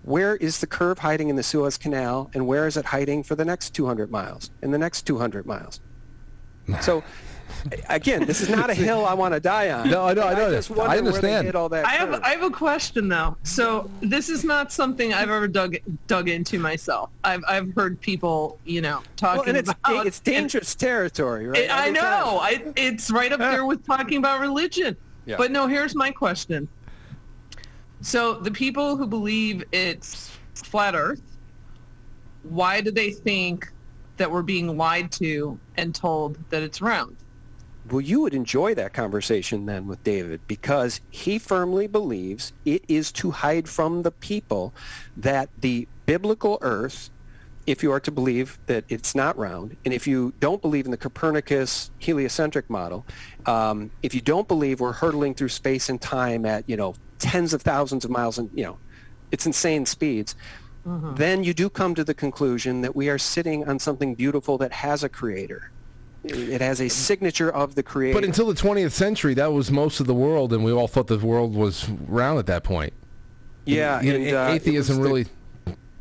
Where 0.06 0.36
is 0.36 0.60
the 0.60 0.68
curve 0.68 1.00
hiding 1.00 1.30
in 1.30 1.36
the 1.36 1.42
Suez 1.42 1.78
Canal 1.80 2.30
and 2.36 2.46
where 2.46 2.68
is 2.68 2.78
it 2.78 2.86
hiding 2.86 3.24
for 3.24 3.34
the 3.34 3.44
next 3.44 3.72
200 3.72 4.12
miles 4.12 4.52
and 4.62 4.72
the 4.72 4.78
next 4.78 5.02
200 5.08 5.48
miles? 5.48 5.80
So 6.82 7.04
again, 7.90 8.26
this 8.26 8.40
is 8.42 8.50
not 8.50 8.70
a 8.70 8.76
hill 8.76 9.04
I 9.04 9.16
want 9.16 9.34
to 9.34 9.40
die 9.40 9.72
on. 9.72 9.90
No, 9.90 10.06
I 10.06 10.14
know, 10.14 10.22
I 10.28 10.34
know 10.36 10.52
just 10.52 10.70
that. 10.70 10.78
wonder 10.78 10.92
I 10.92 10.96
where 10.96 11.02
they 11.02 11.08
understand. 11.08 11.46
hit 11.48 11.56
all 11.56 11.70
that 11.70 11.86
I 11.88 11.94
have 11.94 12.10
curve. 12.10 12.22
I 12.24 12.30
have 12.30 12.44
a 12.44 12.52
question 12.52 13.08
though. 13.10 13.36
So 13.42 13.90
this 14.02 14.30
is 14.30 14.44
not 14.44 14.72
something 14.72 15.12
I've 15.12 15.32
ever 15.32 15.48
dug 15.48 15.78
dug 16.06 16.30
into 16.30 16.60
myself. 16.60 17.10
I've 17.24 17.44
I've 17.48 17.74
heard 17.74 18.00
people, 18.00 18.60
you 18.64 18.82
know, 18.82 19.02
talking 19.16 19.40
well, 19.40 19.50
and 19.50 19.58
it's 19.58 19.72
about 19.72 20.06
it's 20.06 20.20
dangerous 20.20 20.76
territory, 20.76 21.48
right? 21.48 21.62
It- 21.62 21.72
I 21.72 21.90
know. 21.90 22.38
I, 22.42 22.64
it's 22.76 23.10
right 23.10 23.32
up 23.32 23.40
there 23.40 23.66
with 23.66 23.84
talking 23.86 24.20
about 24.20 24.40
religion. 24.40 24.96
Yeah. 25.26 25.38
But 25.38 25.50
no, 25.52 25.66
here's 25.66 25.96
my 25.96 26.12
question. 26.12 26.68
So 28.06 28.36
the 28.36 28.52
people 28.52 28.98
who 28.98 29.08
believe 29.08 29.64
it's 29.72 30.38
flat 30.54 30.94
Earth, 30.94 31.24
why 32.44 32.80
do 32.80 32.92
they 32.92 33.10
think 33.10 33.74
that 34.18 34.30
we're 34.30 34.44
being 34.44 34.78
lied 34.78 35.12
to 35.14 35.60
and 35.76 35.94
told 35.96 36.38
that 36.52 36.62
it's 36.62 36.84
round? 36.84 37.18
Well, 37.90 38.02
you 38.02 38.22
would 38.22 38.36
enjoy 38.36 38.76
that 38.76 38.94
conversation 38.94 39.66
then 39.66 39.88
with 39.88 40.04
David 40.04 40.42
because 40.46 41.02
he 41.10 41.40
firmly 41.40 41.88
believes 41.88 42.54
it 42.64 42.84
is 42.88 43.12
to 43.14 43.32
hide 43.32 43.68
from 43.68 44.04
the 44.04 44.12
people 44.12 44.72
that 45.18 45.50
the 45.62 45.88
biblical 46.06 46.60
earth, 46.62 47.10
if 47.68 47.82
you 47.82 47.92
are 47.92 48.00
to 48.00 48.12
believe 48.12 48.60
that 48.68 48.84
it's 48.90 49.16
not 49.16 49.38
round, 49.38 49.76
and 49.86 49.94
if 49.94 50.06
you 50.08 50.34
don't 50.40 50.62
believe 50.62 50.86
in 50.86 50.92
the 50.92 50.98
Copernicus 50.98 51.90
heliocentric 52.00 52.70
model, 52.70 53.06
um, 53.46 53.90
if 54.04 54.14
you 54.14 54.22
don't 54.22 54.48
believe 54.48 54.80
we're 54.80 54.92
hurtling 54.92 55.34
through 55.34 55.50
space 55.50 55.90
and 55.90 56.00
time 56.00 56.46
at, 56.46 56.68
you 56.70 56.78
know, 56.78 56.94
tens 57.18 57.54
of 57.54 57.62
thousands 57.62 58.06
of 58.06 58.12
miles 58.12 58.38
and, 58.38 58.50
you 58.54 58.64
know, 58.64 58.78
it's 59.32 59.46
insane 59.46 59.86
speeds, 59.86 60.36
then 61.16 61.44
you 61.44 61.52
do 61.54 61.68
come 61.68 61.96
to 61.96 62.04
the 62.04 62.14
conclusion 62.14 62.82
that 62.82 62.96
we 62.96 63.10
are 63.10 63.18
sitting 63.18 63.68
on 63.68 63.80
something 63.80 64.14
beautiful 64.14 64.58
that 64.60 64.72
has 64.72 65.04
a 65.04 65.10
creator. 65.10 65.72
It 66.24 66.62
has 66.62 66.80
a 66.80 66.88
signature 66.90 67.50
of 67.52 67.74
the 67.74 67.82
creator. 67.82 68.18
But 68.20 68.24
until 68.26 68.46
the 68.46 68.54
20th 68.54 68.92
century, 68.92 69.34
that 69.34 69.52
was 69.52 69.72
most 69.72 70.00
of 70.00 70.06
the 70.06 70.14
world, 70.14 70.54
and 70.54 70.64
we 70.64 70.72
all 70.72 70.88
thought 70.88 71.08
the 71.08 71.18
world 71.18 71.56
was 71.56 71.90
round 71.90 72.38
at 72.38 72.46
that 72.48 72.64
point. 72.64 72.94
yeah, 73.66 74.00
You 74.02 74.14
know, 74.14 74.26
and, 74.26 74.36
uh, 74.36 74.54
atheism 74.54 74.98
was 74.98 75.04
the- 75.08 75.14
really. 75.14 75.26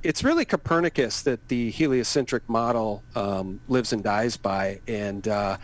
It's 0.04 0.22
really 0.22 0.44
Copernicus 0.44 1.22
that 1.22 1.48
the 1.48 1.70
heliocentric 1.70 2.46
model 2.48 3.02
um, 3.16 3.58
lives 3.68 3.92
and 3.94 4.04
dies 4.04 4.36
by. 4.36 4.80
And 4.86 5.26
uh, 5.26 5.56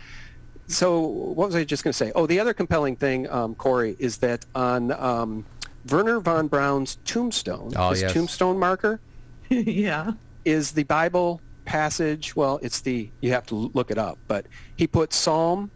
so, 0.67 0.99
what 0.99 1.47
was 1.47 1.55
I 1.55 1.63
just 1.63 1.83
going 1.83 1.91
to 1.91 1.97
say? 1.97 2.11
Oh, 2.15 2.25
the 2.25 2.39
other 2.39 2.53
compelling 2.53 2.95
thing, 2.95 3.29
um, 3.29 3.53
Corey, 3.53 3.95
is 3.99 4.17
that 4.17 4.45
on 4.55 4.91
um, 4.93 5.45
Wernher 5.87 6.19
von 6.19 6.47
Braun's 6.47 6.97
tombstone, 7.05 7.71
Oh, 7.75 7.91
his 7.91 8.01
yes. 8.01 8.13
tombstone 8.13 8.57
marker, 8.57 8.99
yeah. 9.49 10.13
is 10.43 10.71
the 10.71 10.83
Bible 10.83 11.39
passage. 11.65 12.35
Well, 12.35 12.59
it's 12.63 12.81
the 12.81 13.09
you 13.21 13.31
have 13.31 13.45
to 13.47 13.55
look 13.55 13.91
it 13.91 13.99
up, 13.99 14.17
but 14.27 14.47
he 14.75 14.87
put 14.87 15.13
Psalm 15.13 15.69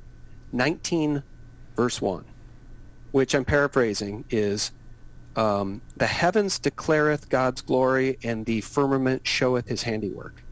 19, 0.54 1.22
verse 1.76 2.02
one, 2.02 2.26
which 3.12 3.36
I'm 3.36 3.46
paraphrasing 3.46 4.26
is, 4.32 4.72
um, 5.36 5.82
"The 5.98 6.07
heavens 6.07 6.60
declareth 6.60 7.30
God's 7.30 7.62
glory, 7.62 8.18
and 8.24 8.45
the 8.45 8.62
firmament 8.62 9.28
showeth 9.28 9.68
His 9.68 9.84
handiwork." 9.84 10.44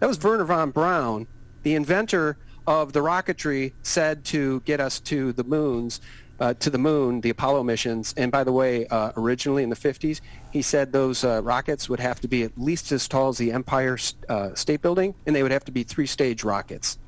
That 0.00 0.08
was 0.08 0.22
Wernher 0.22 0.44
von 0.44 0.70
Braun, 0.70 1.26
the 1.62 1.74
inventor 1.74 2.36
of 2.66 2.92
the 2.92 3.00
rocketry, 3.00 3.72
said 3.82 4.24
to 4.26 4.60
get 4.60 4.80
us 4.80 5.00
to 5.00 5.32
the 5.32 5.44
moons. 5.44 6.00
Uh, 6.38 6.52
to 6.52 6.68
the 6.68 6.76
moon, 6.76 7.22
the 7.22 7.30
Apollo 7.30 7.62
missions, 7.62 8.12
and 8.18 8.30
by 8.30 8.44
the 8.44 8.52
way, 8.52 8.86
uh, 8.88 9.10
originally 9.16 9.62
in 9.62 9.70
the 9.70 9.74
50s, 9.74 10.20
he 10.50 10.60
said 10.60 10.92
those 10.92 11.24
uh, 11.24 11.40
rockets 11.42 11.88
would 11.88 11.98
have 11.98 12.20
to 12.20 12.28
be 12.28 12.42
at 12.42 12.58
least 12.58 12.92
as 12.92 13.08
tall 13.08 13.30
as 13.30 13.38
the 13.38 13.50
Empire 13.50 13.96
uh, 14.28 14.54
State 14.54 14.82
Building, 14.82 15.14
and 15.24 15.34
they 15.34 15.42
would 15.42 15.50
have 15.50 15.64
to 15.64 15.72
be 15.72 15.82
three-stage 15.82 16.44
rockets. 16.44 16.98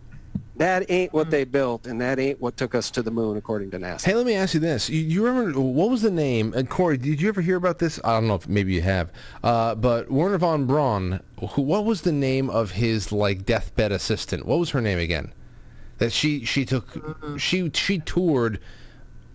That 0.59 0.91
ain't 0.91 1.13
what 1.13 1.31
they 1.31 1.45
built, 1.45 1.87
and 1.87 2.01
that 2.01 2.19
ain't 2.19 2.41
what 2.41 2.57
took 2.57 2.75
us 2.75 2.91
to 2.91 3.03
the 3.03 3.13
moon, 3.13 3.37
according 3.37 3.71
to 3.71 3.79
NASA. 3.79 4.05
Hey, 4.05 4.15
let 4.15 4.27
me 4.27 4.35
ask 4.35 4.55
you 4.55 4.61
this. 4.61 4.91
You, 4.91 5.01
you 5.01 5.25
remember, 5.25 5.61
what 5.61 5.89
was 5.89 6.03
the 6.03 6.11
name? 6.11 6.53
And 6.53 6.69
Corey, 6.69 6.99
did 6.99 7.21
you 7.23 7.29
ever 7.29 7.41
hear 7.41 7.57
about 7.57 7.79
this? 7.79 8.01
I 8.03 8.15
don't 8.15 8.27
know 8.27 8.35
if 8.35 8.49
maybe 8.49 8.73
you 8.75 8.83
have. 8.83 9.13
Uh, 9.45 9.77
but 9.77 10.11
Wernher 10.11 10.39
von 10.39 10.67
Braun, 10.67 11.21
who, 11.51 11.63
what 11.63 11.85
was 11.85 12.03
the 12.03 12.11
name 12.11 12.51
of 12.51 12.73
his, 12.73 13.13
like, 13.13 13.47
deathbed 13.47 13.93
assistant? 13.93 14.47
What 14.47 14.59
was 14.59 14.71
her 14.71 14.81
name 14.81 14.99
again? 14.99 15.33
That 15.99 16.13
she, 16.13 16.45
she 16.45 16.65
took, 16.65 17.39
she, 17.39 17.71
she 17.73 18.01
toured 18.01 18.59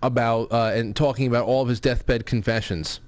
about, 0.02 0.52
uh, 0.52 0.72
and 0.74 0.94
talking 0.94 1.26
about 1.26 1.46
all 1.46 1.62
of 1.62 1.68
his 1.68 1.80
deathbed 1.80 2.26
confessions. 2.26 3.00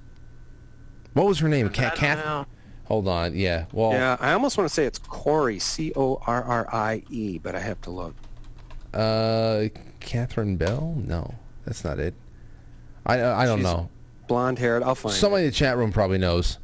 What 1.13 1.27
was 1.27 1.41
her 1.41 1.49
name? 1.49 1.69
Ca- 1.69 1.83
I 1.83 1.89
don't 1.89 1.99
Kath- 1.99 2.25
know. 2.25 2.47
Hold 2.87 3.09
on, 3.09 3.35
yeah. 3.35 3.67
Well, 3.73 3.93
Yeah, 3.93 4.17
I 4.21 4.33
almost 4.33 4.57
want 4.57 4.69
to 4.69 4.75
say 4.75 4.85
it's 4.85 4.99
Corey, 4.99 5.59
C-O-R-R-I-E, 5.59 7.39
but 7.39 7.55
I 7.55 7.61
have 7.61 7.81
to 7.83 7.91
look. 7.91 8.15
uh, 8.95 9.65
Catherine 10.01 10.57
Bell? 10.57 10.95
No, 10.97 11.35
that's 11.65 11.83
not 11.85 11.99
it. 11.99 12.15
I, 13.05 13.23
I 13.23 13.45
don't 13.47 13.59
She's 13.59 13.65
know. 13.65 13.89
Blonde-haired. 14.29 14.83
I'll 14.85 14.95
find 14.95 15.15
Somebody 15.15 15.43
it. 15.45 15.47
in 15.47 15.51
the 15.53 15.57
chat 15.57 15.77
room 15.77 15.93
probably 15.93 16.19
knows. 16.19 16.59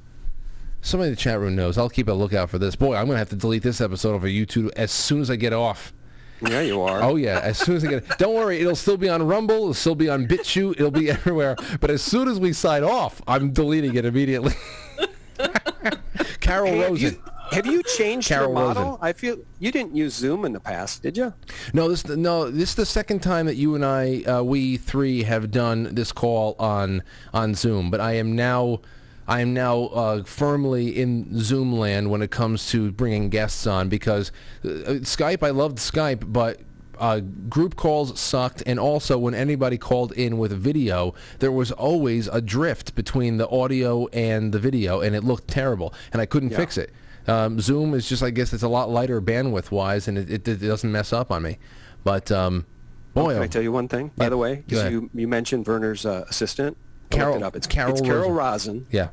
Somebody 0.81 1.09
in 1.09 1.15
the 1.15 1.21
chat 1.21 1.39
room 1.41 1.55
knows. 1.57 1.77
I'll 1.79 1.89
keep 1.91 2.09
a 2.09 2.13
lookout 2.13 2.51
for 2.51 2.59
this. 2.59 2.75
Boy, 2.77 2.95
I'm 2.95 3.07
going 3.07 3.15
to 3.15 3.19
have 3.19 3.29
to 3.31 3.37
delete 3.37 3.63
this 3.63 3.81
episode 3.81 4.15
over 4.15 4.27
YouTube 4.29 4.71
as 4.77 4.91
soon 4.93 5.21
as 5.21 5.31
I 5.31 5.37
get 5.37 5.53
off. 5.53 5.93
Yeah, 6.41 6.61
you 6.61 6.81
are. 6.83 7.01
Oh, 7.03 7.15
yeah. 7.15 7.39
As 7.41 7.59
soon 7.59 7.77
as 7.77 7.85
I 7.85 7.89
get 7.91 8.19
Don't 8.19 8.35
worry. 8.35 8.61
It'll 8.61 8.75
still 8.75 8.97
be 8.97 9.09
on 9.09 9.23
Rumble. 9.25 9.55
It'll 9.57 9.75
still 9.75 9.95
be 9.95 10.09
on 10.09 10.27
BitChute. 10.27 10.73
It'll 10.73 10.91
be 10.91 11.09
everywhere. 11.11 11.57
But 11.81 11.91
as 11.91 12.03
soon 12.03 12.27
as 12.29 12.41
we 12.41 12.53
sign 12.53 12.83
off, 12.83 13.23
I'm 13.29 13.53
deleting 13.53 13.95
it 13.97 14.05
immediately. 14.05 14.55
Carol 16.41 16.69
have 16.69 16.91
Rosin. 16.91 17.15
you, 17.15 17.23
have 17.51 17.67
you 17.67 17.83
changed 17.83 18.29
Carol 18.29 18.49
your 18.49 18.55
model? 18.55 18.83
Rosin. 18.85 18.99
I 19.03 19.13
feel 19.13 19.37
you 19.59 19.71
didn't 19.71 19.95
use 19.97 20.15
Zoom 20.15 20.45
in 20.45 20.53
the 20.53 20.61
past, 20.61 21.03
did 21.03 21.17
you? 21.17 21.33
No, 21.73 21.89
this 21.89 22.07
no. 22.07 22.51
This 22.51 22.71
is 22.71 22.75
the 22.75 22.87
second 22.87 23.21
time 23.21 23.47
that 23.47 23.57
you 23.57 23.75
and 23.75 23.85
I, 23.85 24.23
uh, 24.23 24.43
we 24.43 24.77
three, 24.77 25.23
have 25.25 25.51
done 25.51 25.95
this 25.95 26.13
call 26.13 26.57
on 26.59 27.03
on 27.33 27.55
Zoom. 27.55 27.91
But 27.91 28.01
I 28.01 28.13
am 28.15 28.35
now, 28.35 28.81
I 29.29 29.41
am 29.41 29.53
now 29.55 29.85
uh, 29.85 30.23
firmly 30.25 30.89
in 31.01 31.39
Zoom 31.39 31.73
land 31.73 32.11
when 32.11 32.23
it 32.23 32.31
comes 32.31 32.71
to 32.71 32.91
bringing 32.93 33.29
guests 33.29 33.67
on 33.67 33.89
because 33.89 34.33
uh, 34.65 35.01
Skype. 35.03 35.43
I 35.43 35.51
loved 35.51 35.79
Skype, 35.79 36.33
but. 36.33 36.61
Uh, 37.03 37.19
group 37.49 37.75
calls 37.75 38.19
sucked, 38.21 38.63
and 38.65 38.79
also 38.79 39.19
when 39.19 39.35
anybody 39.35 39.77
called 39.77 40.13
in 40.13 40.39
with 40.39 40.53
video, 40.53 41.13
there 41.41 41.51
was 41.51 41.73
always 41.73 42.29
a 42.29 42.41
drift 42.41 42.95
between 42.95 43.39
the 43.39 43.49
audio 43.49 44.07
and 44.13 44.53
the 44.53 44.59
video, 44.61 45.01
and 45.01 45.17
it 45.17 45.25
looked 45.25 45.49
terrible, 45.49 45.93
and 46.13 46.23
I 46.23 46.27
couldn't 46.27 46.51
fix 46.51 46.79
it. 46.79 46.93
Um, 47.27 47.59
Zoom 47.59 47.93
is 47.95 48.09
just, 48.09 48.23
I 48.23 48.31
guess, 48.31 48.53
it's 48.53 48.63
a 48.63 48.69
lot 48.69 48.89
lighter 48.89 49.21
bandwidth 49.21 49.73
wise, 49.73 50.07
and 50.07 50.17
it, 50.17 50.31
it, 50.31 50.47
it 50.47 50.59
doesn't 50.59 50.93
mess 50.93 51.13
up 51.13 51.33
on 51.33 51.43
me. 51.43 51.59
But 52.05 52.31
um, 52.31 52.67
boy, 53.15 53.35
Can 53.35 53.43
I 53.43 53.47
tell 53.49 53.63
you 53.63 53.73
one 53.73 53.89
thing, 53.89 54.13
by 54.17 54.27
Yeah, 54.27 54.29
the 54.29 54.37
way? 54.37 54.63
Because 54.65 54.93
you, 54.93 55.11
you 55.13 55.27
mentioned 55.27 55.67
Wernher's 55.67 56.07
uh, 56.07 56.25
assistant. 56.29 56.77
Carol- 57.11 57.37
it 57.37 57.43
up. 57.43 57.57
It's 57.57 57.67
Carol 57.67 57.93
it's 57.93 58.01
Carol 58.01 58.31
Rosin. 58.31 58.75
Rosin. 58.75 58.87
yeah, 58.93 59.09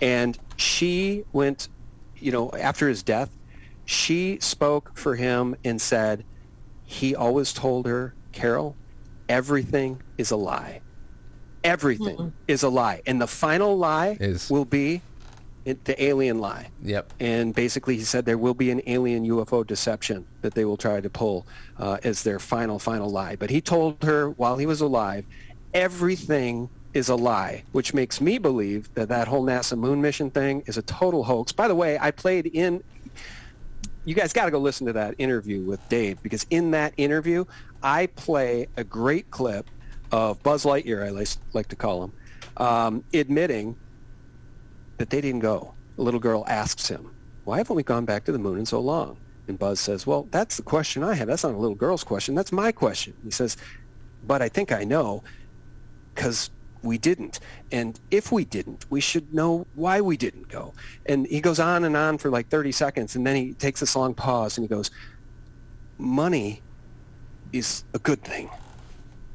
and 0.00 0.36
she 0.56 1.22
went, 1.32 1.68
you 2.16 2.32
know, 2.32 2.50
after 2.58 2.88
his 2.88 3.04
death, 3.04 3.30
she 3.84 4.38
spoke 4.40 4.90
for 4.98 5.14
him 5.14 5.54
and 5.64 5.80
said 5.80 6.24
he 6.94 7.14
always 7.16 7.52
told 7.52 7.86
her, 7.86 8.14
Carol, 8.32 8.76
everything 9.28 10.00
is 10.16 10.30
a 10.30 10.36
lie. 10.36 10.80
Everything 11.64 12.32
is 12.46 12.62
a 12.62 12.68
lie. 12.68 13.02
And 13.06 13.20
the 13.20 13.26
final 13.26 13.76
lie 13.76 14.16
Is- 14.20 14.48
will 14.50 14.64
be 14.64 15.02
it, 15.64 15.82
the 15.86 16.00
alien 16.02 16.38
lie. 16.38 16.68
yep. 16.82 17.10
And 17.20 17.54
basically, 17.54 17.96
he 17.96 18.02
said 18.04 18.26
there 18.26 18.36
will 18.36 18.52
be 18.52 18.70
an 18.70 18.82
alien 18.86 19.24
UFO 19.26 19.66
deception 19.66 20.26
that 20.42 20.54
they 20.54 20.66
will 20.66 20.76
try 20.76 21.00
to 21.00 21.08
pull 21.08 21.46
uh, 21.78 21.96
as 22.04 22.22
their 22.22 22.38
final, 22.38 22.78
final 22.78 23.08
lie. 23.08 23.34
But 23.36 23.48
he 23.48 23.62
told 23.62 24.02
her 24.04 24.28
while 24.30 24.58
he 24.58 24.66
was 24.66 24.82
alive, 24.82 25.24
everything 25.72 26.68
is 26.92 27.08
a 27.08 27.16
lie, 27.16 27.64
which 27.72 27.94
makes 27.94 28.20
me 28.20 28.36
believe 28.36 28.92
that 28.94 29.08
that 29.08 29.26
whole 29.26 29.42
NASA 29.44 29.76
moon 29.76 30.02
mission 30.02 30.30
thing 30.30 30.62
is 30.66 30.76
a 30.76 30.82
total 30.82 31.24
hoax. 31.24 31.50
By 31.50 31.66
the 31.66 31.74
way, 31.74 31.98
I 31.98 32.10
played 32.10 32.46
in 32.46 32.84
you 34.04 34.14
guys 34.14 34.32
got 34.32 34.44
to 34.46 34.50
go 34.50 34.58
listen 34.58 34.86
to 34.86 34.92
that 34.94 35.14
interview 35.18 35.62
with 35.62 35.86
Dave 35.88 36.22
because 36.22 36.46
in 36.50 36.70
that 36.72 36.92
interview, 36.96 37.44
I 37.82 38.06
play 38.06 38.68
a 38.76 38.84
great 38.84 39.30
clip 39.30 39.68
of 40.12 40.42
Buzz 40.42 40.64
Lightyear, 40.64 41.04
I 41.04 41.10
like, 41.52 41.68
to 41.68 41.76
call 41.76 42.04
him, 42.04 42.12
um, 42.56 43.04
admitting 43.12 43.76
that 44.98 45.10
they 45.10 45.20
didn't 45.20 45.40
go. 45.40 45.74
A 45.98 46.02
little 46.02 46.20
girl 46.20 46.44
asks 46.46 46.88
him, 46.88 47.10
why 47.44 47.58
haven't 47.58 47.76
we 47.76 47.82
gone 47.82 48.04
back 48.04 48.24
to 48.24 48.32
the 48.32 48.38
moon 48.38 48.58
in 48.58 48.66
so 48.66 48.80
long? 48.80 49.16
And 49.48 49.58
Buzz 49.58 49.80
says, 49.80 50.06
well, 50.06 50.26
that's 50.30 50.56
the 50.56 50.62
question 50.62 51.02
I 51.02 51.14
have. 51.14 51.28
That's 51.28 51.44
not 51.44 51.54
a 51.54 51.58
little 51.58 51.76
girl's 51.76 52.04
question. 52.04 52.34
That's 52.34 52.52
my 52.52 52.72
question. 52.72 53.14
He 53.22 53.30
says, 53.30 53.56
but 54.26 54.40
I 54.40 54.48
think 54.48 54.72
I 54.72 54.84
know 54.84 55.22
because 56.14 56.50
we 56.84 56.98
didn't. 56.98 57.40
And 57.72 57.98
if 58.10 58.30
we 58.30 58.44
didn't, 58.44 58.86
we 58.90 59.00
should 59.00 59.34
know 59.34 59.66
why 59.74 60.00
we 60.00 60.16
didn't 60.16 60.48
go. 60.48 60.74
And 61.06 61.26
he 61.26 61.40
goes 61.40 61.58
on 61.58 61.84
and 61.84 61.96
on 61.96 62.18
for 62.18 62.30
like 62.30 62.48
30 62.48 62.72
seconds, 62.72 63.16
and 63.16 63.26
then 63.26 63.36
he 63.36 63.54
takes 63.54 63.80
this 63.80 63.96
long 63.96 64.14
pause 64.14 64.56
and 64.58 64.64
he 64.64 64.68
goes, 64.68 64.90
money 65.98 66.62
is 67.52 67.84
a 67.94 67.98
good 67.98 68.22
thing. 68.22 68.50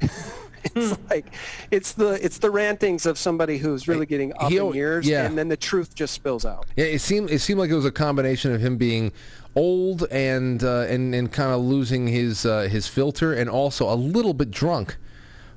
it's 0.64 0.98
like 1.10 1.26
it's 1.70 1.92
the 1.92 2.24
it's 2.24 2.38
the 2.38 2.50
rantings 2.50 3.06
of 3.06 3.18
somebody 3.18 3.58
who's 3.58 3.88
really 3.88 4.06
getting 4.06 4.32
up 4.38 4.50
He 4.50 4.58
in 4.58 4.72
years, 4.72 5.06
yeah. 5.06 5.24
and 5.26 5.36
then 5.36 5.48
the 5.48 5.56
truth 5.56 5.94
just 5.94 6.14
spills 6.14 6.44
out. 6.44 6.66
Yeah, 6.76 6.86
it 6.86 7.00
seemed 7.00 7.30
it 7.30 7.40
seemed 7.40 7.60
like 7.60 7.70
it 7.70 7.74
was 7.74 7.84
a 7.84 7.92
combination 7.92 8.52
of 8.52 8.60
him 8.60 8.76
being 8.76 9.12
old 9.54 10.06
and 10.10 10.62
uh, 10.62 10.86
and 10.88 11.14
and 11.14 11.30
kind 11.32 11.52
of 11.52 11.60
losing 11.60 12.06
his 12.06 12.46
uh, 12.46 12.62
his 12.62 12.86
filter, 12.86 13.32
and 13.32 13.50
also 13.50 13.92
a 13.92 13.96
little 13.96 14.34
bit 14.34 14.50
drunk. 14.50 14.96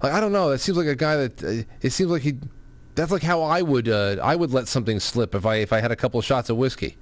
Like 0.03 0.11
I 0.13 0.19
don't 0.19 0.33
know, 0.33 0.49
That 0.49 0.59
seems 0.59 0.77
like 0.77 0.87
a 0.87 0.95
guy 0.95 1.15
that 1.27 1.43
uh, 1.43 1.63
it 1.81 1.91
seems 1.91 2.11
like 2.11 2.21
he. 2.21 2.33
That's 2.95 3.09
like 3.11 3.23
how 3.23 3.41
I 3.41 3.61
would 3.61 3.87
uh, 3.89 4.17
I 4.21 4.35
would 4.35 4.51
let 4.51 4.67
something 4.67 4.99
slip 4.99 5.33
if 5.33 5.45
I 5.45 5.55
if 5.55 5.71
I 5.73 5.79
had 5.79 5.91
a 5.91 5.95
couple 5.95 6.19
of 6.19 6.25
shots 6.25 6.49
of 6.49 6.57
whiskey. 6.57 6.97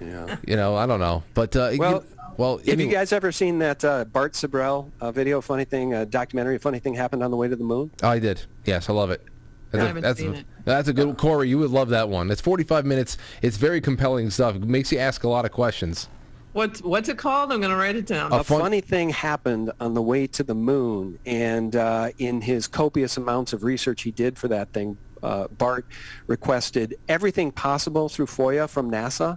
Yeah. 0.00 0.36
You 0.46 0.56
know, 0.56 0.76
I 0.76 0.84
don't 0.86 1.00
know, 1.00 1.24
but 1.32 1.56
uh, 1.56 1.70
you- 1.70 1.78
Well, 1.80 2.04
well, 2.36 2.58
Have 2.58 2.78
you 2.78 2.88
guys 2.88 3.12
ever 3.12 3.32
seen 3.32 3.58
that 3.60 3.82
uh, 3.82 4.04
Bart 4.04 4.34
Sibrel 4.34 4.90
uh, 5.00 5.10
video? 5.10 5.40
Funny 5.40 5.64
thing, 5.64 5.94
uh, 5.94 6.04
documentary. 6.04 6.58
Funny 6.58 6.78
thing 6.78 6.92
happened 6.92 7.22
on 7.22 7.30
the 7.30 7.36
way 7.38 7.48
to 7.48 7.56
the 7.56 7.64
moon. 7.64 7.90
I 8.02 8.18
did. 8.18 8.42
Yes, 8.66 8.90
I 8.90 8.92
love 8.92 9.10
it. 9.10 9.22
That's, 9.70 9.80
I 9.80 9.84
a, 9.84 9.88
haven't 9.88 10.02
that's, 10.02 10.20
seen 10.20 10.34
a, 10.34 10.38
it. 10.40 10.46
that's 10.66 10.88
a 10.88 10.92
good 10.92 11.16
Corey. 11.16 11.48
You 11.48 11.58
would 11.60 11.70
love 11.70 11.88
that 11.88 12.10
one. 12.10 12.30
It's 12.30 12.42
45 12.42 12.84
minutes. 12.84 13.16
It's 13.40 13.56
very 13.56 13.80
compelling 13.80 14.28
stuff. 14.28 14.54
It 14.56 14.62
makes 14.64 14.92
you 14.92 14.98
ask 14.98 15.24
a 15.24 15.28
lot 15.28 15.46
of 15.46 15.52
questions. 15.52 16.10
What's 16.56 16.80
what's 16.80 17.10
it 17.10 17.18
called? 17.18 17.52
I'm 17.52 17.60
gonna 17.60 17.76
write 17.76 17.96
it 17.96 18.06
down. 18.06 18.32
A 18.32 18.36
a 18.36 18.42
fun- 18.42 18.60
funny 18.62 18.80
thing 18.80 19.10
happened 19.10 19.72
on 19.78 19.92
the 19.92 20.00
way 20.00 20.26
to 20.28 20.42
the 20.42 20.54
moon, 20.54 21.18
and 21.26 21.76
uh, 21.76 22.08
in 22.16 22.40
his 22.40 22.66
copious 22.66 23.18
amounts 23.18 23.52
of 23.52 23.62
research 23.62 24.00
he 24.00 24.10
did 24.10 24.38
for 24.38 24.48
that 24.48 24.72
thing, 24.72 24.96
uh, 25.22 25.48
Bart 25.48 25.84
requested 26.26 26.96
everything 27.10 27.52
possible 27.52 28.08
through 28.08 28.24
FOIA 28.24 28.70
from 28.70 28.90
NASA, 28.90 29.36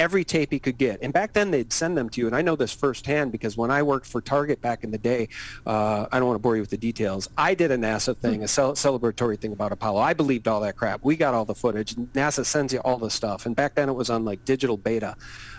every 0.00 0.24
tape 0.24 0.50
he 0.50 0.58
could 0.58 0.78
get. 0.78 0.98
And 1.02 1.12
back 1.12 1.34
then 1.34 1.50
they'd 1.50 1.72
send 1.72 1.96
them 1.96 2.08
to 2.10 2.20
you, 2.20 2.26
and 2.26 2.34
I 2.34 2.40
know 2.40 2.56
this 2.56 2.72
firsthand 2.72 3.30
because 3.30 3.56
when 3.56 3.70
I 3.70 3.82
worked 3.82 4.06
for 4.06 4.20
Target 4.22 4.60
back 4.62 4.82
in 4.82 4.90
the 4.90 4.98
day, 4.98 5.28
uh, 5.66 6.06
I 6.10 6.18
don't 6.18 6.26
want 6.26 6.36
to 6.36 6.42
bore 6.42 6.56
you 6.56 6.62
with 6.62 6.70
the 6.70 6.78
details. 6.78 7.28
I 7.36 7.54
did 7.54 7.70
a 7.70 7.76
NASA 7.76 8.16
thing, 8.16 8.42
a 8.42 8.48
cel- 8.48 8.72
celebratory 8.72 9.38
thing 9.38 9.52
about 9.52 9.72
Apollo. 9.72 10.00
I 10.00 10.14
believed 10.14 10.48
all 10.48 10.62
that 10.62 10.76
crap. 10.76 11.04
We 11.04 11.16
got 11.16 11.34
all 11.34 11.44
the 11.44 11.54
footage. 11.54 11.94
NASA 11.94 12.44
sends 12.44 12.72
you 12.72 12.80
all 12.80 12.96
the 12.96 13.10
stuff, 13.10 13.44
and 13.44 13.54
back 13.54 13.74
then 13.74 13.90
it 13.90 13.94
was 13.94 14.08
on 14.08 14.24
like 14.24 14.44
digital 14.46 14.78
beta, 14.78 15.14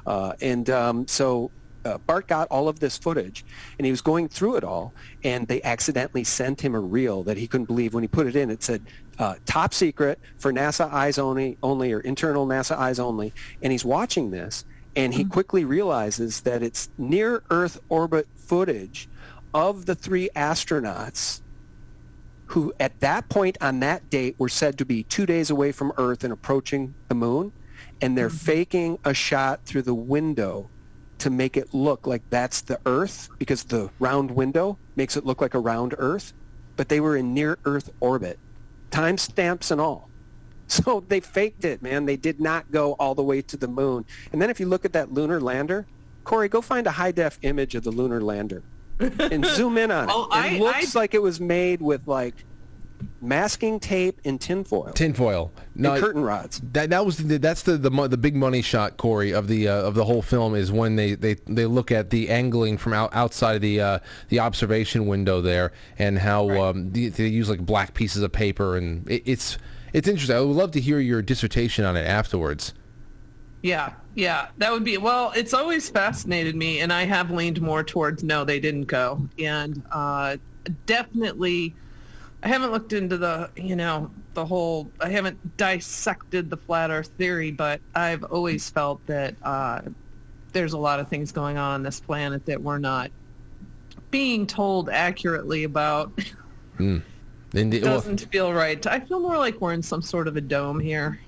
uh, 0.08 0.34
and 0.42 0.70
um, 0.72 1.08
so 1.08 1.52
uh, 1.86 1.98
Bart 2.00 2.28
got 2.28 2.48
all 2.50 2.68
of 2.68 2.80
this 2.80 2.98
footage 2.98 3.46
and 3.78 3.86
he 3.86 3.92
was 3.92 4.02
going 4.02 4.28
through 4.28 4.56
it 4.58 4.64
all 4.64 4.94
and 5.24 5.48
they 5.48 5.62
accidentally 5.64 6.24
sent 6.24 6.62
him 6.62 6.76
a 6.76 6.80
reel 6.80 7.24
that 7.24 7.38
he 7.38 7.48
couldn't 7.48 7.66
believe. 7.66 7.94
When 7.94 8.04
he 8.04 8.08
put 8.08 8.28
it 8.28 8.36
in 8.36 8.50
it 8.50 8.64
said 8.64 8.84
uh, 9.20 9.36
top 9.46 9.74
secret 9.74 10.20
for 10.38 10.52
NASA 10.52 10.92
eyes 10.92 11.18
only 11.18 11.58
only 11.64 11.92
or 11.92 12.00
internal 12.02 12.48
NASA 12.48 12.78
eyes 12.78 13.00
only. 13.00 13.34
And 13.62 13.72
he's 13.72 13.86
watching 13.86 14.32
this 14.32 14.66
and 14.96 15.14
he 15.14 15.24
quickly 15.24 15.64
realizes 15.64 16.42
that 16.42 16.62
it's 16.62 16.90
near 16.98 17.44
earth 17.50 17.80
orbit 17.90 18.28
footage 18.36 19.10
of 19.54 19.86
the 19.86 19.96
three 19.96 20.30
astronauts 20.36 21.42
who 22.52 22.74
at 22.82 23.00
that 23.00 23.30
point 23.30 23.58
on 23.62 23.80
that 23.80 24.10
date 24.10 24.36
were 24.38 24.50
said 24.50 24.78
to 24.78 24.84
be 24.84 25.04
two 25.04 25.26
days 25.26 25.50
away 25.50 25.72
from 25.72 25.94
Earth 25.98 26.26
and 26.26 26.34
approaching 26.34 26.94
the 27.08 27.16
moon, 27.16 27.54
and 28.02 28.18
they're 28.18 28.30
faking 28.30 29.00
a 29.06 29.14
shot 29.14 29.64
through 29.64 29.84
the 29.84 29.94
window 29.94 30.70
to 31.22 31.30
make 31.30 31.56
it 31.58 31.74
look 31.74 32.08
like 32.08 32.22
that's 32.30 32.62
the 32.62 32.80
Earth 32.86 33.30
because 33.40 33.64
the 33.64 33.90
round 34.00 34.32
window 34.32 34.78
makes 34.96 35.16
it 35.16 35.26
look 35.26 35.40
like 35.42 35.54
a 35.54 35.60
round 35.60 35.94
Earth, 35.98 36.34
but 36.78 36.90
they 36.90 37.00
were 37.00 37.16
in 37.16 37.34
near 37.34 37.58
Earth 37.66 37.90
orbit, 38.00 38.40
time 38.92 39.18
stamps 39.18 39.72
and 39.72 39.80
all. 39.82 40.10
So 40.72 41.04
they 41.10 41.20
faked 41.20 41.66
it, 41.66 41.82
man. 41.82 42.06
They 42.06 42.16
did 42.16 42.40
not 42.40 42.72
go 42.72 42.94
all 42.94 43.14
the 43.14 43.22
way 43.24 43.42
to 43.42 43.58
the 43.58 43.68
moon. 43.68 44.06
And 44.32 44.42
then 44.42 44.50
if 44.50 44.58
you 44.58 44.68
look 44.68 44.86
at 44.86 44.94
that 44.94 45.12
lunar 45.12 45.42
lander, 45.42 45.86
Corey, 46.24 46.48
go 46.48 46.62
find 46.62 46.88
a 46.88 46.92
high 46.92 47.12
def 47.12 47.38
image 47.42 47.76
of 47.76 47.84
the 47.84 47.92
lunar 47.92 48.22
lander 48.22 48.64
and 49.00 49.44
zoom 49.46 49.78
in 49.78 49.92
on 49.92 50.06
it. 50.06 50.08
Well, 50.08 50.30
it 50.32 50.36
I- 50.38 50.58
looks 50.60 50.96
I- 50.96 51.00
like 51.00 51.14
it 51.14 51.22
was 51.22 51.42
made 51.42 51.82
with 51.82 52.08
like 52.08 52.36
masking 53.22 53.80
tape 53.80 54.20
and 54.26 54.40
tinfoil 54.40 54.92
Tinfoil. 54.94 55.52
and 55.74 55.84
No, 55.84 56.00
curtain 56.00 56.24
rods. 56.24 56.62
That 56.74 56.90
that 56.90 57.06
was 57.06 57.18
the, 57.18 57.38
that's 57.38 57.64
the 57.64 57.78
the 57.78 57.90
the 58.08 58.18
big 58.18 58.36
money 58.36 58.62
shot, 58.62 58.98
Corey, 58.98 59.32
of 59.32 59.48
the 59.48 59.68
uh, 59.68 59.82
of 59.82 59.96
the 59.96 60.06
whole 60.06 60.22
film 60.22 60.56
is 60.56 60.72
when 60.72 60.96
they, 60.96 61.16
they, 61.16 61.36
they 61.48 61.66
look 61.66 61.92
at 61.92 62.10
the 62.10 62.30
angling 62.30 62.78
from 62.78 62.94
out, 62.94 63.14
outside 63.14 63.56
of 63.56 63.62
the 63.62 63.82
uh, 63.82 64.00
the 64.30 64.40
observation 64.40 65.08
window 65.08 65.42
there 65.42 65.72
and 66.00 66.20
how 66.20 66.50
um, 66.62 66.92
the, 66.92 67.10
they 67.10 67.28
use 67.28 67.50
like 67.50 67.66
black 67.66 67.94
pieces 67.94 68.22
of 68.22 68.32
paper 68.32 68.78
and 68.78 69.10
it, 69.10 69.24
it's 69.26 69.58
it's 69.94 70.08
interesting. 70.08 70.36
I 70.36 70.40
would 70.40 70.56
love 70.56 70.72
to 70.72 70.82
hear 70.82 71.00
your 71.00 71.22
dissertation 71.22 71.86
on 71.86 71.98
it 71.98 72.06
afterwards. 72.06 72.74
Yeah, 73.62 73.94
yeah, 74.16 74.48
that 74.58 74.72
would 74.72 74.84
be. 74.84 74.98
Well, 74.98 75.32
it's 75.36 75.54
always 75.54 75.90
fascinated 75.90 76.56
me, 76.56 76.80
and 76.80 76.92
I 76.92 77.04
have 77.04 77.30
leaned 77.30 77.62
more 77.62 77.84
towards 77.84 78.24
no, 78.24 78.44
they 78.44 78.60
didn't 78.60 78.86
go, 78.86 79.28
and 79.38 79.84
uh, 79.92 80.38
definitely, 80.86 81.76
I 82.44 82.48
haven't 82.48 82.72
looked 82.72 82.94
into 82.94 83.18
the, 83.18 83.50
you 83.56 83.76
know, 83.76 84.10
the 84.34 84.46
whole. 84.46 84.92
I 85.00 85.10
haven't 85.10 85.58
dissected 85.58 86.50
the 86.50 86.58
flat 86.58 86.90
Earth 86.90 87.12
theory, 87.18 87.52
but 87.52 87.82
I've 87.94 88.24
always 88.24 88.70
felt 88.70 89.06
that 89.06 89.36
uh, 89.44 89.82
there's 90.52 90.74
a 90.74 90.78
lot 90.78 91.00
of 91.00 91.08
things 91.08 91.32
going 91.32 91.58
on 91.58 91.74
on 91.74 91.84
this 91.84 92.00
planet 92.00 92.46
that 92.48 92.62
we're 92.62 92.80
not 92.80 93.12
being 94.10 94.48
told 94.48 94.90
accurately 94.90 95.64
about. 95.64 96.12
And 97.54 97.72
the, 97.72 97.80
Doesn't 97.80 98.22
feel 98.32 98.54
right. 98.54 98.86
I 98.88 99.00
feel 99.02 99.20
more 99.20 99.38
like 99.38 99.60
we're 99.62 99.74
in 99.74 99.84
some 99.84 100.02
sort 100.02 100.28
of 100.28 100.38
a 100.38 100.42
dome 100.42 100.80
here. 100.80 101.20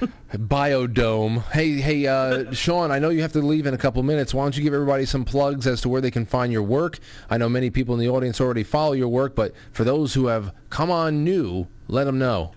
Biodome. 0.32 1.42
Hey, 1.52 1.72
hey, 1.72 2.06
uh, 2.06 2.52
Sean, 2.52 2.90
I 2.90 2.98
know 2.98 3.08
you 3.10 3.22
have 3.22 3.32
to 3.32 3.40
leave 3.40 3.66
in 3.66 3.74
a 3.74 3.78
couple 3.78 4.02
minutes. 4.02 4.34
Why 4.34 4.44
don't 4.44 4.56
you 4.56 4.62
give 4.62 4.74
everybody 4.74 5.06
some 5.06 5.24
plugs 5.24 5.66
as 5.66 5.80
to 5.82 5.88
where 5.88 6.00
they 6.00 6.10
can 6.10 6.26
find 6.26 6.52
your 6.52 6.62
work? 6.62 6.98
I 7.30 7.38
know 7.38 7.48
many 7.48 7.70
people 7.70 7.94
in 7.94 8.00
the 8.00 8.08
audience 8.08 8.40
already 8.40 8.62
follow 8.62 8.92
your 8.92 9.08
work, 9.08 9.34
but 9.34 9.54
for 9.72 9.84
those 9.84 10.12
who 10.14 10.26
have 10.26 10.52
come 10.70 10.90
on 10.90 11.24
new, 11.24 11.66
let 11.88 12.04
them 12.04 12.18
know. 12.18 12.52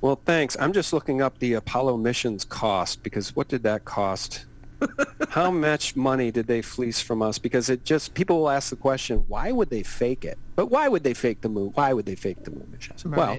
Well, 0.00 0.20
thanks. 0.24 0.56
I'm 0.60 0.72
just 0.72 0.92
looking 0.92 1.22
up 1.22 1.38
the 1.38 1.54
Apollo 1.54 1.96
missions 1.96 2.44
cost 2.44 3.02
because 3.02 3.34
what 3.34 3.48
did 3.48 3.62
that 3.62 3.84
cost? 3.84 4.44
How 5.30 5.50
much 5.50 5.96
money 5.96 6.30
did 6.30 6.46
they 6.46 6.62
fleece 6.62 7.00
from 7.00 7.22
us? 7.22 7.38
Because 7.38 7.68
it 7.68 7.84
just 7.84 8.14
people 8.14 8.40
will 8.40 8.50
ask 8.50 8.70
the 8.70 8.76
question, 8.76 9.24
why 9.26 9.50
would 9.50 9.70
they 9.70 9.82
fake 9.82 10.24
it? 10.24 10.38
But 10.54 10.66
why 10.66 10.86
would 10.86 11.02
they 11.02 11.14
fake 11.14 11.40
the 11.40 11.48
moon? 11.48 11.72
Why 11.74 11.92
would 11.92 12.06
they 12.06 12.14
fake 12.14 12.44
the 12.44 12.50
moon 12.50 12.68
missions? 12.70 13.04
Well, 13.04 13.38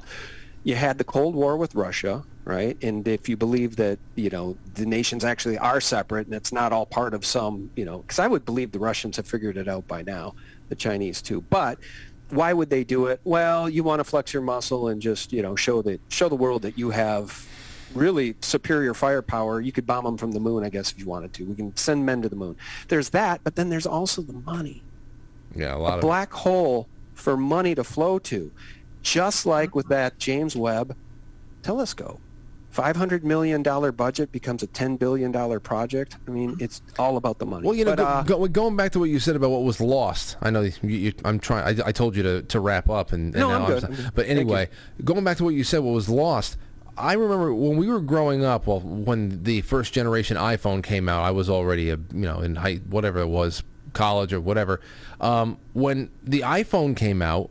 you 0.63 0.75
had 0.75 0.97
the 0.97 1.03
Cold 1.03 1.35
War 1.35 1.55
with 1.55 1.75
Russia, 1.75 2.23
right? 2.49 2.77
And 2.83 3.07
if 3.07 3.29
you 3.29 3.37
believe 3.37 3.75
that, 3.77 3.99
you 4.15 4.29
know, 4.29 4.57
the 4.73 4.85
nations 4.85 5.23
actually 5.23 5.57
are 5.57 5.79
separate 5.79 6.25
and 6.27 6.35
it's 6.35 6.51
not 6.51 6.73
all 6.73 6.85
part 6.85 7.13
of 7.13 7.23
some, 7.23 7.69
you 7.75 7.85
know, 7.85 7.99
because 7.99 8.19
I 8.19 8.27
would 8.27 8.43
believe 8.43 8.71
the 8.71 8.79
Russians 8.79 9.15
have 9.17 9.27
figured 9.27 9.55
it 9.55 9.67
out 9.67 9.87
by 9.87 10.01
now, 10.01 10.33
the 10.69 10.75
Chinese 10.75 11.21
too. 11.21 11.41
But 11.41 11.77
why 12.29 12.53
would 12.53 12.69
they 12.69 12.83
do 12.83 13.07
it? 13.07 13.21
Well, 13.23 13.69
you 13.69 13.83
want 13.83 13.99
to 13.99 14.03
flex 14.03 14.33
your 14.33 14.41
muscle 14.41 14.89
and 14.89 15.01
just, 15.01 15.31
you 15.31 15.41
know, 15.41 15.55
show 15.55 15.81
that 15.83 16.01
show 16.09 16.29
the 16.29 16.35
world 16.35 16.63
that 16.63 16.77
you 16.77 16.89
have 16.89 17.47
really 17.95 18.35
superior 18.41 18.93
firepower. 18.93 19.61
You 19.61 19.71
could 19.71 19.87
bomb 19.87 20.03
them 20.05 20.17
from 20.17 20.31
the 20.31 20.39
moon, 20.39 20.63
I 20.63 20.69
guess, 20.69 20.91
if 20.91 20.99
you 20.99 21.05
wanted 21.05 21.33
to. 21.33 21.45
We 21.45 21.55
can 21.55 21.75
send 21.75 22.05
men 22.05 22.21
to 22.21 22.29
the 22.29 22.35
moon. 22.35 22.55
There's 22.87 23.09
that, 23.09 23.41
but 23.43 23.55
then 23.55 23.69
there's 23.69 23.87
also 23.87 24.21
the 24.21 24.33
money 24.33 24.83
Yeah, 25.55 25.75
a 25.75 25.77
lot 25.77 25.93
a 25.93 25.95
of 25.95 26.01
black 26.01 26.31
hole 26.31 26.87
for 27.13 27.35
money 27.35 27.75
to 27.75 27.83
flow 27.83 28.19
to, 28.19 28.51
just 29.01 29.45
like 29.45 29.75
with 29.75 29.87
that 29.89 30.19
James 30.19 30.55
Webb 30.55 30.95
telescope. 31.63 32.21
$500 32.73 33.23
million 33.23 33.63
budget 33.63 34.31
becomes 34.31 34.63
a 34.63 34.67
$10 34.67 34.99
billion 34.99 35.59
project. 35.59 36.17
I 36.27 36.31
mean, 36.31 36.55
it's 36.59 36.81
all 36.97 37.17
about 37.17 37.39
the 37.39 37.45
money. 37.45 37.65
Well, 37.65 37.75
you 37.75 37.85
know, 37.85 37.95
But, 37.95 38.03
go, 38.03 38.05
uh, 38.05 38.23
go, 38.23 38.47
going 38.47 38.75
back 38.75 38.91
to 38.93 38.99
what 38.99 39.09
you 39.09 39.19
said 39.19 39.35
about 39.35 39.49
what 39.49 39.63
was 39.63 39.81
lost. 39.81 40.37
I 40.41 40.49
know 40.49 40.61
you, 40.61 40.73
you, 40.83 41.13
I'm 41.25 41.39
trying. 41.39 41.81
I, 41.81 41.87
I 41.87 41.91
told 41.91 42.15
you 42.15 42.23
to, 42.23 42.41
to 42.43 42.59
wrap 42.59 42.89
up, 42.89 43.11
and, 43.11 43.33
and 43.33 43.41
No, 43.41 43.49
now 43.49 43.61
I'm 43.61 43.67
good. 43.67 43.83
I'm 43.83 43.95
good. 43.95 44.11
But 44.13 44.27
anyway, 44.27 44.69
going 45.03 45.23
back 45.23 45.37
to 45.37 45.43
what 45.43 45.53
you 45.53 45.63
said, 45.63 45.79
what 45.79 45.93
was 45.93 46.09
lost. 46.09 46.57
I 46.97 47.13
remember 47.13 47.53
when 47.53 47.77
we 47.77 47.87
were 47.87 48.01
growing 48.01 48.43
up. 48.43 48.67
Well, 48.67 48.81
when 48.81 49.43
the 49.43 49.61
first 49.61 49.93
generation 49.93 50.35
iPhone 50.35 50.83
came 50.83 51.07
out, 51.07 51.23
I 51.23 51.31
was 51.31 51.49
already 51.49 51.89
a 51.89 51.95
you 51.95 52.05
know 52.11 52.41
in 52.41 52.55
high 52.55 52.75
whatever 52.89 53.19
it 53.19 53.27
was, 53.27 53.63
college 53.93 54.33
or 54.33 54.41
whatever. 54.41 54.81
Um, 55.21 55.57
when 55.73 56.11
the 56.23 56.41
iPhone 56.41 56.97
came 56.97 57.21
out, 57.21 57.49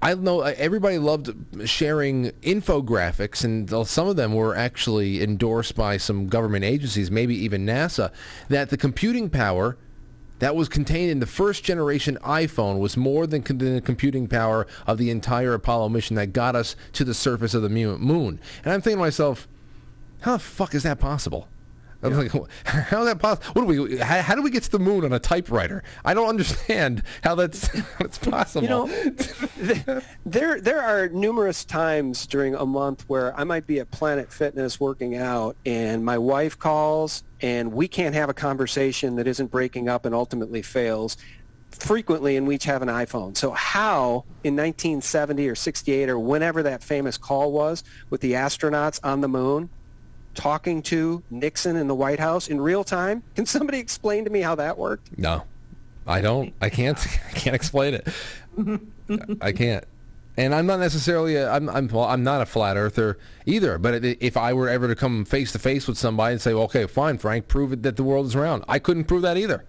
I 0.00 0.14
know 0.14 0.42
everybody 0.42 0.98
loved 0.98 1.34
sharing 1.68 2.30
infographics, 2.42 3.42
and 3.42 3.68
some 3.86 4.06
of 4.06 4.14
them 4.16 4.32
were 4.32 4.54
actually 4.54 5.22
endorsed 5.22 5.74
by 5.74 5.96
some 5.96 6.28
government 6.28 6.64
agencies, 6.64 7.10
maybe 7.10 7.34
even 7.36 7.66
NASA, 7.66 8.12
that 8.48 8.70
the 8.70 8.76
computing 8.76 9.28
power 9.28 9.76
that 10.38 10.54
was 10.54 10.68
contained 10.68 11.10
in 11.10 11.18
the 11.18 11.26
first 11.26 11.64
generation 11.64 12.16
iPhone 12.22 12.78
was 12.78 12.96
more 12.96 13.26
than 13.26 13.42
the 13.42 13.82
computing 13.84 14.28
power 14.28 14.68
of 14.86 14.98
the 14.98 15.10
entire 15.10 15.52
Apollo 15.54 15.88
mission 15.88 16.14
that 16.14 16.32
got 16.32 16.54
us 16.54 16.76
to 16.92 17.02
the 17.02 17.12
surface 17.12 17.54
of 17.54 17.62
the 17.62 17.68
moon. 17.68 18.40
And 18.64 18.72
I'm 18.72 18.80
thinking 18.80 18.98
to 18.98 19.04
myself, 19.04 19.48
how 20.20 20.34
the 20.34 20.38
fuck 20.38 20.76
is 20.76 20.84
that 20.84 21.00
possible? 21.00 21.48
I'm 22.02 22.14
like, 22.14 22.32
how 22.64 23.00
is 23.00 23.06
that 23.06 23.18
possible? 23.18 23.46
What 23.52 23.72
do 23.72 23.82
we? 23.82 23.98
How, 23.98 24.22
how 24.22 24.34
do 24.34 24.42
we 24.42 24.50
get 24.50 24.62
to 24.64 24.70
the 24.70 24.78
moon 24.78 25.04
on 25.04 25.12
a 25.12 25.18
typewriter? 25.18 25.82
I 26.04 26.14
don't 26.14 26.28
understand 26.28 27.02
how 27.22 27.34
that's 27.34 27.66
how 27.78 28.04
it's 28.04 28.18
possible. 28.18 28.62
You 28.62 28.68
know, 28.68 30.00
there 30.26 30.60
there 30.60 30.80
are 30.80 31.08
numerous 31.08 31.64
times 31.64 32.26
during 32.26 32.54
a 32.54 32.64
month 32.64 33.04
where 33.08 33.38
I 33.38 33.44
might 33.44 33.66
be 33.66 33.80
at 33.80 33.90
Planet 33.90 34.32
Fitness 34.32 34.78
working 34.78 35.16
out, 35.16 35.56
and 35.66 36.04
my 36.04 36.18
wife 36.18 36.58
calls, 36.58 37.24
and 37.40 37.72
we 37.72 37.88
can't 37.88 38.14
have 38.14 38.28
a 38.28 38.34
conversation 38.34 39.16
that 39.16 39.26
isn't 39.26 39.50
breaking 39.50 39.88
up 39.88 40.06
and 40.06 40.14
ultimately 40.14 40.62
fails. 40.62 41.16
Frequently, 41.70 42.36
and 42.36 42.46
we 42.46 42.54
each 42.54 42.64
have 42.64 42.80
an 42.80 42.88
iPhone. 42.88 43.36
So 43.36 43.50
how 43.50 44.24
in 44.42 44.56
1970 44.56 45.48
or 45.48 45.54
68 45.54 46.08
or 46.08 46.18
whenever 46.18 46.62
that 46.62 46.82
famous 46.82 47.18
call 47.18 47.52
was 47.52 47.84
with 48.08 48.22
the 48.22 48.32
astronauts 48.32 48.98
on 49.04 49.20
the 49.20 49.28
moon, 49.28 49.68
talking 50.38 50.80
to 50.82 51.22
Nixon 51.30 51.76
in 51.76 51.88
the 51.88 51.94
White 51.94 52.20
House 52.20 52.46
in 52.48 52.60
real 52.60 52.84
time? 52.84 53.22
Can 53.34 53.44
somebody 53.44 53.78
explain 53.78 54.24
to 54.24 54.30
me 54.30 54.40
how 54.40 54.54
that 54.54 54.78
worked? 54.78 55.18
No, 55.18 55.42
I 56.06 56.20
don't. 56.20 56.54
I 56.60 56.70
can't. 56.70 56.96
I 57.28 57.32
can't 57.32 57.56
explain 57.56 57.94
it. 57.94 58.08
I 59.40 59.52
can't. 59.52 59.84
And 60.36 60.54
I'm 60.54 60.66
not 60.66 60.78
necessarily. 60.78 61.34
A, 61.34 61.50
I'm. 61.50 61.68
I'm. 61.68 61.88
Well, 61.88 62.04
I'm 62.04 62.22
not 62.22 62.40
a 62.40 62.46
flat 62.46 62.76
earther 62.76 63.18
either. 63.46 63.76
But 63.78 64.04
if 64.04 64.36
I 64.36 64.52
were 64.52 64.68
ever 64.68 64.86
to 64.86 64.94
come 64.94 65.24
face 65.24 65.50
to 65.52 65.58
face 65.58 65.88
with 65.88 65.98
somebody 65.98 66.32
and 66.34 66.40
say, 66.40 66.54
well, 66.54 66.62
"Okay, 66.64 66.86
fine, 66.86 67.18
Frank, 67.18 67.48
prove 67.48 67.72
it 67.72 67.82
that 67.82 67.96
the 67.96 68.04
world 68.04 68.26
is 68.26 68.36
round," 68.36 68.64
I 68.68 68.78
couldn't 68.78 69.04
prove 69.04 69.22
that 69.22 69.36
either. 69.36 69.64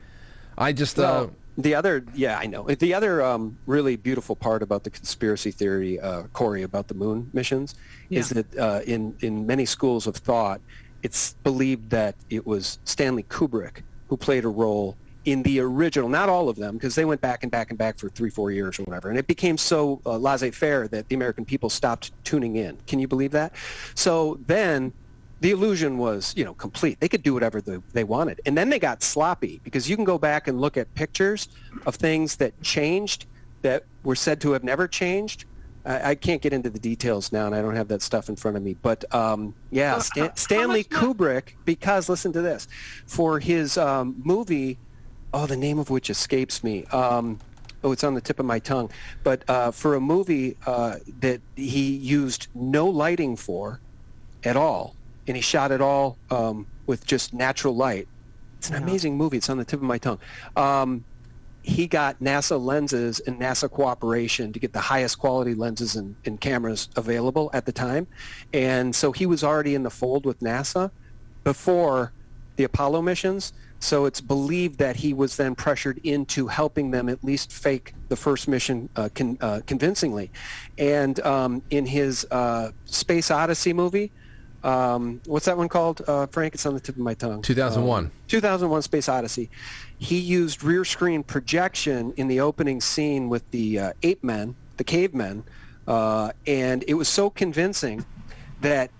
I 0.57 0.71
just. 0.73 0.99
uh, 0.99 1.01
Well, 1.01 1.31
the 1.61 1.75
other, 1.75 2.05
yeah, 2.13 2.39
I 2.39 2.45
know. 2.45 2.63
The 2.63 2.93
other 2.93 3.21
um, 3.21 3.57
really 3.65 3.95
beautiful 3.95 4.35
part 4.35 4.63
about 4.63 4.83
the 4.83 4.89
conspiracy 4.89 5.51
theory, 5.51 5.99
uh, 5.99 6.23
Corey, 6.33 6.63
about 6.63 6.87
the 6.87 6.93
moon 6.93 7.29
missions, 7.33 7.75
is 8.09 8.29
that 8.29 8.57
uh, 8.57 8.81
in 8.85 9.15
in 9.19 9.45
many 9.45 9.65
schools 9.65 10.07
of 10.07 10.15
thought, 10.15 10.61
it's 11.03 11.33
believed 11.43 11.89
that 11.89 12.15
it 12.29 12.45
was 12.45 12.79
Stanley 12.83 13.23
Kubrick 13.23 13.83
who 14.07 14.17
played 14.17 14.45
a 14.45 14.49
role 14.49 14.97
in 15.25 15.43
the 15.43 15.59
original, 15.59 16.09
not 16.09 16.29
all 16.29 16.49
of 16.49 16.55
them, 16.55 16.75
because 16.75 16.95
they 16.95 17.05
went 17.05 17.21
back 17.21 17.43
and 17.43 17.51
back 17.51 17.69
and 17.69 17.77
back 17.77 17.99
for 17.99 18.09
three, 18.09 18.29
four 18.29 18.51
years 18.51 18.79
or 18.79 18.83
whatever, 18.83 19.09
and 19.09 19.19
it 19.19 19.27
became 19.27 19.57
so 19.57 20.01
uh, 20.05 20.17
laissez-faire 20.17 20.87
that 20.87 21.07
the 21.09 21.15
American 21.15 21.45
people 21.45 21.69
stopped 21.69 22.11
tuning 22.23 22.55
in. 22.55 22.77
Can 22.87 22.99
you 22.99 23.07
believe 23.07 23.31
that? 23.31 23.53
So 23.95 24.39
then 24.47 24.93
the 25.41 25.51
illusion 25.51 25.97
was, 25.97 26.33
you 26.35 26.43
know, 26.43 26.53
complete. 26.53 26.99
They 26.99 27.07
could 27.07 27.23
do 27.23 27.33
whatever 27.33 27.61
they, 27.61 27.77
they 27.93 28.03
wanted. 28.03 28.41
And 28.45 28.57
then 28.57 28.69
they 28.69 28.79
got 28.79 29.01
sloppy 29.01 29.61
because 29.63 29.89
you 29.89 29.95
can 29.95 30.05
go 30.05 30.17
back 30.17 30.47
and 30.47 30.59
look 30.59 30.77
at 30.77 30.93
pictures 30.95 31.47
of 31.85 31.95
things 31.95 32.35
that 32.37 32.59
changed 32.61 33.25
that 33.61 33.85
were 34.03 34.15
said 34.15 34.41
to 34.41 34.51
have 34.51 34.63
never 34.63 34.87
changed. 34.87 35.45
I, 35.85 36.11
I 36.11 36.15
can't 36.15 36.41
get 36.41 36.51
into 36.51 36.69
the 36.69 36.79
details 36.79 37.31
now, 37.31 37.45
and 37.45 37.55
I 37.55 37.61
don't 37.61 37.75
have 37.75 37.87
that 37.89 38.01
stuff 38.01 38.29
in 38.29 38.35
front 38.35 38.57
of 38.57 38.63
me. 38.63 38.75
But 38.81 39.13
um, 39.15 39.55
yeah, 39.71 39.95
Uh, 39.95 39.99
Stan, 39.99 40.35
Stanley 40.35 40.83
Kubrick, 40.83 41.55
because 41.65 42.09
listen 42.09 42.33
to 42.33 42.41
this, 42.41 42.67
for 43.05 43.39
his 43.39 43.77
um, 43.77 44.15
movie, 44.23 44.77
oh, 45.33 45.45
the 45.45 45.57
name 45.57 45.79
of 45.79 45.89
which 45.89 46.09
escapes 46.09 46.63
me. 46.63 46.85
Um, 46.85 47.39
oh, 47.83 47.93
it's 47.93 48.03
on 48.03 48.13
the 48.13 48.21
tip 48.21 48.39
of 48.39 48.45
my 48.45 48.59
tongue. 48.59 48.91
But 49.23 49.49
uh, 49.49 49.71
for 49.71 49.95
a 49.95 50.01
movie 50.01 50.57
uh, 50.65 50.97
that 51.21 51.39
he 51.55 51.95
used 51.95 52.47
no 52.53 52.87
lighting 52.87 53.37
for 53.37 53.79
at 54.43 54.57
all, 54.57 54.95
and 55.29 55.37
he 55.37 55.41
shot 55.41 55.71
it 55.71 55.79
all 55.79 56.17
um, 56.31 56.65
with 56.87 57.05
just 57.05 57.35
natural 57.35 57.75
light. 57.75 58.07
It's 58.57 58.71
an 58.71 58.75
amazing 58.75 59.15
movie. 59.15 59.37
It's 59.37 59.47
on 59.47 59.59
the 59.59 59.63
tip 59.63 59.79
of 59.79 59.85
my 59.85 59.99
tongue. 59.99 60.17
Um, 60.55 61.05
he 61.61 61.85
got 61.85 62.19
NASA 62.19 62.59
lenses 62.59 63.19
and 63.19 63.39
NASA 63.39 63.69
cooperation 63.69 64.51
to 64.51 64.59
get 64.59 64.73
the 64.73 64.79
highest 64.79 65.19
quality 65.19 65.53
lenses 65.53 65.95
and, 65.95 66.15
and 66.25 66.41
cameras 66.41 66.89
available 66.95 67.51
at 67.53 67.67
the 67.67 67.71
time. 67.71 68.07
And 68.53 68.93
so 68.93 69.11
he 69.11 69.27
was 69.27 69.43
already 69.43 69.75
in 69.75 69.83
the 69.83 69.91
fold 69.91 70.25
with 70.25 70.39
NASA 70.39 70.89
before 71.43 72.11
the 72.55 72.63
Apollo 72.63 73.03
missions. 73.03 73.53
So 73.79 74.05
it's 74.05 74.21
believed 74.21 74.79
that 74.79 74.95
he 74.95 75.13
was 75.13 75.37
then 75.37 75.53
pressured 75.53 75.99
into 76.03 76.47
helping 76.47 76.89
them 76.89 77.07
at 77.07 77.23
least 77.23 77.53
fake 77.53 77.93
the 78.07 78.15
first 78.15 78.47
mission 78.47 78.89
uh, 78.95 79.09
con- 79.13 79.37
uh, 79.41 79.61
convincingly. 79.67 80.31
And 80.79 81.19
um, 81.19 81.61
in 81.69 81.85
his 81.85 82.25
uh, 82.31 82.71
Space 82.85 83.29
Odyssey 83.29 83.73
movie, 83.73 84.11
um, 84.63 85.21
what's 85.25 85.45
that 85.45 85.57
one 85.57 85.69
called, 85.69 86.01
uh, 86.07 86.25
Frank? 86.27 86.53
It's 86.53 86.65
on 86.65 86.73
the 86.73 86.79
tip 86.79 86.95
of 86.95 87.01
my 87.01 87.13
tongue. 87.13 87.41
2001. 87.41 88.05
Um, 88.05 88.11
2001 88.27 88.81
Space 88.81 89.09
Odyssey. 89.09 89.49
He 89.97 90.19
used 90.19 90.63
rear 90.63 90.85
screen 90.85 91.23
projection 91.23 92.13
in 92.17 92.27
the 92.27 92.39
opening 92.41 92.81
scene 92.81 93.29
with 93.29 93.49
the 93.51 93.79
uh, 93.79 93.93
ape 94.03 94.23
men, 94.23 94.55
the 94.77 94.83
cavemen, 94.83 95.43
uh, 95.87 96.31
and 96.45 96.83
it 96.87 96.93
was 96.93 97.07
so 97.07 97.29
convincing 97.29 98.05
that 98.61 98.91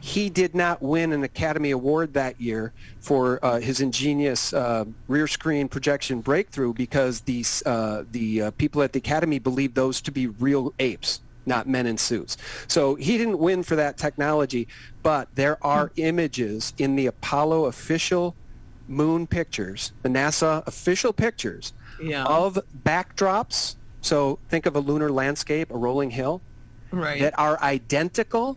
he 0.00 0.30
did 0.30 0.54
not 0.54 0.80
win 0.80 1.12
an 1.12 1.22
Academy 1.22 1.70
Award 1.70 2.14
that 2.14 2.40
year 2.40 2.72
for 3.00 3.38
uh, 3.44 3.60
his 3.60 3.80
ingenious 3.80 4.52
uh, 4.52 4.86
rear 5.08 5.26
screen 5.26 5.68
projection 5.68 6.20
breakthrough 6.20 6.72
because 6.72 7.20
the 7.20 7.44
uh, 7.66 8.04
the 8.10 8.42
uh, 8.42 8.50
people 8.52 8.82
at 8.82 8.92
the 8.92 8.98
Academy 8.98 9.38
believed 9.38 9.74
those 9.74 10.00
to 10.00 10.10
be 10.10 10.26
real 10.26 10.72
apes, 10.78 11.20
not 11.50 11.68
men 11.68 11.86
in 11.86 11.98
suits. 11.98 12.38
So 12.68 12.94
he 12.94 13.18
didn't 13.18 13.38
win 13.38 13.62
for 13.62 13.76
that 13.76 13.98
technology, 13.98 14.68
but 15.02 15.28
there 15.34 15.58
are 15.64 15.88
hmm. 15.88 16.00
images 16.00 16.72
in 16.78 16.96
the 16.96 17.06
Apollo 17.06 17.66
official 17.66 18.34
moon 18.88 19.26
pictures, 19.26 19.92
the 20.02 20.08
NASA 20.08 20.66
official 20.66 21.12
pictures 21.12 21.74
Yeah. 22.02 22.24
of 22.24 22.58
backdrops. 22.84 23.76
So 24.00 24.38
think 24.48 24.64
of 24.64 24.74
a 24.76 24.80
lunar 24.80 25.10
landscape, 25.10 25.70
a 25.70 25.76
rolling 25.76 26.10
hill 26.10 26.40
right. 26.90 27.20
that 27.20 27.38
are 27.38 27.60
identical 27.62 28.56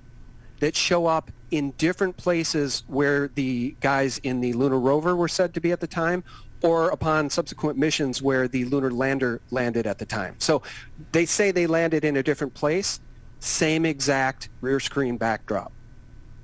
that 0.59 0.75
show 0.75 1.05
up 1.07 1.29
in 1.51 1.71
different 1.77 2.17
places 2.17 2.83
where 2.87 3.27
the 3.35 3.75
guys 3.79 4.17
in 4.23 4.41
the 4.41 4.53
lunar 4.53 4.79
rover 4.79 5.15
were 5.15 5.27
said 5.27 5.53
to 5.53 5.61
be 5.61 5.71
at 5.71 5.79
the 5.79 5.87
time 5.87 6.23
or 6.63 6.89
upon 6.89 7.29
subsequent 7.29 7.77
missions 7.77 8.21
where 8.21 8.47
the 8.47 8.65
lunar 8.65 8.89
lander 8.89 9.41
landed 9.51 9.85
at 9.85 9.99
the 9.99 10.05
time. 10.05 10.35
So 10.39 10.63
they 11.11 11.25
say 11.25 11.51
they 11.51 11.67
landed 11.67 12.05
in 12.05 12.17
a 12.17 12.23
different 12.23 12.53
place, 12.53 13.01
same 13.39 13.85
exact 13.85 14.49
rear 14.61 14.79
screen 14.79 15.17
backdrop. 15.17 15.71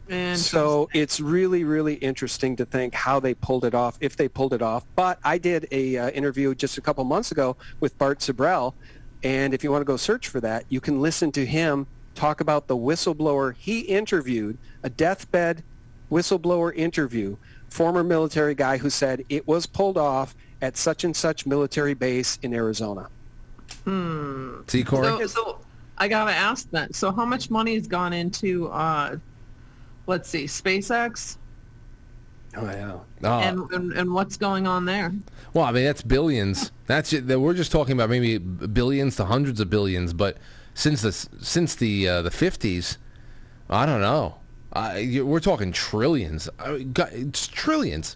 And 0.10 0.38
So 0.38 0.90
it's 0.94 1.20
really, 1.20 1.64
really 1.64 1.94
interesting 1.96 2.56
to 2.58 2.66
think 2.66 2.94
how 2.94 3.20
they 3.20 3.34
pulled 3.34 3.64
it 3.64 3.74
off, 3.74 3.98
if 4.02 4.18
they 4.18 4.28
pulled 4.28 4.54
it 4.54 4.62
off. 4.62 4.84
But 4.96 5.20
I 5.24 5.38
did 5.38 5.68
a 5.72 5.98
uh, 5.98 6.10
interview 6.10 6.54
just 6.54 6.78
a 6.78 6.82
couple 6.82 7.04
months 7.06 7.32
ago 7.32 7.56
with 7.80 7.98
Bart 7.98 8.20
Sibrel, 8.20 8.74
and 9.24 9.54
if 9.54 9.64
you 9.64 9.72
want 9.72 9.82
to 9.82 9.86
go 9.86 9.98
search 9.98 10.28
for 10.28 10.42
that, 10.42 10.66
you 10.70 10.82
can 10.82 11.00
listen 11.02 11.32
to 11.34 11.46
him 11.46 11.88
talk 12.16 12.42
about 12.42 12.68
the 12.68 12.76
whistleblower 12.76 13.56
he 13.56 13.82
interviewed, 13.82 14.58
a 14.84 14.90
deathbed 14.90 15.64
whistleblower 16.12 16.76
interview, 16.76 17.38
former 17.70 18.04
military 18.04 18.56
guy 18.56 18.78
who 18.78 18.90
said 18.90 19.24
it 19.30 19.48
was 19.48 19.66
pulled 19.66 19.98
off 19.98 20.36
at 20.62 20.78
such 20.78 21.04
and 21.04 21.16
such 21.16 21.46
military 21.46 21.94
base 21.94 22.38
in 22.42 22.54
Arizona. 22.54 23.08
See, 23.86 24.84
Corey? 24.84 25.08
so, 25.08 25.28
so 25.28 25.60
I 25.98 26.08
gotta 26.08 26.32
ask 26.34 26.70
that. 26.72 26.96
So 26.96 27.12
how 27.12 27.26
much 27.26 27.50
money 27.50 27.76
has 27.76 27.88
gone 27.88 28.14
into, 28.14 28.68
uh, 28.70 29.18
let's 30.08 30.30
see, 30.30 30.46
SpaceX, 30.46 31.38
Oh 32.58 32.66
yeah. 32.66 32.98
Oh, 33.24 33.40
and, 33.40 33.72
and 33.72 33.94
and 33.94 34.14
what's 34.14 34.38
going 34.38 34.66
on 34.66 34.86
there? 34.86 35.14
well, 35.54 35.66
I 35.66 35.72
mean, 35.72 35.84
that's 35.84 36.02
billions. 36.02 36.72
That's 36.88 37.14
it. 37.14 37.26
We're 37.26 37.54
just 37.54 37.72
talking 37.72 37.94
about 37.94 38.10
maybe 38.10 38.38
billions 38.38 39.16
to 39.18 39.26
hundreds 39.26 39.60
of 39.60 39.70
billions. 39.70 40.14
But 40.14 40.38
since 40.74 41.02
the 41.04 41.12
since 41.12 41.76
the 41.76 42.08
uh, 42.08 42.22
the 42.24 42.32
fifties, 42.32 42.98
I 43.70 43.86
don't 43.86 44.02
know. 44.02 44.39
I, 44.74 44.98
you- 45.00 45.26
we're 45.26 45.40
talking 45.40 45.72
trillions. 45.72 46.50
I 46.60 46.72
mean, 46.72 46.92
God, 46.94 47.10
it's 47.12 47.48
trillions, 47.48 48.16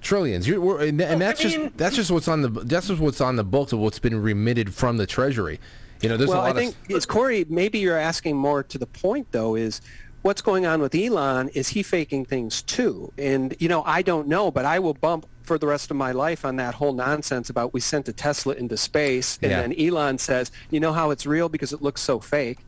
trillions. 0.00 0.46
You're, 0.48 0.60
we're, 0.60 0.80
and, 0.86 1.00
and 1.00 1.20
that's 1.20 1.44
mean- 1.44 1.64
just 1.66 1.76
that's 1.76 1.96
just 1.96 2.10
what's 2.10 2.28
on 2.28 2.42
the 2.42 2.48
that's 2.48 2.88
just 2.88 3.00
what's 3.00 3.20
on 3.20 3.36
the 3.36 3.44
books 3.44 3.72
of 3.72 3.78
what's 3.78 3.98
been 3.98 4.20
remitted 4.20 4.74
from 4.74 4.96
the 4.96 5.06
Treasury. 5.06 5.60
You 6.00 6.08
know, 6.08 6.16
there's 6.16 6.30
well, 6.30 6.40
a 6.40 6.46
lot 6.46 6.56
I 6.56 6.58
think 6.58 6.74
of 6.74 6.90
it's 6.90 7.06
Corey. 7.06 7.44
Maybe 7.48 7.78
you're 7.80 7.98
asking 7.98 8.36
more 8.36 8.62
to 8.62 8.78
the 8.78 8.86
point, 8.86 9.26
though. 9.32 9.56
Is 9.56 9.80
what's 10.22 10.40
going 10.42 10.64
on 10.64 10.80
with 10.80 10.94
Elon? 10.94 11.48
Is 11.50 11.68
he 11.68 11.82
faking 11.82 12.24
things 12.24 12.62
too? 12.62 13.12
And 13.18 13.54
you 13.58 13.68
know, 13.68 13.82
I 13.84 14.02
don't 14.02 14.28
know, 14.28 14.50
but 14.50 14.64
I 14.64 14.78
will 14.78 14.94
bump 14.94 15.26
for 15.42 15.58
the 15.58 15.66
rest 15.66 15.90
of 15.90 15.96
my 15.96 16.12
life 16.12 16.44
on 16.44 16.56
that 16.56 16.74
whole 16.74 16.92
nonsense 16.92 17.48
about 17.50 17.72
we 17.72 17.80
sent 17.80 18.06
a 18.08 18.12
Tesla 18.12 18.54
into 18.54 18.76
space, 18.76 19.38
and 19.42 19.50
Yeah. 19.50 19.62
then 19.62 19.74
Elon 19.80 20.18
says, 20.18 20.52
"You 20.70 20.78
know 20.78 20.92
how 20.92 21.10
it's 21.10 21.26
real 21.26 21.48
because 21.48 21.72
it 21.72 21.82
looks 21.82 22.00
so 22.00 22.20
fake." 22.20 22.58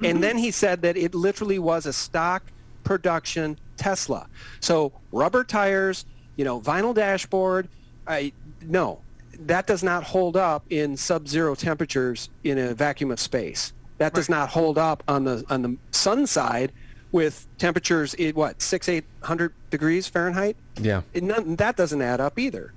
And 0.00 0.14
mm-hmm. 0.14 0.20
then 0.20 0.38
he 0.38 0.50
said 0.50 0.82
that 0.82 0.96
it 0.96 1.14
literally 1.14 1.58
was 1.58 1.86
a 1.86 1.92
stock 1.92 2.42
production 2.84 3.58
Tesla. 3.76 4.28
So 4.60 4.92
rubber 5.12 5.44
tires, 5.44 6.04
you 6.36 6.44
know, 6.44 6.60
vinyl 6.60 6.94
dashboard. 6.94 7.68
I 8.06 8.32
no, 8.62 9.00
that 9.40 9.66
does 9.66 9.82
not 9.82 10.04
hold 10.04 10.36
up 10.36 10.64
in 10.70 10.96
sub-zero 10.96 11.54
temperatures 11.54 12.28
in 12.44 12.58
a 12.58 12.74
vacuum 12.74 13.10
of 13.10 13.20
space. 13.20 13.72
That 13.98 14.14
does 14.14 14.28
not 14.28 14.48
hold 14.48 14.78
up 14.78 15.02
on 15.08 15.24
the 15.24 15.44
on 15.50 15.62
the 15.62 15.76
sun 15.90 16.26
side 16.26 16.72
with 17.10 17.46
temperatures 17.58 18.14
at 18.14 18.34
what 18.34 18.62
six 18.62 18.88
eight 18.88 19.04
hundred 19.22 19.52
degrees 19.70 20.06
Fahrenheit. 20.06 20.56
Yeah. 20.80 21.02
None, 21.14 21.56
that 21.56 21.76
doesn't 21.76 22.00
add 22.00 22.20
up 22.20 22.38
either. 22.38 22.72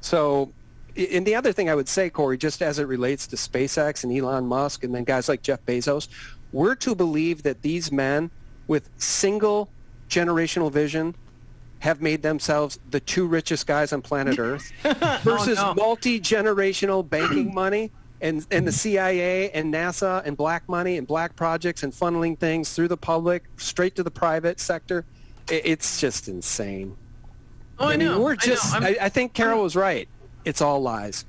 So, 0.00 0.50
and 0.96 1.26
the 1.26 1.34
other 1.34 1.52
thing 1.52 1.68
I 1.70 1.74
would 1.74 1.88
say, 1.88 2.10
Corey, 2.10 2.38
just 2.38 2.62
as 2.62 2.78
it 2.78 2.86
relates 2.88 3.26
to 3.28 3.36
SpaceX 3.36 4.04
and 4.04 4.16
Elon 4.16 4.46
Musk 4.46 4.84
and 4.84 4.94
then 4.94 5.04
guys 5.04 5.28
like 5.28 5.42
Jeff 5.42 5.64
Bezos, 5.66 6.08
we're 6.52 6.74
to 6.76 6.94
believe 6.94 7.42
that 7.42 7.62
these 7.62 7.90
men 7.90 8.30
with 8.66 8.88
single 8.98 9.68
generational 10.08 10.70
vision 10.70 11.14
have 11.80 12.00
made 12.00 12.22
themselves 12.22 12.78
the 12.90 13.00
two 13.00 13.26
richest 13.26 13.66
guys 13.66 13.92
on 13.92 14.00
planet 14.02 14.38
Earth 14.38 14.70
versus 15.22 15.58
no. 15.58 15.74
multi-generational 15.74 17.08
banking 17.08 17.52
money 17.54 17.90
and, 18.20 18.46
and 18.52 18.66
the 18.66 18.70
CIA 18.72 19.50
and 19.50 19.74
NASA 19.74 20.24
and 20.24 20.36
black 20.36 20.68
money 20.68 20.96
and 20.96 21.06
black 21.08 21.34
projects 21.34 21.82
and 21.82 21.92
funneling 21.92 22.38
things 22.38 22.72
through 22.72 22.86
the 22.88 22.96
public 22.96 23.42
straight 23.56 23.96
to 23.96 24.02
the 24.04 24.10
private 24.12 24.60
sector. 24.60 25.04
I- 25.50 25.62
It's 25.64 26.00
just 26.00 26.28
insane. 26.28 26.96
Oh, 27.80 27.88
I 27.88 27.94
I 27.94 27.96
know. 27.96 28.20
we're 28.20 28.36
just. 28.36 28.72
I'm- 28.74 28.84
I, 28.84 28.96
I 29.02 29.08
think 29.08 29.32
Carol 29.32 29.62
was 29.62 29.74
right. 29.74 30.08
It's 30.44 30.60
all 30.60 30.80
lies. 30.80 31.24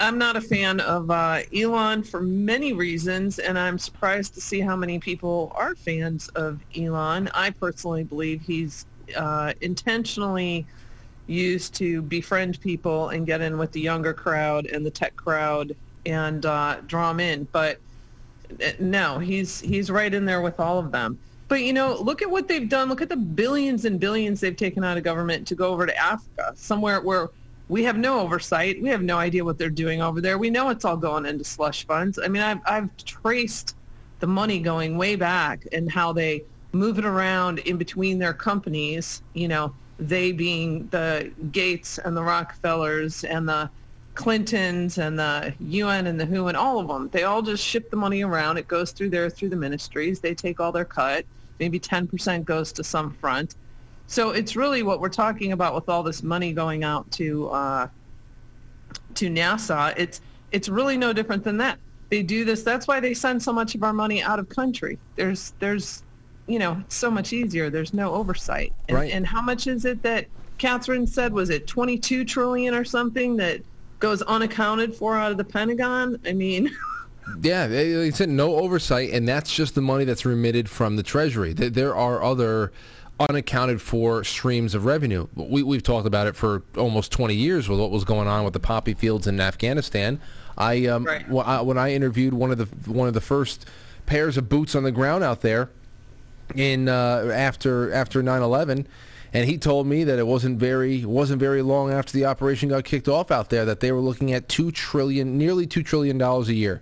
I'm 0.00 0.16
not 0.16 0.34
a 0.34 0.40
fan 0.40 0.80
of 0.80 1.10
uh, 1.10 1.40
Elon 1.54 2.02
for 2.02 2.22
many 2.22 2.72
reasons, 2.72 3.38
and 3.38 3.58
I'm 3.58 3.78
surprised 3.78 4.32
to 4.34 4.40
see 4.40 4.60
how 4.60 4.74
many 4.74 4.98
people 4.98 5.52
are 5.54 5.74
fans 5.74 6.28
of 6.28 6.58
Elon. 6.74 7.28
I 7.34 7.50
personally 7.50 8.04
believe 8.04 8.40
he's 8.40 8.86
uh, 9.14 9.52
intentionally 9.60 10.66
used 11.26 11.74
to 11.74 12.00
befriend 12.00 12.60
people 12.62 13.10
and 13.10 13.26
get 13.26 13.42
in 13.42 13.58
with 13.58 13.72
the 13.72 13.80
younger 13.80 14.14
crowd 14.14 14.64
and 14.66 14.84
the 14.86 14.90
tech 14.90 15.14
crowd 15.16 15.76
and 16.06 16.46
uh, 16.46 16.78
draw 16.86 17.08
them 17.08 17.20
in. 17.20 17.46
But 17.52 17.78
uh, 18.64 18.70
no, 18.78 19.18
he's 19.18 19.60
he's 19.60 19.90
right 19.90 20.12
in 20.12 20.24
there 20.24 20.40
with 20.40 20.58
all 20.58 20.78
of 20.78 20.92
them. 20.92 21.18
But 21.48 21.62
you 21.62 21.74
know, 21.74 22.00
look 22.00 22.22
at 22.22 22.30
what 22.30 22.48
they've 22.48 22.68
done. 22.68 22.88
Look 22.88 23.02
at 23.02 23.10
the 23.10 23.16
billions 23.16 23.84
and 23.84 24.00
billions 24.00 24.40
they've 24.40 24.56
taken 24.56 24.82
out 24.82 24.96
of 24.96 25.04
government 25.04 25.46
to 25.48 25.54
go 25.54 25.70
over 25.70 25.84
to 25.84 25.96
Africa, 25.98 26.52
somewhere 26.54 27.02
where 27.02 27.28
we 27.70 27.84
have 27.84 27.96
no 27.96 28.18
oversight. 28.18 28.82
We 28.82 28.88
have 28.88 29.00
no 29.00 29.16
idea 29.16 29.44
what 29.44 29.56
they're 29.56 29.70
doing 29.70 30.02
over 30.02 30.20
there. 30.20 30.38
We 30.38 30.50
know 30.50 30.70
it's 30.70 30.84
all 30.84 30.96
going 30.96 31.24
into 31.24 31.44
slush 31.44 31.86
funds. 31.86 32.18
I 32.18 32.26
mean, 32.26 32.42
I've 32.42 32.58
I've 32.66 32.94
traced 32.96 33.76
the 34.18 34.26
money 34.26 34.58
going 34.58 34.98
way 34.98 35.14
back 35.14 35.66
and 35.72 35.90
how 35.90 36.12
they 36.12 36.42
move 36.72 36.98
it 36.98 37.04
around 37.04 37.60
in 37.60 37.78
between 37.78 38.18
their 38.18 38.34
companies. 38.34 39.22
You 39.34 39.46
know, 39.46 39.74
they 40.00 40.32
being 40.32 40.88
the 40.88 41.30
Gates 41.52 41.98
and 41.98 42.16
the 42.16 42.22
Rockefellers 42.22 43.22
and 43.22 43.48
the 43.48 43.70
Clintons 44.16 44.98
and 44.98 45.16
the 45.16 45.54
UN 45.60 46.08
and 46.08 46.18
the 46.18 46.26
WHO 46.26 46.48
and 46.48 46.56
all 46.56 46.80
of 46.80 46.88
them. 46.88 47.08
They 47.12 47.22
all 47.22 47.40
just 47.40 47.64
ship 47.64 47.88
the 47.90 47.96
money 47.96 48.22
around. 48.22 48.56
It 48.56 48.66
goes 48.66 48.90
through 48.90 49.10
there 49.10 49.30
through 49.30 49.50
the 49.50 49.56
ministries. 49.56 50.18
They 50.18 50.34
take 50.34 50.58
all 50.58 50.72
their 50.72 50.84
cut. 50.84 51.24
Maybe 51.60 51.78
10% 51.78 52.44
goes 52.44 52.72
to 52.72 52.82
some 52.82 53.12
front. 53.12 53.54
So 54.10 54.30
it's 54.30 54.56
really 54.56 54.82
what 54.82 55.00
we're 55.00 55.08
talking 55.08 55.52
about 55.52 55.72
with 55.72 55.88
all 55.88 56.02
this 56.02 56.24
money 56.24 56.52
going 56.52 56.82
out 56.82 57.08
to 57.12 57.48
uh, 57.50 57.88
to 59.14 59.30
NASA. 59.30 59.94
It's 59.96 60.20
it's 60.50 60.68
really 60.68 60.96
no 60.96 61.12
different 61.12 61.44
than 61.44 61.56
that. 61.58 61.78
They 62.08 62.24
do 62.24 62.44
this. 62.44 62.64
That's 62.64 62.88
why 62.88 62.98
they 62.98 63.14
send 63.14 63.40
so 63.40 63.52
much 63.52 63.76
of 63.76 63.84
our 63.84 63.92
money 63.92 64.20
out 64.20 64.40
of 64.40 64.48
country. 64.48 64.98
There's 65.14 65.52
there's 65.60 66.02
you 66.48 66.58
know 66.58 66.78
it's 66.80 66.96
so 66.96 67.08
much 67.08 67.32
easier. 67.32 67.70
There's 67.70 67.94
no 67.94 68.12
oversight. 68.12 68.72
And, 68.88 68.96
Right. 68.96 69.12
and 69.12 69.24
how 69.24 69.40
much 69.40 69.68
is 69.68 69.84
it 69.84 70.02
that 70.02 70.26
Catherine 70.58 71.06
said? 71.06 71.32
Was 71.32 71.48
it 71.48 71.68
22 71.68 72.24
trillion 72.24 72.74
or 72.74 72.84
something 72.84 73.36
that 73.36 73.60
goes 74.00 74.22
unaccounted 74.22 74.92
for 74.92 75.16
out 75.16 75.30
of 75.30 75.38
the 75.38 75.44
Pentagon? 75.44 76.18
I 76.26 76.32
mean. 76.32 76.68
Yeah, 77.42 77.68
they, 77.68 78.10
said 78.10 78.28
no 78.28 78.56
oversight, 78.56 79.10
and 79.10 79.28
that's 79.28 79.54
just 79.54 79.76
the 79.76 79.80
money 79.80 80.04
that's 80.04 80.24
remitted 80.24 80.68
from 80.68 80.96
the 80.96 81.04
Treasury. 81.04 81.52
There 81.52 81.94
are 81.94 82.20
other 82.24 82.72
unaccounted 83.28 83.82
for 83.82 84.24
streams 84.24 84.74
of 84.74 84.84
revenue. 84.86 85.26
We, 85.34 85.62
we've 85.62 85.82
talked 85.82 86.06
about 86.06 86.26
it 86.26 86.36
for 86.36 86.62
almost 86.76 87.12
20 87.12 87.34
years 87.34 87.68
with 87.68 87.78
what 87.78 87.90
was 87.90 88.04
going 88.04 88.26
on 88.26 88.44
with 88.44 88.54
the 88.54 88.60
poppy 88.60 88.94
fields 88.94 89.26
in 89.26 89.40
Afghanistan. 89.40 90.20
I, 90.56 90.86
um, 90.86 91.04
Right. 91.04 91.22
wh- 91.26 91.46
I- 91.46 91.60
when 91.60 91.76
I 91.78 91.92
interviewed 91.92 92.32
one 92.34 92.50
of 92.50 92.58
the 92.58 92.66
one 92.90 93.08
of 93.08 93.14
the 93.14 93.20
first 93.20 93.66
pairs 94.06 94.36
of 94.36 94.48
boots 94.48 94.74
on 94.74 94.82
the 94.82 94.90
ground 94.92 95.22
out 95.22 95.42
there 95.42 95.68
in 96.54 96.88
uh, 96.88 97.30
after 97.32 97.92
after 97.92 98.22
9/11, 98.22 98.86
and 99.32 99.48
he 99.48 99.56
told 99.58 99.86
me 99.86 100.02
that 100.04 100.18
it 100.18 100.26
wasn't 100.26 100.58
very 100.58 101.04
wasn't 101.04 101.38
very 101.40 101.62
long 101.62 101.92
after 101.92 102.12
the 102.12 102.24
operation 102.24 102.70
got 102.70 102.84
kicked 102.84 103.06
off 103.08 103.30
out 103.30 103.50
there 103.50 103.64
that 103.64 103.80
they 103.80 103.92
were 103.92 104.00
looking 104.00 104.32
at 104.32 104.48
two 104.48 104.70
trillion, 104.72 105.38
nearly 105.38 105.66
two 105.66 105.82
trillion 105.82 106.18
dollars 106.18 106.48
a 106.48 106.54
year 106.54 106.80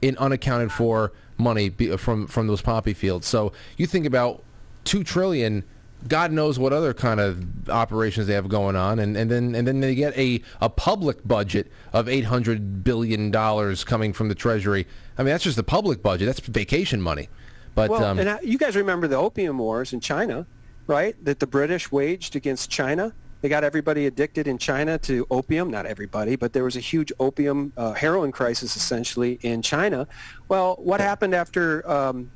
in 0.00 0.16
unaccounted 0.18 0.72
for 0.72 1.12
money 1.36 1.68
from 1.98 2.26
from 2.26 2.46
those 2.46 2.62
poppy 2.62 2.94
fields. 2.94 3.26
So 3.26 3.52
you 3.76 3.86
think 3.86 4.06
about 4.06 4.42
two 4.84 5.04
trillion. 5.04 5.64
God 6.06 6.32
knows 6.32 6.58
what 6.58 6.72
other 6.74 6.92
kind 6.92 7.18
of 7.18 7.70
operations 7.70 8.26
they 8.26 8.34
have 8.34 8.48
going 8.48 8.76
on, 8.76 8.98
and, 8.98 9.16
and 9.16 9.30
then 9.30 9.54
and 9.54 9.66
then 9.66 9.80
they 9.80 9.94
get 9.94 10.16
a, 10.18 10.42
a 10.60 10.68
public 10.68 11.26
budget 11.26 11.70
of 11.92 12.08
eight 12.08 12.24
hundred 12.24 12.84
billion 12.84 13.30
dollars 13.30 13.84
coming 13.84 14.12
from 14.12 14.28
the 14.28 14.34
Treasury. 14.34 14.86
I 15.16 15.22
mean, 15.22 15.30
that's 15.30 15.44
just 15.44 15.56
the 15.56 15.62
public 15.62 16.02
budget. 16.02 16.26
That's 16.26 16.40
vacation 16.40 17.00
money. 17.00 17.28
But 17.74 17.90
Well, 17.90 18.04
um, 18.04 18.18
and 18.18 18.28
I, 18.28 18.40
you 18.40 18.58
guys 18.58 18.76
remember 18.76 19.08
the 19.08 19.16
opium 19.16 19.58
wars 19.58 19.92
in 19.92 20.00
China, 20.00 20.46
right? 20.86 21.16
That 21.24 21.40
the 21.40 21.46
British 21.46 21.90
waged 21.90 22.36
against 22.36 22.70
China. 22.70 23.14
They 23.40 23.48
got 23.48 23.64
everybody 23.64 24.06
addicted 24.06 24.46
in 24.46 24.56
China 24.58 24.96
to 25.00 25.26
opium. 25.30 25.70
Not 25.70 25.84
everybody, 25.86 26.36
but 26.36 26.52
there 26.52 26.64
was 26.64 26.76
a 26.76 26.80
huge 26.80 27.12
opium 27.18 27.72
uh, 27.76 27.92
heroin 27.92 28.32
crisis 28.32 28.76
essentially 28.76 29.38
in 29.42 29.60
China. 29.60 30.06
Well, 30.48 30.76
what 30.78 31.00
happened 31.00 31.34
after 31.34 31.88
um, 31.90 32.30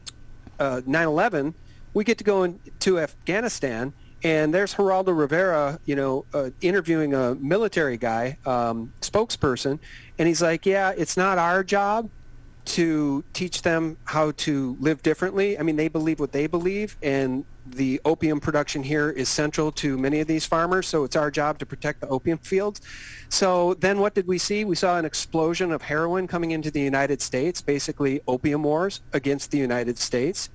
uh, 0.59 0.83
9/11? 0.87 1.55
We 1.95 2.05
get 2.05 2.19
to 2.19 2.25
go 2.25 2.45
into 2.45 2.99
Afghanistan, 2.99 3.93
and 4.23 4.53
there's 4.53 4.75
Geraldo 4.75 5.17
Rivera, 5.17 5.79
you 5.85 5.97
know, 5.97 6.25
uh, 6.35 6.51
interviewing 6.61 7.15
a 7.15 7.35
military 7.37 7.97
guy, 7.97 8.39
um, 8.47 8.93
spokesperson, 9.01 9.79
and 10.19 10.29
he's 10.29 10.43
like, 10.43 10.67
"Yeah, 10.67 10.93
it's 10.97 11.17
not 11.17 11.39
our 11.39 11.63
job 11.65 12.11
to 12.69 13.25
teach 13.33 13.63
them 13.63 13.97
how 14.05 14.31
to 14.33 14.77
live 14.79 15.03
differently. 15.03 15.59
I 15.59 15.63
mean, 15.63 15.77
they 15.77 15.89
believe 15.89 16.21
what 16.21 16.33
they 16.33 16.47
believe, 16.47 16.99
and 17.03 17.45
the 17.67 18.01
opium 18.05 18.41
production 18.41 18.83
here 18.83 19.11
is 19.11 19.29
central 19.29 19.73
to 19.73 19.97
many 19.97 20.21
of 20.21 20.27
these 20.27 20.45
farmers, 20.45 20.87
so 20.87 21.05
it's 21.05 21.17
our 21.17 21.31
job 21.31 21.59
to 21.59 21.67
protect 21.67 22.03
the 22.03 22.09
opium 22.09 22.39
fields. 22.39 22.81
So 23.31 23.75
then 23.75 23.99
what 23.99 24.15
did 24.15 24.27
we 24.27 24.37
see? 24.37 24.65
We 24.65 24.77
saw 24.77 24.99
an 24.99 25.07
explosion 25.07 25.73
of 25.73 25.81
heroin 25.83 26.27
coming 26.27 26.51
into 26.51 26.71
the 26.71 26.81
United 26.81 27.23
States, 27.23 27.63
basically 27.63 28.21
opium 28.29 28.63
wars 28.63 29.01
against 29.15 29.51
the 29.51 29.59
United 29.59 29.99
States. 29.99 30.51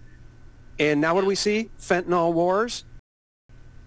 And 0.79 0.99
now 1.01 1.13
what 1.13 1.21
do 1.21 1.27
we 1.27 1.35
see? 1.35 1.69
Fentanyl 1.79 2.33
wars. 2.33 2.85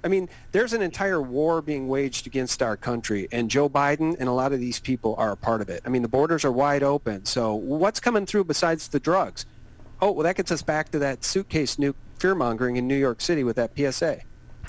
I 0.05 0.09
mean, 0.09 0.29
there's 0.53 0.73
an 0.73 0.83
entire 0.83 1.21
war 1.21 1.61
being 1.61 1.89
waged 1.89 2.29
against 2.29 2.63
our 2.63 2.77
country, 2.77 3.27
and 3.33 3.51
Joe 3.51 3.69
Biden 3.69 4.17
and 4.21 4.29
a 4.29 4.33
lot 4.33 4.53
of 4.53 4.61
these 4.61 4.79
people 4.79 5.17
are 5.19 5.33
a 5.33 5.37
part 5.37 5.61
of 5.61 5.69
it. 5.69 5.83
I 5.85 5.89
mean, 5.89 6.03
the 6.03 6.09
borders 6.09 6.45
are 6.45 6.53
wide 6.53 6.85
open. 6.85 7.25
So 7.25 7.55
what's 7.55 7.99
coming 7.99 8.25
through 8.25 8.45
besides 8.45 8.87
the 8.87 9.01
drugs? 9.01 9.47
Oh, 10.01 10.13
well, 10.13 10.23
that 10.23 10.37
gets 10.37 10.53
us 10.53 10.63
back 10.63 10.91
to 10.91 11.01
that 11.01 11.25
suitcase 11.25 11.75
nuke 11.77 11.97
fear-mongering 12.21 12.77
in 12.77 12.87
New 12.87 12.97
York 12.97 13.21
City 13.21 13.43
with 13.43 13.57
that 13.57 13.73
PSA. 13.77 14.21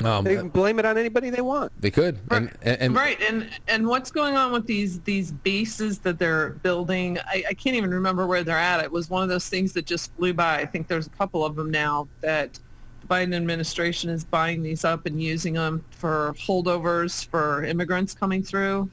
Um, 0.03 0.23
They 0.23 0.35
can 0.35 0.49
blame 0.49 0.79
it 0.79 0.85
on 0.85 0.97
anybody 0.97 1.29
they 1.29 1.41
want. 1.41 1.71
they 1.81 1.91
could. 1.91 2.19
And, 2.31 2.51
and, 2.61 2.81
and 2.81 2.95
right 2.95 3.19
and 3.21 3.49
and 3.67 3.87
what's 3.87 4.11
going 4.11 4.35
on 4.35 4.51
with 4.51 4.65
these 4.67 4.99
these 5.01 5.31
bases 5.31 5.99
that 5.99 6.19
they're 6.19 6.49
building 6.61 7.17
I, 7.25 7.43
I 7.49 7.53
can't 7.53 7.75
even 7.75 7.91
remember 7.91 8.27
where 8.27 8.43
they're 8.43 8.57
at 8.57 8.83
it 8.83 8.91
was 8.91 9.09
one 9.09 9.23
of 9.23 9.29
those 9.29 9.49
things 9.49 9.73
that 9.73 9.85
just 9.85 10.11
flew 10.15 10.33
by 10.33 10.59
i 10.59 10.65
think 10.65 10.87
there's 10.87 11.07
a 11.07 11.11
couple 11.11 11.43
of 11.45 11.55
them 11.55 11.71
now 11.71 12.07
that 12.21 12.59
the 13.01 13.07
biden 13.07 13.35
administration 13.35 14.09
is 14.09 14.23
buying 14.23 14.61
these 14.61 14.85
up 14.85 15.05
and 15.05 15.21
using 15.21 15.53
them 15.53 15.83
for 15.89 16.33
holdovers 16.37 17.25
for 17.25 17.63
immigrants 17.63 18.13
coming 18.13 18.43
through 18.43 18.89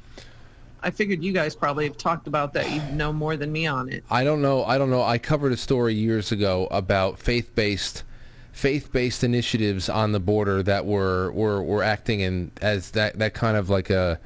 i 0.83 0.91
figured 0.91 1.23
you 1.23 1.33
guys 1.33 1.55
probably 1.55 1.85
have 1.87 1.97
talked 1.99 2.27
about 2.27 2.53
that 2.53 2.71
you 2.71 2.81
know 2.95 3.13
more 3.13 3.37
than 3.37 3.51
me 3.53 3.67
on 3.67 3.89
it 3.89 4.05
I 4.11 4.25
don't 4.25 4.41
know. 4.43 4.65
I 4.65 4.79
don't 4.79 4.91
know. 4.91 5.03
I 5.03 5.19
covered 5.19 5.53
a 5.53 5.57
story 5.57 5.95
years 5.95 6.31
ago 6.33 6.69
about 6.71 7.19
faith-based 7.19 8.05
faith-based 8.55 9.25
initiatives 9.25 9.89
on 9.89 10.13
the 10.13 10.21
border 10.21 10.63
that 10.63 10.87
were 10.87 11.33
were, 11.33 11.61
were 11.61 11.83
acting 11.83 12.21
in 12.21 12.53
as 12.63 12.93
that 12.93 13.19
that 13.19 13.35
kind 13.35 13.57
of 13.57 13.69
like 13.69 13.91
a 13.91 14.21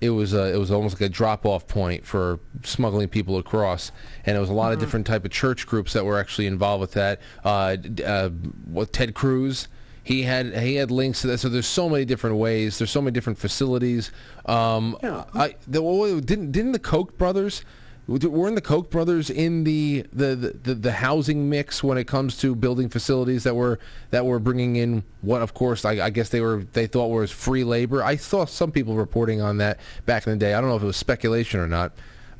it 0.00 0.10
was 0.10 0.34
a, 0.34 0.52
it 0.52 0.58
was 0.58 0.70
almost 0.70 0.96
like 0.96 1.08
a 1.08 1.12
drop-off 1.12 1.66
point 1.68 2.04
for 2.04 2.38
smuggling 2.64 3.08
people 3.08 3.38
across, 3.38 3.92
and 4.26 4.34
there 4.34 4.40
was 4.40 4.50
a 4.50 4.52
lot 4.52 4.72
of 4.72 4.78
different 4.78 5.06
type 5.06 5.24
of 5.24 5.30
church 5.30 5.66
groups 5.66 5.94
that 5.94 6.04
were 6.04 6.18
actually 6.18 6.46
involved 6.46 6.82
with 6.82 6.92
that. 6.92 7.18
Uh, 7.44 7.76
uh, 8.04 8.28
what 8.66 8.92
Ted 8.92 9.14
Cruz, 9.14 9.68
he 10.02 10.24
had 10.24 10.54
he 10.58 10.74
had 10.74 10.90
links 10.90 11.22
to 11.22 11.28
that. 11.28 11.38
So 11.38 11.48
there's 11.48 11.66
so 11.66 11.88
many 11.88 12.04
different 12.04 12.36
ways. 12.36 12.78
There's 12.78 12.90
so 12.90 13.00
many 13.00 13.12
different 13.12 13.38
facilities. 13.38 14.10
Um, 14.44 14.98
Yeah. 15.02 15.24
I 15.32 15.54
the, 15.66 15.80
didn't 16.22 16.50
didn't 16.50 16.72
the 16.72 16.78
Koch 16.78 17.16
brothers 17.16 17.62
Weren't 18.08 18.54
the 18.54 18.60
Koch 18.60 18.88
brothers 18.88 19.30
in 19.30 19.64
the, 19.64 20.06
the, 20.12 20.36
the, 20.36 20.50
the, 20.62 20.74
the 20.74 20.92
housing 20.92 21.50
mix 21.50 21.82
when 21.82 21.98
it 21.98 22.06
comes 22.06 22.36
to 22.38 22.54
building 22.54 22.88
facilities 22.88 23.42
that 23.42 23.56
were 23.56 23.80
that 24.10 24.24
were 24.24 24.38
bringing 24.38 24.76
in 24.76 25.02
what, 25.22 25.42
of 25.42 25.54
course, 25.54 25.84
I, 25.84 26.04
I 26.04 26.10
guess 26.10 26.28
they 26.28 26.40
were 26.40 26.64
they 26.72 26.86
thought 26.86 27.08
was 27.08 27.32
free 27.32 27.64
labor. 27.64 28.04
I 28.04 28.14
saw 28.14 28.44
some 28.44 28.70
people 28.70 28.94
reporting 28.94 29.40
on 29.40 29.58
that 29.58 29.80
back 30.04 30.24
in 30.26 30.32
the 30.32 30.38
day. 30.38 30.54
I 30.54 30.60
don't 30.60 30.70
know 30.70 30.76
if 30.76 30.84
it 30.84 30.86
was 30.86 30.96
speculation 30.96 31.58
or 31.58 31.66
not, 31.66 31.92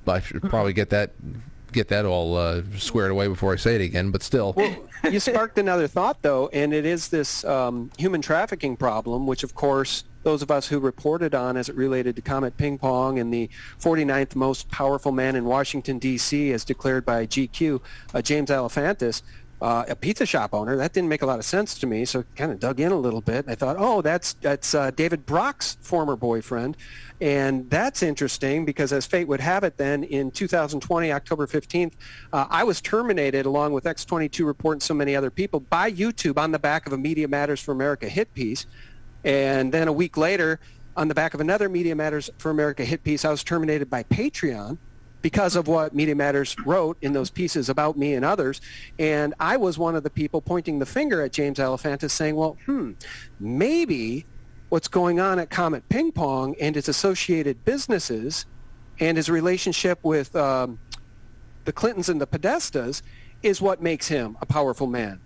but 0.05 0.13
I 0.13 0.21
should 0.21 0.43
probably 0.43 0.73
get 0.73 0.91
that 0.91 1.11
get 1.73 1.89
that 1.89 2.05
all 2.05 2.37
uh, 2.37 2.63
squared 2.77 3.11
away 3.11 3.29
before 3.29 3.53
I 3.53 3.57
say 3.57 3.75
it 3.75 3.81
again. 3.81 4.11
But 4.11 4.23
still, 4.23 4.55
Well, 4.57 4.89
you 5.11 5.21
sparked 5.21 5.59
another 5.59 5.87
thought, 5.87 6.23
though, 6.23 6.49
and 6.53 6.73
it 6.73 6.85
is 6.85 7.09
this 7.09 7.45
um, 7.45 7.91
human 7.99 8.23
trafficking 8.23 8.77
problem, 8.77 9.27
which, 9.27 9.43
of 9.43 9.55
course, 9.55 10.05
those 10.23 10.43
of 10.43 10.51
us 10.51 10.67
who 10.67 10.81
reported 10.81 11.37
on 11.37 11.57
as 11.57 11.69
it 11.69 11.77
related 11.77 12.17
to 12.17 12.23
Comet 12.23 12.57
Ping 12.57 12.79
Pong 12.79 13.21
and 13.21 13.33
the 13.33 13.49
49th 13.81 14.35
most 14.35 14.69
powerful 14.71 15.13
man 15.13 15.37
in 15.37 15.45
Washington, 15.45 15.99
D.C., 16.01 16.53
as 16.53 16.65
declared 16.65 17.05
by 17.05 17.27
GQ, 17.27 17.81
uh, 18.13 18.23
James 18.23 18.51
Alefantis, 18.51 19.23
uh, 19.61 19.85
a 19.89 19.97
pizza 19.97 20.27
shop 20.27 20.53
owner. 20.53 20.77
That 20.77 20.93
didn't 20.93 21.09
make 21.09 21.23
a 21.23 21.27
lot 21.27 21.39
of 21.39 21.45
sense 21.45 21.79
to 21.79 21.87
me, 21.87 22.05
so 22.05 22.25
kind 22.35 22.53
of 22.53 22.61
dug 22.61 22.81
in 22.81 22.93
a 22.93 22.97
little 22.97 23.21
bit. 23.21 23.47
I 23.49 23.55
thought, 23.55 23.77
oh, 23.79 24.03
that's 24.03 24.35
that's 24.35 24.75
uh, 24.75 24.91
David 24.91 25.25
Brock's 25.25 25.79
former 25.81 26.17
boyfriend, 26.17 26.77
and 27.21 27.69
that's 27.71 28.03
interesting 28.03 28.65
because, 28.65 28.93
as 28.93 29.07
fate 29.07 29.27
would 29.29 29.41
have 29.41 29.65
it, 29.65 29.79
then 29.79 30.05
in 30.05 30.31
2020, 30.31 31.11
October 31.13 31.47
15th, 31.47 31.93
uh, 32.33 32.47
I 32.51 32.65
was 32.65 32.81
terminated 32.81 33.47
along 33.47 33.73
with 33.73 33.85
X22 33.85 34.45
Report 34.45 34.75
and 34.77 34.83
so 34.83 34.95
many 34.95 35.17
other 35.17 35.31
people 35.31 35.61
by 35.61 35.91
YouTube 35.91 36.39
on 36.39 36.53
the 36.53 36.59
back 36.59 36.87
of 36.87 36.93
a 36.93 36.99
Media 36.99 37.27
Matters 37.27 37.61
for 37.61 37.73
America 37.73 38.09
hit 38.09 38.33
piece, 38.35 38.67
and 39.25 39.73
then 39.73 39.89
a 39.89 39.93
week 39.93 40.17
later, 40.17 40.61
on 40.97 41.09
the 41.09 41.15
back 41.15 41.35
of 41.35 41.41
another 41.41 41.69
Media 41.69 41.95
Matters 41.95 42.31
for 42.39 42.51
America 42.51 42.85
hit 42.85 43.03
piece, 43.05 43.25
I 43.25 43.31
was 43.31 43.43
terminated 43.43 43.89
by 43.89 44.03
Patreon 44.05 44.79
because 45.27 45.57
of 45.57 45.67
what 45.67 45.93
Media 45.93 46.15
Matters 46.15 46.55
wrote 46.65 46.97
in 47.03 47.13
those 47.13 47.31
pieces 47.31 47.69
about 47.69 47.99
me 47.99 48.15
and 48.15 48.25
others. 48.25 48.61
And 49.01 49.35
I 49.41 49.57
was 49.57 49.77
one 49.77 49.97
of 49.97 50.05
the 50.05 50.09
people 50.09 50.41
pointing 50.41 50.79
the 50.79 50.87
finger 50.87 51.21
at 51.21 51.33
James 51.33 51.59
Alefantis 51.59 52.13
saying, 52.13 52.37
well, 52.37 52.57
hmm, 52.65 52.93
maybe 53.41 54.25
what's 54.69 54.87
going 54.87 55.19
on 55.19 55.41
at 55.41 55.51
Comet 55.51 55.83
Ping 55.89 56.13
Pong 56.13 56.55
and 56.61 56.77
its 56.77 56.87
associated 56.87 57.65
businesses 57.65 58.47
and 59.01 59.17
his 59.17 59.29
relationship 59.29 59.99
with 60.05 60.37
um, 60.37 60.79
the 61.65 61.73
Clintons 61.73 62.09
and 62.09 62.21
the 62.21 62.27
Podestas 62.29 63.03
is 63.43 63.61
what 63.61 63.83
makes 63.83 64.07
him 64.07 64.39
a 64.41 64.47
powerful 64.47 64.87
man 64.87 65.19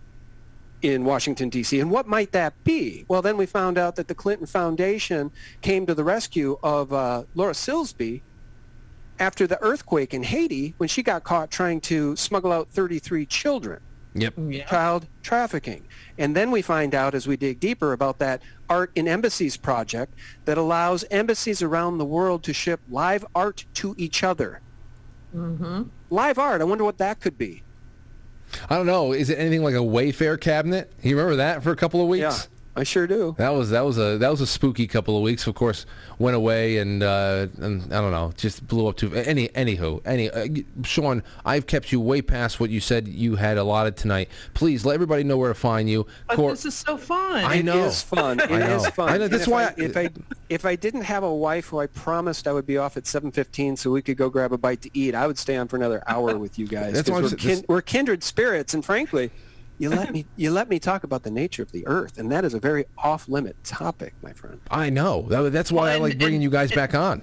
in 0.80 1.04
Washington, 1.04 1.50
D.C. 1.50 1.78
And 1.78 1.90
what 1.90 2.06
might 2.06 2.32
that 2.32 2.54
be? 2.64 3.04
Well, 3.06 3.20
then 3.20 3.36
we 3.36 3.44
found 3.44 3.76
out 3.76 3.96
that 3.96 4.08
the 4.08 4.14
Clinton 4.14 4.46
Foundation 4.46 5.30
came 5.60 5.84
to 5.84 5.94
the 5.94 6.04
rescue 6.04 6.58
of 6.62 6.90
uh, 6.90 7.24
Laura 7.34 7.52
Silsby 7.52 8.22
after 9.20 9.46
the 9.46 9.62
earthquake 9.62 10.14
in 10.14 10.22
Haiti 10.22 10.74
when 10.78 10.88
she 10.88 11.02
got 11.02 11.22
caught 11.22 11.50
trying 11.50 11.80
to 11.82 12.16
smuggle 12.16 12.52
out 12.52 12.68
33 12.70 13.26
children. 13.26 13.80
yep. 14.14 14.34
Yeah. 14.36 14.64
Child 14.64 15.06
trafficking. 15.22 15.86
And 16.18 16.34
then 16.34 16.50
we 16.50 16.62
find 16.62 16.94
out 16.94 17.14
as 17.14 17.28
we 17.28 17.36
dig 17.36 17.60
deeper 17.60 17.92
about 17.92 18.18
that 18.18 18.42
Art 18.68 18.90
in 18.94 19.06
Embassies 19.06 19.56
project 19.56 20.14
that 20.46 20.58
allows 20.58 21.04
embassies 21.10 21.62
around 21.62 21.98
the 21.98 22.04
world 22.04 22.42
to 22.44 22.52
ship 22.52 22.80
live 22.88 23.24
art 23.34 23.66
to 23.74 23.94
each 23.98 24.24
other. 24.24 24.60
Mm-hmm. 25.34 25.82
Live 26.10 26.38
art. 26.38 26.60
I 26.60 26.64
wonder 26.64 26.84
what 26.84 26.98
that 26.98 27.20
could 27.20 27.38
be. 27.38 27.62
I 28.68 28.76
don't 28.76 28.86
know. 28.86 29.12
Is 29.12 29.30
it 29.30 29.38
anything 29.38 29.62
like 29.62 29.74
a 29.74 29.78
Wayfair 29.78 30.40
cabinet? 30.40 30.92
You 31.02 31.16
remember 31.16 31.36
that 31.36 31.62
for 31.62 31.70
a 31.70 31.76
couple 31.76 32.00
of 32.00 32.08
weeks? 32.08 32.20
Yeah, 32.22 32.36
I 32.76 32.84
sure 32.84 33.06
do. 33.08 33.34
That 33.36 33.50
was 33.50 33.70
that 33.70 33.80
was 33.84 33.98
a 33.98 34.16
that 34.18 34.30
was 34.30 34.40
a 34.40 34.46
spooky 34.46 34.86
couple 34.86 35.16
of 35.16 35.22
weeks. 35.22 35.46
Of 35.48 35.54
course, 35.56 35.86
went 36.20 36.36
away 36.36 36.78
and 36.78 37.02
uh, 37.02 37.48
and 37.60 37.82
I 37.92 38.00
don't 38.00 38.12
know, 38.12 38.32
just 38.36 38.66
blew 38.68 38.86
up 38.86 38.96
to 38.98 39.12
any 39.14 39.48
anywho. 39.48 40.00
Any 40.06 40.30
uh, 40.30 40.46
Sean, 40.84 41.22
I've 41.44 41.66
kept 41.66 41.90
you 41.90 42.00
way 42.00 42.22
past 42.22 42.60
what 42.60 42.70
you 42.70 42.78
said 42.80 43.08
you 43.08 43.34
had 43.36 43.58
allotted 43.58 43.96
tonight. 43.96 44.28
Please 44.54 44.86
let 44.86 44.94
everybody 44.94 45.24
know 45.24 45.36
where 45.36 45.48
to 45.48 45.54
find 45.54 45.90
you. 45.90 46.06
But 46.28 46.36
Cor- 46.36 46.50
this 46.52 46.64
is 46.64 46.74
so 46.74 46.96
fun. 46.96 47.44
I 47.44 47.60
know. 47.60 47.78
It 47.84 47.86
is 47.88 48.02
fun. 48.02 48.38
It 48.40 48.50
I 48.52 48.74
is 48.76 48.84
know. 48.84 48.90
fun. 48.90 49.08
I 49.08 49.16
know. 49.18 49.26
That's 49.28 49.42
if 49.44 49.48
why 49.48 49.64
I, 49.64 49.66
I- 49.66 49.74
if 49.78 49.96
I 49.96 50.08
if 50.48 50.64
I 50.64 50.76
didn't 50.76 51.02
have 51.02 51.24
a 51.24 51.34
wife 51.34 51.66
who 51.66 51.80
I 51.80 51.86
promised 51.88 52.46
I 52.46 52.52
would 52.52 52.66
be 52.66 52.78
off 52.78 52.96
at 52.96 53.02
7:15 53.04 53.78
so 53.78 53.90
we 53.90 54.00
could 54.00 54.16
go 54.16 54.30
grab 54.30 54.52
a 54.52 54.58
bite 54.58 54.80
to 54.82 54.90
eat, 54.94 55.16
I 55.16 55.26
would 55.26 55.38
stay 55.38 55.56
on 55.56 55.66
for 55.66 55.74
another 55.76 56.02
hour 56.06 56.38
with 56.38 56.56
you 56.58 56.68
guys. 56.68 56.92
That's 56.94 57.10
'cause 57.10 57.20
why 57.22 57.28
we're, 57.28 57.36
kin- 57.36 57.64
we're 57.68 57.82
kindred 57.82 58.22
spirits, 58.22 58.74
and 58.74 58.84
frankly, 58.84 59.30
you 59.80 59.88
let 59.88 60.12
me 60.12 60.26
you 60.36 60.50
let 60.52 60.68
me 60.68 60.78
talk 60.78 61.02
about 61.02 61.22
the 61.24 61.30
nature 61.30 61.62
of 61.62 61.72
the 61.72 61.84
earth, 61.88 62.18
and 62.18 62.30
that 62.30 62.44
is 62.44 62.54
a 62.54 62.60
very 62.60 62.84
off-limit 62.98 63.56
topic, 63.64 64.14
my 64.22 64.32
friend. 64.32 64.60
I 64.70 64.90
know. 64.90 65.22
That, 65.28 65.52
that's 65.52 65.72
why 65.72 65.86
Well, 65.86 65.94
I 65.94 65.98
like 65.98 66.18
bringing 66.18 66.36
and- 66.36 66.42
you 66.44 66.50
guys 66.50 66.70
and- 66.70 66.76
back 66.76 66.94
on. 66.94 67.22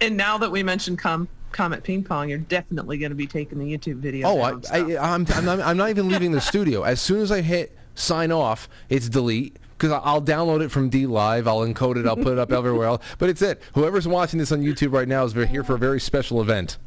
and 0.00 0.16
now 0.16 0.36
that 0.38 0.50
we 0.50 0.62
mentioned 0.62 0.98
com- 0.98 1.28
Comet 1.52 1.82
Ping 1.84 2.02
Pong, 2.02 2.28
you're 2.28 2.38
definitely 2.38 2.98
going 2.98 3.10
to 3.10 3.16
be 3.16 3.26
taking 3.26 3.58
the 3.58 3.64
YouTube 3.66 3.96
video. 3.96 4.26
Oh, 4.28 4.40
I, 4.42 4.60
so. 4.60 4.74
I, 4.96 5.14
I'm, 5.14 5.26
I'm, 5.34 5.44
not, 5.44 5.60
I'm 5.60 5.76
not 5.76 5.90
even 5.90 6.08
leaving 6.08 6.32
the 6.32 6.40
studio. 6.40 6.82
As 6.82 7.00
soon 7.00 7.20
as 7.20 7.30
I 7.30 7.40
hit 7.40 7.76
sign 7.94 8.32
off, 8.32 8.68
it's 8.88 9.08
delete 9.08 9.58
because 9.78 9.92
I'll 10.02 10.22
download 10.22 10.62
it 10.62 10.70
from 10.70 10.88
D 10.88 11.06
Live. 11.06 11.46
I'll 11.46 11.60
encode 11.60 11.98
it. 11.98 12.06
I'll 12.06 12.16
put 12.16 12.32
it 12.32 12.38
up 12.38 12.52
everywhere 12.52 12.86
else. 12.86 13.04
But 13.18 13.28
it's 13.28 13.42
it. 13.42 13.60
Whoever's 13.74 14.08
watching 14.08 14.38
this 14.38 14.50
on 14.50 14.62
YouTube 14.62 14.92
right 14.92 15.06
now 15.08 15.24
is 15.24 15.34
here 15.34 15.62
for 15.62 15.74
a 15.74 15.78
very 15.78 16.00
special 16.00 16.40
event. 16.40 16.78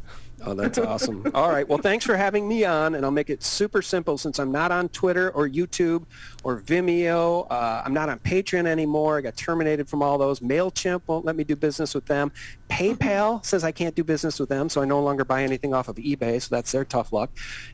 Oh, 0.45 0.53
that's 0.53 0.77
awesome. 0.77 1.23
All 1.33 1.49
right. 1.49 1.67
Well, 1.67 1.79
thanks 1.79 2.05
for 2.05 2.15
having 2.15 2.47
me 2.47 2.65
on, 2.65 2.93
and 2.93 3.03
I'll 3.03 3.11
make 3.11 3.31
it 3.31 3.41
super 3.41 3.81
simple 3.81 4.15
since 4.17 4.37
I'm 4.37 4.51
not 4.51 4.71
on 4.71 4.89
Twitter 4.89 5.31
or 5.31 5.49
YouTube 5.49 6.05
or 6.43 6.61
Vimeo. 6.61 7.47
Uh, 7.49 7.81
I'm 7.83 7.93
not 7.93 8.09
on 8.09 8.19
Patreon 8.19 8.67
anymore. 8.67 9.17
I 9.17 9.21
got 9.21 9.35
terminated 9.35 9.89
from 9.89 10.03
all 10.03 10.19
those. 10.19 10.41
MailChimp 10.41 11.01
won't 11.07 11.25
let 11.25 11.35
me 11.35 11.43
do 11.43 11.55
business 11.55 11.95
with 11.95 12.05
them. 12.05 12.31
PayPal 12.69 13.43
says 13.45 13.63
I 13.63 13.71
can't 13.71 13.95
do 13.95 14.03
business 14.03 14.39
with 14.39 14.49
them, 14.49 14.69
so 14.69 14.81
I 14.81 14.85
no 14.85 15.01
longer 15.01 15.25
buy 15.25 15.41
anything 15.41 15.73
off 15.73 15.87
of 15.87 15.95
eBay, 15.95 16.39
so 16.39 16.55
that's 16.55 16.71
their 16.71 16.85
tough 16.85 17.11
luck. 17.11 17.31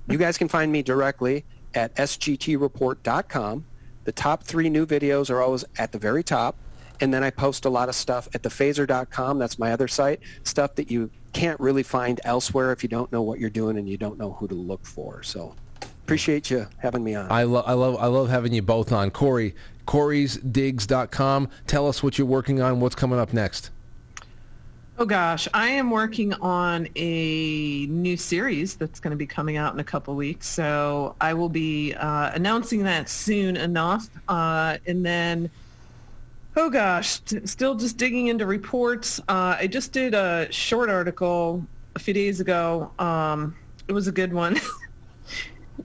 You 0.08 0.18
guys 0.18 0.38
can 0.38 0.48
find 0.48 0.72
me 0.72 0.82
directly 0.82 1.44
at 1.74 1.94
sgtreport.com. 1.96 3.66
The 4.04 4.12
top 4.12 4.44
three 4.44 4.70
new 4.70 4.86
videos 4.86 5.30
are 5.30 5.42
always 5.42 5.66
at 5.78 5.92
the 5.92 6.00
very 6.00 6.24
top. 6.24 6.56
And 7.02 7.14
then 7.14 7.24
I 7.24 7.30
post 7.32 7.66
a 7.66 7.70
lot 7.70 7.90
of 7.90 7.96
stuff 7.96 8.28
at 8.34 8.44
thephaser.com. 8.44 9.40
That's 9.40 9.60
my 9.60 9.74
other 9.74 9.88
site. 9.88 10.22
Stuff 10.44 10.76
that 10.76 10.90
you 10.90 11.10
can't 11.34 11.60
really 11.60 11.84
find 11.84 12.22
elsewhere 12.24 12.72
if 12.72 12.84
you 12.84 12.90
don't 12.90 13.12
know 13.12 13.22
what 13.22 13.40
you're 13.40 13.50
doing 13.50 13.78
and 13.78 13.90
you 13.90 13.98
don't 13.98 14.18
know 14.18 14.34
who 14.34 14.48
to 14.48 14.54
look 14.54 14.86
for. 14.86 15.24
So 15.24 15.56
appreciate 16.04 16.50
you 16.52 16.68
having 16.78 17.04
me 17.04 17.16
on. 17.16 17.32
I, 17.32 17.44
lo- 17.44 17.64
I 17.66 17.74
love 17.74 17.98
I 18.00 18.08
love 18.08 18.30
having 18.30 18.54
you 18.54 18.62
both 18.62 18.92
on. 18.92 19.12
Corey, 19.12 19.56
CoreysDigs.com. 19.88 21.50
Tell 21.68 21.88
us 21.88 22.04
what 22.04 22.18
you're 22.18 22.28
working 22.28 22.62
on. 22.62 22.80
What's 22.80 22.96
coming 22.96 23.20
up 23.20 23.34
next? 23.34 23.72
Oh 24.98 25.06
gosh, 25.06 25.48
I 25.54 25.70
am 25.70 25.90
working 25.90 26.34
on 26.36 26.88
a 26.96 27.88
new 27.88 28.16
series 28.16 28.76
that's 28.76 29.00
going 29.00 29.10
to 29.10 29.18
be 29.18 29.26
coming 29.26 29.58
out 29.58 29.74
in 29.74 29.80
a 29.80 29.84
couple 29.84 30.14
weeks. 30.16 30.48
So 30.48 31.16
I 31.20 31.34
will 31.34 31.50
be 31.50 31.96
uh, 31.96 32.30
announcing 32.36 32.84
that 32.84 33.10
soon 33.10 33.58
enough. 33.58 34.10
Uh, 34.28 34.78
and 34.86 35.04
then, 35.04 35.50
oh 36.58 36.70
gosh, 36.70 37.20
still 37.46 37.76
just 37.76 37.98
digging 37.98 38.28
into 38.28 38.46
reports. 38.46 39.20
Uh, 39.28 39.56
I 39.60 39.68
just 39.68 39.92
did 39.92 40.14
a 40.14 40.52
short 40.52 40.90
article 40.90 41.66
a 41.96 42.00
few 42.00 42.14
days 42.14 42.40
ago. 42.40 42.92
Um, 43.00 43.56
it 43.88 43.94
was 43.94 44.08
a 44.08 44.12
good 44.12 44.34
one. 44.34 44.60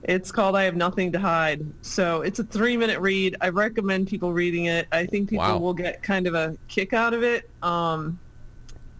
It's 0.03 0.31
called 0.31 0.55
I 0.55 0.63
Have 0.63 0.75
Nothing 0.75 1.11
to 1.13 1.19
Hide. 1.19 1.65
So 1.81 2.21
it's 2.21 2.37
a 2.37 2.43
three 2.43 2.77
minute 2.77 2.99
read. 2.99 3.35
I 3.41 3.49
recommend 3.49 4.07
people 4.07 4.31
reading 4.31 4.65
it. 4.65 4.87
I 4.91 5.05
think 5.07 5.29
people 5.29 5.45
Wow. 5.45 5.57
will 5.57 5.73
get 5.73 6.03
kind 6.03 6.27
of 6.27 6.35
a 6.35 6.55
kick 6.67 6.93
out 6.93 7.13
of 7.15 7.23
it. 7.23 7.49
Um, 7.63 8.19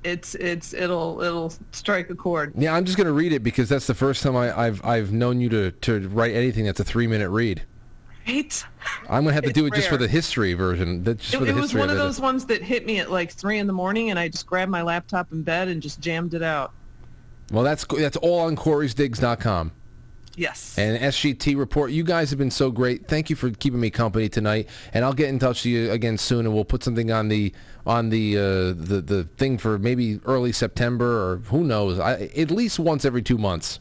it's 0.03 0.35
it's 0.35 0.73
it'll 0.73 1.21
it'll 1.21 1.53
strike 1.71 2.09
a 2.09 2.15
chord. 2.15 2.53
Yeah, 2.57 2.73
I'm 2.73 2.83
just 2.85 2.97
going 2.97 3.05
to 3.05 3.13
read 3.13 3.31
it 3.31 3.43
because 3.43 3.69
that's 3.69 3.85
the 3.85 3.93
first 3.93 4.23
time 4.23 4.35
I, 4.35 4.57
I've 4.59 4.83
I've 4.83 5.11
known 5.11 5.39
you 5.39 5.49
to, 5.49 5.71
to 5.71 6.07
write 6.09 6.33
anything 6.33 6.65
that's 6.65 6.79
a 6.79 6.83
three 6.83 7.07
minute 7.07 7.29
read. 7.29 7.61
Right? 8.27 8.65
I'm 9.09 9.23
going 9.23 9.27
to 9.27 9.33
have 9.33 9.43
to 9.43 9.49
It's 9.49 9.55
do 9.59 9.65
it 9.67 9.73
just 9.73 9.87
for 9.89 9.97
the 9.97 10.07
history 10.07 10.53
version. 10.53 11.03
That's 11.03 11.21
just 11.21 11.33
It, 11.33 11.37
for 11.39 11.45
the 11.45 11.51
it 11.51 11.55
was 11.55 11.63
history 11.65 11.79
one 11.81 11.89
of 11.89 11.95
it. 11.95 11.99
those 11.99 12.19
ones 12.19 12.45
that 12.45 12.61
hit 12.61 12.85
me 12.85 12.99
at 12.99 13.11
like 13.11 13.31
three 13.31 13.57
in 13.59 13.67
the 13.67 13.73
morning, 13.73 14.09
and 14.09 14.19
I 14.19 14.27
just 14.27 14.45
grabbed 14.45 14.71
my 14.71 14.81
laptop 14.81 15.31
in 15.31 15.43
bed 15.43 15.67
and 15.67 15.81
just 15.81 15.99
jammed 16.01 16.33
it 16.33 16.43
out. 16.43 16.73
Well, 17.51 17.63
that's 17.63 17.85
that's 17.85 18.17
all 18.17 18.39
on 18.39 18.55
CoreysDigs.com. 18.57 19.71
Yes. 20.35 20.77
And 20.77 20.99
SGT 21.01 21.57
report. 21.57 21.91
You 21.91 22.03
guys 22.03 22.29
have 22.29 22.37
been 22.37 22.51
so 22.51 22.69
great. 22.69 23.07
Thank 23.07 23.29
you 23.31 23.35
for 23.35 23.49
keeping 23.49 23.79
me 23.79 23.89
company 23.89 24.29
tonight. 24.29 24.69
And 24.93 25.03
I'll 25.03 25.13
get 25.13 25.29
in 25.29 25.39
touch 25.39 25.63
with 25.63 25.71
you 25.71 25.91
again 25.91 26.17
soon, 26.17 26.45
and 26.45 26.53
we'll 26.53 26.65
put 26.65 26.83
something 26.83 27.11
on 27.11 27.29
the 27.29 27.51
on 27.87 28.09
the 28.09 28.37
uh, 28.37 28.41
the 28.41 29.01
the 29.03 29.23
thing 29.37 29.57
for 29.57 29.79
maybe 29.79 30.19
early 30.25 30.51
September 30.51 31.31
or 31.31 31.37
who 31.37 31.63
knows. 31.63 31.97
I, 31.97 32.29
at 32.37 32.51
least 32.51 32.77
once 32.77 33.03
every 33.05 33.23
two 33.23 33.37
months. 33.37 33.79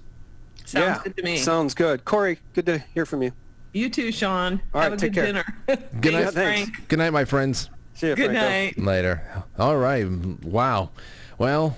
Sounds 0.64 0.84
yeah, 0.84 1.00
good 1.04 1.16
to 1.18 1.22
me. 1.22 1.36
sounds 1.36 1.74
good. 1.74 2.04
Corey, 2.06 2.38
good 2.54 2.66
to 2.66 2.78
hear 2.94 3.04
from 3.04 3.22
you. 3.22 3.32
You 3.76 3.90
too, 3.90 4.10
Sean. 4.12 4.60
All 4.74 4.80
Have 4.80 4.92
right, 4.92 5.02
a 5.02 5.04
take 5.06 5.12
good 5.12 5.34
care. 5.34 5.44
dinner. 5.68 5.90
Good 6.00 6.12
night. 6.14 6.32
Thanks. 6.32 6.70
Frank. 6.70 6.88
Good 6.88 6.98
night, 6.98 7.10
my 7.10 7.24
friends. 7.24 7.70
See 7.94 8.08
you, 8.08 8.16
Good 8.16 8.30
Franco. 8.32 8.48
night. 8.48 8.78
Later. 8.78 9.44
All 9.58 9.76
right. 9.76 10.04
Wow. 10.42 10.90
Well, 11.38 11.76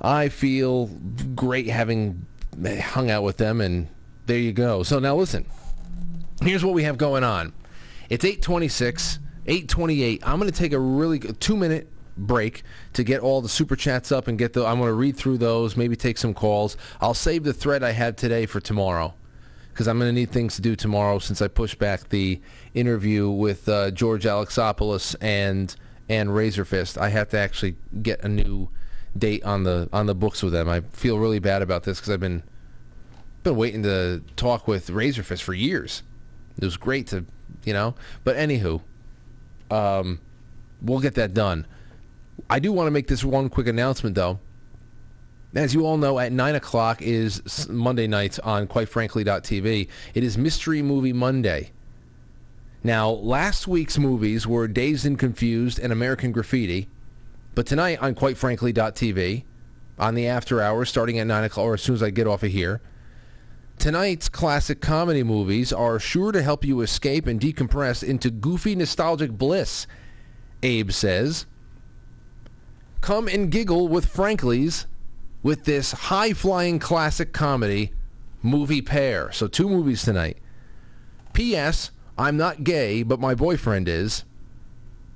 I 0.00 0.28
feel 0.28 0.86
great 1.34 1.66
having 1.68 2.26
hung 2.80 3.10
out 3.10 3.22
with 3.22 3.36
them, 3.38 3.60
and 3.60 3.88
there 4.26 4.38
you 4.38 4.52
go. 4.52 4.82
So 4.82 4.98
now 4.98 5.16
listen. 5.16 5.46
Here's 6.42 6.64
what 6.64 6.74
we 6.74 6.82
have 6.84 6.98
going 6.98 7.24
on. 7.24 7.52
It's 8.10 8.24
826, 8.24 9.18
828. 9.46 10.22
I'm 10.26 10.38
going 10.38 10.50
to 10.50 10.56
take 10.56 10.72
a 10.72 10.78
really 10.78 11.18
two 11.18 11.56
minute 11.56 11.88
break 12.18 12.62
to 12.94 13.02
get 13.04 13.20
all 13.20 13.40
the 13.40 13.48
super 13.48 13.74
chats 13.76 14.12
up 14.12 14.28
and 14.28 14.38
get 14.38 14.52
the. 14.52 14.64
I'm 14.64 14.76
going 14.78 14.88
to 14.88 14.94
read 14.94 15.16
through 15.16 15.38
those, 15.38 15.76
maybe 15.76 15.96
take 15.96 16.18
some 16.18 16.34
calls. 16.34 16.76
I'll 17.00 17.14
save 17.14 17.42
the 17.44 17.52
thread 17.52 17.82
I 17.82 17.92
had 17.92 18.16
today 18.16 18.46
for 18.46 18.60
tomorrow 18.60 19.14
because 19.76 19.88
I'm 19.88 19.98
going 19.98 20.08
to 20.08 20.18
need 20.18 20.30
things 20.30 20.56
to 20.56 20.62
do 20.62 20.74
tomorrow 20.74 21.18
since 21.18 21.42
I 21.42 21.48
pushed 21.48 21.78
back 21.78 22.08
the 22.08 22.40
interview 22.72 23.28
with 23.28 23.68
uh, 23.68 23.90
George 23.90 24.24
Alexopoulos 24.24 25.14
and 25.20 25.76
and 26.08 26.30
Razorfist. 26.30 26.96
I 26.96 27.10
have 27.10 27.28
to 27.30 27.38
actually 27.38 27.76
get 28.00 28.24
a 28.24 28.28
new 28.28 28.70
date 29.18 29.44
on 29.44 29.64
the 29.64 29.90
on 29.92 30.06
the 30.06 30.14
books 30.14 30.42
with 30.42 30.54
them. 30.54 30.66
I 30.66 30.80
feel 30.80 31.18
really 31.18 31.40
bad 31.40 31.60
about 31.60 31.82
this 31.82 31.98
because 32.00 32.10
I've 32.10 32.20
been 32.20 32.42
been 33.42 33.54
waiting 33.54 33.82
to 33.82 34.22
talk 34.34 34.66
with 34.66 34.88
Razorfist 34.88 35.42
for 35.42 35.52
years. 35.52 36.02
It 36.58 36.64
was 36.64 36.78
great 36.78 37.08
to, 37.08 37.26
you 37.66 37.74
know. 37.74 37.94
But 38.24 38.36
anywho, 38.36 38.80
um, 39.70 40.20
we'll 40.80 41.00
get 41.00 41.16
that 41.16 41.34
done. 41.34 41.66
I 42.48 42.60
do 42.60 42.72
want 42.72 42.86
to 42.86 42.90
make 42.90 43.08
this 43.08 43.22
one 43.22 43.50
quick 43.50 43.66
announcement, 43.66 44.14
though. 44.14 44.38
As 45.54 45.72
you 45.72 45.86
all 45.86 45.96
know, 45.96 46.18
at 46.18 46.32
9 46.32 46.54
o'clock 46.56 47.00
is 47.00 47.68
Monday 47.68 48.06
nights 48.06 48.38
on 48.40 48.66
QuiteFrankly.tv. 48.66 49.88
It 50.14 50.24
is 50.24 50.36
Mystery 50.36 50.82
Movie 50.82 51.12
Monday. 51.12 51.70
Now, 52.82 53.10
last 53.10 53.66
week's 53.66 53.98
movies 53.98 54.46
were 54.46 54.68
Dazed 54.68 55.06
and 55.06 55.18
Confused 55.18 55.78
and 55.78 55.92
American 55.92 56.32
Graffiti. 56.32 56.88
But 57.54 57.66
tonight 57.66 58.00
on 58.02 58.14
QuiteFrankly.tv, 58.14 59.44
on 59.98 60.14
the 60.14 60.26
after 60.26 60.60
hours, 60.60 60.90
starting 60.90 61.18
at 61.18 61.26
9 61.26 61.44
o'clock, 61.44 61.64
or 61.64 61.74
as 61.74 61.82
soon 61.82 61.94
as 61.94 62.02
I 62.02 62.10
get 62.10 62.26
off 62.26 62.42
of 62.42 62.50
here, 62.50 62.82
tonight's 63.78 64.28
classic 64.28 64.80
comedy 64.82 65.22
movies 65.22 65.72
are 65.72 65.98
sure 65.98 66.32
to 66.32 66.42
help 66.42 66.64
you 66.64 66.82
escape 66.82 67.26
and 67.26 67.40
decompress 67.40 68.06
into 68.06 68.30
goofy, 68.30 68.74
nostalgic 68.74 69.30
bliss, 69.32 69.86
Abe 70.62 70.90
says. 70.90 71.46
Come 73.00 73.26
and 73.26 73.50
giggle 73.50 73.88
with 73.88 74.06
Franklies 74.06 74.86
with 75.46 75.62
this 75.62 75.92
high-flying 75.92 76.80
classic 76.80 77.32
comedy 77.32 77.92
movie 78.42 78.82
pair. 78.82 79.30
So 79.30 79.46
two 79.46 79.68
movies 79.68 80.02
tonight. 80.02 80.38
P.S. 81.34 81.92
I'm 82.18 82.36
not 82.36 82.64
gay, 82.64 83.04
but 83.04 83.20
my 83.20 83.32
boyfriend 83.36 83.88
is. 83.88 84.24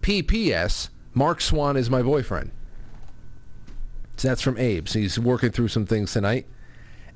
P.P.S. 0.03 0.91
Mark 1.15 1.41
Swan 1.41 1.77
is 1.77 1.91
my 1.91 2.01
boyfriend. 2.01 2.53
So 4.19 4.29
that's 4.29 4.41
from 4.41 4.57
Abe. 4.57 4.87
So 4.87 5.01
he's 5.01 5.19
working 5.19 5.51
through 5.51 5.67
some 5.67 5.85
things 5.85 6.13
tonight. 6.13 6.47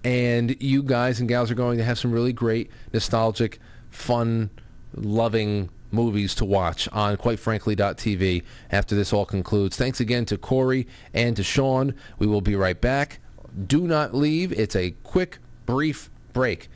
And 0.03 0.61
you 0.61 0.83
guys 0.83 1.21
and 1.21 1.29
gals 1.29 1.53
are 1.53 1.55
going 1.55 1.79
to 1.79 1.85
have 1.85 2.01
some 2.01 2.11
really 2.11 2.33
great, 2.33 2.69
nostalgic, 2.93 3.61
fun, 3.91 4.51
loving 4.93 5.71
movies 5.95 6.35
to 6.37 6.45
watch 6.45 6.89
on 6.93 7.17
quitefrankly.tv 7.17 8.43
after 8.71 8.95
this 8.95 9.13
all 9.13 9.25
concludes. 9.25 9.77
Thanks 9.77 10.01
again 10.01 10.25
to 10.27 10.37
Corey 10.37 10.87
and 11.13 11.37
to 11.37 11.43
Sean. 11.43 11.95
We 12.19 12.27
will 12.27 12.41
be 12.41 12.57
right 12.57 12.81
back. 12.81 13.21
Do 13.67 13.87
not 13.87 14.15
leave. 14.15 14.53
It's 14.53 14.77
a 14.77 14.91
quick, 15.03 15.39
brief 15.67 16.11
break. 16.33 16.69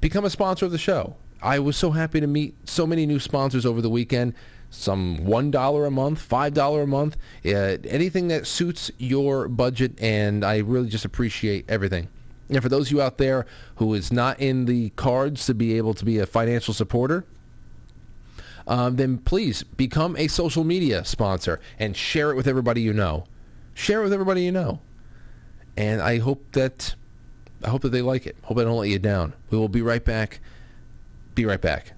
Become 0.00 0.24
a 0.24 0.30
sponsor 0.30 0.64
of 0.66 0.72
the 0.72 0.78
show. 0.78 1.16
I 1.42 1.58
was 1.58 1.76
so 1.76 1.90
happy 1.90 2.20
to 2.20 2.26
meet 2.26 2.54
so 2.68 2.86
many 2.86 3.06
new 3.06 3.20
sponsors 3.20 3.66
over 3.66 3.80
the 3.80 3.90
weekend. 3.90 4.34
Some 4.70 5.18
$1 5.18 5.86
a 5.86 5.90
month, 5.90 6.28
$5 6.28 6.82
a 6.82 6.86
month, 6.86 7.16
uh, 7.46 7.48
anything 7.88 8.28
that 8.28 8.46
suits 8.46 8.90
your 8.98 9.48
budget, 9.48 9.92
and 9.98 10.44
I 10.44 10.58
really 10.58 10.88
just 10.88 11.04
appreciate 11.04 11.64
everything. 11.68 12.08
And 12.50 12.62
for 12.62 12.68
those 12.68 12.88
of 12.88 12.92
you 12.92 13.02
out 13.02 13.18
there 13.18 13.46
who 13.76 13.94
is 13.94 14.12
not 14.12 14.40
in 14.40 14.66
the 14.66 14.90
cards 14.90 15.46
to 15.46 15.54
be 15.54 15.76
able 15.76 15.94
to 15.94 16.04
be 16.04 16.18
a 16.18 16.26
financial 16.26 16.74
supporter, 16.74 17.24
um, 18.68 18.96
then 18.96 19.18
please 19.18 19.62
become 19.62 20.14
a 20.16 20.28
social 20.28 20.62
media 20.62 21.04
sponsor 21.04 21.58
and 21.78 21.96
share 21.96 22.30
it 22.30 22.36
with 22.36 22.46
everybody 22.46 22.82
you 22.82 22.92
know. 22.92 23.24
Share 23.74 24.00
it 24.00 24.04
with 24.04 24.12
everybody 24.12 24.42
you 24.42 24.52
know. 24.52 24.80
And 25.76 26.02
I 26.02 26.18
hope 26.18 26.52
that 26.52 26.94
I 27.64 27.70
hope 27.70 27.82
that 27.82 27.90
they 27.90 28.02
like 28.02 28.26
it. 28.26 28.36
Hope 28.42 28.58
I 28.58 28.64
don't 28.64 28.78
let 28.78 28.88
you 28.88 28.98
down. 28.98 29.32
We 29.50 29.58
will 29.58 29.68
be 29.68 29.82
right 29.82 30.04
back. 30.04 30.40
Be 31.34 31.46
right 31.46 31.60
back. 31.60 31.92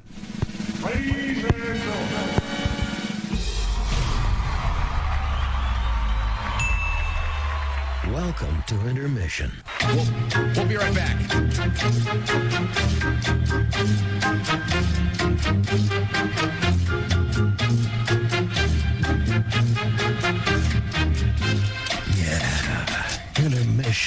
Welcome 8.13 8.63
to 8.69 8.89
intermission. 8.89 9.51
We'll, 9.89 10.07
we'll 10.55 10.67
be 10.67 10.77
right 10.77 10.95
back. 10.95 11.17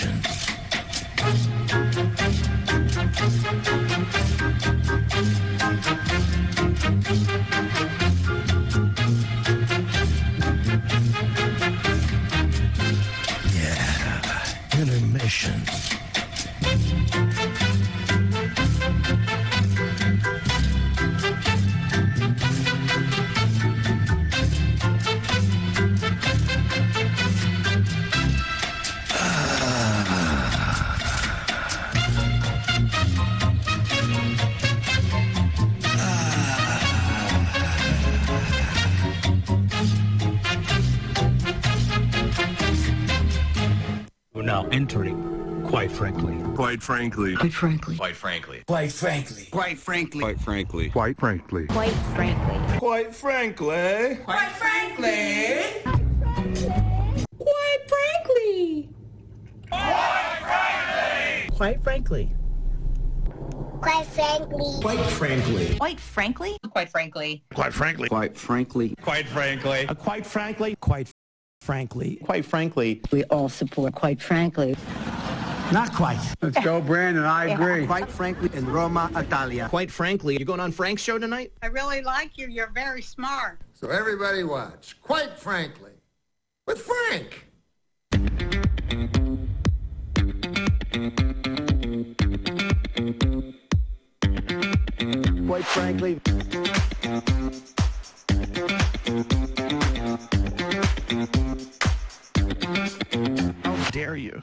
Revolution. 0.01 0.42
Quite 46.73 46.81
frankly. 46.81 47.35
Quite 47.35 47.53
frankly. 47.53 47.95
Quite 47.95 48.15
frankly. 48.15 48.63
Quite 48.65 48.91
frankly. 48.91 49.45
Quite 49.51 49.77
frankly. 49.77 50.87
Quite 50.89 51.15
frankly. 51.19 51.67
Quite 51.67 51.93
frankly. 51.93 52.47
Quite 52.77 53.15
frankly. 53.15 54.17
Quite 57.39 57.83
frankly. 57.87 58.89
Quite 61.51 61.83
frankly. 61.83 61.83
Quite 61.83 61.83
frankly. 61.83 62.31
Quite 63.79 64.09
frankly. 64.11 64.79
Quite 64.79 65.09
frankly. 65.09 65.77
Quite 65.79 65.99
frankly. 65.99 65.99
Quite 65.99 65.99
frankly. 66.01 66.59
Quite 66.69 66.89
frankly. 66.89 67.43
Quite 67.53 67.73
frankly. 67.73 68.09
Quite 68.09 68.37
frankly. 68.37 68.95
Quite 69.01 69.27
frankly. 69.27 69.87
Uh, 69.87 69.93
quite 69.93 70.25
frankly. 70.25 70.75
Quite 70.79 71.11
frankly. 71.61 72.15
Quite 72.23 72.45
frankly. 72.45 73.01
We 73.11 73.23
all 73.25 73.49
support 73.49 73.93
quite 73.93 74.21
frankly. 74.21 74.75
Not 75.71 75.91
quite. 75.93 76.19
Let's 76.41 76.59
go, 76.63 76.81
Brandon. 76.81 77.23
I 77.23 77.45
agree. 77.45 77.87
Quite 77.87 78.09
frankly, 78.09 78.49
in 78.53 78.65
Roma, 78.65 79.09
Italia. 79.15 79.67
Quite 79.69 79.89
frankly, 79.89 80.35
you're 80.37 80.45
going 80.45 80.59
on 80.59 80.71
Frank's 80.71 81.01
show 81.01 81.17
tonight? 81.17 81.51
I 81.63 81.67
really 81.67 82.01
like 82.01 82.37
you. 82.37 82.47
You're 82.47 82.71
very 82.71 83.01
smart. 83.01 83.61
So 83.73 83.89
everybody 83.89 84.43
watch. 84.43 84.95
Quite 85.01 85.37
frankly, 85.39 85.91
with 86.67 86.79
Frank. 86.79 87.47
Quite 95.47 95.65
frankly. 95.65 96.21
How 103.63 103.91
dare 103.91 104.15
you? 104.15 104.39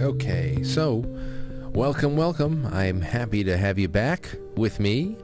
Okay, 0.00 0.62
so 0.62 1.02
welcome, 1.74 2.16
welcome. 2.16 2.64
I'm 2.66 3.00
happy 3.00 3.42
to 3.42 3.56
have 3.56 3.80
you 3.80 3.88
back 3.88 4.32
with 4.54 4.78
me. 4.78 5.16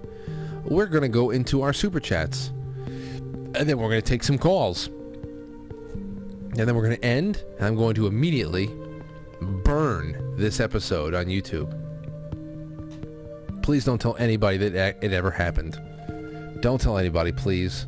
We're 0.65 0.87
going 0.87 1.03
to 1.03 1.09
go 1.09 1.31
into 1.31 1.63
our 1.63 1.73
super 1.73 2.01
chats. 2.01 2.49
And 3.55 3.69
then 3.69 3.79
we're 3.79 3.89
going 3.89 4.03
to 4.03 4.09
take 4.09 4.25
some 4.25 4.37
calls. 4.37 4.89
And 4.89 6.57
then 6.57 6.75
we're 6.75 6.83
going 6.83 6.97
to 6.97 7.05
end, 7.05 7.45
and 7.59 7.67
I'm 7.67 7.77
going 7.77 7.95
to 7.95 8.09
immediately 8.09 8.69
burn 9.41 10.35
this 10.37 10.59
episode 10.59 11.15
on 11.15 11.27
YouTube. 11.27 11.73
Please 13.63 13.85
don't 13.85 14.01
tell 14.01 14.17
anybody 14.17 14.57
that 14.57 14.99
it 15.05 15.13
ever 15.13 15.31
happened. 15.31 15.81
Don't 16.61 16.81
tell 16.81 16.99
anybody, 16.99 17.31
please. 17.31 17.87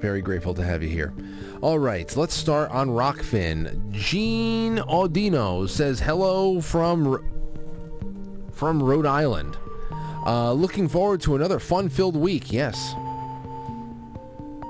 Very 0.00 0.20
grateful 0.20 0.54
to 0.54 0.62
have 0.62 0.82
you 0.82 0.88
here. 0.88 1.14
All 1.62 1.78
right, 1.78 2.14
let's 2.16 2.34
start 2.34 2.70
on 2.70 2.88
Rokfin. 2.90 3.90
Gene 3.92 4.76
Audino 4.76 5.68
says 5.68 6.00
hello 6.00 6.60
from 6.60 7.24
from 8.52 8.82
Rhode 8.82 9.06
Island. 9.06 9.56
Uh, 10.26 10.52
looking 10.52 10.88
forward 10.88 11.20
to 11.22 11.34
another 11.36 11.58
fun-filled 11.58 12.16
week. 12.16 12.52
Yes, 12.52 12.94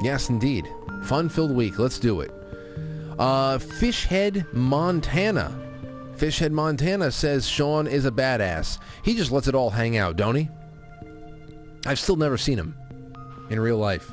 yes, 0.02 0.28
indeed, 0.28 0.68
fun-filled 1.04 1.52
week. 1.52 1.78
Let's 1.78 1.98
do 1.98 2.20
it. 2.20 2.30
Uh, 3.18 3.58
Fishhead, 3.58 4.52
Montana. 4.52 5.58
Fishhead, 6.16 6.50
Montana 6.52 7.10
says 7.10 7.48
Sean 7.48 7.86
is 7.86 8.06
a 8.06 8.10
badass. 8.10 8.78
He 9.02 9.14
just 9.14 9.32
lets 9.32 9.48
it 9.48 9.54
all 9.54 9.70
hang 9.70 9.96
out, 9.96 10.16
don't 10.16 10.34
he? 10.34 10.48
I've 11.84 11.98
still 11.98 12.16
never 12.16 12.38
seen 12.38 12.58
him 12.58 12.76
in 13.50 13.60
real 13.60 13.78
life. 13.78 14.10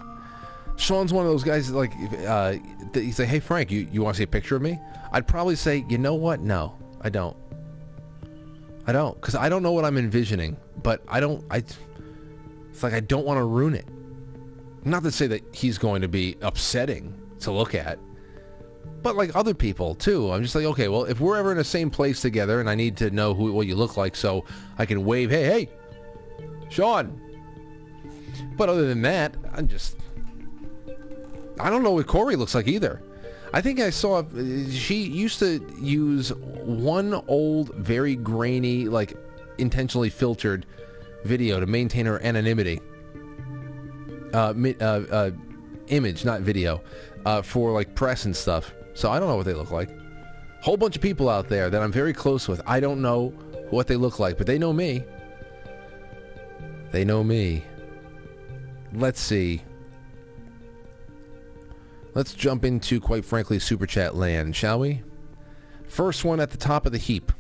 Sean's 0.75 1.13
one 1.13 1.25
of 1.25 1.31
those 1.31 1.43
guys 1.43 1.71
that, 1.71 1.77
like 1.77 1.93
uh, 2.27 2.55
he's 2.93 3.19
like, 3.19 3.27
"Hey 3.27 3.39
Frank, 3.39 3.71
you, 3.71 3.87
you 3.91 4.01
want 4.01 4.15
to 4.15 4.17
see 4.19 4.23
a 4.23 4.27
picture 4.27 4.55
of 4.55 4.61
me?" 4.61 4.79
I'd 5.11 5.27
probably 5.27 5.55
say, 5.55 5.85
"You 5.87 5.97
know 5.97 6.15
what? 6.15 6.39
No, 6.39 6.75
I 7.01 7.09
don't. 7.09 7.37
I 8.85 8.91
don't, 8.91 9.15
because 9.15 9.35
I 9.35 9.47
don't 9.49 9.63
know 9.63 9.71
what 9.71 9.85
I'm 9.85 9.97
envisioning. 9.97 10.57
But 10.81 11.01
I 11.07 11.19
don't. 11.19 11.45
I. 11.49 11.57
It's 11.57 12.83
like 12.83 12.93
I 12.93 12.99
don't 12.99 13.25
want 13.25 13.37
to 13.37 13.43
ruin 13.43 13.75
it. 13.75 13.87
Not 14.83 15.03
to 15.03 15.11
say 15.11 15.27
that 15.27 15.43
he's 15.55 15.77
going 15.77 16.01
to 16.01 16.07
be 16.07 16.35
upsetting 16.41 17.17
to 17.39 17.51
look 17.51 17.75
at, 17.75 17.99
but 19.01 19.15
like 19.15 19.35
other 19.35 19.53
people 19.53 19.95
too. 19.95 20.31
I'm 20.31 20.43
just 20.43 20.55
like, 20.55 20.65
okay, 20.65 20.89
well, 20.89 21.05
if 21.05 21.19
we're 21.19 21.37
ever 21.37 21.51
in 21.51 21.57
the 21.57 21.63
same 21.63 21.89
place 21.89 22.21
together, 22.21 22.59
and 22.59 22.69
I 22.69 22.75
need 22.75 22.97
to 22.97 23.11
know 23.11 23.33
who 23.33 23.53
what 23.53 23.67
you 23.67 23.75
look 23.75 23.95
like, 23.95 24.15
so 24.15 24.43
I 24.77 24.85
can 24.85 25.05
wave, 25.05 25.29
"Hey, 25.29 25.43
hey, 25.43 25.69
Sean." 26.69 27.21
But 28.57 28.69
other 28.69 28.87
than 28.87 29.01
that, 29.03 29.35
I'm 29.53 29.67
just 29.67 29.97
I 31.59 31.69
don't 31.69 31.83
know 31.83 31.91
what 31.91 32.07
Corey 32.07 32.35
looks 32.35 32.55
like 32.55 32.67
either. 32.67 33.01
I 33.53 33.61
think 33.61 33.79
I 33.79 33.91
saw 33.91 34.19
uh, 34.19 34.23
she 34.71 35.03
used 35.03 35.39
to 35.39 35.65
use 35.79 36.33
one 36.33 37.13
old, 37.27 37.73
very 37.75 38.15
grainy, 38.15 38.85
like 38.85 39.15
intentionally 39.59 40.09
filtered 40.09 40.65
video 41.23 41.59
to 41.59 41.67
maintain 41.67 42.05
her 42.07 42.21
anonymity. 42.23 42.81
Uh, 44.33 44.53
uh, 44.81 44.83
uh, 44.83 45.31
image, 45.89 46.25
not 46.25 46.41
video, 46.41 46.81
uh, 47.25 47.41
for 47.43 47.71
like 47.71 47.93
press 47.93 48.25
and 48.25 48.35
stuff. 48.35 48.73
So 48.95 49.11
I 49.11 49.19
don't 49.19 49.27
know 49.27 49.35
what 49.35 49.45
they 49.45 49.53
look 49.53 49.69
like. 49.69 49.89
Whole 50.61 50.77
bunch 50.77 50.95
of 50.95 51.01
people 51.01 51.29
out 51.29 51.49
there 51.49 51.69
that 51.69 51.81
I'm 51.81 51.91
very 51.91 52.13
close 52.13 52.47
with. 52.47 52.61
I 52.65 52.79
don't 52.79 53.01
know 53.01 53.29
what 53.69 53.85
they 53.85 53.95
look 53.95 54.19
like, 54.19 54.37
but 54.37 54.47
they 54.47 54.57
know 54.57 54.73
me. 54.73 55.03
They 56.91 57.05
know 57.05 57.23
me. 57.23 57.63
Let's 58.93 59.19
see. 59.19 59.61
Let's 62.13 62.33
jump 62.33 62.63
into, 62.63 62.99
quite 62.99 63.25
frankly, 63.25 63.59
Super 63.59 63.87
Chat 63.87 64.15
land, 64.15 64.55
shall 64.55 64.79
we? 64.79 65.01
First 65.87 66.23
one 66.23 66.39
at 66.39 66.51
the 66.51 66.57
top 66.57 66.85
of 66.85 66.91
the 66.91 66.97
heap 66.97 67.31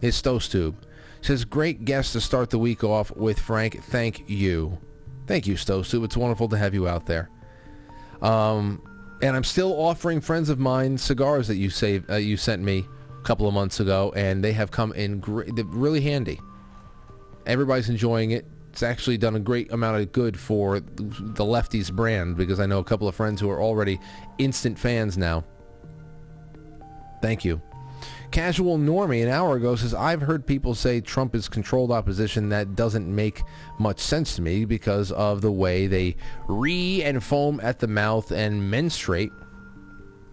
is 0.00 0.20
Stostube. 0.20 0.76
Says, 1.20 1.44
great 1.44 1.84
guest 1.84 2.14
to 2.14 2.20
start 2.20 2.48
the 2.48 2.58
week 2.58 2.82
off 2.82 3.14
with, 3.14 3.38
Frank. 3.38 3.82
Thank 3.84 4.28
you. 4.28 4.78
Thank 5.26 5.46
you, 5.46 5.54
Stostube. 5.54 6.04
It's 6.04 6.16
wonderful 6.16 6.48
to 6.48 6.56
have 6.56 6.72
you 6.72 6.88
out 6.88 7.04
there. 7.04 7.28
Um, 8.22 8.82
and 9.22 9.36
I'm 9.36 9.44
still 9.44 9.72
offering 9.72 10.22
friends 10.22 10.48
of 10.48 10.58
mine 10.58 10.96
cigars 10.96 11.46
that 11.48 11.56
you 11.56 11.68
saved, 11.68 12.10
uh, 12.10 12.16
you 12.16 12.38
sent 12.38 12.62
me 12.62 12.86
a 13.18 13.22
couple 13.22 13.46
of 13.46 13.52
months 13.52 13.80
ago, 13.80 14.12
and 14.16 14.42
they 14.42 14.52
have 14.52 14.70
come 14.70 14.92
in 14.94 15.20
gr- 15.20 15.44
really 15.66 16.00
handy. 16.00 16.40
Everybody's 17.44 17.90
enjoying 17.90 18.30
it. 18.30 18.46
It's 18.72 18.82
actually 18.82 19.18
done 19.18 19.34
a 19.34 19.40
great 19.40 19.72
amount 19.72 20.00
of 20.00 20.12
good 20.12 20.38
for 20.38 20.80
the 20.80 21.44
Lefties 21.44 21.92
brand 21.92 22.36
because 22.36 22.60
I 22.60 22.66
know 22.66 22.78
a 22.78 22.84
couple 22.84 23.08
of 23.08 23.14
friends 23.14 23.40
who 23.40 23.50
are 23.50 23.60
already 23.60 23.98
instant 24.38 24.78
fans 24.78 25.18
now. 25.18 25.44
Thank 27.20 27.44
you. 27.44 27.60
Casual 28.30 28.78
Normie 28.78 29.24
an 29.24 29.28
hour 29.28 29.56
ago 29.56 29.74
says, 29.74 29.92
I've 29.92 30.20
heard 30.20 30.46
people 30.46 30.76
say 30.76 31.00
Trump 31.00 31.34
is 31.34 31.48
controlled 31.48 31.90
opposition. 31.90 32.48
That 32.48 32.76
doesn't 32.76 33.12
make 33.12 33.42
much 33.78 33.98
sense 33.98 34.36
to 34.36 34.42
me 34.42 34.64
because 34.64 35.10
of 35.10 35.42
the 35.42 35.50
way 35.50 35.88
they 35.88 36.16
re 36.46 37.02
and 37.02 37.22
foam 37.22 37.60
at 37.60 37.80
the 37.80 37.88
mouth 37.88 38.30
and 38.30 38.70
menstruate. 38.70 39.32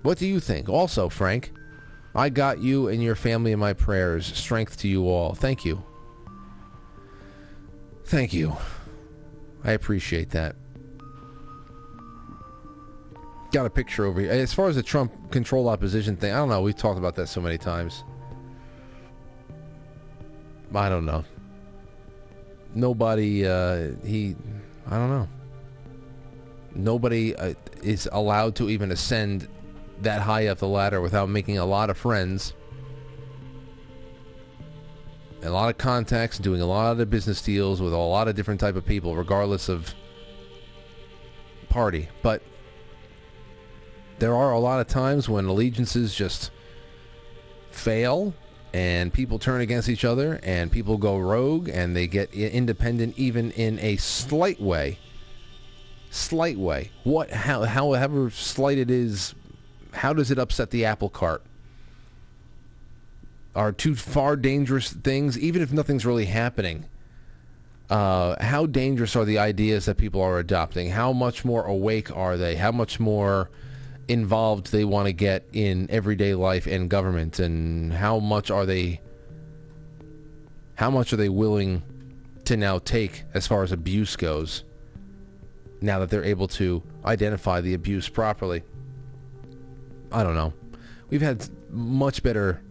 What 0.03 0.19
do 0.19 0.27
you 0.27 0.39
think? 0.39 0.69
Also, 0.69 1.09
Frank, 1.09 1.51
I 2.14 2.30
got 2.30 2.59
you 2.59 2.88
and 2.88 3.01
your 3.01 3.15
family 3.15 3.51
in 3.51 3.59
my 3.59 3.73
prayers. 3.73 4.27
Strength 4.27 4.77
to 4.81 4.88
you 4.88 5.09
all. 5.09 5.34
Thank 5.34 5.65
you. 5.65 5.84
Thank 8.07 8.31
you. 8.31 8.55
I 9.65 9.71
appreciate 9.71 10.29
that. 10.29 10.55
Got 13.51 13.65
a 13.65 13.69
picture 13.69 14.05
over 14.05 14.21
here. 14.21 14.31
As 14.31 14.53
far 14.53 14.69
as 14.69 14.77
the 14.77 14.84
Trump 14.84 15.11
controlled 15.29 15.67
opposition 15.67 16.15
thing, 16.15 16.31
I 16.31 16.38
don't 16.38 16.47
know. 16.47 16.61
We've 16.61 16.75
talked 16.75 16.97
about 16.97 17.15
that 17.15 17.27
so 17.27 17.41
many 17.41 17.57
times. 17.57 18.05
I 20.73 20.88
don't 20.88 21.05
know. 21.05 21.25
Nobody, 22.73 23.45
uh, 23.45 23.91
he, 24.05 24.38
I 24.89 24.97
don't 24.97 25.09
know. 25.09 25.27
Nobody 26.75 27.35
uh, 27.35 27.55
is 27.84 28.07
allowed 28.13 28.55
to 28.55 28.69
even 28.69 28.91
ascend 28.93 29.49
that 30.01 30.21
high 30.21 30.47
up 30.47 30.59
the 30.59 30.67
ladder 30.67 31.01
without 31.01 31.27
making 31.27 31.57
a 31.57 31.65
lot 31.65 31.89
of 31.89 31.97
friends 31.97 32.53
a 35.47 35.51
lot 35.51 35.69
of 35.69 35.77
contacts, 35.77 36.37
doing 36.37 36.61
a 36.61 36.65
lot 36.65 36.99
of 36.99 37.09
business 37.09 37.41
deals 37.41 37.81
with 37.81 37.93
a 37.93 37.97
lot 37.97 38.27
of 38.27 38.35
different 38.35 38.59
type 38.59 38.75
of 38.75 38.85
people, 38.85 39.15
regardless 39.15 39.69
of 39.69 39.93
party. 41.69 42.09
But 42.21 42.41
there 44.19 44.35
are 44.35 44.51
a 44.51 44.59
lot 44.59 44.79
of 44.79 44.87
times 44.87 45.29
when 45.29 45.45
allegiances 45.45 46.13
just 46.13 46.51
fail 47.71 48.33
and 48.73 49.13
people 49.13 49.39
turn 49.39 49.61
against 49.61 49.89
each 49.89 50.03
other 50.03 50.39
and 50.43 50.71
people 50.71 50.97
go 50.97 51.17
rogue 51.17 51.69
and 51.69 51.95
they 51.95 52.07
get 52.07 52.33
independent 52.33 53.17
even 53.17 53.51
in 53.51 53.79
a 53.79 53.95
slight 53.97 54.59
way. 54.59 54.99
Slight 56.09 56.57
way. 56.57 56.91
What 57.03 57.29
how 57.29 57.63
however 57.63 58.29
slight 58.29 58.77
it 58.77 58.89
is 58.89 59.35
how 59.93 60.13
does 60.13 60.31
it 60.31 60.39
upset 60.39 60.71
the 60.71 60.85
apple 60.85 61.09
cart 61.09 61.43
are 63.57 63.71
two 63.71 63.95
far 63.95 64.35
dangerous 64.35 64.93
things, 64.93 65.38
even 65.38 65.63
if 65.63 65.73
nothing's 65.73 66.05
really 66.05 66.25
happening. 66.25 66.85
Uh, 67.89 68.41
how 68.41 68.67
dangerous 68.67 69.15
are 69.15 69.25
the 69.25 69.39
ideas 69.39 69.85
that 69.85 69.97
people 69.97 70.21
are 70.21 70.38
adopting? 70.38 70.91
How 70.91 71.11
much 71.11 71.43
more 71.43 71.65
awake 71.65 72.15
are 72.15 72.38
they? 72.38 72.55
How 72.55 72.71
much 72.71 72.99
more 72.99 73.49
involved 74.07 74.71
they 74.71 74.85
want 74.85 75.07
to 75.07 75.13
get 75.13 75.47
in 75.53 75.89
everyday 75.89 76.35
life 76.35 76.67
and 76.67 76.88
government? 76.88 77.39
And 77.39 77.91
how 77.91 78.19
much 78.19 78.51
are 78.51 78.65
they? 78.65 79.01
How 80.75 80.91
much 80.91 81.11
are 81.11 81.17
they 81.17 81.29
willing 81.29 81.81
to 82.45 82.57
now 82.57 82.77
take 82.77 83.23
as 83.34 83.47
far 83.47 83.63
as 83.63 83.71
abuse 83.71 84.15
goes? 84.15 84.65
Now 85.81 85.97
that 85.99 86.11
they're 86.11 86.23
able 86.23 86.47
to 86.49 86.84
identify 87.05 87.61
the 87.61 87.73
abuse 87.73 88.07
properly, 88.07 88.61
I 90.11 90.21
don't 90.21 90.35
know. 90.35 90.53
We've 91.09 91.21
had 91.21 91.47
much 91.71 92.21
better 92.21 92.61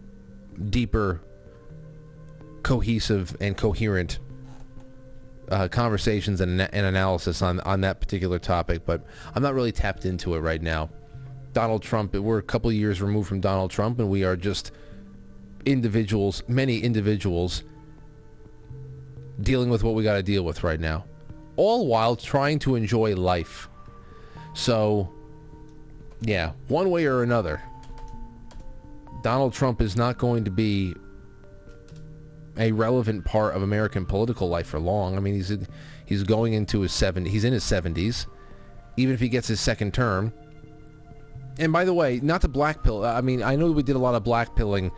deeper, 0.69 1.21
cohesive, 2.63 3.35
and 3.39 3.55
coherent 3.55 4.19
uh, 5.49 5.67
conversations 5.67 6.41
and, 6.41 6.61
and 6.61 6.85
analysis 6.85 7.41
on 7.41 7.59
on 7.61 7.81
that 7.81 7.99
particular 7.99 8.39
topic. 8.39 8.85
But 8.85 9.05
I'm 9.33 9.43
not 9.43 9.53
really 9.53 9.71
tapped 9.71 10.05
into 10.05 10.35
it 10.35 10.39
right 10.39 10.61
now. 10.61 10.89
Donald 11.53 11.81
Trump. 11.81 12.13
We're 12.13 12.37
a 12.37 12.43
couple 12.43 12.71
years 12.71 13.01
removed 13.01 13.27
from 13.27 13.39
Donald 13.39 13.71
Trump, 13.71 13.99
and 13.99 14.09
we 14.09 14.23
are 14.23 14.35
just 14.35 14.71
individuals, 15.65 16.43
many 16.47 16.79
individuals, 16.79 17.63
dealing 19.41 19.69
with 19.69 19.83
what 19.83 19.95
we 19.95 20.03
got 20.03 20.15
to 20.15 20.23
deal 20.23 20.43
with 20.43 20.63
right 20.63 20.79
now, 20.79 21.05
all 21.55 21.87
while 21.87 22.15
trying 22.15 22.59
to 22.59 22.75
enjoy 22.75 23.15
life. 23.15 23.69
So, 24.53 25.11
yeah, 26.21 26.51
one 26.67 26.89
way 26.89 27.05
or 27.05 27.23
another, 27.23 27.61
Donald 29.27 29.51
Trump 29.51 29.81
is 29.81 29.97
not 29.97 30.17
going 30.17 30.45
to 30.45 30.51
be 30.51 30.95
a 32.57 32.71
relevant 32.71 33.25
part 33.25 33.57
of 33.57 33.61
American 33.61 34.05
political 34.05 34.47
life 34.47 34.67
for 34.67 34.79
long. 34.79 35.17
I 35.17 35.19
mean, 35.19 35.33
he's 35.33 35.51
he's 36.05 36.23
going 36.23 36.53
into 36.53 36.79
his 36.79 36.93
70s. 36.93 37.27
He's 37.27 37.43
in 37.43 37.51
his 37.51 37.65
70s. 37.65 38.25
Even 38.95 39.13
if 39.13 39.19
he 39.19 39.27
gets 39.27 39.49
his 39.49 39.59
second 39.59 39.93
term. 39.93 40.31
And 41.59 41.73
by 41.73 41.83
the 41.83 41.93
way, 41.93 42.21
not 42.23 42.39
to 42.39 42.47
blackpill. 42.47 43.05
I 43.05 43.19
mean, 43.19 43.43
I 43.43 43.57
know 43.57 43.69
we 43.69 43.83
did 43.83 43.97
a 43.97 43.99
lot 43.99 44.15
of 44.15 44.23
blackpilling 44.23 44.91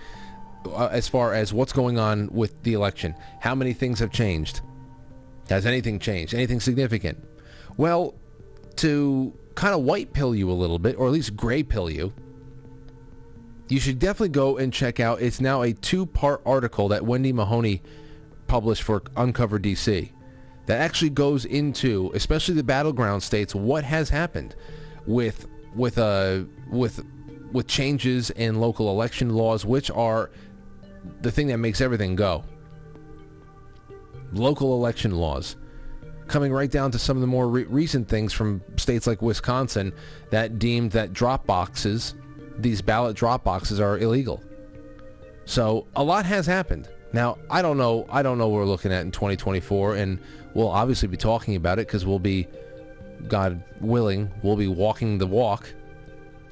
uh, 0.67 0.89
as 0.91 1.07
far 1.07 1.33
as 1.33 1.51
what's 1.51 1.73
going 1.73 1.97
on 1.97 2.29
with 2.31 2.61
the 2.61 2.73
election. 2.73 3.15
How 3.39 3.55
many 3.55 3.73
things 3.73 3.97
have 3.97 4.11
changed? 4.11 4.61
Has 5.49 5.65
anything 5.65 5.97
changed? 5.97 6.35
Anything 6.35 6.59
significant? 6.59 7.17
Well, 7.77 8.13
to 8.75 9.33
kind 9.55 9.73
of 9.73 9.81
white 9.81 10.13
pill 10.13 10.35
you 10.35 10.51
a 10.51 10.53
little 10.53 10.77
bit, 10.77 10.97
or 10.99 11.07
at 11.07 11.13
least 11.13 11.35
gray 11.35 11.63
pill 11.63 11.89
you, 11.89 12.13
you 13.69 13.79
should 13.79 13.99
definitely 13.99 14.29
go 14.29 14.57
and 14.57 14.73
check 14.73 14.99
out. 14.99 15.21
It's 15.21 15.39
now 15.39 15.61
a 15.61 15.73
two-part 15.73 16.41
article 16.45 16.87
that 16.89 17.05
Wendy 17.05 17.31
Mahoney 17.31 17.81
published 18.47 18.83
for 18.83 19.03
Uncover 19.15 19.59
DC. 19.59 20.11
that 20.65 20.81
actually 20.81 21.11
goes 21.11 21.45
into, 21.45 22.11
especially 22.13 22.55
the 22.55 22.63
battleground 22.63 23.23
states, 23.23 23.55
what 23.55 23.83
has 23.83 24.09
happened 24.09 24.55
with 25.05 25.47
with 25.75 25.97
uh 25.97 26.41
with 26.71 27.03
with 27.51 27.67
changes 27.67 28.29
in 28.31 28.59
local 28.59 28.89
election 28.89 29.29
laws, 29.29 29.65
which 29.65 29.89
are 29.91 30.29
the 31.21 31.31
thing 31.31 31.47
that 31.47 31.57
makes 31.57 31.81
everything 31.81 32.15
go. 32.15 32.43
Local 34.31 34.73
election 34.75 35.11
laws. 35.11 35.55
Coming 36.27 36.51
right 36.51 36.69
down 36.69 36.91
to 36.91 36.99
some 36.99 37.17
of 37.17 37.21
the 37.21 37.27
more 37.27 37.47
re- 37.47 37.63
recent 37.63 38.07
things 38.07 38.33
from 38.33 38.61
states 38.77 39.07
like 39.07 39.21
Wisconsin 39.21 39.93
that 40.29 40.59
deemed 40.59 40.91
that 40.91 41.11
drop 41.13 41.47
boxes, 41.47 42.13
these 42.61 42.81
ballot 42.81 43.15
drop 43.15 43.43
boxes, 43.43 43.79
are 43.79 43.97
illegal. 43.97 44.43
So 45.45 45.87
a 45.95 46.03
lot 46.03 46.25
has 46.25 46.45
happened. 46.45 46.87
Now 47.11 47.37
I 47.49 47.61
don't 47.61 47.77
know. 47.77 48.05
I 48.09 48.21
don't 48.21 48.37
know 48.37 48.47
what 48.47 48.57
we're 48.57 48.65
looking 48.65 48.91
at 48.91 49.01
in 49.01 49.11
2024, 49.11 49.95
and 49.95 50.19
we'll 50.53 50.69
obviously 50.69 51.07
be 51.07 51.17
talking 51.17 51.55
about 51.55 51.79
it 51.79 51.87
because 51.87 52.05
we'll 52.05 52.19
be, 52.19 52.47
God 53.27 53.63
willing, 53.81 54.31
we'll 54.43 54.55
be 54.57 54.67
walking 54.67 55.17
the 55.17 55.27
walk 55.27 55.73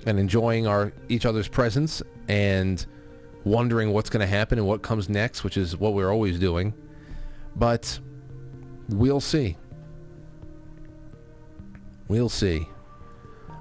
and 0.06 0.20
enjoying 0.20 0.68
our 0.68 0.94
each 1.10 1.26
other's 1.26 1.48
presence 1.48 2.02
and 2.28 2.86
wondering 3.44 3.92
what's 3.94 4.10
going 4.10 4.22
to 4.22 4.28
happen 4.28 4.58
and 4.58 4.68
what 4.68 4.82
comes 4.82 5.10
next, 5.10 5.44
which 5.44 5.58
is 5.58 5.78
what 5.78 5.94
we're 5.94 6.12
always 6.12 6.40
doing. 6.40 6.74
But 7.56 8.00
we'll 8.90 9.22
see. 9.22 9.58
We'll 12.08 12.30
see. 12.30 12.68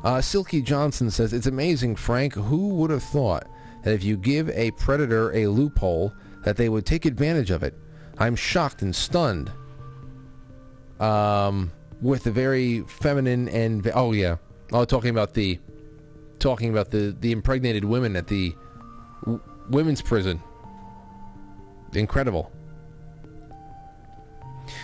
Uh, 0.05 0.20
Silky 0.20 0.62
Johnson 0.62 1.10
says, 1.10 1.32
It's 1.32 1.47
amazing, 1.47 1.97
Frank. 1.97 2.35
Who 2.35 2.68
would 2.74 2.90
have 2.90 3.02
thought 3.02 3.47
that 3.82 3.93
if 3.93 4.05
you 4.05 4.16
give 4.16 4.48
a 4.51 4.70
predator 4.73 5.32
a 5.35 5.47
loophole, 5.47 6.12
that 6.44 6.56
they 6.56 6.68
would 6.68 6.86
take 6.86 7.05
advantage 7.05 7.51
of 7.51 7.62
it? 7.62 7.74
I'm 8.18 8.36
shocked 8.36 8.82
and 8.82 8.94
stunned. 8.94 9.51
Um, 11.01 11.73
with 12.01 12.24
the 12.24 12.31
very 12.31 12.81
feminine 12.82 13.48
and 13.48 13.90
oh 13.94 14.12
yeah, 14.12 14.36
oh 14.73 14.85
talking 14.85 15.10
about 15.10 15.35
the 15.35 15.59
talking 16.39 16.70
about 16.70 16.90
the 16.90 17.16
the 17.20 17.32
impregnated 17.32 17.85
women 17.85 18.16
at 18.16 18.27
the 18.27 18.55
w- 19.24 19.43
women's 19.70 20.02
prison. 20.02 20.43
Incredible. 21.93 22.51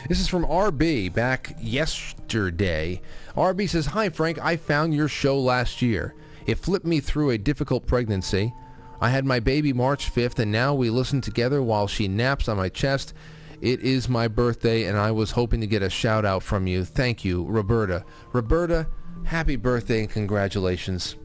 This 0.09 0.20
is 0.20 0.28
from 0.28 0.44
RB 0.44 1.12
back 1.12 1.56
yesterday. 1.60 3.00
RB 3.36 3.68
says, 3.68 3.86
Hi, 3.86 4.09
Frank. 4.09 4.38
I 4.44 4.56
found 4.56 4.94
your 4.94 5.09
show 5.09 5.38
last 5.38 5.82
year. 5.82 6.14
It 6.46 6.59
flipped 6.59 6.86
me 6.86 7.00
through 7.00 7.30
a 7.30 7.38
difficult 7.38 7.86
pregnancy. 7.86 8.52
I 9.00 9.09
had 9.10 9.24
my 9.24 9.40
baby 9.40 9.72
March 9.72 10.12
5th, 10.12 10.38
and 10.38 10.52
now 10.52 10.74
we 10.74 10.90
listen 10.90 11.20
together 11.20 11.62
while 11.62 11.86
she 11.86 12.09
naps 12.09 12.48
on 12.48 12.56
my 12.56 12.68
chest. 12.68 13.14
It 13.60 13.80
is 13.80 14.09
my 14.09 14.28
birthday, 14.28 14.84
and 14.84 14.98
I 14.98 15.10
was 15.12 15.32
hoping 15.32 15.60
to 15.60 15.66
get 15.66 15.82
a 15.82 15.90
shout 15.90 16.24
out 16.24 16.42
from 16.42 16.66
you. 16.66 16.84
Thank 16.84 17.24
you, 17.24 17.44
Roberta. 17.44 18.04
Roberta, 18.32 18.88
happy 19.24 19.56
birthday 19.56 20.00
and 20.00 20.10
congratulations. 20.10 21.16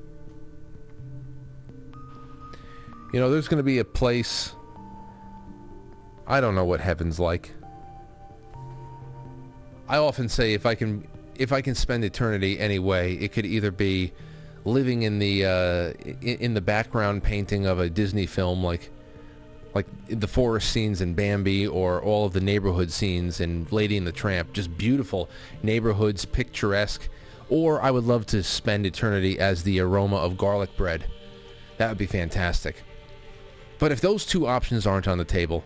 You 3.14 3.20
know, 3.20 3.32
there's 3.32 3.48
going 3.48 3.58
to 3.58 3.64
be 3.64 3.80
a 3.80 3.86
place. 3.86 4.54
I 6.28 6.42
don't 6.42 6.56
know 6.56 6.66
what 6.66 6.80
heaven's 6.82 7.20
like. 7.20 7.52
I 9.88 9.98
often 9.98 10.28
say 10.30 10.54
if 10.54 10.66
I 10.66 10.76
can 10.76 11.08
if 11.36 11.52
I 11.52 11.62
can 11.62 11.76
spend 11.76 12.04
eternity 12.04 12.60
anyway, 12.60 13.16
it 13.16 13.32
could 13.32 13.46
either 13.46 13.72
be 13.72 14.12
living 14.66 15.04
in 15.04 15.20
the 15.20 15.46
uh, 15.46 16.12
in, 16.22 16.54
the 16.54 16.62
background 16.62 17.24
painting 17.24 17.66
of 17.66 17.80
a 17.80 17.90
Disney 17.90 18.26
film 18.26 18.64
like 18.64 18.90
like 19.74 19.86
the 20.08 20.28
forest 20.28 20.72
scenes 20.72 21.02
in 21.02 21.14
Bambi 21.14 21.68
or 21.68 22.02
all 22.02 22.26
of 22.26 22.34
the 22.34 22.42
neighborhood 22.42 22.92
scenes 22.92 23.40
in 23.40 23.68
Lady 23.70 23.96
and 23.98 24.08
the 24.08 24.12
Tramp, 24.12 24.52
just 24.52 24.76
beautiful 24.78 25.30
neighborhoods, 25.62 26.26
picturesque, 26.26 27.08
or 27.50 27.82
I 27.82 27.92
would 27.92 28.06
love 28.06 28.26
to 28.28 28.44
spend 28.44 28.86
eternity 28.86 29.40
as 29.40 29.64
the 29.64 29.80
aroma 29.80 30.16
of 30.16 30.38
garlic 30.38 30.76
bread. 30.76 31.06
That 31.78 31.90
would 31.90 31.98
be 31.98 32.08
fantastic. 32.08 32.84
But 33.78 33.92
if 33.92 34.02
those 34.02 34.26
two 34.26 34.48
options 34.48 34.88
aren't 34.88 35.08
on 35.08 35.20
the 35.20 35.26
table, 35.26 35.64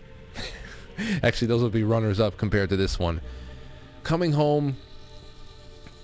actually 1.22 1.48
those 1.48 1.62
would 1.62 1.72
be 1.72 1.84
runners 1.84 2.20
up 2.20 2.36
compared 2.36 2.68
to 2.68 2.76
this 2.76 2.98
one 2.98 3.22
coming 4.02 4.32
home 4.32 4.76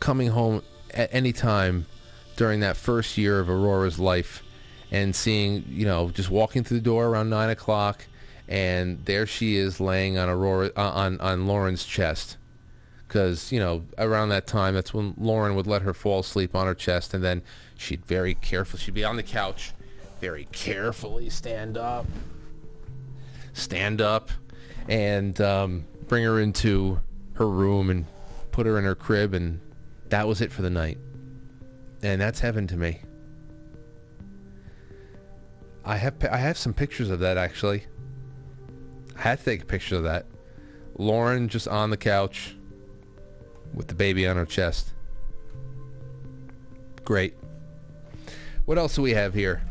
coming 0.01 0.29
home 0.29 0.63
at 0.95 1.13
any 1.13 1.33
time 1.33 1.87
during 2.37 2.61
that 2.61 2.77
first 2.77 3.19
year 3.19 3.41
of 3.41 3.51
Aurora's 3.51 3.99
life 3.99 4.43
and 4.91 5.15
seeing, 5.15 5.65
you 5.69 5.85
know, 5.85 6.11
just 6.11 6.31
walking 6.31 6.65
through 6.65 6.79
the 6.79 6.85
door 6.85 7.07
around 7.07 7.29
nine 7.29 7.51
o'clock 7.51 8.07
and 8.49 9.05
there 9.05 9.27
she 9.27 9.57
is 9.57 9.81
laying 9.81 10.17
on 10.17 10.29
Aurora 10.29 10.71
uh, 10.77 10.91
on 10.91 11.21
on 11.21 11.47
Lauren's 11.47 11.85
chest. 11.85 12.37
Because 13.07 13.53
you 13.53 13.59
know 13.59 13.85
around 13.97 14.31
that 14.31 14.47
time 14.47 14.75
that's 14.75 14.93
when 14.93 15.15
Lauren 15.17 15.55
would 15.55 15.67
let 15.67 15.83
her 15.83 15.95
fall 15.95 16.21
asleep 16.21 16.55
on 16.55 16.67
her 16.67 16.75
chest 16.75 17.15
and 17.15 17.25
then 17.25 17.43
she'd 17.77 18.05
very 18.05 18.35
carefully 18.35 18.83
she'd 18.83 18.93
be 18.93 19.05
on 19.05 19.17
the 19.17 19.23
couch 19.23 19.73
very 20.21 20.47
carefully 20.53 21.31
stand 21.31 21.79
up 21.79 22.07
stand 23.55 24.03
up 24.03 24.31
and 24.89 25.41
um, 25.41 25.87
bring 26.07 26.23
her 26.23 26.39
into 26.39 27.01
her 27.39 27.49
room 27.49 27.89
and 27.89 28.05
put 28.51 28.67
her 28.67 28.79
in 28.79 28.85
her 28.85 28.97
crib 28.97 29.33
and 29.33 29.61
that 30.09 30.27
was 30.27 30.41
it 30.41 30.51
for 30.51 30.63
the 30.63 30.71
night. 30.71 30.99
And 32.03 32.21
that's 32.21 32.41
heaven 32.41 32.67
to 32.67 32.77
me. 32.77 33.01
I 35.85 35.97
have 35.97 36.15
I 36.31 36.37
have 36.37 36.59
some 36.59 36.75
pictures 36.75 37.11
of 37.11 37.21
that 37.21 37.39
actually. 37.39 37.85
I 39.17 39.23
had 39.23 39.39
to 39.39 39.45
take 39.45 39.63
a 39.63 39.67
picture 39.67 39.97
of 39.97 40.03
that. 40.03 40.27
Lauren 40.99 41.49
just 41.49 41.69
on 41.69 41.91
the 41.91 41.97
couch 41.97 42.57
with 43.73 43.87
the 43.87 43.95
baby 43.95 44.27
on 44.27 44.37
her 44.37 44.45
chest. 44.45 44.93
Great. 47.05 47.35
What 48.65 48.79
else 48.79 48.97
do 48.97 49.03
we 49.03 49.13
have 49.13 49.33
here? 49.33 49.63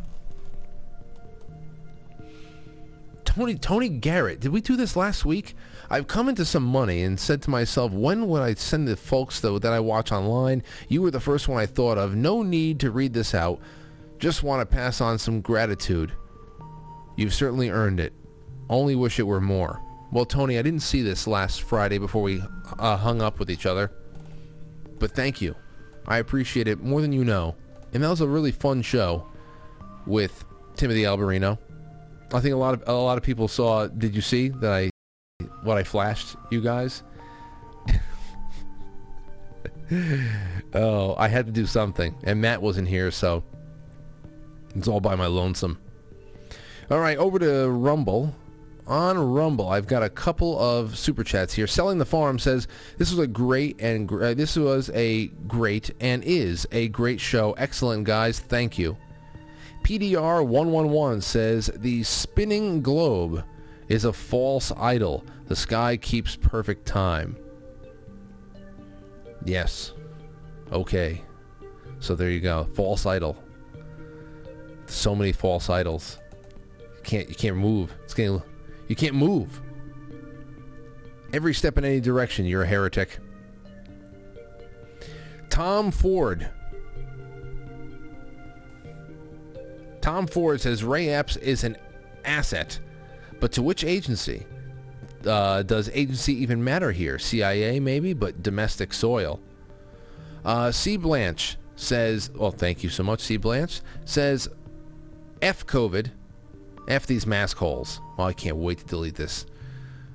Tony 3.26 3.56
Tony 3.56 3.90
Garrett. 3.90 4.40
Did 4.40 4.52
we 4.52 4.62
do 4.62 4.78
this 4.78 4.96
last 4.96 5.26
week? 5.26 5.56
I've 5.90 6.08
come 6.08 6.28
into 6.28 6.46
some 6.46 6.64
money 6.64 7.04
and 7.04 7.20
said 7.20 7.42
to 7.44 7.50
myself, 7.50 7.92
when 7.92 8.28
would 8.28 8.42
I 8.42 8.54
send 8.56 8.88
the 8.88 8.96
folks 8.96 9.40
though 9.40 9.60
that 9.60 9.72
I 9.72 9.80
watch 9.80 10.12
online? 10.12 10.64
You 10.90 11.02
were 11.02 11.12
the 11.12 11.20
first 11.20 11.48
one 11.48 11.62
I 11.62 11.66
thought 11.66 11.98
of. 11.98 12.16
No 12.16 12.42
need 12.42 12.80
to 12.82 12.92
read 12.92 13.14
this 13.14 13.34
out. 13.34 13.60
Just 14.20 14.44
want 14.44 14.62
to 14.62 14.76
pass 14.76 15.00
on 15.00 15.18
some 15.18 15.42
gratitude. 15.42 16.12
You've 17.16 17.34
certainly 17.34 17.70
earned 17.70 18.00
it. 18.00 18.14
Only 18.70 18.96
wish 18.96 19.20
it 19.20 19.24
were 19.24 19.42
more. 19.42 19.82
Well, 20.12 20.26
Tony, 20.26 20.58
I 20.58 20.62
didn't 20.62 20.82
see 20.82 21.02
this 21.02 21.28
last 21.28 21.62
Friday 21.62 21.98
before 21.98 22.22
we 22.22 22.42
uh, 22.80 22.98
hung 22.98 23.22
up 23.22 23.40
with 23.40 23.50
each 23.50 23.66
other. 23.66 23.92
But 25.00 25.12
thank 25.12 25.42
you. 25.42 25.56
I 26.08 26.18
appreciate 26.18 26.68
it 26.68 26.82
more 26.82 27.02
than 27.02 27.14
you 27.14 27.24
know. 27.24 27.56
And 27.94 28.04
that 28.04 28.10
was 28.10 28.22
a 28.22 28.28
really 28.28 28.52
fun 28.52 28.82
show 28.82 29.28
with 30.06 30.46
Timothy 30.76 31.04
Alberino. 31.04 31.58
I 32.34 32.40
think 32.40 32.54
a 32.54 32.58
lot 32.58 32.74
of 32.74 32.84
a 32.88 32.94
lot 32.94 33.18
of 33.18 33.24
people 33.24 33.48
saw. 33.48 33.88
Did 33.88 34.14
you 34.14 34.22
see 34.22 34.50
that 34.50 34.72
I 34.72 34.90
what 35.68 35.78
I 35.78 35.84
flashed 35.84 36.36
you 36.50 36.62
guys? 36.62 37.04
oh, 40.74 41.16
I 41.18 41.28
had 41.28 41.46
to 41.46 41.52
do 41.52 41.66
something, 41.66 42.16
and 42.24 42.42
Matt 42.42 42.62
wasn't 42.62 42.88
here, 42.88 43.12
so 43.12 43.44
it's 44.76 44.88
all 44.88 45.02
by 45.02 45.16
my 45.16 45.28
lonesome. 45.28 45.78
All 46.90 47.00
right, 47.00 47.18
over 47.18 47.38
to 47.40 47.70
Rumble. 47.70 48.34
On 48.88 49.18
Rumble, 49.18 49.68
I've 49.68 49.88
got 49.88 50.02
a 50.02 50.10
couple 50.10 50.58
of 50.58 50.98
super 50.98 51.26
chats 51.26 51.54
here. 51.54 51.68
Selling 51.68 51.98
the 51.98 52.06
Farm 52.06 52.40
says 52.40 52.70
this 52.98 53.12
was 53.12 53.20
a 53.20 53.28
great 53.28 53.82
and 53.82 54.10
uh, 54.10 54.34
this 54.34 54.56
was 54.56 54.90
a 54.94 55.28
great 55.46 55.92
and 56.00 56.24
is 56.24 56.66
a 56.72 56.88
great 56.88 57.20
show. 57.20 57.52
Excellent, 57.58 58.06
guys. 58.06 58.40
Thank 58.40 58.80
you. 58.80 58.96
PDR 59.84 60.46
111 60.46 61.20
says 61.20 61.70
the 61.76 62.04
spinning 62.04 62.82
globe 62.82 63.44
is 63.88 64.06
a 64.06 64.14
false 64.14 64.72
idol. 64.78 65.26
The 65.48 65.56
sky 65.56 65.98
keeps 65.98 66.36
perfect 66.36 66.86
time. 66.86 67.38
Yes. 69.46 69.94
Okay. 70.72 71.24
So 72.00 72.16
there 72.16 72.30
you 72.30 72.40
go. 72.40 72.68
False 72.74 73.06
idol. 73.06 73.38
So 74.88 75.16
many 75.16 75.32
false 75.32 75.70
idols. 75.70 76.20
You 76.80 77.04
can't 77.04 77.30
you 77.30 77.36
can't 77.36 77.58
move. 77.58 77.94
It's 78.04 78.14
getting 78.14 78.42
you 78.88 78.96
can't 78.96 79.16
move. 79.16 79.62
Every 81.34 81.54
step 81.54 81.78
in 81.78 81.84
any 81.84 82.00
direction, 82.00 82.46
you're 82.46 82.64
a 82.64 82.68
heretic. 82.68 83.20
Tom 85.50 85.92
Ford. 85.92 86.50
Tom 90.02 90.28
Ford 90.28 90.62
says 90.62 90.84
Ray 90.84 91.10
Epps 91.10 91.36
is 91.38 91.66
an 91.66 91.76
asset, 92.24 92.80
but 93.40 93.52
to 93.54 93.62
which 93.62 93.84
agency? 93.84 94.46
Uh, 95.26 95.64
does 95.64 95.90
agency 95.94 96.34
even 96.34 96.64
matter 96.64 96.92
here? 96.92 97.20
CIA 97.20 97.80
maybe, 97.80 98.14
but 98.14 98.42
domestic 98.44 98.94
soil. 98.94 99.40
Uh, 100.46 100.72
C. 100.72 100.98
Blanche 100.98 101.58
says, 101.76 102.32
well, 102.36 102.52
thank 102.52 102.84
you 102.84 102.90
so 102.90 103.04
much, 103.04 103.22
C. 103.22 103.38
Blanche, 103.38 103.82
says, 104.06 104.48
F 105.42 105.66
COVID, 105.66 106.12
F 106.88 107.06
these 107.06 107.28
mask 107.28 107.58
holes. 107.58 108.00
Well, 108.18 108.28
I 108.28 108.34
can't 108.34 108.58
wait 108.58 108.80
to 108.80 108.86
delete 108.86 109.16
this 109.16 109.46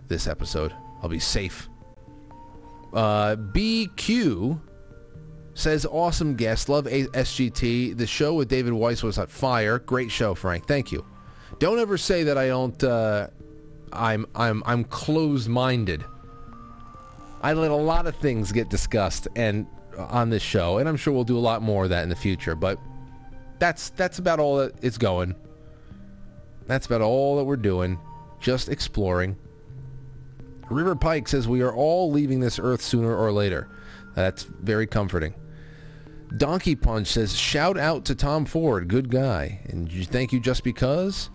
this 0.09 0.27
episode. 0.27 0.74
I'll 1.03 1.09
be 1.09 1.19
safe. 1.19 1.69
Uh, 2.93 3.36
BQ 3.36 4.61
says, 5.55 5.86
awesome 5.86 6.35
guest. 6.36 6.69
Love 6.69 6.86
A- 6.86 7.07
SGT. 7.07 7.97
The 7.97 8.07
show 8.07 8.35
with 8.35 8.49
David 8.49 8.73
Weiss 8.73 9.03
was 9.03 9.19
on 9.19 9.27
fire. 9.27 9.78
Great 9.78 10.11
show, 10.11 10.35
Frank. 10.35 10.66
Thank 10.66 10.93
you. 10.93 11.05
Don't 11.58 11.78
ever 11.78 11.96
say 11.96 12.24
that 12.24 12.36
I 12.36 12.48
don't, 12.48 12.82
uh, 12.82 13.28
I'm, 13.92 14.26
I'm, 14.34 14.62
I'm 14.66 14.84
closed-minded. 14.84 16.04
I 17.42 17.52
let 17.52 17.70
a 17.70 17.76
lot 17.76 18.06
of 18.06 18.16
things 18.16 18.52
get 18.52 18.68
discussed 18.68 19.28
and 19.36 19.66
on 19.96 20.30
this 20.30 20.42
show, 20.42 20.78
and 20.78 20.88
I'm 20.88 20.96
sure 20.96 21.12
we'll 21.12 21.24
do 21.24 21.36
a 21.36 21.40
lot 21.40 21.62
more 21.62 21.84
of 21.84 21.90
that 21.90 22.02
in 22.02 22.08
the 22.08 22.16
future, 22.16 22.54
but 22.54 22.78
that's, 23.58 23.90
that's 23.90 24.18
about 24.18 24.40
all 24.40 24.56
that 24.56 24.74
it's 24.82 24.98
going. 24.98 25.34
That's 26.66 26.86
about 26.86 27.00
all 27.00 27.36
that 27.36 27.44
we're 27.44 27.56
doing. 27.56 27.98
Just 28.40 28.68
exploring. 28.68 29.36
River 30.70 30.96
Pike 30.96 31.28
says 31.28 31.46
we 31.46 31.60
are 31.60 31.74
all 31.74 32.10
leaving 32.10 32.40
this 32.40 32.58
earth 32.58 32.80
sooner 32.80 33.14
or 33.14 33.30
later. 33.30 33.68
That's 34.14 34.44
very 34.44 34.86
comforting. 34.86 35.34
Donkey 36.36 36.74
Punch 36.74 37.08
says, 37.08 37.36
shout 37.36 37.76
out 37.76 38.06
to 38.06 38.14
Tom 38.14 38.46
Ford, 38.46 38.88
good 38.88 39.10
guy. 39.10 39.60
And 39.68 39.92
thank 40.06 40.32
you 40.32 40.40
just 40.40 40.64
because? 40.64 41.28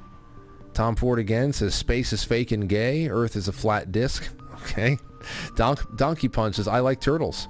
Tom 0.77 0.95
Ford 0.95 1.17
again 1.17 1.53
says, 1.53 1.73
space 1.73 2.13
is 2.13 2.23
fake 2.23 2.51
and 2.51 2.69
gay, 2.69 3.09
earth 3.09 3.35
is 3.35 3.47
a 3.47 3.51
flat 3.51 3.91
disc. 3.91 4.29
Okay. 4.63 4.97
Don- 5.55 5.77
Donkey 5.95 6.27
Punch 6.27 6.55
says, 6.55 6.67
I 6.67 6.79
like 6.79 6.99
turtles. 6.99 7.47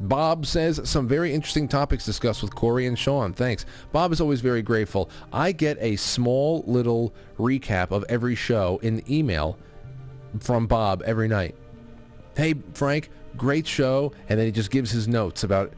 Bob 0.00 0.44
says 0.44 0.80
some 0.84 1.08
very 1.08 1.32
interesting 1.32 1.68
topics 1.68 2.04
discussed 2.04 2.42
with 2.42 2.54
Corey 2.54 2.86
and 2.86 2.98
Sean. 2.98 3.32
Thanks. 3.32 3.64
Bob 3.92 4.12
is 4.12 4.20
always 4.20 4.40
very 4.40 4.62
grateful. 4.62 5.08
I 5.32 5.52
get 5.52 5.78
a 5.80 5.96
small 5.96 6.64
little 6.66 7.14
recap 7.38 7.92
of 7.92 8.04
every 8.08 8.34
show 8.34 8.78
in 8.82 9.02
email 9.10 9.58
from 10.40 10.66
Bob 10.66 11.02
every 11.06 11.28
night. 11.28 11.54
Hey, 12.36 12.54
Frank, 12.74 13.08
great 13.36 13.66
show. 13.66 14.12
And 14.28 14.38
then 14.38 14.46
he 14.46 14.52
just 14.52 14.70
gives 14.70 14.90
his 14.90 15.08
notes 15.08 15.44
about 15.44 15.72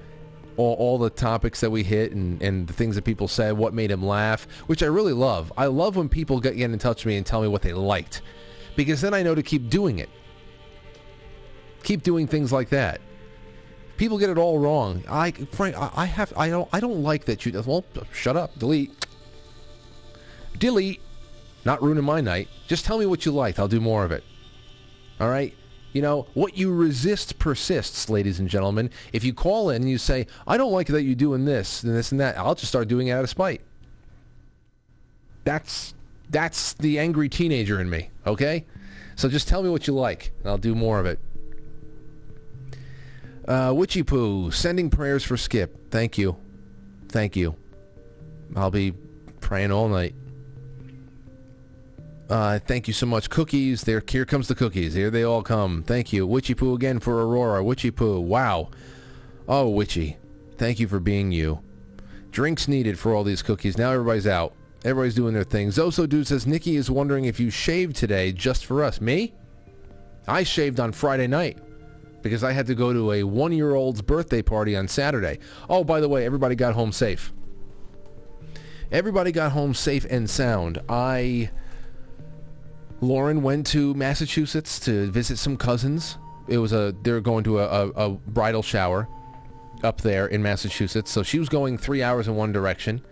all, 0.58 0.74
all 0.74 0.98
the 0.98 1.08
topics 1.08 1.60
that 1.60 1.70
we 1.70 1.82
hit 1.82 2.12
and, 2.12 2.42
and 2.42 2.66
the 2.66 2.72
things 2.72 2.96
that 2.96 3.04
people 3.04 3.28
said, 3.28 3.56
what 3.56 3.72
made 3.72 3.90
him 3.90 4.04
laugh, 4.04 4.46
which 4.66 4.82
I 4.82 4.86
really 4.86 5.14
love. 5.14 5.52
I 5.56 5.66
love 5.66 5.96
when 5.96 6.08
people 6.08 6.40
get, 6.40 6.56
get 6.56 6.70
in 6.70 6.78
touch 6.78 7.04
with 7.04 7.12
me 7.12 7.16
and 7.16 7.24
tell 7.24 7.40
me 7.40 7.48
what 7.48 7.62
they 7.62 7.72
liked 7.72 8.20
because 8.76 9.00
then 9.00 9.14
I 9.14 9.22
know 9.22 9.34
to 9.34 9.42
keep 9.42 9.70
doing 9.70 9.98
it. 10.00 10.10
Keep 11.84 12.02
doing 12.02 12.26
things 12.26 12.52
like 12.52 12.68
that. 12.70 13.00
People 13.96 14.18
get 14.18 14.30
it 14.30 14.38
all 14.38 14.58
wrong. 14.58 15.02
I, 15.08 15.30
Frank, 15.30 15.76
I, 15.76 15.90
I 15.96 16.04
have, 16.04 16.32
I 16.36 16.48
don't, 16.48 16.68
I 16.72 16.80
don't 16.80 17.02
like 17.02 17.24
that 17.26 17.46
you. 17.46 17.62
Well, 17.64 17.84
shut 18.12 18.36
up, 18.36 18.58
delete, 18.58 19.06
delete. 20.58 21.00
Not 21.64 21.82
ruining 21.82 22.04
my 22.04 22.20
night. 22.20 22.48
Just 22.66 22.84
tell 22.84 22.98
me 22.98 23.06
what 23.06 23.26
you 23.26 23.32
liked. 23.32 23.58
I'll 23.58 23.68
do 23.68 23.80
more 23.80 24.04
of 24.04 24.12
it. 24.12 24.24
All 25.20 25.28
right. 25.28 25.54
You 25.92 26.02
know 26.02 26.26
what 26.34 26.56
you 26.56 26.72
resist 26.72 27.38
persists, 27.38 28.10
ladies 28.10 28.38
and 28.38 28.48
gentlemen. 28.48 28.90
If 29.12 29.24
you 29.24 29.32
call 29.32 29.70
in 29.70 29.82
and 29.82 29.90
you 29.90 29.98
say, 29.98 30.26
"I 30.46 30.56
don't 30.56 30.72
like 30.72 30.88
that 30.88 31.02
you're 31.02 31.14
doing 31.14 31.44
this 31.44 31.82
and 31.82 31.94
this 31.94 32.12
and 32.12 32.20
that," 32.20 32.38
I'll 32.38 32.54
just 32.54 32.68
start 32.68 32.88
doing 32.88 33.08
it 33.08 33.12
out 33.12 33.24
of 33.24 33.30
spite. 33.30 33.62
That's 35.44 35.94
that's 36.30 36.74
the 36.74 36.98
angry 36.98 37.28
teenager 37.28 37.80
in 37.80 37.88
me. 37.88 38.10
Okay. 38.26 38.66
So 39.16 39.28
just 39.28 39.48
tell 39.48 39.62
me 39.62 39.70
what 39.70 39.86
you 39.86 39.94
like, 39.94 40.30
and 40.40 40.50
I'll 40.50 40.58
do 40.58 40.74
more 40.74 41.00
of 41.00 41.06
it. 41.06 41.18
Uh, 43.48 43.72
Witchy 43.74 44.02
Poo, 44.02 44.50
sending 44.50 44.90
prayers 44.90 45.24
for 45.24 45.36
Skip. 45.36 45.90
Thank 45.90 46.18
you. 46.18 46.36
Thank 47.08 47.34
you. 47.34 47.56
I'll 48.54 48.70
be 48.70 48.92
praying 49.40 49.72
all 49.72 49.88
night. 49.88 50.14
Uh, 52.28 52.58
thank 52.58 52.86
you 52.86 52.92
so 52.92 53.06
much. 53.06 53.30
Cookies. 53.30 53.82
There, 53.82 54.02
here 54.06 54.26
comes 54.26 54.48
the 54.48 54.54
cookies. 54.54 54.94
Here 54.94 55.10
they 55.10 55.22
all 55.22 55.42
come. 55.42 55.82
Thank 55.82 56.12
you. 56.12 56.26
Witchy 56.26 56.54
Poo 56.54 56.74
again 56.74 57.00
for 57.00 57.22
Aurora. 57.22 57.64
Witchy 57.64 57.90
Poo. 57.90 58.20
Wow. 58.20 58.70
Oh, 59.48 59.68
Witchy. 59.68 60.18
Thank 60.58 60.78
you 60.78 60.88
for 60.88 61.00
being 61.00 61.32
you. 61.32 61.62
Drinks 62.30 62.68
needed 62.68 62.98
for 62.98 63.14
all 63.14 63.24
these 63.24 63.42
cookies. 63.42 63.78
Now 63.78 63.92
everybody's 63.92 64.26
out. 64.26 64.52
Everybody's 64.84 65.14
doing 65.14 65.32
their 65.32 65.44
thing. 65.44 65.68
Zoso 65.70 66.08
Dude 66.08 66.26
says, 66.26 66.46
Nikki 66.46 66.76
is 66.76 66.90
wondering 66.90 67.24
if 67.24 67.40
you 67.40 67.50
shaved 67.50 67.96
today 67.96 68.30
just 68.30 68.66
for 68.66 68.84
us. 68.84 69.00
Me? 69.00 69.34
I 70.26 70.42
shaved 70.42 70.78
on 70.78 70.92
Friday 70.92 71.26
night 71.26 71.58
because 72.20 72.44
I 72.44 72.52
had 72.52 72.66
to 72.66 72.74
go 72.74 72.92
to 72.92 73.12
a 73.12 73.22
one-year-old's 73.22 74.02
birthday 74.02 74.42
party 74.42 74.76
on 74.76 74.86
Saturday. 74.86 75.38
Oh, 75.70 75.82
by 75.82 76.00
the 76.00 76.08
way, 76.08 76.26
everybody 76.26 76.54
got 76.54 76.74
home 76.74 76.92
safe. 76.92 77.32
Everybody 78.92 79.32
got 79.32 79.52
home 79.52 79.72
safe 79.72 80.06
and 80.10 80.28
sound. 80.28 80.78
I... 80.90 81.50
Lauren 83.00 83.42
went 83.42 83.66
to 83.68 83.94
Massachusetts 83.94 84.80
to 84.80 85.10
visit 85.10 85.38
some 85.38 85.56
cousins. 85.56 86.18
It 86.48 86.58
was 86.58 86.72
a 86.72 86.94
they 87.02 87.12
were 87.12 87.20
going 87.20 87.44
to 87.44 87.60
a, 87.60 87.64
a, 87.64 87.88
a 87.90 88.10
bridal 88.10 88.62
shower 88.62 89.08
up 89.84 90.00
there 90.00 90.26
in 90.26 90.42
Massachusetts. 90.42 91.10
So 91.10 91.22
she 91.22 91.38
was 91.38 91.48
going 91.48 91.78
three 91.78 92.02
hours 92.02 92.26
in 92.26 92.34
one 92.34 92.52
direction, 92.52 93.02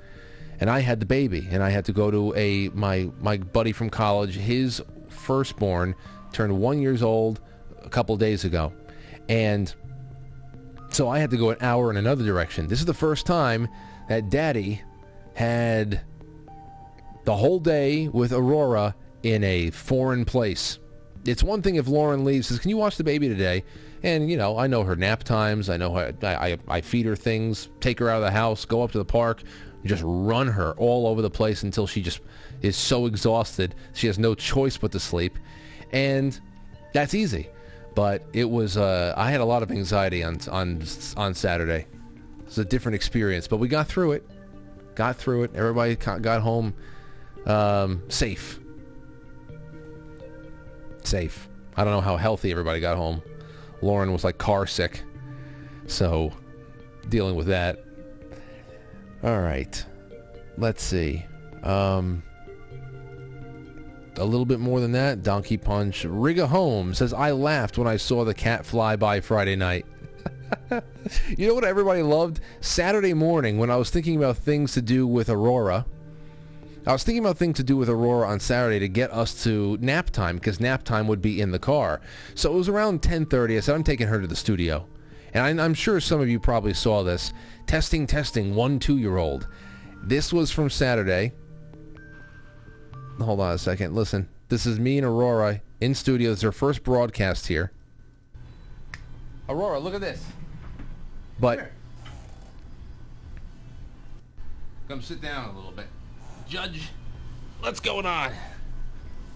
and 0.59 0.69
I 0.69 0.81
had 0.81 1.01
the 1.01 1.07
baby, 1.07 1.47
and 1.51 1.63
I 1.63 1.71
had 1.71 1.85
to 1.85 1.93
go 1.93 2.11
to 2.11 2.35
a 2.35 2.69
my 2.71 3.11
my 3.21 3.37
buddy 3.37 3.73
from 3.73 3.91
college. 3.91 4.35
His 4.35 4.83
firstborn 5.09 5.95
turned 6.33 6.59
one 6.59 6.81
years 6.81 7.03
old 7.03 7.41
a 7.83 7.89
couple 7.89 8.17
days 8.17 8.45
ago, 8.45 8.73
and 9.29 9.73
so 10.91 11.09
I 11.09 11.19
had 11.19 11.31
to 11.31 11.37
go 11.37 11.51
an 11.51 11.59
hour 11.61 11.91
in 11.91 11.97
another 11.97 12.25
direction. 12.25 12.67
This 12.67 12.81
is 12.81 12.87
the 12.87 12.95
first 12.95 13.27
time 13.27 13.69
that 14.09 14.31
Daddy 14.31 14.83
had 15.35 16.01
the 17.25 17.37
whole 17.37 17.61
day 17.61 18.09
with 18.09 18.33
Aurora 18.33 18.95
in 19.27 19.43
a 19.43 19.71
foreign 19.71 20.25
place. 20.25 20.79
It's 21.25 21.43
one 21.43 21.61
thing 21.61 21.75
if 21.75 21.89
Lauren 21.89 22.25
leaves, 22.25 22.47
says, 22.47 22.61
"Can 22.61 22.71
you 22.71 22.77
watch 22.77 22.97
the 22.97 23.03
baby 23.03 23.29
today?" 23.29 23.65
And 24.05 24.31
you 24.31 24.37
know, 24.37 24.57
I 24.57 24.69
know 24.69 24.85
her 24.85 24.95
nap 24.95 25.25
times. 25.25 25.69
I 25.69 25.77
know 25.77 25.93
her, 25.95 26.15
I, 26.23 26.53
I 26.53 26.59
I 26.69 26.81
feed 26.81 27.07
her 27.07 27.17
things, 27.17 27.69
take 27.81 27.99
her 27.99 28.09
out 28.09 28.19
of 28.19 28.23
the 28.23 28.31
house, 28.31 28.65
go 28.65 28.83
up 28.83 28.93
to 28.93 28.99
the 28.99 29.05
park, 29.05 29.43
just 29.85 30.05
run 30.07 30.47
her 30.47 30.75
all 30.75 31.09
over 31.09 31.23
the 31.23 31.31
place 31.31 31.65
until 31.65 31.89
she 31.89 32.03
just 32.03 32.21
is 32.63 32.77
so 32.77 33.07
exhausted 33.07 33.75
she 33.93 34.07
has 34.07 34.19
no 34.19 34.35
choice 34.35 34.77
but 34.77 34.93
to 34.93 35.01
sleep, 35.01 35.37
and 35.91 36.39
that's 36.93 37.13
easy. 37.13 37.49
But 37.97 38.23
it 38.33 38.49
was 38.49 38.77
uh, 38.77 39.13
I 39.17 39.33
had 39.33 39.41
a 39.41 39.45
lot 39.45 39.65
of 39.65 39.73
anxiety 39.73 40.23
on 40.23 40.39
on 40.53 40.85
on 41.17 41.35
Saturday. 41.35 41.87
It's 42.47 42.59
a 42.59 42.65
different 42.65 42.95
experience, 42.95 43.49
but 43.49 43.57
we 43.57 43.67
got 43.67 43.89
through 43.89 44.13
it. 44.13 44.31
Got 44.95 45.17
through 45.17 45.43
it. 45.43 45.51
Everybody 45.57 45.97
got 45.97 46.43
home 46.43 46.75
um, 47.45 48.05
safe. 48.09 48.61
Safe. 51.07 51.49
I 51.77 51.85
don't 51.85 51.93
know 51.93 52.01
how 52.01 52.17
healthy 52.17 52.51
everybody 52.51 52.81
got 52.81 52.97
home. 52.97 53.23
Lauren 53.81 54.13
was 54.13 54.25
like 54.25 54.39
car 54.39 54.67
sick, 54.67 55.03
so 55.87 56.33
dealing 57.09 57.37
with 57.37 57.47
that. 57.47 57.85
All 59.23 59.41
right, 59.41 59.85
let's 60.59 60.83
see. 60.83 61.25
Um, 61.63 62.23
a 64.17 64.25
little 64.25 64.47
bit 64.47 64.61
more 64.61 64.81
than 64.81 64.93
that. 64.93 65.23
Donkey 65.23 65.57
Punch. 65.57 66.05
Riga 66.05 66.47
Home 66.47 66.95
says, 66.95 67.13
I 67.13 67.31
laughed 67.33 67.79
when 67.79 67.87
I 67.87 67.97
saw 67.97 68.25
the 68.25 68.35
cat 68.35 68.65
fly 68.65 68.97
by 68.97 69.21
Friday 69.21 69.57
night. 69.57 69.87
you 71.37 71.47
know 71.47 71.55
what 71.55 71.65
everybody 71.65 72.03
loved? 72.03 72.41
Saturday 72.61 73.15
morning 73.15 73.59
when 73.59 73.71
I 73.71 73.77
was 73.77 73.91
thinking 73.91 74.17
about 74.17 74.39
things 74.39 74.73
to 74.73 74.83
do 74.83 75.07
with 75.07 75.29
Aurora. 75.29 75.87
I 76.87 76.93
was 76.93 77.03
thinking 77.03 77.25
about 77.25 77.37
things 77.37 77.57
to 77.57 77.65
do 77.65 77.77
with 77.77 77.89
Aurora 77.89 78.29
on 78.29 78.39
Saturday 78.39 78.79
to 78.79 78.89
get 78.89 79.13
us 79.13 79.43
to 79.43 79.77
nap 79.81 80.11
time 80.11 80.37
because 80.37 80.61
nap 80.61 80.85
time 80.85 81.09
would 81.09 81.21
be 81.21 81.41
in 81.41 81.51
the 81.51 81.59
car. 81.59 82.01
So 82.37 82.53
it 82.53 82.57
was 82.57 82.69
around 82.69 83.03
10:30. 83.03 83.57
I 83.57 83.61
said 83.61 83.75
I'm 83.75 83.83
taking 83.83 84.07
her 84.07 84.21
to 84.21 84.27
the 84.29 84.37
studio, 84.37 84.87
and 85.35 85.61
I, 85.61 85.65
I'm 85.65 85.75
sure 85.75 85.99
some 85.99 86.21
of 86.21 86.29
you 86.29 86.39
probably 86.39 86.75
saw 86.75 87.03
this. 87.03 87.33
Testing, 87.67 88.07
testing. 88.07 88.55
One 88.55 88.79
two-year-old. 88.79 89.49
This 90.05 90.33
was 90.33 90.53
from 90.53 90.71
Saturday. 90.71 91.33
Hold 93.19 93.41
on 93.41 93.55
a 93.55 93.59
second. 93.59 93.97
Listen, 93.97 94.29
this 94.49 94.65
is 94.65 94.79
me 94.79 94.99
and 94.99 95.07
Aurora 95.07 95.63
in 95.81 95.93
studio. 95.93 96.31
Is 96.31 96.45
our 96.45 96.53
first 96.53 96.85
broadcast 96.85 97.49
here. 97.49 97.73
Aurora, 99.49 99.81
look 99.81 99.95
at 99.95 100.01
this. 100.01 100.25
But 101.41 101.73
come 104.87 105.03
sit 105.03 105.21
down 105.21 105.51
a 105.51 105.57
little 105.57 105.73
bit. 105.73 105.87
Judge, 106.49 106.91
what's 107.61 107.81
going 107.81 108.07
on? 108.07 108.33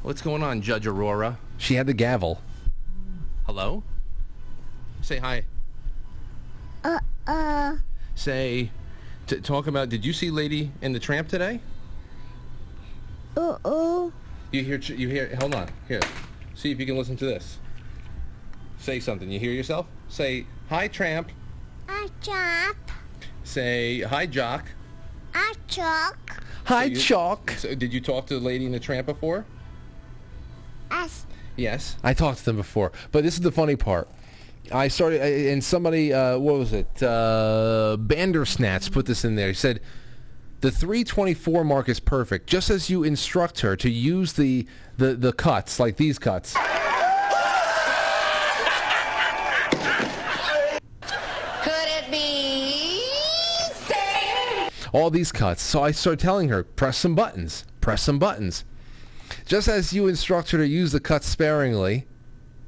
What's 0.02 0.22
going 0.22 0.44
on, 0.44 0.62
Judge 0.62 0.86
Aurora? 0.86 1.38
She 1.58 1.74
had 1.74 1.86
the 1.86 1.92
gavel. 1.92 2.40
Hello? 3.46 3.82
Say 5.02 5.18
hi. 5.18 5.44
Uh, 6.84 7.00
uh. 7.26 7.76
Say, 8.14 8.70
t- 9.26 9.40
talk 9.40 9.66
about, 9.66 9.88
did 9.88 10.04
you 10.04 10.12
see 10.12 10.30
Lady 10.30 10.70
and 10.82 10.94
the 10.94 11.00
Tramp 11.00 11.28
today? 11.28 11.60
Uh-oh. 13.36 14.12
You 14.52 14.62
hear, 14.62 14.78
you 14.78 15.08
hear, 15.08 15.34
hold 15.40 15.54
on, 15.54 15.68
here. 15.88 16.00
See 16.54 16.70
if 16.70 16.78
you 16.78 16.86
can 16.86 16.96
listen 16.96 17.16
to 17.16 17.24
this. 17.24 17.58
Say 18.78 19.00
something. 19.00 19.30
You 19.30 19.40
hear 19.40 19.52
yourself? 19.52 19.86
Say, 20.08 20.46
hi, 20.68 20.86
Tramp. 20.86 21.30
Hi, 21.88 22.08
chop. 22.22 22.76
Say, 23.42 24.02
hi, 24.02 24.26
Jock. 24.26 24.64
I 25.34 25.54
chalk. 25.68 26.42
Hi, 26.64 26.92
Chalk. 26.94 27.50
So 27.52 27.74
did 27.74 27.92
you 27.92 28.00
talk 28.00 28.26
to 28.26 28.34
the 28.38 28.44
Lady 28.44 28.64
in 28.66 28.72
the 28.72 28.80
Tramp 28.80 29.06
before? 29.06 29.44
Us. 30.90 31.26
Yes. 31.56 31.96
I 32.02 32.14
talked 32.14 32.38
to 32.38 32.44
them 32.44 32.56
before. 32.56 32.92
But 33.12 33.24
this 33.24 33.34
is 33.34 33.40
the 33.40 33.50
funny 33.50 33.76
part. 33.76 34.08
I 34.72 34.88
started, 34.88 35.20
and 35.20 35.64
somebody, 35.64 36.12
uh, 36.12 36.38
what 36.38 36.58
was 36.58 36.72
it? 36.72 37.02
Uh, 37.02 37.96
Bandersnatch 37.98 38.92
put 38.92 39.06
this 39.06 39.24
in 39.24 39.34
there. 39.34 39.48
He 39.48 39.54
said, 39.54 39.80
the 40.60 40.70
324 40.70 41.64
mark 41.64 41.88
is 41.88 41.98
perfect, 41.98 42.46
just 42.46 42.70
as 42.70 42.88
you 42.88 43.02
instruct 43.02 43.60
her 43.60 43.74
to 43.76 43.90
use 43.90 44.34
the, 44.34 44.66
the, 44.96 45.14
the 45.14 45.32
cuts, 45.32 45.80
like 45.80 45.96
these 45.96 46.18
cuts. 46.18 46.54
Could 51.62 51.88
it 51.88 52.10
be? 52.10 52.40
All 54.92 55.10
these 55.10 55.32
cuts. 55.32 55.62
So 55.62 55.82
I 55.82 55.92
started 55.92 56.20
telling 56.20 56.48
her, 56.48 56.62
press 56.62 56.98
some 56.98 57.14
buttons, 57.14 57.64
press 57.80 58.02
some 58.02 58.18
buttons. 58.18 58.64
Just 59.46 59.68
as 59.68 59.92
you 59.92 60.08
instruct 60.08 60.50
her 60.50 60.58
to 60.58 60.66
use 60.66 60.92
the 60.92 61.00
cuts 61.00 61.26
sparingly, 61.26 62.06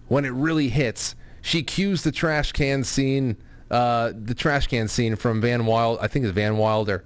when 0.09 0.25
it 0.25 0.33
really 0.33 0.69
hits, 0.69 1.15
she 1.41 1.63
cues 1.63 2.03
the 2.03 2.13
trash 2.13 2.53
can 2.53 2.85
scene, 2.85 3.37
uh, 3.71 4.13
the 4.15 4.35
trash 4.35 4.69
can 4.69 4.89
scene 4.89 5.17
from 5.17 5.41
Van 5.41 5.67
Wild. 5.67 5.99
I 6.01 6.07
think 6.07 6.25
it's 6.25 6.35
Van 6.35 6.57
Wilder. 6.57 7.05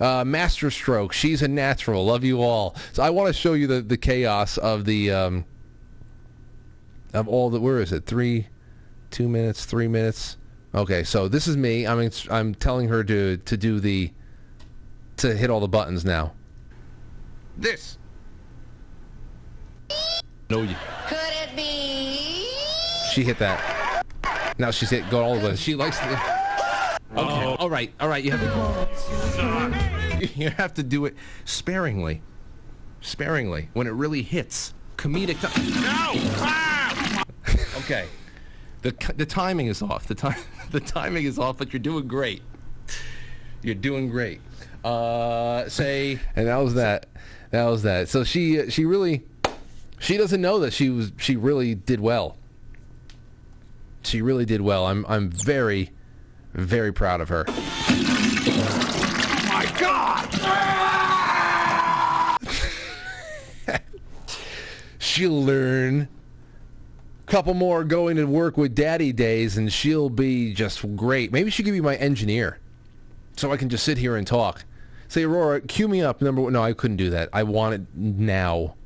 Uh, 0.00 0.24
master 0.24 0.70
stroke. 0.70 1.12
She's 1.12 1.42
a 1.42 1.48
natural. 1.48 2.04
Love 2.04 2.24
you 2.24 2.42
all. 2.42 2.74
So 2.92 3.02
I 3.02 3.10
want 3.10 3.28
to 3.28 3.32
show 3.32 3.52
you 3.52 3.66
the, 3.66 3.80
the 3.80 3.96
chaos 3.96 4.58
of 4.58 4.84
the 4.84 5.10
um, 5.10 5.44
of 7.12 7.28
all 7.28 7.50
the. 7.50 7.60
Where 7.60 7.80
is 7.80 7.92
it? 7.92 8.06
Three, 8.06 8.48
two 9.10 9.28
minutes, 9.28 9.64
three 9.64 9.88
minutes. 9.88 10.36
Okay, 10.74 11.02
so 11.02 11.28
this 11.28 11.46
is 11.46 11.56
me. 11.56 11.86
I'm 11.86 12.10
I'm 12.30 12.54
telling 12.54 12.88
her 12.88 13.04
to 13.04 13.36
to 13.38 13.56
do 13.56 13.80
the 13.80 14.12
to 15.20 15.36
hit 15.36 15.50
all 15.50 15.60
the 15.60 15.68
buttons 15.68 16.04
now. 16.04 16.32
This. 17.56 17.98
No, 20.48 20.62
you. 20.62 20.74
Could 21.08 21.18
it 21.18 21.54
be? 21.54 22.48
She 23.12 23.22
hit 23.22 23.38
that. 23.38 24.04
Now 24.58 24.70
she's 24.70 24.90
hit 24.90 25.08
go 25.10 25.22
all 25.22 25.38
the 25.38 25.48
way. 25.48 25.56
She 25.56 25.74
likes 25.74 25.98
the. 25.98 26.06
Okay. 26.06 27.44
Oh. 27.44 27.56
All 27.58 27.70
right. 27.70 27.92
All 28.00 28.08
right. 28.08 28.24
You 28.24 28.32
have 28.32 28.40
to. 30.20 30.28
you 30.34 30.50
have 30.50 30.74
to 30.74 30.82
do 30.82 31.04
it 31.04 31.14
sparingly. 31.44 32.22
Sparingly 33.00 33.68
when 33.74 33.86
it 33.86 33.90
really 33.90 34.22
hits. 34.22 34.74
Comedic. 34.96 35.42
No. 35.82 36.12
Ah! 36.42 37.24
okay. 37.78 38.06
The 38.82 38.94
the 39.16 39.26
timing 39.26 39.66
is 39.66 39.82
off. 39.82 40.06
The 40.06 40.14
time 40.14 40.40
the 40.70 40.80
timing 40.80 41.24
is 41.24 41.38
off, 41.38 41.58
but 41.58 41.72
you're 41.72 41.80
doing 41.80 42.08
great. 42.08 42.42
You're 43.62 43.74
doing 43.74 44.08
great. 44.08 44.40
Uh, 44.84 45.68
say. 45.68 46.18
And 46.36 46.48
that 46.48 46.56
was 46.56 46.74
that. 46.74 47.06
That 47.50 47.64
was 47.64 47.82
that. 47.82 48.08
So 48.08 48.24
she 48.24 48.70
she 48.70 48.84
really 48.84 49.24
she 49.98 50.16
doesn't 50.16 50.40
know 50.40 50.60
that 50.60 50.72
she 50.72 50.88
was 50.88 51.12
she 51.18 51.36
really 51.36 51.74
did 51.74 52.00
well. 52.00 52.36
She 54.02 54.22
really 54.22 54.44
did 54.44 54.60
well. 54.60 54.86
I'm 54.86 55.04
I'm 55.08 55.30
very 55.30 55.90
very 56.54 56.92
proud 56.92 57.20
of 57.20 57.28
her. 57.28 57.44
Oh 57.48 57.52
My 59.48 59.66
God! 59.78 60.28
She'll 64.98 65.44
learn. 65.44 66.08
Couple 67.26 67.54
more 67.54 67.84
going 67.84 68.16
to 68.16 68.24
work 68.24 68.56
with 68.56 68.74
daddy 68.74 69.12
days 69.12 69.56
and 69.56 69.72
she'll 69.72 70.10
be 70.10 70.52
just 70.52 70.84
great. 70.96 71.30
Maybe 71.32 71.48
she 71.48 71.62
could 71.62 71.72
be 71.72 71.80
my 71.80 71.94
engineer. 71.94 72.58
So 73.36 73.52
I 73.52 73.56
can 73.56 73.68
just 73.68 73.84
sit 73.84 73.98
here 73.98 74.16
and 74.16 74.26
talk. 74.26 74.64
Say 75.10 75.24
Aurora, 75.24 75.60
cue 75.60 75.88
me 75.88 76.02
up 76.02 76.22
number 76.22 76.40
one. 76.40 76.52
No, 76.52 76.62
I 76.62 76.72
couldn't 76.72 76.96
do 76.96 77.10
that. 77.10 77.30
I 77.32 77.42
want 77.42 77.74
it 77.74 77.80
now. 77.96 78.76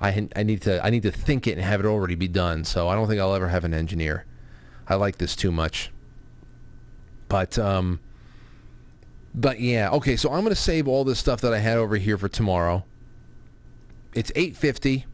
I 0.00 0.28
I 0.36 0.44
need 0.44 0.62
to 0.62 0.84
I 0.86 0.90
need 0.90 1.02
to 1.02 1.10
think 1.10 1.48
it 1.48 1.58
and 1.58 1.60
have 1.60 1.80
it 1.80 1.86
already 1.86 2.14
be 2.14 2.28
done. 2.28 2.62
So 2.62 2.86
I 2.86 2.94
don't 2.94 3.08
think 3.08 3.20
I'll 3.20 3.34
ever 3.34 3.48
have 3.48 3.64
an 3.64 3.74
engineer. 3.74 4.26
I 4.86 4.94
like 4.94 5.18
this 5.18 5.34
too 5.34 5.50
much. 5.50 5.90
But 7.26 7.58
um 7.58 7.98
but 9.34 9.58
yeah, 9.58 9.90
okay, 9.90 10.14
so 10.14 10.32
I'm 10.32 10.44
to 10.44 10.54
save 10.54 10.86
all 10.86 11.02
this 11.02 11.18
stuff 11.18 11.40
that 11.40 11.52
I 11.52 11.58
had 11.58 11.78
over 11.78 11.96
here 11.96 12.16
for 12.16 12.28
tomorrow. 12.28 12.84
It's 14.14 14.30
8:50. 14.36 15.04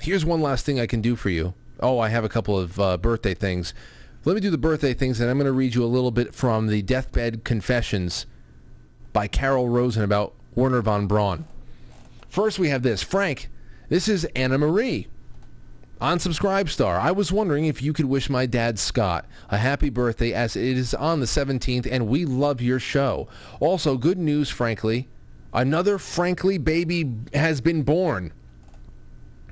Here's 0.00 0.24
one 0.24 0.40
last 0.40 0.64
thing 0.64 0.80
I 0.80 0.86
can 0.86 1.02
do 1.02 1.14
for 1.14 1.28
you. 1.28 1.52
Oh, 1.78 1.98
I 1.98 2.08
have 2.08 2.24
a 2.24 2.30
couple 2.30 2.58
of 2.58 2.80
uh, 2.80 2.96
birthday 2.96 3.34
things. 3.34 3.74
Let 4.24 4.34
me 4.34 4.40
do 4.40 4.48
the 4.50 4.56
birthday 4.56 4.94
things, 4.94 5.20
and 5.20 5.28
I'm 5.28 5.36
going 5.36 5.44
to 5.44 5.52
read 5.52 5.74
you 5.74 5.84
a 5.84 5.86
little 5.86 6.10
bit 6.10 6.34
from 6.34 6.68
the 6.68 6.80
Deathbed 6.80 7.44
Confessions 7.44 8.24
by 9.16 9.26
Carol 9.26 9.70
Rosin 9.70 10.02
about 10.02 10.34
Wernher 10.54 10.82
von 10.82 11.06
Braun. 11.06 11.46
First, 12.28 12.58
we 12.58 12.68
have 12.68 12.82
this. 12.82 13.02
Frank, 13.02 13.48
this 13.88 14.08
is 14.08 14.26
Anna 14.36 14.58
Marie. 14.58 15.06
On 16.02 16.18
Subscribestar, 16.18 17.00
I 17.00 17.12
was 17.12 17.32
wondering 17.32 17.64
if 17.64 17.80
you 17.80 17.94
could 17.94 18.04
wish 18.04 18.28
my 18.28 18.44
dad 18.44 18.78
Scott 18.78 19.24
a 19.48 19.56
happy 19.56 19.88
birthday 19.88 20.34
as 20.34 20.54
it 20.54 20.76
is 20.76 20.92
on 20.92 21.20
the 21.20 21.26
17th 21.26 21.88
and 21.90 22.08
we 22.08 22.26
love 22.26 22.60
your 22.60 22.78
show. 22.78 23.26
Also, 23.58 23.96
good 23.96 24.18
news, 24.18 24.50
frankly. 24.50 25.08
Another 25.50 25.96
Frankly 25.96 26.58
baby 26.58 27.10
has 27.32 27.62
been 27.62 27.84
born. 27.84 28.34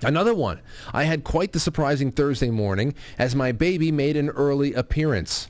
Another 0.03 0.35
one. 0.35 0.61
I 0.93 1.05
had 1.05 1.25
quite 1.25 1.53
the 1.53 1.59
surprising 1.59 2.13
Thursday 2.13 2.51
morning 2.51 2.95
as 3.19 3.35
my 3.35 3.51
baby 3.51 3.91
made 3.91 4.19
an 4.19 4.29
early 4.29 4.75
appearance. 4.75 5.49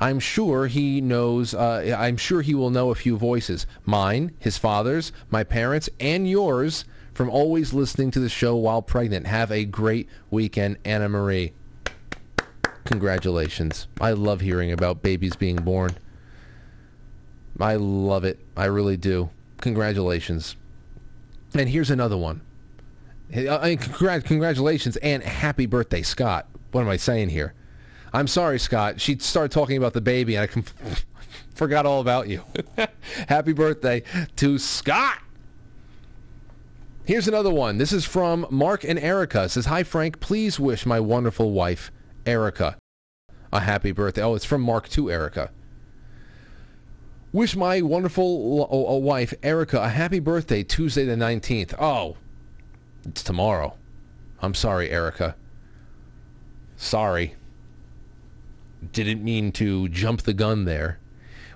I'm 0.00 0.18
sure 0.18 0.66
he 0.66 1.00
knows, 1.00 1.54
uh, 1.54 1.96
I'm 1.98 2.16
sure 2.16 2.42
he 2.42 2.54
will 2.54 2.70
know 2.70 2.90
a 2.90 2.94
few 2.94 3.16
voices. 3.16 3.66
Mine, 3.84 4.32
his 4.38 4.58
father's, 4.58 5.12
my 5.30 5.44
parents, 5.44 5.88
and 6.00 6.28
yours 6.28 6.84
from 7.12 7.30
always 7.30 7.72
listening 7.72 8.10
to 8.10 8.20
the 8.20 8.28
show 8.28 8.56
while 8.56 8.82
pregnant. 8.82 9.26
Have 9.26 9.52
a 9.52 9.64
great 9.64 10.08
weekend, 10.30 10.78
Anna 10.84 11.08
Marie. 11.08 11.52
Congratulations. 12.84 13.86
I 14.00 14.12
love 14.12 14.40
hearing 14.40 14.72
about 14.72 15.02
babies 15.02 15.36
being 15.36 15.56
born. 15.56 15.96
I 17.58 17.76
love 17.76 18.24
it. 18.24 18.40
I 18.56 18.66
really 18.66 18.96
do. 18.96 19.30
Congratulations. 19.60 20.56
And 21.54 21.68
here's 21.68 21.90
another 21.90 22.16
one. 22.16 22.40
I 23.32 23.70
mean, 23.70 23.78
congrat- 23.78 24.24
congratulations 24.24 24.96
and 24.98 25.22
happy 25.22 25.66
birthday, 25.66 26.02
Scott. 26.02 26.48
What 26.72 26.82
am 26.82 26.88
I 26.88 26.96
saying 26.96 27.30
here? 27.30 27.54
I'm 28.14 28.28
sorry, 28.28 28.60
Scott. 28.60 29.00
She 29.00 29.18
started 29.18 29.50
talking 29.50 29.76
about 29.76 29.92
the 29.92 30.00
baby, 30.00 30.36
and 30.36 30.44
I 30.44 30.46
com- 30.46 30.64
forgot 31.54 31.84
all 31.84 32.00
about 32.00 32.28
you. 32.28 32.44
happy 33.28 33.52
birthday 33.52 34.04
to 34.36 34.56
Scott. 34.56 35.18
Here's 37.04 37.26
another 37.26 37.50
one. 37.50 37.76
This 37.76 37.92
is 37.92 38.04
from 38.04 38.46
Mark 38.50 38.84
and 38.84 39.00
Erica. 39.00 39.42
It 39.42 39.48
says, 39.48 39.66
"Hi 39.66 39.82
Frank, 39.82 40.20
please 40.20 40.60
wish 40.60 40.86
my 40.86 41.00
wonderful 41.00 41.50
wife, 41.50 41.90
Erica, 42.24 42.78
a 43.52 43.60
happy 43.60 43.90
birthday." 43.90 44.22
Oh, 44.22 44.36
it's 44.36 44.44
from 44.44 44.62
Mark 44.62 44.88
to 44.90 45.10
Erica. 45.10 45.50
Wish 47.32 47.56
my 47.56 47.82
wonderful 47.82 49.02
wife, 49.02 49.34
Erica, 49.42 49.82
a 49.82 49.88
happy 49.88 50.20
birthday 50.20 50.62
Tuesday 50.62 51.04
the 51.04 51.16
19th. 51.16 51.74
Oh, 51.80 52.16
it's 53.04 53.24
tomorrow. 53.24 53.74
I'm 54.40 54.54
sorry, 54.54 54.88
Erica. 54.88 55.34
Sorry. 56.76 57.34
Didn't 58.92 59.22
mean 59.22 59.52
to 59.52 59.88
jump 59.88 60.22
the 60.22 60.34
gun 60.34 60.64
there. 60.64 60.98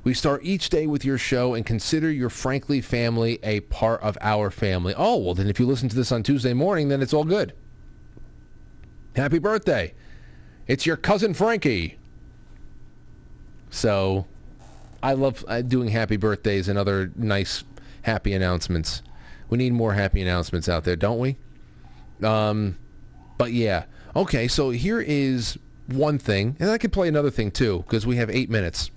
We 0.05 0.15
start 0.15 0.45
each 0.45 0.71
day 0.71 0.87
with 0.87 1.05
your 1.05 1.19
show 1.19 1.55
and 1.55 1.67
consider 1.67 2.11
your 2.11 2.31
Frankly 2.31 2.81
family 2.81 3.39
a 3.43 3.61
part 3.61 4.01
of 4.01 4.17
our 4.21 4.51
family. 4.51 4.95
Oh, 4.97 5.17
well, 5.17 5.35
then 5.35 5.49
if 5.49 5.59
you 5.59 5.67
listen 5.67 5.89
to 5.89 5.97
this 5.97 6.13
on 6.13 6.23
Tuesday 6.23 6.55
morning, 6.55 6.89
then 6.89 7.03
it's 7.03 7.13
all 7.13 7.25
good. 7.25 7.53
Happy 9.17 9.39
birthday. 9.39 9.95
It's 10.67 10.87
your 10.87 10.97
cousin 10.97 11.35
Frankie. 11.35 11.99
So, 13.71 14.27
I 15.03 15.13
love 15.13 15.45
uh, 15.49 15.63
doing 15.63 15.89
happy 15.89 16.17
birthdays 16.17 16.69
and 16.69 16.79
other 16.79 17.13
nice 17.17 17.65
happy 18.03 18.33
announcements. 18.33 19.03
We 19.51 19.59
need 19.59 19.73
more 19.73 19.95
happy 19.95 20.23
announcements 20.23 20.69
out 20.69 20.85
there, 20.85 20.97
don't 20.97 21.19
we? 21.19 21.37
Um, 22.23 22.79
but 23.37 23.53
yeah. 23.53 23.85
Okay, 24.17 24.49
so 24.49 24.71
here 24.71 25.01
is 25.01 25.59
one 25.89 26.19
thing, 26.19 26.57
and 26.61 26.71
I 26.71 26.79
could 26.79 26.93
play 26.93 27.09
another 27.09 27.31
thing 27.31 27.51
too, 27.51 27.85
because 27.87 28.07
we 28.07 28.17
have 28.17 28.31
eight 28.31 28.51
minutes. 28.51 28.91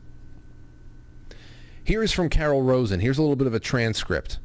Here 1.84 2.04
is 2.04 2.12
from 2.12 2.30
Carol 2.30 2.62
Rosin. 2.62 3.00
Here's 3.00 3.18
a 3.18 3.22
little 3.22 3.36
bit 3.36 3.48
of 3.48 3.54
a 3.54 3.60
transcript. 3.60 4.40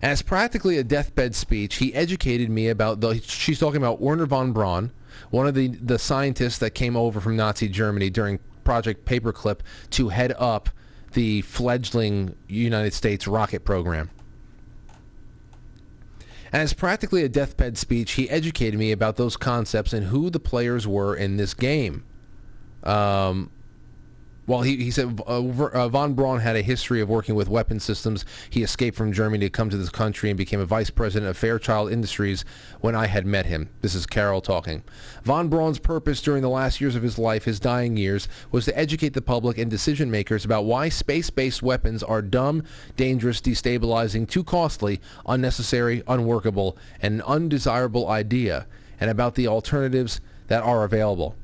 As 0.00 0.22
practically 0.22 0.78
a 0.78 0.84
deathbed 0.84 1.34
speech, 1.34 1.76
he 1.76 1.92
educated 1.94 2.48
me 2.48 2.68
about 2.68 3.00
the. 3.00 3.20
She's 3.20 3.58
talking 3.58 3.78
about 3.78 4.00
Wernher 4.00 4.26
von 4.26 4.52
Braun, 4.52 4.92
one 5.30 5.46
of 5.46 5.54
the 5.54 5.68
the 5.68 5.98
scientists 5.98 6.58
that 6.58 6.70
came 6.70 6.96
over 6.96 7.20
from 7.20 7.36
Nazi 7.36 7.68
Germany 7.68 8.08
during 8.08 8.38
Project 8.62 9.04
Paperclip 9.04 9.60
to 9.90 10.10
head 10.10 10.34
up 10.38 10.70
the 11.14 11.42
fledgling 11.42 12.36
United 12.46 12.92
States 12.92 13.26
rocket 13.26 13.64
program. 13.64 14.10
As 16.52 16.72
practically 16.72 17.24
a 17.24 17.28
deathbed 17.28 17.76
speech, 17.76 18.12
he 18.12 18.30
educated 18.30 18.78
me 18.78 18.92
about 18.92 19.16
those 19.16 19.36
concepts 19.36 19.92
and 19.92 20.06
who 20.06 20.30
the 20.30 20.40
players 20.40 20.86
were 20.86 21.14
in 21.14 21.36
this 21.36 21.54
game. 21.54 22.04
Um, 22.82 23.50
Well, 24.48 24.62
he, 24.62 24.78
he 24.78 24.90
said 24.90 25.20
uh, 25.28 25.42
uh, 25.42 25.88
von 25.90 26.14
Braun 26.14 26.40
had 26.40 26.56
a 26.56 26.62
history 26.62 27.02
of 27.02 27.08
working 27.10 27.34
with 27.34 27.50
weapon 27.50 27.78
systems. 27.78 28.24
He 28.48 28.62
escaped 28.62 28.96
from 28.96 29.12
Germany 29.12 29.44
to 29.44 29.50
come 29.50 29.68
to 29.68 29.76
this 29.76 29.90
country 29.90 30.30
and 30.30 30.38
became 30.38 30.58
a 30.58 30.64
vice 30.64 30.88
president 30.88 31.28
of 31.28 31.36
Fairchild 31.36 31.92
Industries 31.92 32.46
when 32.80 32.94
I 32.94 33.08
had 33.08 33.26
met 33.26 33.44
him. 33.44 33.68
This 33.82 33.94
is 33.94 34.06
Carol 34.06 34.40
talking. 34.40 34.84
Von 35.22 35.50
Braun's 35.50 35.78
purpose 35.78 36.22
during 36.22 36.40
the 36.40 36.48
last 36.48 36.80
years 36.80 36.96
of 36.96 37.02
his 37.02 37.18
life, 37.18 37.44
his 37.44 37.60
dying 37.60 37.98
years, 37.98 38.26
was 38.50 38.64
to 38.64 38.78
educate 38.78 39.12
the 39.12 39.20
public 39.20 39.58
and 39.58 39.70
decision 39.70 40.10
makers 40.10 40.46
about 40.46 40.64
why 40.64 40.88
space-based 40.88 41.62
weapons 41.62 42.02
are 42.02 42.22
dumb, 42.22 42.64
dangerous, 42.96 43.42
destabilizing, 43.42 44.26
too 44.26 44.42
costly, 44.42 44.98
unnecessary, 45.26 46.02
unworkable, 46.08 46.74
and 47.02 47.16
an 47.16 47.22
undesirable 47.26 48.08
idea, 48.08 48.66
and 48.98 49.10
about 49.10 49.34
the 49.34 49.46
alternatives 49.46 50.22
that 50.46 50.62
are 50.62 50.84
available. 50.84 51.36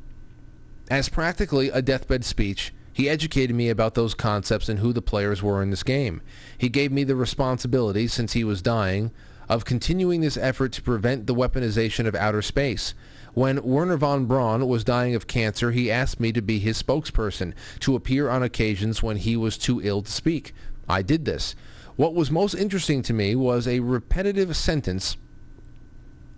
As 0.90 1.10
practically 1.10 1.68
a 1.68 1.82
deathbed 1.82 2.24
speech, 2.24 2.72
he 2.94 3.10
educated 3.10 3.54
me 3.54 3.68
about 3.68 3.94
those 3.94 4.14
concepts 4.14 4.68
and 4.68 4.78
who 4.78 4.92
the 4.92 5.02
players 5.02 5.42
were 5.42 5.60
in 5.60 5.70
this 5.70 5.82
game. 5.82 6.22
He 6.56 6.68
gave 6.68 6.92
me 6.92 7.02
the 7.02 7.16
responsibility, 7.16 8.06
since 8.06 8.32
he 8.32 8.44
was 8.44 8.62
dying, 8.62 9.10
of 9.48 9.64
continuing 9.64 10.20
this 10.20 10.36
effort 10.36 10.72
to 10.72 10.82
prevent 10.82 11.26
the 11.26 11.34
weaponization 11.34 12.06
of 12.06 12.14
outer 12.14 12.40
space. 12.40 12.94
When 13.34 13.60
Wernher 13.64 13.96
von 13.96 14.26
Braun 14.26 14.66
was 14.68 14.84
dying 14.84 15.16
of 15.16 15.26
cancer, 15.26 15.72
he 15.72 15.90
asked 15.90 16.20
me 16.20 16.32
to 16.32 16.40
be 16.40 16.60
his 16.60 16.80
spokesperson, 16.80 17.52
to 17.80 17.96
appear 17.96 18.30
on 18.30 18.44
occasions 18.44 19.02
when 19.02 19.16
he 19.16 19.36
was 19.36 19.58
too 19.58 19.82
ill 19.82 20.02
to 20.02 20.10
speak. 20.10 20.54
I 20.88 21.02
did 21.02 21.24
this. 21.24 21.56
What 21.96 22.14
was 22.14 22.30
most 22.30 22.54
interesting 22.54 23.02
to 23.02 23.12
me 23.12 23.34
was 23.34 23.66
a 23.66 23.80
repetitive 23.80 24.56
sentence 24.56 25.16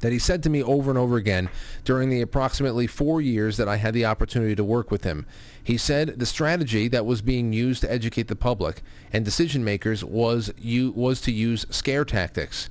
that 0.01 0.13
he 0.13 0.19
said 0.19 0.43
to 0.43 0.51
me 0.51 0.63
over 0.63 0.91
and 0.91 0.99
over 0.99 1.17
again 1.17 1.49
during 1.85 2.11
the 2.11 2.21
approximately 2.21 2.87
four 2.87 3.21
years 3.21 3.57
that 3.57 3.69
I 3.69 3.77
had 3.77 3.95
the 3.95 4.05
opportunity 4.05 4.55
to 4.55 4.65
work 4.65 4.91
with 4.91 5.05
him. 5.05 5.27
He 5.63 5.77
said 5.77 6.19
the 6.19 6.27
strategy 6.27 6.89
that 6.89 7.07
was 7.07 7.23
being 7.23 7.53
used 7.53 7.81
to 7.81 7.93
educate 7.93 8.29
the 8.29 8.37
public 8.37 8.83
and 9.13 9.25
decision 9.25 9.65
makers 9.65 10.05
was 10.05 10.53
you 10.59 10.93
was 10.93 11.21
to 11.23 11.33
use 11.33 11.67
scare 11.71 12.05
tactics. 12.05 12.69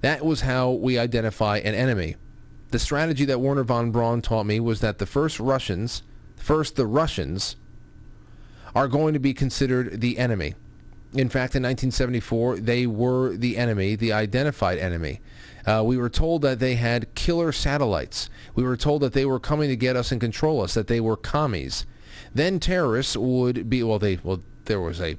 That 0.00 0.24
was 0.24 0.42
how 0.42 0.70
we 0.70 0.98
identify 0.98 1.58
an 1.58 1.74
enemy. 1.74 2.16
The 2.70 2.78
strategy 2.78 3.24
that 3.26 3.40
Wernher 3.40 3.62
von 3.62 3.90
Braun 3.90 4.20
taught 4.20 4.44
me 4.44 4.58
was 4.58 4.80
that 4.80 4.98
the 4.98 5.06
first 5.06 5.38
Russians, 5.38 6.02
first 6.36 6.76
the 6.76 6.86
Russians, 6.86 7.56
are 8.74 8.88
going 8.88 9.14
to 9.14 9.20
be 9.20 9.32
considered 9.32 10.00
the 10.00 10.18
enemy. 10.18 10.54
In 11.12 11.28
fact, 11.28 11.54
in 11.54 11.62
1974, 11.62 12.56
they 12.56 12.86
were 12.86 13.36
the 13.36 13.56
enemy, 13.56 13.94
the 13.94 14.12
identified 14.12 14.78
enemy. 14.78 15.20
Uh, 15.66 15.82
we 15.84 15.96
were 15.96 16.10
told 16.10 16.42
that 16.42 16.58
they 16.58 16.74
had 16.74 17.14
killer 17.14 17.52
satellites. 17.52 18.28
We 18.54 18.64
were 18.64 18.76
told 18.76 19.02
that 19.02 19.12
they 19.12 19.24
were 19.24 19.40
coming 19.40 19.68
to 19.68 19.76
get 19.76 19.96
us 19.96 20.12
and 20.12 20.20
control 20.20 20.60
us, 20.60 20.74
that 20.74 20.88
they 20.88 21.00
were 21.00 21.16
commies. 21.16 21.86
Then 22.34 22.60
terrorists 22.60 23.16
would 23.16 23.70
be, 23.70 23.82
well, 23.82 23.98
they, 23.98 24.18
well, 24.22 24.42
there 24.66 24.80
was 24.80 25.00
a 25.00 25.16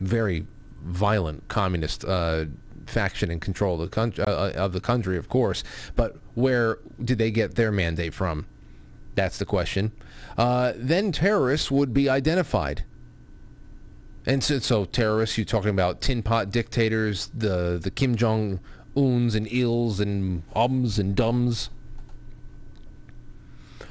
very 0.00 0.46
violent 0.82 1.48
communist 1.48 2.04
uh, 2.04 2.44
faction 2.86 3.30
in 3.30 3.40
control 3.40 3.80
of 3.80 3.90
the, 3.90 3.94
con- 3.94 4.12
uh, 4.18 4.52
of 4.54 4.72
the 4.72 4.80
country, 4.80 5.16
of 5.16 5.28
course. 5.28 5.64
But 5.96 6.16
where 6.34 6.78
did 7.02 7.18
they 7.18 7.30
get 7.30 7.54
their 7.54 7.72
mandate 7.72 8.12
from? 8.12 8.46
That's 9.14 9.38
the 9.38 9.46
question. 9.46 9.92
Uh, 10.36 10.72
then 10.76 11.12
terrorists 11.12 11.70
would 11.70 11.94
be 11.94 12.08
identified. 12.08 12.84
And 14.26 14.42
so, 14.42 14.58
so 14.58 14.86
terrorists, 14.86 15.36
you're 15.36 15.44
talking 15.44 15.70
about 15.70 16.00
tin 16.00 16.22
pot 16.22 16.50
dictators, 16.50 17.30
the 17.34 17.78
the 17.80 17.90
Kim 17.90 18.16
Jong 18.16 18.58
Uns 18.96 19.34
and 19.34 19.46
Ils 19.46 20.00
and 20.00 20.42
Ums 20.54 20.98
and 20.98 21.14
Dums. 21.14 21.70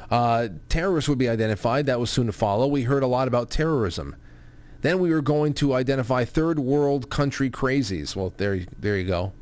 Uh, 0.09 0.49
terrorists 0.69 1.09
would 1.09 1.17
be 1.17 1.29
identified. 1.29 1.85
That 1.87 1.99
was 1.99 2.09
soon 2.09 2.27
to 2.27 2.33
follow. 2.33 2.67
We 2.67 2.83
heard 2.83 3.03
a 3.03 3.07
lot 3.07 3.27
about 3.27 3.49
terrorism. 3.49 4.15
Then 4.81 4.99
we 4.99 5.09
were 5.09 5.21
going 5.21 5.53
to 5.55 5.73
identify 5.73 6.25
third 6.25 6.59
world 6.59 7.09
country 7.09 7.49
crazies. 7.49 8.15
Well, 8.15 8.33
there, 8.37 8.65
there 8.77 8.97
you 8.97 9.07
go. 9.07 9.33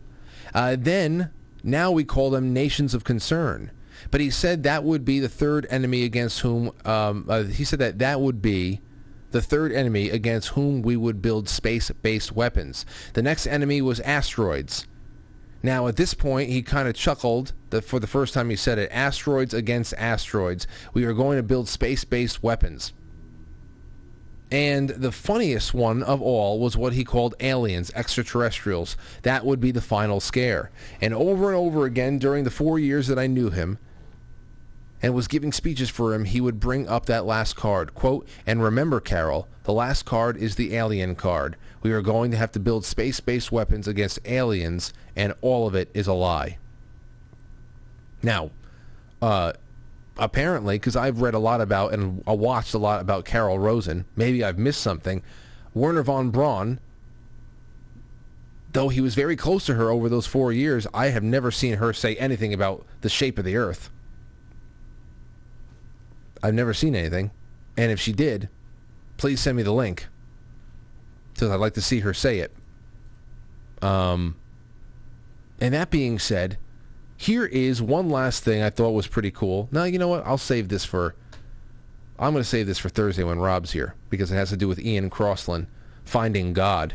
Uh, 0.54 0.78
then, 0.80 1.32
now 1.64 1.92
we 1.92 2.04
call 2.04 2.30
them 2.30 2.54
nations 2.54 2.94
of 2.94 3.04
concern. 3.04 3.72
But 4.12 4.22
he 4.22 4.30
said 4.30 4.64
that 4.64 4.84
would 4.84 5.04
be 5.04 5.20
the 5.20 5.30
third 5.30 5.68
enemy 5.70 6.04
against 6.04 6.40
whom, 6.40 6.72
um, 6.86 7.26
uh, 7.28 7.44
he 7.44 7.64
said 7.64 7.80
that 7.80 8.00
that 8.00 8.22
would 8.22 8.42
be 8.42 8.82
the 9.32 9.42
third 9.42 9.72
enemy 9.72 10.10
against 10.10 10.50
whom 10.50 10.82
we 10.82 10.96
would 10.96 11.22
build 11.22 11.50
space-based 11.50 12.32
weapons. 12.34 12.86
The 13.14 13.22
next 13.22 13.48
enemy 13.48 13.82
was 13.82 14.00
asteroids. 14.02 14.88
Now, 15.64 15.88
at 15.88 15.96
this 15.96 16.14
point, 16.14 16.50
he 16.50 16.62
kind 16.62 16.88
of 16.88 16.96
chuckled 16.96 17.54
that 17.70 17.84
for 17.84 18.00
the 18.00 18.08
first 18.08 18.34
time 18.34 18.50
he 18.50 18.56
said 18.56 18.80
it. 18.80 18.90
Asteroids 18.92 19.54
against 19.54 19.94
asteroids. 19.96 20.66
We 20.94 21.06
are 21.06 21.14
going 21.14 21.38
to 21.38 21.44
build 21.44 21.70
space-based 21.70 22.42
weapons. 22.42 22.94
And 24.52 24.90
the 24.90 25.14
funniest 25.14 25.74
one 25.74 26.04
of 26.04 26.22
all 26.22 26.60
was 26.60 26.76
what 26.76 26.94
he 26.94 27.06
called 27.06 27.36
aliens, 27.40 27.90
extraterrestrials. 27.96 28.98
That 29.22 29.46
would 29.46 29.62
be 29.62 29.72
the 29.72 29.82
final 29.82 30.20
scare. 30.20 30.72
And 31.00 31.14
over 31.14 31.48
and 31.50 31.58
over 31.58 31.86
again 31.86 32.20
during 32.20 32.44
the 32.44 32.52
four 32.52 32.78
years 32.78 33.08
that 33.08 33.20
I 33.20 33.28
knew 33.28 33.50
him, 33.50 33.78
and 35.02 35.14
was 35.14 35.28
giving 35.28 35.52
speeches 35.52 35.90
for 35.90 36.14
him, 36.14 36.26
he 36.26 36.42
would 36.42 36.60
bring 36.60 36.88
up 36.88 37.06
that 37.06 37.26
last 37.26 37.56
card. 37.56 37.96
Quote, 37.96 38.28
and 38.46 38.62
remember, 38.62 39.00
Carol, 39.00 39.48
the 39.64 39.74
last 39.74 40.04
card 40.04 40.38
is 40.38 40.56
the 40.56 40.76
alien 40.76 41.16
card. 41.16 41.56
We 41.82 41.91
are 41.91 42.02
going 42.02 42.32
to 42.32 42.38
have 42.38 42.52
to 42.52 42.60
build 42.60 42.86
space-based 42.86 43.52
weapons 43.52 43.88
against 43.88 44.20
aliens, 44.26 44.94
and 45.16 45.34
all 45.41 45.68
of 45.68 45.76
it 45.76 45.90
is 45.94 46.08
a 46.08 46.14
lie. 46.14 46.58
Now, 48.22 48.52
uh, 49.22 49.53
apparently, 50.18 50.76
because 50.76 50.95
I've 50.95 51.22
read 51.22 51.34
a 51.34 51.40
lot 51.40 51.62
about 51.62 51.94
and 51.94 52.24
I 52.28 52.34
watched 52.34 52.74
a 52.74 52.78
lot 52.78 53.02
about 53.02 53.26
Carol 53.26 53.58
Rosin, 53.58 54.06
maybe 54.16 54.44
I've 54.44 54.60
missed 54.60 54.82
something. 54.82 55.24
Wernher 55.74 56.03
von 56.03 56.30
Braun, 56.30 56.80
though 58.74 58.90
he 58.90 59.02
was 59.02 59.16
very 59.16 59.36
close 59.36 59.66
to 59.66 59.74
her 59.74 59.90
over 59.90 60.08
those 60.08 60.28
four 60.28 60.52
years, 60.52 60.86
I 60.94 61.08
have 61.08 61.24
never 61.24 61.49
seen 61.49 61.78
her 61.78 61.94
say 61.94 62.16
anything 62.18 62.53
about 62.53 62.86
the 63.02 63.10
shape 63.10 63.40
of 63.40 63.45
the 63.45 63.58
Earth. 63.58 63.90
I've 66.44 66.53
never 66.53 66.74
seen 66.74 66.95
anything. 66.95 67.32
And 67.78 67.91
if 67.91 67.99
she 67.99 68.14
did, 68.14 68.49
please 69.18 69.40
send 69.40 69.58
me 69.58 69.64
the 69.64 69.74
link. 69.74 70.08
Because 71.41 71.55
I'd 71.55 71.59
like 71.59 71.73
to 71.73 71.81
see 71.81 72.01
her 72.01 72.13
say 72.13 72.38
it. 72.38 72.53
Um, 73.81 74.35
and 75.59 75.73
that 75.73 75.89
being 75.89 76.19
said, 76.19 76.59
here 77.18 77.47
is 77.47 77.81
one 77.81 78.11
last 78.11 78.43
thing 78.43 78.61
I 78.61 78.69
thought 78.69 78.91
was 78.91 79.07
pretty 79.07 79.31
cool. 79.31 79.68
Now, 79.72 79.85
you 79.85 79.97
know 79.97 80.07
what? 80.07 80.23
I'll 80.23 80.38
save 80.38 80.69
this 80.69 80.85
for... 80.85 81.15
I'm 82.19 82.34
going 82.34 82.43
to 82.43 82.47
save 82.47 82.68
this 82.68 82.77
for 82.77 82.89
Thursday 82.89 83.23
when 83.23 83.39
Rob's 83.39 83.72
here. 83.72 83.95
Because 84.11 84.31
it 84.31 84.35
has 84.35 84.51
to 84.51 84.55
do 84.57 84.68
with 84.68 84.77
Ian 84.77 85.09
Crossland 85.09 85.65
finding 86.03 86.53
God. 86.53 86.93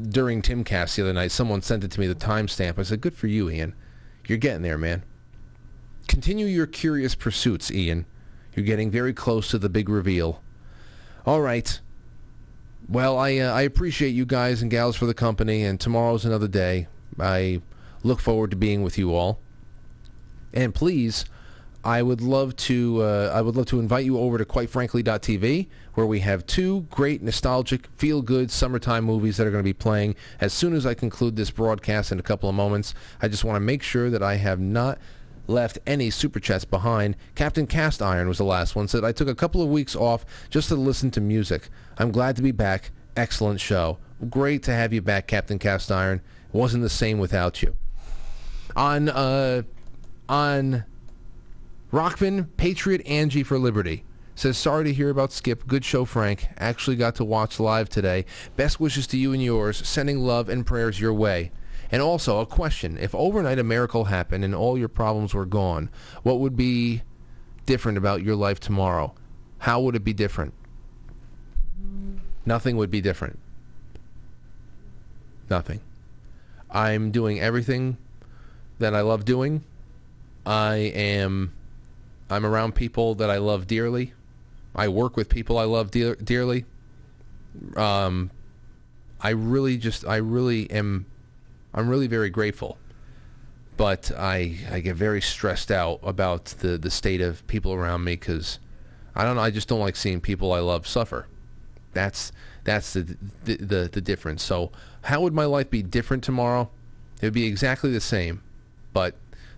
During 0.00 0.40
Timcast 0.40 0.96
the 0.96 1.02
other 1.02 1.12
night, 1.12 1.30
someone 1.30 1.60
sent 1.60 1.84
it 1.84 1.90
to 1.90 2.00
me, 2.00 2.06
the 2.06 2.14
timestamp. 2.14 2.78
I 2.78 2.84
said, 2.84 3.02
good 3.02 3.14
for 3.14 3.26
you, 3.26 3.50
Ian. 3.50 3.74
You're 4.26 4.38
getting 4.38 4.62
there, 4.62 4.78
man. 4.78 5.02
Continue 6.06 6.46
your 6.46 6.66
curious 6.66 7.14
pursuits, 7.14 7.70
Ian. 7.70 8.06
You're 8.56 8.64
getting 8.64 8.90
very 8.90 9.12
close 9.12 9.50
to 9.50 9.58
the 9.58 9.68
big 9.68 9.90
reveal. 9.90 10.42
All 11.26 11.42
right. 11.42 11.80
Well, 12.88 13.18
I 13.18 13.36
uh, 13.36 13.52
I 13.52 13.62
appreciate 13.62 14.10
you 14.10 14.24
guys 14.24 14.62
and 14.62 14.70
gals 14.70 14.96
for 14.96 15.04
the 15.04 15.12
company, 15.12 15.62
and 15.62 15.78
tomorrow's 15.78 16.24
another 16.24 16.48
day. 16.48 16.86
I 17.20 17.60
look 18.02 18.18
forward 18.18 18.50
to 18.52 18.56
being 18.56 18.82
with 18.82 18.96
you 18.96 19.14
all. 19.14 19.40
And 20.54 20.74
please, 20.74 21.26
I 21.84 22.02
would 22.02 22.22
love 22.22 22.56
to 22.56 23.02
uh, 23.02 23.32
I 23.34 23.42
would 23.42 23.56
love 23.56 23.66
to 23.66 23.78
invite 23.78 24.06
you 24.06 24.18
over 24.18 24.38
to 24.38 24.44
quitefrankly.tv 24.46 25.68
where 25.94 26.06
we 26.06 26.20
have 26.20 26.46
two 26.46 26.86
great 26.90 27.22
nostalgic 27.22 27.88
feel 27.88 28.22
good 28.22 28.50
summertime 28.50 29.04
movies 29.04 29.36
that 29.36 29.46
are 29.46 29.50
going 29.50 29.62
to 29.62 29.68
be 29.68 29.74
playing 29.74 30.14
as 30.40 30.54
soon 30.54 30.72
as 30.72 30.86
I 30.86 30.94
conclude 30.94 31.36
this 31.36 31.50
broadcast 31.50 32.10
in 32.10 32.18
a 32.18 32.22
couple 32.22 32.48
of 32.48 32.54
moments. 32.54 32.94
I 33.20 33.28
just 33.28 33.44
want 33.44 33.56
to 33.56 33.60
make 33.60 33.82
sure 33.82 34.08
that 34.08 34.22
I 34.22 34.36
have 34.36 34.60
not 34.60 34.98
left 35.48 35.78
any 35.86 36.10
super 36.10 36.38
chats 36.38 36.64
behind. 36.64 37.16
Captain 37.34 37.66
Cast 37.66 38.00
Iron 38.00 38.28
was 38.28 38.38
the 38.38 38.44
last 38.44 38.76
one. 38.76 38.86
Said 38.86 39.04
I 39.04 39.12
took 39.12 39.28
a 39.28 39.34
couple 39.34 39.62
of 39.62 39.68
weeks 39.68 39.96
off 39.96 40.24
just 40.50 40.68
to 40.68 40.76
listen 40.76 41.10
to 41.12 41.20
music. 41.20 41.68
I'm 41.98 42.12
glad 42.12 42.36
to 42.36 42.42
be 42.42 42.52
back. 42.52 42.92
Excellent 43.16 43.60
show. 43.60 43.98
Great 44.30 44.62
to 44.64 44.72
have 44.72 44.92
you 44.92 45.02
back, 45.02 45.26
Captain 45.26 45.58
Cast 45.58 45.90
Iron. 45.90 46.20
Wasn't 46.52 46.82
the 46.82 46.88
same 46.88 47.18
without 47.18 47.62
you. 47.62 47.74
On 48.76 49.08
uh, 49.08 49.62
on 50.28 50.84
Rokfin 51.92 52.48
Patriot 52.56 53.04
Angie 53.06 53.42
for 53.42 53.58
Liberty 53.58 54.04
says 54.38 54.56
sorry 54.56 54.84
to 54.84 54.92
hear 54.92 55.10
about 55.10 55.32
Skip. 55.32 55.66
Good 55.66 55.84
show, 55.84 56.04
Frank. 56.04 56.48
Actually 56.58 56.96
got 56.96 57.16
to 57.16 57.24
watch 57.24 57.58
live 57.58 57.88
today. 57.88 58.24
Best 58.56 58.78
wishes 58.78 59.06
to 59.08 59.18
you 59.18 59.32
and 59.32 59.42
yours. 59.42 59.86
Sending 59.86 60.20
love 60.20 60.48
and 60.48 60.64
prayers 60.64 61.00
your 61.00 61.12
way. 61.12 61.50
And 61.90 62.02
also, 62.02 62.40
a 62.40 62.46
question. 62.46 62.98
If 62.98 63.14
overnight 63.14 63.58
a 63.58 63.64
miracle 63.64 64.04
happened 64.04 64.44
and 64.44 64.54
all 64.54 64.76
your 64.76 64.88
problems 64.88 65.32
were 65.32 65.46
gone, 65.46 65.90
what 66.22 66.38
would 66.38 66.56
be 66.56 67.02
different 67.64 67.96
about 67.96 68.22
your 68.22 68.36
life 68.36 68.60
tomorrow? 68.60 69.14
How 69.58 69.80
would 69.80 69.96
it 69.96 70.04
be 70.04 70.12
different? 70.12 70.54
Nothing 72.44 72.76
would 72.76 72.90
be 72.90 73.00
different. 73.00 73.38
Nothing. 75.48 75.80
I'm 76.70 77.10
doing 77.10 77.40
everything 77.40 77.96
that 78.78 78.94
I 78.94 79.00
love 79.00 79.24
doing. 79.24 79.64
I 80.44 80.76
am 80.76 81.52
I'm 82.30 82.44
around 82.44 82.74
people 82.74 83.14
that 83.16 83.30
I 83.30 83.38
love 83.38 83.66
dearly. 83.66 84.12
I 84.74 84.88
work 84.88 85.16
with 85.16 85.28
people 85.28 85.58
I 85.58 85.64
love 85.64 85.90
dear, 85.90 86.14
dearly. 86.16 86.64
Um, 87.76 88.30
I 89.20 89.30
really 89.30 89.76
just, 89.76 90.06
I 90.06 90.16
really 90.16 90.70
am, 90.70 91.06
I'm 91.74 91.88
really 91.88 92.06
very 92.06 92.30
grateful. 92.30 92.78
But 93.76 94.10
I, 94.16 94.56
I 94.72 94.80
get 94.80 94.96
very 94.96 95.20
stressed 95.20 95.70
out 95.70 96.00
about 96.02 96.46
the, 96.46 96.78
the 96.78 96.90
state 96.90 97.20
of 97.20 97.46
people 97.46 97.72
around 97.72 98.02
me 98.04 98.14
because 98.14 98.58
I 99.14 99.24
don't 99.24 99.36
know. 99.36 99.42
I 99.42 99.50
just 99.50 99.68
don't 99.68 99.80
like 99.80 99.96
seeing 99.96 100.20
people 100.20 100.52
I 100.52 100.60
love 100.60 100.86
suffer. 100.86 101.26
That's 101.92 102.32
that's 102.64 102.92
the 102.92 103.16
the, 103.44 103.56
the 103.56 103.90
the 103.92 104.00
difference. 104.00 104.42
So 104.42 104.70
how 105.02 105.20
would 105.20 105.32
my 105.32 105.44
life 105.44 105.70
be 105.70 105.82
different 105.82 106.22
tomorrow? 106.24 106.70
It 107.20 107.26
would 107.26 107.34
be 107.34 107.46
exactly 107.46 107.90
the 107.90 108.00
same, 108.00 108.42
but 108.92 109.14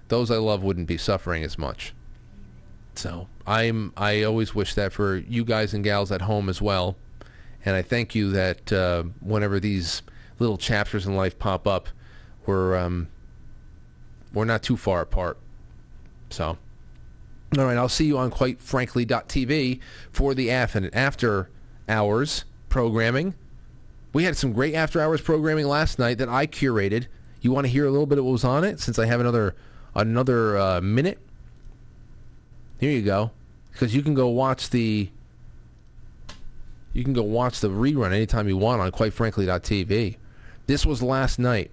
those 0.08 0.30
I 0.30 0.36
love 0.36 0.62
wouldn't 0.62 0.86
be 0.86 0.96
suffering 0.96 1.42
as 1.44 1.58
much. 1.58 1.92
So 2.94 3.28
I'm 3.46 3.92
I 3.96 4.22
always 4.22 4.54
wish 4.54 4.74
that 4.74 4.92
for 4.92 5.16
you 5.16 5.44
guys 5.44 5.74
and 5.74 5.84
gals 5.84 6.12
at 6.12 6.22
home 6.22 6.48
as 6.48 6.62
well, 6.62 6.96
and 7.64 7.76
I 7.76 7.82
thank 7.82 8.14
you 8.14 8.30
that 8.32 8.72
uh, 8.72 9.04
whenever 9.20 9.60
these 9.60 10.02
little 10.38 10.58
chapters 10.58 11.06
in 11.06 11.16
life 11.16 11.38
pop 11.38 11.66
up, 11.66 11.88
we're 12.46 12.76
um, 12.76 13.08
we're 14.32 14.44
not 14.44 14.62
too 14.62 14.76
far 14.76 15.00
apart. 15.00 15.38
So. 16.30 16.58
All 17.58 17.64
right, 17.64 17.76
I'll 17.76 17.88
see 17.88 18.04
you 18.04 18.16
on 18.16 18.30
quitefrankly.tv 18.30 19.80
for 20.12 20.34
the 20.34 20.52
after, 20.52 20.88
after 20.92 21.50
hours 21.88 22.44
programming. 22.68 23.34
We 24.12 24.22
had 24.22 24.36
some 24.36 24.52
great 24.52 24.74
after 24.74 25.00
hours 25.00 25.20
programming 25.20 25.66
last 25.66 25.98
night 25.98 26.18
that 26.18 26.28
I 26.28 26.46
curated. 26.46 27.06
You 27.40 27.50
want 27.50 27.66
to 27.66 27.72
hear 27.72 27.86
a 27.86 27.90
little 27.90 28.06
bit 28.06 28.18
of 28.18 28.24
what 28.24 28.32
was 28.32 28.44
on 28.44 28.62
it 28.62 28.78
since 28.78 28.98
I 29.00 29.06
have 29.06 29.18
another 29.18 29.56
another 29.94 30.56
uh, 30.58 30.80
minute? 30.80 31.18
Here 32.78 32.90
you 32.90 33.02
go. 33.02 33.32
Because 33.72 33.94
you 33.94 34.02
can 34.02 34.14
go 34.14 34.28
watch 34.28 34.70
the 34.70 35.10
you 36.92 37.04
can 37.04 37.12
go 37.12 37.22
watch 37.22 37.60
the 37.60 37.68
rerun 37.68 38.12
anytime 38.12 38.48
you 38.48 38.56
want 38.56 38.80
on 38.80 38.90
quitefrankly.tv. 38.92 40.16
This 40.66 40.86
was 40.86 41.02
last 41.02 41.38
night. 41.38 41.70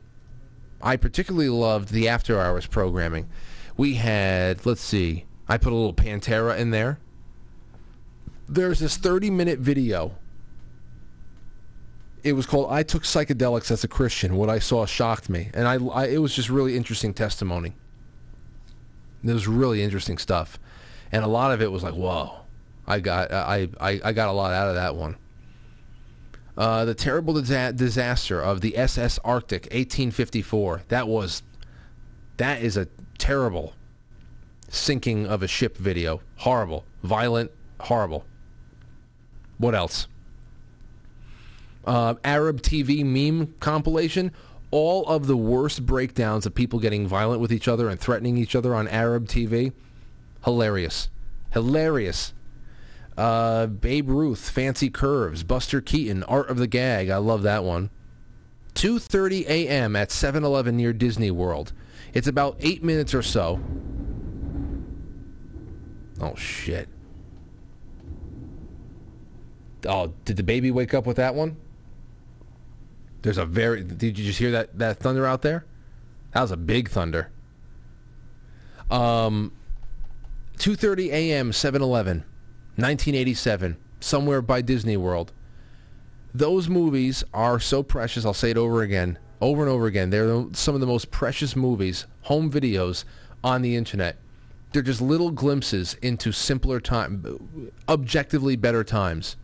I 0.82 0.95
particularly 0.95 1.49
loved 1.49 1.90
the 1.90 2.08
after 2.08 2.40
hours 2.40 2.66
programming. 2.66 3.30
We 3.76 3.95
had, 3.95 4.66
let's 4.66 4.82
see, 4.82 5.26
I 5.48 5.58
put 5.58 5.72
a 5.72 5.76
little 5.76 5.94
Pantera 5.94 6.58
in 6.58 6.72
there. 6.72 6.99
There's 8.48 8.80
this 8.80 8.98
30 8.98 9.30
minute 9.30 9.60
video. 9.60 10.18
It 12.24 12.34
was 12.34 12.45
called 12.45 12.72
"I 12.72 12.84
Took 12.84 13.04
Psychedelics 13.04 13.72
as 13.72 13.84
a 13.84 13.88
Christian. 13.88 14.36
What 14.36 14.49
I 14.49 14.60
saw 14.60 14.86
shocked 14.86 15.30
me," 15.30 15.49
and 15.54 15.68
I, 15.68 15.76
I 15.76 16.06
it 16.08 16.18
was 16.18 16.34
just 16.34 16.49
really 16.49 16.76
interesting 16.76 17.14
testimony. 17.14 17.76
It 19.24 19.32
was 19.32 19.48
really 19.48 19.84
interesting 19.84 20.18
stuff, 20.18 20.60
and 21.12 21.24
a 21.24 21.28
lot 21.28 21.52
of 21.52 21.62
it 21.62 21.72
was 21.72 21.84
like, 21.84 21.94
"Whoa!" 21.94 22.40
I 22.86 22.99
got 22.99 23.32
I 23.32 23.70
I, 23.80 24.02
I 24.04 24.14
got 24.14 24.30
a 24.30 24.34
lot 24.34 24.54
out 24.54 24.68
of 24.68 24.76
that 24.76 24.95
one. 24.95 25.18
Uh, 26.58 26.86
the 26.86 26.96
terrible 26.96 27.36
disa- 27.36 27.74
disaster 27.74 28.42
of 28.42 28.62
the 28.62 28.76
SS 28.78 29.20
Arctic, 29.24 29.64
1854. 29.66 30.84
That 30.88 31.08
was 31.08 31.44
that 32.38 32.62
is 32.62 32.78
a 32.78 32.88
terrible 33.18 33.74
sinking 34.70 35.28
of 35.28 35.44
a 35.44 35.48
ship 35.48 35.78
video. 35.78 36.22
Horrible. 36.38 36.86
Violent. 37.04 37.52
Horrible. 37.82 38.26
What 39.58 39.76
else? 39.76 40.08
Uh, 41.86 42.16
Arab 42.24 42.62
TV 42.62 43.04
meme 43.06 43.54
compilation. 43.60 44.32
All 44.72 45.06
of 45.06 45.28
the 45.28 45.38
worst 45.38 45.86
breakdowns 45.86 46.46
of 46.46 46.54
people 46.54 46.80
getting 46.80 47.08
violent 47.08 47.40
with 47.40 47.54
each 47.54 47.68
other 47.68 47.88
and 47.88 48.00
threatening 48.00 48.38
each 48.38 48.56
other 48.56 48.76
on 48.76 48.88
Arab 48.88 49.28
TV. 49.28 49.72
Hilarious. 50.44 51.10
Hilarious. 51.52 52.34
Uh, 53.18 53.65
Babe 53.65 54.10
Ruth, 54.10 54.49
Fancy 54.49 54.89
Curves, 54.89 55.44
Buster 55.44 55.81
Keaton, 55.81 56.23
Art 56.23 56.49
of 56.49 56.57
the 56.57 56.68
Gag. 56.68 57.10
I 57.10 57.18
love 57.18 57.41
that 57.44 57.64
one. 57.64 57.89
2.30 58.76 59.48
a.m. 59.48 59.95
at 59.95 60.10
7-Eleven 60.10 60.77
near 60.77 60.94
Disney 60.94 61.31
World. 61.31 61.73
It's 62.14 62.27
about 62.27 62.57
eight 62.60 62.84
minutes 62.84 63.15
or 63.15 63.23
so. 63.23 63.60
Oh 66.22 66.35
shit. 66.35 66.88
Oh, 69.88 70.14
did 70.26 70.38
the 70.38 70.44
baby 70.44 70.72
wake 70.72 70.94
up 70.94 71.06
with 71.06 71.18
that 71.18 71.35
one? 71.35 71.57
There's 73.22 73.38
a 73.38 73.45
very 73.45 73.84
Did 73.84 74.18
you 74.18 74.26
just 74.26 74.39
hear 74.39 74.52
that 74.52 74.77
that 74.80 74.99
thunder 74.99 75.26
out 75.26 75.41
there? 75.41 75.65
That 76.31 76.41
was 76.41 76.52
a 76.52 76.57
big 76.57 76.89
thunder. 76.89 77.31
Um 78.89 79.52
2:30 80.57 81.10
a.m. 81.11 81.52
7-Eleven, 81.52 82.23
1987, 82.78 83.78
somewhere 83.99 84.41
by 84.41 84.62
Disney 84.62 84.98
World. 84.98 85.34
Those 86.34 86.70
movies 86.70 87.24
are 87.34 87.60
so 87.60 87.84
precious. 87.84 88.26
I'll 88.26 88.34
say 88.34 88.52
it 88.52 88.58
over 88.58 88.82
again, 88.82 89.20
over 89.41 89.62
and 89.62 89.70
over 89.70 89.88
again. 89.88 90.10
They're 90.10 90.45
some 90.54 90.76
of 90.76 90.82
the 90.82 90.88
most 90.88 91.12
precious 91.12 91.56
movies, 91.56 92.06
home 92.22 92.52
videos 92.52 93.04
on 93.44 93.62
the 93.62 93.76
internet 93.76 94.18
they're 94.72 94.82
just 94.82 95.02
little 95.02 95.32
glimpses 95.32 95.95
into 96.02 96.32
simpler 96.32 96.80
time, 96.80 97.72
objectively 97.88 98.56
better 98.56 98.84
times. 98.84 99.38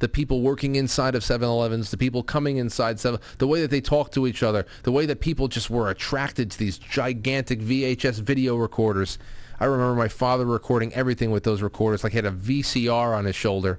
The 0.00 0.08
people 0.08 0.40
working 0.40 0.76
inside 0.76 1.14
of 1.14 1.22
7-Elevens, 1.22 1.90
the 1.90 1.98
people 1.98 2.22
coming 2.22 2.56
inside 2.56 2.98
7, 2.98 3.20
the 3.38 3.46
way 3.46 3.60
that 3.60 3.70
they 3.70 3.82
talk 3.82 4.10
to 4.12 4.26
each 4.26 4.42
other, 4.42 4.66
the 4.82 4.92
way 4.92 5.06
that 5.06 5.20
people 5.20 5.46
just 5.46 5.70
were 5.70 5.90
attracted 5.90 6.50
to 6.50 6.58
these 6.58 6.78
gigantic 6.78 7.60
VHS 7.60 8.20
video 8.22 8.56
recorders. 8.56 9.18
I 9.60 9.66
remember 9.66 9.94
my 9.94 10.08
father 10.08 10.46
recording 10.46 10.92
everything 10.94 11.30
with 11.30 11.44
those 11.44 11.60
recorders, 11.60 12.02
like 12.02 12.12
he 12.12 12.16
had 12.16 12.24
a 12.24 12.32
VCR 12.32 13.16
on 13.16 13.26
his 13.26 13.36
shoulder. 13.36 13.78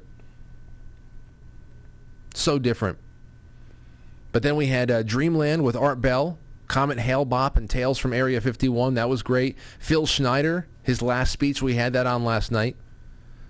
So 2.35 2.59
different. 2.59 2.99
But 4.31 4.43
then 4.43 4.55
we 4.55 4.67
had 4.67 4.91
uh, 4.91 5.03
Dreamland 5.03 5.63
with 5.63 5.75
Art 5.75 5.99
Bell, 5.99 6.37
Comet 6.67 6.99
Hale-Bopp 6.99 7.57
and 7.57 7.69
Tales 7.69 7.97
from 7.97 8.13
Area 8.13 8.39
51. 8.39 8.93
That 8.93 9.09
was 9.09 9.23
great. 9.23 9.57
Phil 9.79 10.05
Schneider, 10.05 10.67
his 10.83 11.01
last 11.01 11.33
speech, 11.33 11.61
we 11.61 11.73
had 11.73 11.93
that 11.93 12.05
on 12.05 12.23
last 12.23 12.51
night. 12.51 12.77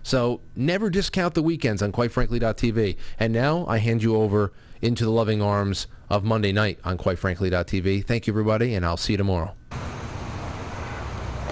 So 0.01 0.41
never 0.55 0.89
discount 0.89 1.35
the 1.35 1.43
weekends 1.43 1.83
on 1.83 1.91
QuiteFrankly.tv. 1.91 2.97
And 3.19 3.33
now 3.33 3.65
I 3.67 3.77
hand 3.77 4.01
you 4.01 4.15
over 4.15 4.51
into 4.81 5.03
the 5.05 5.11
loving 5.11 5.41
arms 5.41 5.85
of 6.09 6.23
Monday 6.23 6.51
night 6.51 6.79
on 6.83 6.97
QuiteFrankly.tv. 6.97 8.05
Thank 8.05 8.25
you, 8.25 8.33
everybody, 8.33 8.73
and 8.73 8.83
I'll 8.83 8.97
see 8.97 9.13
you 9.13 9.17
tomorrow. 9.17 9.53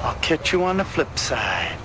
I'll 0.01 0.15
catch 0.21 0.53
you 0.53 0.63
on 0.63 0.77
the 0.77 0.85
flip 0.85 1.17
side. 1.17 1.77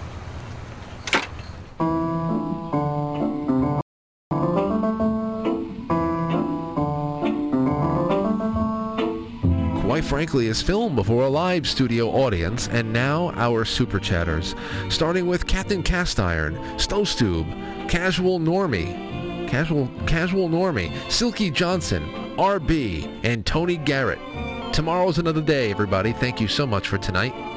Quite 9.95 10.05
frankly, 10.05 10.49
is 10.49 10.61
filmed 10.61 10.97
before 10.97 11.23
a 11.23 11.29
live 11.29 11.69
studio 11.69 12.09
audience, 12.09 12.69
and 12.69 12.93
now 12.93 13.31
our 13.37 13.65
super 13.65 14.01
chatters, 14.01 14.57
starting 14.89 15.27
with 15.27 15.47
Captain 15.47 15.83
Cast 15.83 16.19
Iron, 16.19 16.57
Stowstube, 16.79 17.49
Casual 17.89 18.41
Normie, 18.41 19.49
Casual 19.49 19.89
Casual 20.07 20.49
Normie, 20.49 20.93
Silky 21.11 21.49
Johnson, 21.49 22.03
RB, 22.37 23.09
and 23.23 23.47
Tony 23.47 23.77
Garrett. 23.77 24.19
Tomorrow's 24.73 25.19
another 25.19 25.43
day, 25.43 25.71
everybody. 25.71 26.13
Thank 26.13 26.41
you 26.41 26.49
so 26.49 26.67
much 26.67 26.89
for 26.89 26.99
tonight. 26.99 27.54